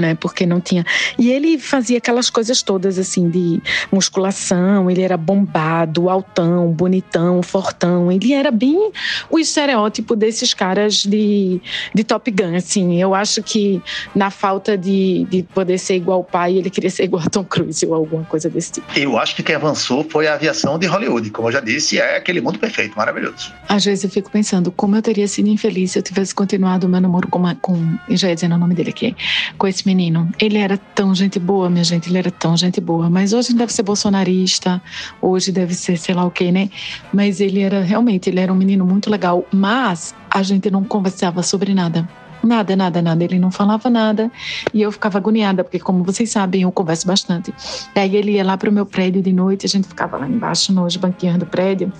né? 0.00 0.14
Porque 0.14 0.44
não 0.44 0.60
tinha. 0.60 0.84
E 1.18 1.30
ele 1.30 1.58
fazia 1.58 1.98
aquelas 1.98 2.28
coisas 2.28 2.62
todas 2.62 2.98
assim 2.98 3.28
de 3.28 3.60
musculação, 3.90 4.90
ele 4.90 5.02
era 5.02 5.16
bombado, 5.16 6.08
altão, 6.10 6.70
bonitão, 6.70 7.42
fortão. 7.42 8.12
Ele 8.12 8.32
era 8.32 8.50
bem 8.50 8.90
o 9.30 9.38
estereótipo 9.38 10.14
desses 10.14 10.52
caras 10.52 10.96
de, 10.96 11.60
de 11.94 12.04
Top 12.04 12.30
Gun, 12.30 12.56
assim. 12.56 13.00
Eu 13.00 13.14
acho 13.14 13.42
que 13.42 13.82
na 14.14 14.30
falta 14.30 14.76
de, 14.76 15.26
de 15.30 15.42
poder 15.42 15.78
ser 15.78 15.96
igual 15.96 16.18
ao 16.18 16.24
pai, 16.24 16.56
ele 16.56 16.70
queria 16.70 16.90
ser 16.90 17.04
igual 17.04 17.22
a 17.24 17.30
Tom 17.30 17.44
Cruise 17.44 17.84
ou 17.86 17.94
alguma 17.94 18.24
coisa 18.24 18.50
desse 18.50 18.72
tipo. 18.72 18.86
Eu 18.98 19.18
acho 19.18 19.34
que 19.34 19.42
quem 19.42 19.54
avançou 19.54 20.04
foi 20.08 20.26
a 20.26 20.34
aviação 20.34 20.78
de 20.78 20.86
Hollywood, 20.86 21.30
como 21.30 21.48
eu 21.48 21.52
já 21.52 21.60
disse, 21.60 21.98
é 21.98 22.16
aquele 22.16 22.40
mundo 22.40 22.58
perfeito, 22.58 22.96
maravilhoso. 22.96 23.52
Às 23.68 23.84
vezes 23.84 24.04
eu 24.04 24.10
fico 24.10 24.30
pensando 24.30 24.70
como 24.70 24.96
eu 24.96 25.02
teria 25.02 25.26
sido 25.26 25.48
infeliz 25.48 25.92
se 25.92 25.98
eu 25.98 26.02
tivesse 26.02 26.34
continuado 26.34 26.86
o 26.86 26.90
meu 26.90 27.00
namoro 27.00 27.28
com, 27.28 27.38
uma, 27.38 27.54
com 27.54 27.96
já 28.10 28.28
ia 28.28 28.34
dizendo 28.34 28.54
o 28.54 28.58
nome 28.58 28.74
dele 28.74 28.90
aqui, 28.90 29.16
com 29.56 29.66
esse 29.66 29.85
menino. 29.86 30.28
Ele 30.38 30.58
era 30.58 30.76
tão 30.76 31.14
gente 31.14 31.38
boa, 31.38 31.70
minha 31.70 31.84
gente, 31.84 32.08
ele 32.08 32.18
era 32.18 32.30
tão 32.30 32.56
gente 32.56 32.80
boa. 32.80 33.08
Mas 33.08 33.32
hoje 33.32 33.54
deve 33.54 33.72
ser 33.72 33.82
bolsonarista, 33.82 34.82
hoje 35.20 35.52
deve 35.52 35.74
ser 35.74 35.96
sei 35.96 36.14
lá 36.14 36.24
o 36.24 36.30
que, 36.30 36.50
né? 36.50 36.68
Mas 37.12 37.40
ele 37.40 37.60
era 37.60 37.82
realmente, 37.82 38.28
ele 38.28 38.40
era 38.40 38.52
um 38.52 38.56
menino 38.56 38.84
muito 38.84 39.08
legal. 39.10 39.46
Mas 39.52 40.14
a 40.30 40.42
gente 40.42 40.70
não 40.70 40.84
conversava 40.84 41.42
sobre 41.42 41.72
nada. 41.72 42.08
Nada, 42.46 42.76
nada, 42.76 43.02
nada. 43.02 43.24
Ele 43.24 43.38
não 43.38 43.50
falava 43.50 43.90
nada 43.90 44.30
e 44.72 44.80
eu 44.82 44.92
ficava 44.92 45.18
agoniada, 45.18 45.64
porque, 45.64 45.78
como 45.78 46.04
vocês 46.04 46.30
sabem, 46.30 46.62
eu 46.62 46.72
converso 46.72 47.06
bastante. 47.06 47.52
Daí 47.94 48.16
ele 48.16 48.32
ia 48.32 48.44
lá 48.44 48.56
para 48.56 48.70
o 48.70 48.72
meu 48.72 48.86
prédio 48.86 49.20
de 49.20 49.32
noite, 49.32 49.66
a 49.66 49.68
gente 49.68 49.88
ficava 49.88 50.16
lá 50.16 50.28
embaixo 50.28 50.72
nos 50.72 50.96
banquinhos 50.96 51.38
do 51.38 51.46
prédio. 51.46 51.92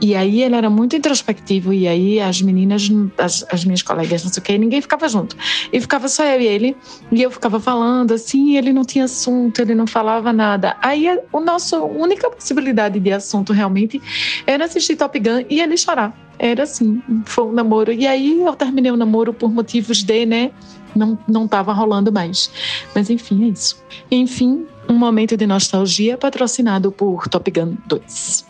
E 0.00 0.14
aí 0.14 0.42
ele 0.42 0.54
era 0.54 0.68
muito 0.68 0.94
introspectivo, 0.94 1.72
e 1.72 1.88
aí 1.88 2.20
as 2.20 2.42
meninas, 2.42 2.90
as, 3.18 3.44
as 3.50 3.64
minhas 3.64 3.82
colegas, 3.82 4.22
não 4.22 4.32
sei 4.32 4.40
o 4.40 4.44
quê, 4.44 4.58
ninguém 4.58 4.80
ficava 4.80 5.08
junto. 5.08 5.36
E 5.72 5.80
ficava 5.80 6.08
só 6.08 6.24
eu 6.24 6.40
e 6.40 6.46
ele, 6.46 6.76
e 7.10 7.22
eu 7.22 7.30
ficava 7.30 7.58
falando 7.58 8.12
assim, 8.12 8.56
ele 8.56 8.72
não 8.72 8.84
tinha 8.84 9.04
assunto, 9.04 9.60
ele 9.60 9.74
não 9.74 9.86
falava 9.86 10.32
nada. 10.32 10.76
Aí 10.82 11.08
a, 11.08 11.18
o 11.32 11.40
nosso 11.40 11.82
única 11.84 12.30
possibilidade 12.30 13.00
de 13.00 13.12
assunto 13.12 13.52
realmente 13.52 14.00
era 14.46 14.64
assistir 14.64 14.96
Top 14.96 15.18
Gun 15.18 15.44
e 15.48 15.60
ele 15.60 15.76
chorar 15.76 16.25
era 16.38 16.62
assim, 16.62 17.02
foi 17.24 17.44
um 17.44 17.52
namoro. 17.52 17.92
E 17.92 18.06
aí 18.06 18.40
eu 18.40 18.54
terminei 18.54 18.90
o 18.90 18.96
namoro 18.96 19.32
por 19.32 19.50
motivos 19.50 20.02
de, 20.02 20.26
né? 20.26 20.50
Não, 20.94 21.18
não 21.28 21.46
tava 21.46 21.72
rolando 21.72 22.10
mais. 22.12 22.50
Mas 22.94 23.10
enfim, 23.10 23.44
é 23.44 23.48
isso. 23.48 23.82
Enfim, 24.10 24.66
um 24.88 24.94
momento 24.94 25.36
de 25.36 25.46
nostalgia 25.46 26.16
patrocinado 26.16 26.90
por 26.90 27.28
Top 27.28 27.50
Gun 27.50 27.76
2. 27.86 28.46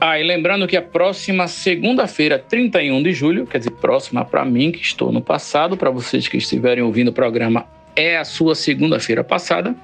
Ah, 0.00 0.20
e 0.20 0.22
lembrando 0.22 0.66
que 0.66 0.76
a 0.76 0.82
próxima 0.82 1.48
segunda-feira, 1.48 2.38
31 2.38 3.02
de 3.02 3.12
julho, 3.12 3.46
quer 3.46 3.58
dizer, 3.58 3.70
próxima 3.70 4.24
para 4.24 4.44
mim, 4.44 4.70
que 4.70 4.82
estou 4.82 5.10
no 5.10 5.22
passado, 5.22 5.76
para 5.76 5.90
vocês 5.90 6.28
que 6.28 6.36
estiverem 6.36 6.84
ouvindo 6.84 7.08
o 7.08 7.12
programa, 7.12 7.66
é 7.96 8.18
a 8.18 8.24
sua 8.24 8.54
segunda-feira 8.54 9.24
passada, 9.24 9.74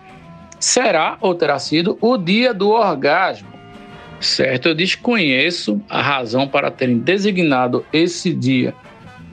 será 0.59 1.17
ou 1.21 1.35
terá 1.35 1.59
sido 1.59 1.97
o 2.01 2.19
dia 2.19 2.53
do 2.53 2.69
orgasmo. 2.71 3.49
Certo, 4.21 4.69
eu 4.69 4.75
desconheço 4.75 5.81
a 5.89 6.03
razão 6.03 6.47
para 6.47 6.71
terem 6.71 6.99
designado 6.99 7.85
esse 7.91 8.35
dia 8.35 8.75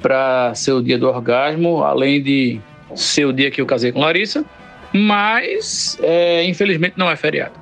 para 0.02 0.54
ser 0.56 0.72
o 0.72 0.82
dia 0.82 0.98
do 0.98 1.08
orgasmo, 1.08 1.84
além 1.84 2.24
de 2.24 2.62
ser 2.96 3.26
o 3.26 3.34
dia 3.34 3.52
que 3.52 3.60
eu 3.60 3.66
casei 3.66 3.92
com 3.92 4.00
Larissa, 4.00 4.46
mas 4.94 5.98
é, 6.02 6.44
infelizmente 6.46 6.94
não 6.98 7.12
é 7.12 7.16
feriado. 7.18 7.60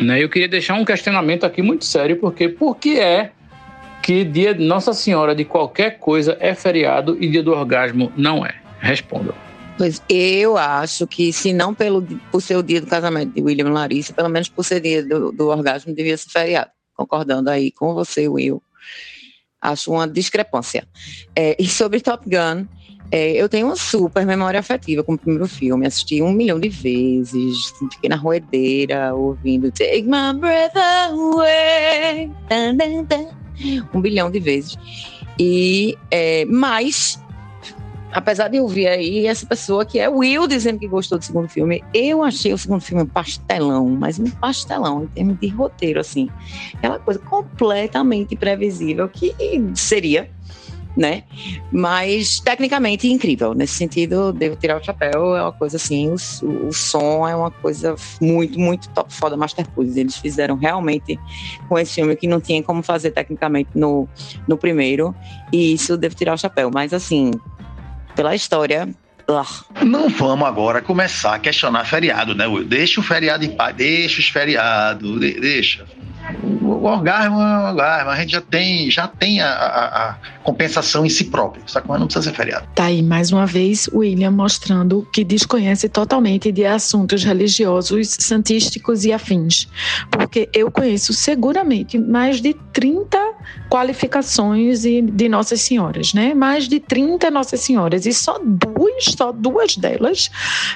Né? 0.00 0.22
Eu 0.22 0.28
queria 0.28 0.46
deixar 0.46 0.74
um 0.74 0.84
questionamento 0.84 1.44
aqui 1.44 1.62
muito 1.62 1.84
sério, 1.84 2.16
porque 2.16 2.48
por 2.48 2.76
que 2.76 3.00
é 3.00 3.32
que 4.02 4.22
dia 4.22 4.54
de 4.54 4.64
Nossa 4.64 4.92
Senhora 4.92 5.34
de 5.34 5.44
qualquer 5.44 5.98
coisa 5.98 6.36
é 6.38 6.54
feriado 6.54 7.16
e 7.20 7.28
dia 7.28 7.42
do 7.42 7.52
orgasmo 7.52 8.12
não 8.16 8.46
é? 8.46 8.54
Respondam. 8.78 9.34
Pois 9.76 10.02
eu 10.08 10.56
acho 10.56 11.06
que, 11.06 11.32
se 11.32 11.52
não 11.52 11.74
pelo, 11.74 12.02
por 12.30 12.40
ser 12.40 12.56
o 12.56 12.62
dia 12.62 12.80
do 12.80 12.86
casamento 12.86 13.34
de 13.34 13.42
William 13.42 13.66
e 13.66 13.70
Larissa, 13.70 14.12
pelo 14.12 14.28
menos 14.28 14.48
por 14.48 14.64
ser 14.64 14.80
dia 14.80 15.04
do, 15.04 15.30
do 15.32 15.48
orgasmo, 15.48 15.94
devia 15.94 16.16
ser 16.16 16.30
feriado. 16.30 16.70
Concordando 16.94 17.50
aí 17.50 17.70
com 17.70 17.92
você, 17.92 18.26
Will. 18.26 18.62
Acho 19.60 19.92
uma 19.92 20.08
discrepância. 20.08 20.86
É, 21.34 21.54
e 21.58 21.68
sobre 21.68 22.00
Top 22.00 22.24
Gun, 22.24 22.66
é, 23.10 23.32
eu 23.32 23.48
tenho 23.48 23.66
uma 23.66 23.76
super 23.76 24.24
memória 24.26 24.58
afetiva 24.58 25.02
com 25.02 25.14
o 25.14 25.18
primeiro 25.18 25.46
filme. 25.46 25.86
Assisti 25.86 26.22
um 26.22 26.32
milhão 26.32 26.58
de 26.58 26.68
vezes. 26.68 27.72
Fiquei 27.92 28.08
na 28.08 28.16
roedeira 28.16 29.14
ouvindo 29.14 29.70
Take 29.70 30.02
My 30.02 30.38
Breath 30.38 30.76
Away. 30.76 32.30
Um 33.92 34.00
bilhão 34.00 34.30
de 34.30 34.40
vezes. 34.40 34.76
E, 35.38 35.96
é, 36.10 36.44
mas, 36.46 37.20
apesar 38.16 38.48
de 38.48 38.56
eu 38.56 38.62
ouvir 38.62 38.86
aí 38.86 39.26
essa 39.26 39.44
pessoa 39.44 39.84
que 39.84 39.98
é 39.98 40.08
Will 40.08 40.48
dizendo 40.48 40.78
que 40.78 40.88
gostou 40.88 41.18
do 41.18 41.24
segundo 41.24 41.48
filme, 41.48 41.84
eu 41.92 42.22
achei 42.22 42.50
o 42.50 42.56
segundo 42.56 42.80
filme 42.80 43.02
um 43.02 43.06
pastelão, 43.06 43.86
mas 43.90 44.18
um 44.18 44.30
pastelão 44.30 45.04
em 45.04 45.06
termos 45.08 45.38
de 45.38 45.48
roteiro, 45.48 46.00
assim. 46.00 46.30
Aquela 46.78 46.98
coisa 46.98 47.20
completamente 47.20 48.34
previsível 48.34 49.06
que 49.06 49.34
seria 49.74 50.30
né? 50.96 51.24
Mas 51.70 52.40
tecnicamente 52.40 53.06
incrível. 53.06 53.52
Nesse 53.52 53.74
sentido, 53.74 54.32
devo 54.32 54.56
tirar 54.56 54.80
o 54.80 54.82
chapéu. 54.82 55.36
É 55.36 55.42
uma 55.42 55.52
coisa 55.52 55.76
assim, 55.76 56.08
o, 56.08 56.68
o 56.68 56.72
som 56.72 57.28
é 57.28 57.36
uma 57.36 57.50
coisa 57.50 57.94
muito, 58.18 58.58
muito 58.58 58.88
top, 58.88 59.12
foda 59.12 59.36
Masterpiece. 59.36 60.00
Eles 60.00 60.16
fizeram 60.16 60.56
realmente 60.56 61.20
com 61.68 61.78
esse 61.78 61.92
filme 61.92 62.16
que 62.16 62.26
não 62.26 62.40
tinha 62.40 62.62
como 62.62 62.82
fazer 62.82 63.10
tecnicamente 63.10 63.68
no, 63.74 64.08
no 64.48 64.56
primeiro. 64.56 65.14
E 65.52 65.74
isso 65.74 65.98
devo 65.98 66.14
tirar 66.14 66.32
o 66.32 66.38
chapéu. 66.38 66.70
Mas 66.72 66.94
assim, 66.94 67.30
pela 68.16 68.34
história, 68.34 68.88
não 69.82 70.08
vamos 70.08 70.48
agora 70.48 70.80
começar 70.80 71.34
a 71.34 71.38
questionar 71.38 71.84
feriado, 71.84 72.34
né? 72.34 72.46
Deixa 72.66 73.00
o 73.00 73.02
feriado 73.02 73.44
em 73.44 73.54
paz, 73.54 73.76
deixa 73.76 74.20
os 74.20 74.28
feriados, 74.28 75.20
de, 75.20 75.40
deixa 75.40 75.84
o 76.62 76.84
orgasmo 76.84 77.40
é 77.40 77.44
um 77.44 77.68
orgasmo, 77.68 78.10
a 78.10 78.16
gente 78.16 78.32
já 78.32 78.40
tem, 78.40 78.90
já 78.90 79.08
tem 79.08 79.40
a, 79.40 79.48
a, 79.48 80.10
a 80.10 80.14
compensação 80.42 81.04
em 81.04 81.08
si 81.08 81.24
próprio, 81.24 81.62
que 81.64 81.88
não 81.88 82.06
precisa 82.06 82.22
ser 82.22 82.36
feriado. 82.36 82.66
Tá 82.74 82.84
aí 82.84 83.02
mais 83.02 83.32
uma 83.32 83.46
vez 83.46 83.88
William 83.92 84.30
mostrando 84.30 85.06
que 85.12 85.24
desconhece 85.24 85.88
totalmente 85.88 86.50
de 86.50 86.64
assuntos 86.64 87.24
religiosos, 87.24 88.16
santísticos 88.18 89.04
e 89.04 89.12
afins, 89.12 89.68
porque 90.10 90.48
eu 90.52 90.70
conheço 90.70 91.12
seguramente 91.12 91.98
mais 91.98 92.40
de 92.40 92.54
30 92.72 93.18
qualificações 93.70 94.82
de 94.82 95.28
Nossas 95.28 95.60
Senhoras, 95.60 96.12
né? 96.12 96.34
Mais 96.34 96.68
de 96.68 96.80
30 96.80 97.30
Nossas 97.30 97.60
Senhoras 97.60 98.06
e 98.06 98.12
só 98.12 98.38
duas, 98.42 99.04
só 99.16 99.32
duas 99.32 99.76
delas 99.76 100.30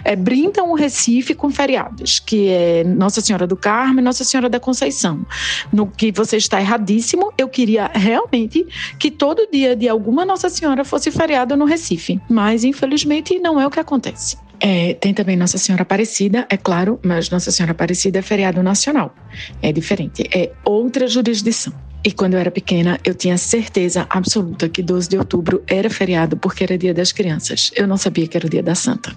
é, 0.04 0.14
brindam 0.16 0.70
o 0.70 0.74
Recife 0.74 1.34
com 1.34 1.50
feriados, 1.50 2.18
que 2.18 2.48
é 2.48 2.84
Nossa 2.84 3.20
Senhora 3.20 3.46
do 3.46 3.56
Carmo 3.56 4.00
e 4.00 4.02
Nossa 4.02 4.24
Senhora 4.24 4.48
da 4.48 4.60
Conceição 4.60 5.24
no 5.72 5.86
que 5.86 6.12
você 6.12 6.36
está 6.36 6.60
erradíssimo. 6.60 7.32
Eu 7.36 7.48
queria 7.48 7.90
realmente 7.92 8.66
que 8.98 9.10
todo 9.10 9.48
dia 9.50 9.74
de 9.76 9.88
alguma 9.88 10.24
Nossa 10.24 10.48
Senhora 10.48 10.84
fosse 10.84 11.10
feriado 11.10 11.56
no 11.56 11.64
Recife, 11.64 12.20
mas 12.28 12.64
infelizmente 12.64 13.38
não 13.38 13.60
é 13.60 13.66
o 13.66 13.70
que 13.70 13.80
acontece. 13.80 14.36
É, 14.60 14.92
tem 14.94 15.14
também 15.14 15.36
Nossa 15.36 15.56
Senhora 15.56 15.82
Aparecida, 15.82 16.46
é 16.50 16.56
claro, 16.56 17.00
mas 17.02 17.30
Nossa 17.30 17.50
Senhora 17.50 17.72
Aparecida 17.72 18.18
é 18.18 18.22
feriado 18.22 18.62
nacional. 18.62 19.14
É 19.62 19.72
diferente, 19.72 20.28
é 20.34 20.52
outra 20.64 21.08
jurisdição. 21.08 21.72
E 22.02 22.12
quando 22.12 22.34
eu 22.34 22.40
era 22.40 22.50
pequena, 22.50 22.98
eu 23.04 23.14
tinha 23.14 23.36
certeza 23.36 24.06
absoluta 24.08 24.68
que 24.68 24.82
12 24.82 25.08
de 25.08 25.18
outubro 25.18 25.62
era 25.66 25.90
feriado 25.90 26.36
porque 26.36 26.64
era 26.64 26.78
dia 26.78 26.94
das 26.94 27.12
crianças. 27.12 27.70
Eu 27.74 27.86
não 27.86 27.98
sabia 27.98 28.26
que 28.26 28.36
era 28.36 28.46
o 28.46 28.50
dia 28.50 28.62
da 28.62 28.74
santa. 28.74 29.14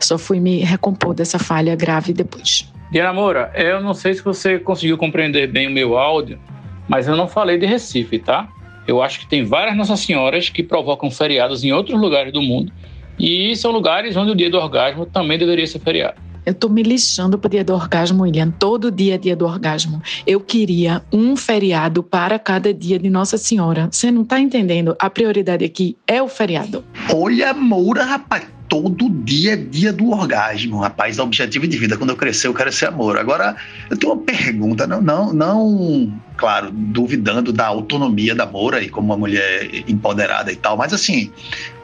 Só 0.00 0.16
fui 0.16 0.40
me 0.40 0.60
recompor 0.60 1.14
dessa 1.14 1.38
falha 1.38 1.74
grave 1.76 2.14
depois. 2.14 2.66
Diana 2.92 3.10
Moura, 3.10 3.50
eu 3.54 3.80
não 3.80 3.94
sei 3.94 4.12
se 4.12 4.22
você 4.22 4.58
conseguiu 4.58 4.98
compreender 4.98 5.46
bem 5.46 5.66
o 5.66 5.70
meu 5.70 5.96
áudio, 5.96 6.38
mas 6.86 7.08
eu 7.08 7.16
não 7.16 7.26
falei 7.26 7.56
de 7.56 7.64
Recife, 7.64 8.18
tá? 8.18 8.46
Eu 8.86 9.02
acho 9.02 9.20
que 9.20 9.26
tem 9.26 9.46
várias 9.46 9.74
Nossas 9.74 10.00
Senhoras 10.00 10.50
que 10.50 10.62
provocam 10.62 11.10
feriados 11.10 11.64
em 11.64 11.72
outros 11.72 11.98
lugares 11.98 12.34
do 12.34 12.42
mundo. 12.42 12.70
E 13.18 13.56
são 13.56 13.72
lugares 13.72 14.14
onde 14.14 14.32
o 14.32 14.34
dia 14.34 14.50
do 14.50 14.58
orgasmo 14.58 15.06
também 15.06 15.38
deveria 15.38 15.66
ser 15.66 15.78
feriado. 15.78 16.20
Eu 16.44 16.52
tô 16.52 16.68
me 16.68 16.82
lixando 16.82 17.38
pro 17.38 17.48
dia 17.48 17.64
do 17.64 17.72
orgasmo, 17.72 18.24
William. 18.24 18.50
Todo 18.50 18.90
dia 18.90 19.14
é 19.14 19.18
dia 19.18 19.34
do 19.34 19.46
orgasmo. 19.46 20.02
Eu 20.26 20.38
queria 20.38 21.00
um 21.10 21.34
feriado 21.34 22.02
para 22.02 22.38
cada 22.38 22.74
dia 22.74 22.98
de 22.98 23.08
Nossa 23.08 23.38
Senhora. 23.38 23.88
Você 23.90 24.10
não 24.10 24.22
tá 24.22 24.38
entendendo? 24.38 24.94
A 24.98 25.08
prioridade 25.08 25.64
aqui 25.64 25.96
é 26.06 26.20
o 26.20 26.28
feriado. 26.28 26.84
Olha, 27.10 27.54
Moura, 27.54 28.04
rapaz 28.04 28.46
todo 28.72 29.10
dia 29.10 29.52
é 29.52 29.56
dia 29.56 29.92
do 29.92 30.12
orgasmo, 30.12 30.78
rapaz, 30.78 31.18
é 31.18 31.22
objetivo 31.22 31.68
de 31.68 31.76
vida. 31.76 31.98
Quando 31.98 32.08
eu 32.08 32.16
crescer, 32.16 32.46
eu 32.46 32.54
quero 32.54 32.72
ser 32.72 32.86
amor. 32.86 33.18
Agora, 33.18 33.54
eu 33.90 33.98
tenho 33.98 34.14
uma 34.14 34.22
pergunta, 34.22 34.86
não, 34.86 35.02
não, 35.02 35.30
não, 35.30 36.20
claro, 36.38 36.70
duvidando 36.72 37.52
da 37.52 37.66
autonomia 37.66 38.34
da 38.34 38.46
Moura 38.46 38.80
e 38.82 38.88
como 38.88 39.08
uma 39.08 39.16
mulher 39.18 39.68
empoderada 39.86 40.50
e 40.50 40.56
tal, 40.56 40.78
mas 40.78 40.94
assim, 40.94 41.30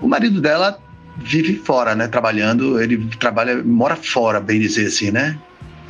o 0.01 0.09
marido 0.09 0.40
dela 0.40 0.78
vive 1.19 1.56
fora, 1.56 1.94
né, 1.94 2.09
trabalhando, 2.09 2.81
ele 2.81 2.97
trabalha, 3.20 3.62
mora 3.62 3.94
fora, 3.94 4.40
bem 4.40 4.59
dizer 4.59 4.86
assim, 4.86 5.10
né? 5.10 5.39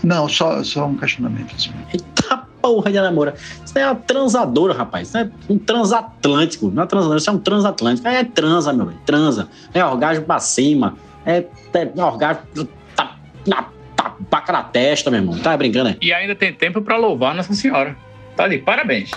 Não, 0.03 0.29
só, 0.29 0.65
só 0.65 0.85
um 0.85 0.97
questionamento. 0.97 1.55
Assim. 1.55 1.71
Eita 1.93 2.48
porra 2.61 2.91
de 2.91 3.01
namora. 3.01 3.35
Isso 3.65 3.79
é 3.79 3.85
uma 3.85 3.95
transadora, 3.95 4.75
rapaz. 4.75 5.09
Isso 5.09 5.19
é 5.19 5.31
um 5.49 5.59
transatlântico. 5.59 6.71
Não 6.71 6.83
é 6.83 6.87
transadora, 6.87 7.19
isso 7.19 7.31
é 7.31 7.33
um 7.33 7.39
transatlântico. 7.39 8.09
É 8.09 8.25
transa, 8.25 8.73
meu 8.73 8.87
velho. 8.87 8.99
Transa. 9.05 9.49
É 9.73 9.85
orgasmo 9.85 10.25
pra 10.25 10.39
cima. 10.39 10.97
É, 11.25 11.45
é 11.75 12.05
orgasmo. 12.05 12.43
Tá, 12.97 13.17
na, 13.47 13.67
tá, 13.97 14.15
tá 14.31 14.53
na 14.53 14.63
testa, 14.63 15.11
meu 15.11 15.21
irmão. 15.21 15.39
Tá 15.39 15.57
brincando 15.57 15.89
aí. 15.91 15.97
E 16.01 16.13
ainda 16.13 16.35
tem 16.35 16.53
tempo 16.53 16.83
pra 16.83 16.97
louvar 16.97 17.35
Nossa 17.35 17.55
Senhora. 17.55 17.97
Tá 18.37 18.45
ali, 18.45 18.59
parabéns. 18.59 19.11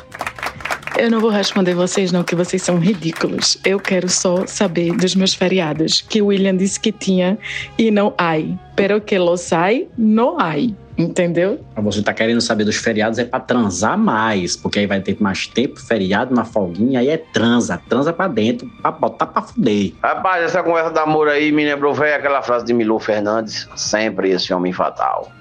Eu 0.97 1.09
não 1.09 1.19
vou 1.19 1.29
responder 1.29 1.73
vocês, 1.73 2.11
não, 2.11 2.23
que 2.23 2.35
vocês 2.35 2.61
são 2.61 2.77
ridículos. 2.77 3.57
Eu 3.65 3.79
quero 3.79 4.09
só 4.09 4.45
saber 4.45 4.91
dos 4.91 5.15
meus 5.15 5.33
feriados, 5.33 6.01
que 6.01 6.21
o 6.21 6.27
William 6.27 6.55
disse 6.55 6.79
que 6.79 6.91
tinha 6.91 7.37
e 7.77 7.89
não 7.89 8.13
ai. 8.17 8.57
Pero 8.75 8.99
que 8.99 9.17
los 9.17 9.51
hay, 9.53 9.87
no 9.97 10.37
hay. 10.39 10.75
Entendeu? 10.97 11.63
Você 11.77 12.01
tá 12.01 12.13
querendo 12.13 12.41
saber 12.41 12.63
dos 12.63 12.75
feriados 12.77 13.17
é 13.17 13.25
para 13.25 13.39
transar 13.39 13.97
mais, 13.97 14.55
porque 14.55 14.79
aí 14.79 14.87
vai 14.87 15.01
ter 15.01 15.17
mais 15.19 15.47
tempo, 15.47 15.79
feriado, 15.79 16.33
uma 16.33 16.45
folguinha, 16.45 16.99
aí 16.99 17.09
é 17.09 17.17
transa, 17.17 17.81
transa 17.89 18.13
pra 18.13 18.27
dentro, 18.27 18.69
pra 18.81 18.91
botar 18.91 19.25
pra 19.27 19.41
fuder. 19.41 19.93
Rapaz, 20.03 20.43
essa 20.43 20.61
conversa 20.61 20.91
de 20.91 20.99
amor 20.99 21.27
aí 21.27 21.51
me 21.51 21.63
lembrou 21.65 21.93
velho 21.93 22.15
aquela 22.15 22.41
frase 22.41 22.65
de 22.65 22.73
Milu 22.73 22.99
Fernandes, 22.99 23.67
sempre 23.75 24.29
esse 24.29 24.53
homem 24.53 24.73
fatal, 24.73 25.31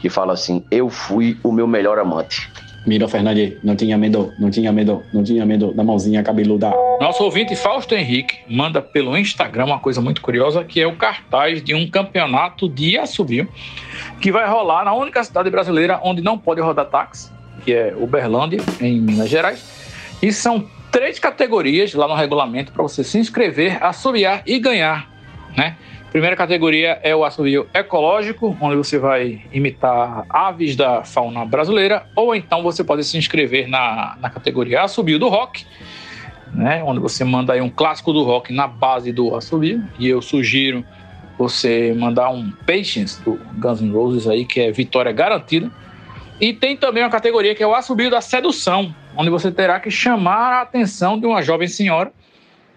que 0.00 0.08
fala 0.08 0.32
assim: 0.32 0.64
Eu 0.70 0.88
fui 0.88 1.38
o 1.42 1.52
meu 1.52 1.66
melhor 1.66 1.98
amante. 1.98 2.50
Miro 2.86 3.08
Fernandes, 3.08 3.54
não 3.62 3.74
tinha 3.74 3.96
medo, 3.96 4.32
não 4.38 4.50
tinha 4.50 4.70
medo, 4.70 5.02
não 5.12 5.22
tinha 5.22 5.46
medo 5.46 5.72
da 5.72 5.82
mãozinha 5.82 6.22
cabeluda. 6.22 6.70
Nosso 7.00 7.24
ouvinte 7.24 7.56
Fausto 7.56 7.94
Henrique 7.94 8.38
manda 8.48 8.82
pelo 8.82 9.16
Instagram 9.16 9.64
uma 9.64 9.78
coisa 9.78 10.00
muito 10.00 10.20
curiosa, 10.20 10.62
que 10.64 10.80
é 10.80 10.86
o 10.86 10.94
cartaz 10.94 11.62
de 11.62 11.74
um 11.74 11.88
campeonato 11.88 12.68
de 12.68 12.98
assobio 12.98 13.48
que 14.20 14.30
vai 14.30 14.48
rolar 14.48 14.84
na 14.84 14.92
única 14.92 15.24
cidade 15.24 15.48
brasileira 15.50 15.98
onde 16.02 16.22
não 16.22 16.36
pode 16.36 16.60
rodar 16.60 16.86
táxi, 16.86 17.30
que 17.64 17.72
é 17.72 17.94
Uberlândia, 17.98 18.60
em 18.80 19.00
Minas 19.00 19.30
Gerais. 19.30 20.16
E 20.22 20.32
são 20.32 20.68
três 20.92 21.18
categorias 21.18 21.92
lá 21.94 22.06
no 22.06 22.14
regulamento 22.14 22.72
para 22.72 22.82
você 22.82 23.02
se 23.02 23.18
inscrever, 23.18 23.82
assobiar 23.82 24.42
e 24.46 24.58
ganhar, 24.58 25.10
né? 25.56 25.76
Primeira 26.14 26.36
categoria 26.36 27.00
é 27.02 27.12
o 27.12 27.24
assobio 27.24 27.66
ecológico, 27.74 28.56
onde 28.60 28.76
você 28.76 29.00
vai 29.00 29.42
imitar 29.52 30.24
aves 30.30 30.76
da 30.76 31.02
fauna 31.02 31.44
brasileira, 31.44 32.06
ou 32.14 32.36
então 32.36 32.62
você 32.62 32.84
pode 32.84 33.02
se 33.02 33.18
inscrever 33.18 33.66
na, 33.66 34.16
na 34.20 34.30
categoria 34.30 34.82
assobio 34.82 35.18
do 35.18 35.28
rock, 35.28 35.66
né, 36.54 36.84
onde 36.84 37.00
você 37.00 37.24
manda 37.24 37.52
aí 37.52 37.60
um 37.60 37.68
clássico 37.68 38.12
do 38.12 38.22
rock 38.22 38.52
na 38.52 38.68
base 38.68 39.10
do 39.10 39.34
assobio, 39.34 39.82
e 39.98 40.06
eu 40.06 40.22
sugiro 40.22 40.84
você 41.36 41.92
mandar 41.92 42.30
um 42.30 42.48
Patience 42.64 43.20
do 43.24 43.36
Guns 43.54 43.80
N' 43.80 43.90
Roses 43.90 44.28
aí, 44.28 44.44
que 44.44 44.60
é 44.60 44.70
vitória 44.70 45.10
garantida. 45.10 45.68
E 46.40 46.52
tem 46.52 46.76
também 46.76 47.02
uma 47.02 47.10
categoria 47.10 47.56
que 47.56 47.62
é 47.64 47.66
o 47.66 47.74
assobio 47.74 48.08
da 48.08 48.20
sedução, 48.20 48.94
onde 49.16 49.30
você 49.30 49.50
terá 49.50 49.80
que 49.80 49.90
chamar 49.90 50.60
a 50.60 50.62
atenção 50.62 51.18
de 51.18 51.26
uma 51.26 51.42
jovem 51.42 51.66
senhora, 51.66 52.12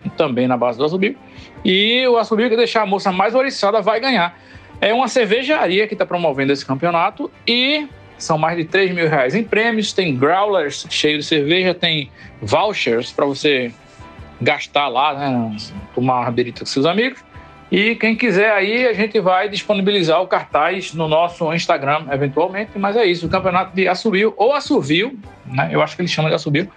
também 0.10 0.48
na 0.48 0.58
base 0.58 0.78
do 0.78 0.86
assobio, 0.86 1.16
e 1.64 2.08
o 2.08 2.18
assobio 2.18 2.50
que 2.50 2.56
deixar 2.56 2.84
a 2.84 2.86
moça 2.86 3.12
mais 3.12 3.36
oriçada 3.36 3.82
vai 3.82 4.00
ganhar. 4.00 4.38
É 4.80 4.94
uma 4.94 5.08
cervejaria 5.08 5.88
que 5.88 5.96
está 5.96 6.06
promovendo 6.06 6.54
esse 6.54 6.66
campeonato 6.66 7.32
e 7.48 7.88
São 8.18 8.38
mais 8.38 8.58
de 8.58 8.66
3 8.66 8.94
mil 8.94 9.08
reais 9.08 9.36
em 9.36 9.44
prêmios. 9.44 9.94
Tem 9.94 10.16
growlers 10.16 10.88
cheios 10.90 11.24
de 11.24 11.30
cerveja, 11.30 11.74
tem 11.74 12.10
vouchers 12.42 13.12
para 13.12 13.26
você 13.26 13.72
gastar 14.42 14.88
lá, 14.88 15.14
né? 15.14 15.58
Tomar 15.94 16.22
uma 16.22 16.32
berita 16.32 16.62
com 16.62 16.66
seus 16.66 16.86
amigos. 16.86 17.24
E 17.72 17.96
quem 17.96 18.16
quiser 18.16 18.52
aí, 18.52 18.88
a 18.88 18.94
gente 18.94 19.20
vai 19.20 19.50
disponibilizar 19.50 20.22
o 20.22 20.28
cartaz 20.28 20.94
no 20.94 21.08
nosso 21.08 21.54
Instagram, 21.54 22.06
eventualmente. 22.12 22.72
Mas 22.76 22.96
é 22.96 23.06
isso, 23.06 23.28
o 23.28 23.30
campeonato 23.30 23.76
de 23.76 23.88
Assobio 23.88 24.34
ou 24.38 24.54
Assovio, 24.54 25.18
né? 25.46 25.70
Eu 25.72 25.82
acho 25.82 25.96
que 25.96 26.02
eles 26.02 26.12
chamam 26.12 26.30
de 26.30 26.36
Assobio, 26.36 26.72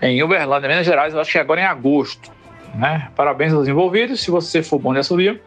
em 0.00 0.22
Uberlândia, 0.22 0.68
Minas 0.68 0.86
Gerais. 0.86 1.12
Eu 1.12 1.20
acho 1.20 1.32
que 1.32 1.38
agora 1.38 1.60
é 1.60 1.64
em 1.64 1.66
agosto, 1.66 2.30
né? 2.74 3.10
Parabéns 3.16 3.52
aos 3.52 3.68
envolvidos. 3.68 4.20
Se 4.20 4.30
você 4.30 4.62
for 4.62 4.78
bom 4.78 4.92
de 4.92 5.00
Assobio, 5.00 5.40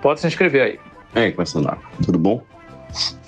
pode 0.00 0.20
se 0.20 0.26
inscrever 0.26 0.62
aí. 0.62 0.78
É, 1.14 1.30
começando 1.30 1.66
lá. 1.66 1.78
Tudo 2.04 2.18
bom? 2.18 2.42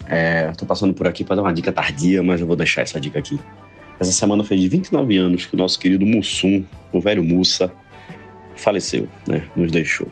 É, 0.06 0.50
tô 0.52 0.66
passando 0.66 0.92
por 0.92 1.06
aqui 1.06 1.24
para 1.24 1.36
dar 1.36 1.42
uma 1.42 1.52
dica 1.52 1.72
tardia, 1.72 2.22
mas 2.22 2.40
eu 2.40 2.46
vou 2.46 2.56
deixar 2.56 2.82
essa 2.82 3.00
dica 3.00 3.18
aqui. 3.18 3.38
Essa 3.98 4.12
semana 4.12 4.42
fez 4.42 4.64
29 4.64 5.16
anos 5.18 5.46
que 5.46 5.54
o 5.54 5.58
nosso 5.58 5.78
querido 5.78 6.06
Mussum, 6.06 6.64
o 6.92 7.00
velho 7.00 7.22
Mussa, 7.22 7.70
faleceu, 8.56 9.06
né? 9.26 9.42
Nos 9.54 9.70
deixou. 9.70 10.08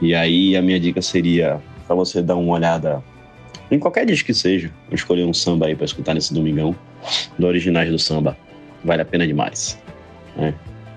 E 0.00 0.14
aí 0.14 0.56
a 0.56 0.62
minha 0.62 0.78
dica 0.78 1.00
seria 1.00 1.60
para 1.86 1.94
você 1.94 2.20
dar 2.20 2.36
uma 2.36 2.52
olhada 2.52 3.02
em 3.70 3.78
qualquer 3.78 4.04
disco 4.04 4.26
que 4.26 4.34
seja. 4.34 4.70
Eu 4.90 4.94
escolhi 4.94 5.24
um 5.24 5.32
samba 5.32 5.66
aí 5.66 5.74
para 5.74 5.84
escutar 5.84 6.14
nesse 6.14 6.34
domingão, 6.34 6.74
do 7.38 7.46
Originais 7.46 7.90
do 7.90 7.98
Samba. 7.98 8.36
Vale 8.84 9.02
a 9.02 9.04
pena 9.04 9.26
demais. 9.26 9.78
Né? 10.36 10.54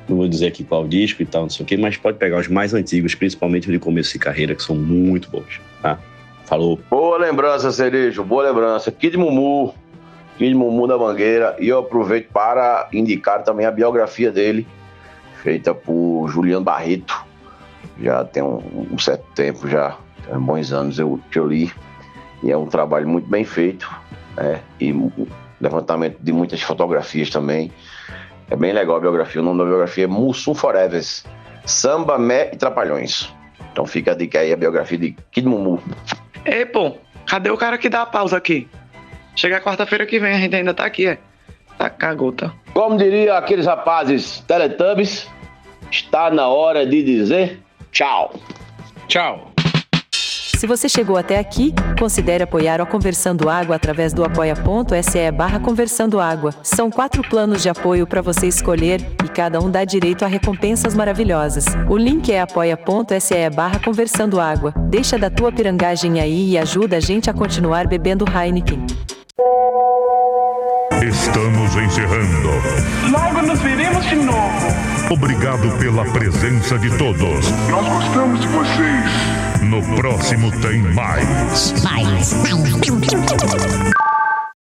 Não 0.07 0.17
vou 0.17 0.27
dizer 0.27 0.47
aqui 0.47 0.63
qual 0.63 0.88
disco 0.88 1.21
e 1.21 1.25
tal, 1.25 1.43
não 1.43 1.49
sei 1.49 1.63
o 1.63 1.67
quê, 1.67 1.75
mas 1.75 1.97
pode 1.97 2.17
pegar 2.17 2.39
os 2.39 2.47
mais 2.47 2.73
antigos, 2.73 3.13
principalmente 3.13 3.69
de 3.69 3.77
começo 3.77 4.13
de 4.13 4.19
carreira, 4.19 4.55
que 4.55 4.63
são 4.63 4.75
muito 4.75 5.29
bons. 5.29 5.59
Tá? 5.81 5.99
Falou. 6.45 6.79
Boa 6.89 7.17
lembrança, 7.17 7.71
Cerejo, 7.71 8.23
boa 8.23 8.47
lembrança. 8.47 8.89
Kid 8.89 9.17
Mumu, 9.17 9.75
Kid 10.38 10.53
Mumu 10.55 10.88
da 10.88 10.97
Mangueira. 10.97 11.57
E 11.59 11.67
eu 11.67 11.79
aproveito 11.79 12.29
para 12.31 12.88
indicar 12.93 13.43
também 13.43 13.65
a 13.65 13.71
biografia 13.71 14.31
dele, 14.31 14.65
feita 15.43 15.73
por 15.73 16.29
Juliano 16.29 16.63
Barreto. 16.63 17.25
Já 18.01 18.23
tem 18.23 18.43
um, 18.43 18.88
um 18.91 18.97
certo 18.97 19.25
tempo, 19.35 19.67
já 19.67 19.97
tem 20.25 20.39
bons 20.39 20.71
anos 20.71 20.97
eu, 20.99 21.19
eu 21.35 21.47
li. 21.47 21.71
E 22.41 22.51
é 22.51 22.57
um 22.57 22.67
trabalho 22.67 23.09
muito 23.09 23.27
bem 23.27 23.43
feito, 23.43 23.89
né? 24.38 24.61
E 24.79 24.93
levantamento 25.59 26.17
de 26.21 26.31
muitas 26.31 26.61
fotografias 26.61 27.29
também. 27.29 27.71
É 28.49 28.55
bem 28.55 28.71
legal 28.71 28.95
a 28.97 28.99
biografia. 28.99 29.41
O 29.41 29.43
nome 29.43 29.59
da 29.59 29.65
biografia 29.65 30.05
é 30.05 30.07
Mussum 30.07 30.53
Forevers. 30.53 31.25
Samba, 31.65 32.17
Mé 32.17 32.51
e 32.53 32.55
Trapalhões. 32.55 33.33
Então 33.71 33.85
fica 33.85 34.11
a 34.11 34.15
dica 34.15 34.39
aí, 34.39 34.53
a 34.53 34.57
biografia 34.57 34.97
de 34.97 35.15
Kid 35.31 35.47
Mumu. 35.47 35.81
Ei, 36.45 36.65
pô, 36.65 36.95
cadê 37.25 37.51
o 37.51 37.57
cara 37.57 37.77
que 37.77 37.89
dá 37.89 38.03
a 38.03 38.05
pausa 38.05 38.37
aqui? 38.37 38.67
Chega 39.35 39.61
quarta-feira 39.61 40.05
que 40.05 40.19
vem, 40.19 40.33
a 40.33 40.39
gente 40.39 40.55
ainda 40.55 40.73
tá 40.73 40.85
aqui, 40.85 41.07
é. 41.07 41.19
Tá 41.77 41.89
cagota. 41.89 42.51
Como 42.73 42.97
diria 42.97 43.37
aqueles 43.37 43.67
rapazes 43.67 44.39
Teletubbies, 44.47 45.29
está 45.91 46.31
na 46.31 46.47
hora 46.47 46.85
de 46.87 47.03
dizer 47.03 47.59
tchau. 47.91 48.33
Tchau. 49.07 49.46
Se 50.57 50.65
você 50.65 50.89
chegou 50.89 51.17
até 51.17 51.38
aqui, 51.38 51.71
considere 51.99 52.43
apoiar 52.43 52.81
o 52.81 52.88
Conversando 52.88 53.47
Água 53.47 53.75
através 53.75 54.11
do 54.11 54.23
apoia.se 54.23 55.31
barra 55.31 55.59
Conversando 55.59 56.19
Água. 56.19 56.51
São 56.63 56.89
quatro 56.89 57.21
planos 57.21 57.61
de 57.61 57.69
apoio 57.69 58.07
para 58.07 58.23
você 58.23 58.47
escolher 58.47 58.99
e 59.23 59.29
cada 59.29 59.59
um 59.59 59.69
dá 59.69 59.85
direito 59.85 60.25
a 60.25 60.27
recompensas 60.27 60.95
maravilhosas. 60.95 61.65
O 61.88 61.95
link 61.95 62.34
é 62.34 62.41
apoia.se 62.41 63.49
barra 63.51 63.79
Conversando 63.79 64.39
Água. 64.39 64.73
Deixa 64.89 65.15
da 65.15 65.29
tua 65.29 65.51
pirangagem 65.51 66.19
aí 66.19 66.49
e 66.53 66.57
ajuda 66.57 66.97
a 66.97 66.99
gente 66.99 67.29
a 67.29 67.34
continuar 67.35 67.85
bebendo 67.85 68.25
Heineken. 68.27 68.84
Estamos 71.07 71.75
encerrando. 71.75 72.49
Logo 73.11 73.45
nos 73.45 73.59
veremos 73.59 74.03
de 74.07 74.15
novo. 74.15 74.67
Obrigado 75.11 75.77
pela 75.77 76.03
presença 76.05 76.79
de 76.79 76.89
todos. 76.97 77.51
Nós 77.69 77.88
gostamos 77.88 78.41
de 78.41 78.47
vocês. 78.47 79.36
No 79.68 79.81
próximo 79.98 80.49
tem 80.61 80.81
mais. 80.94 81.73
Mais. 81.84 82.34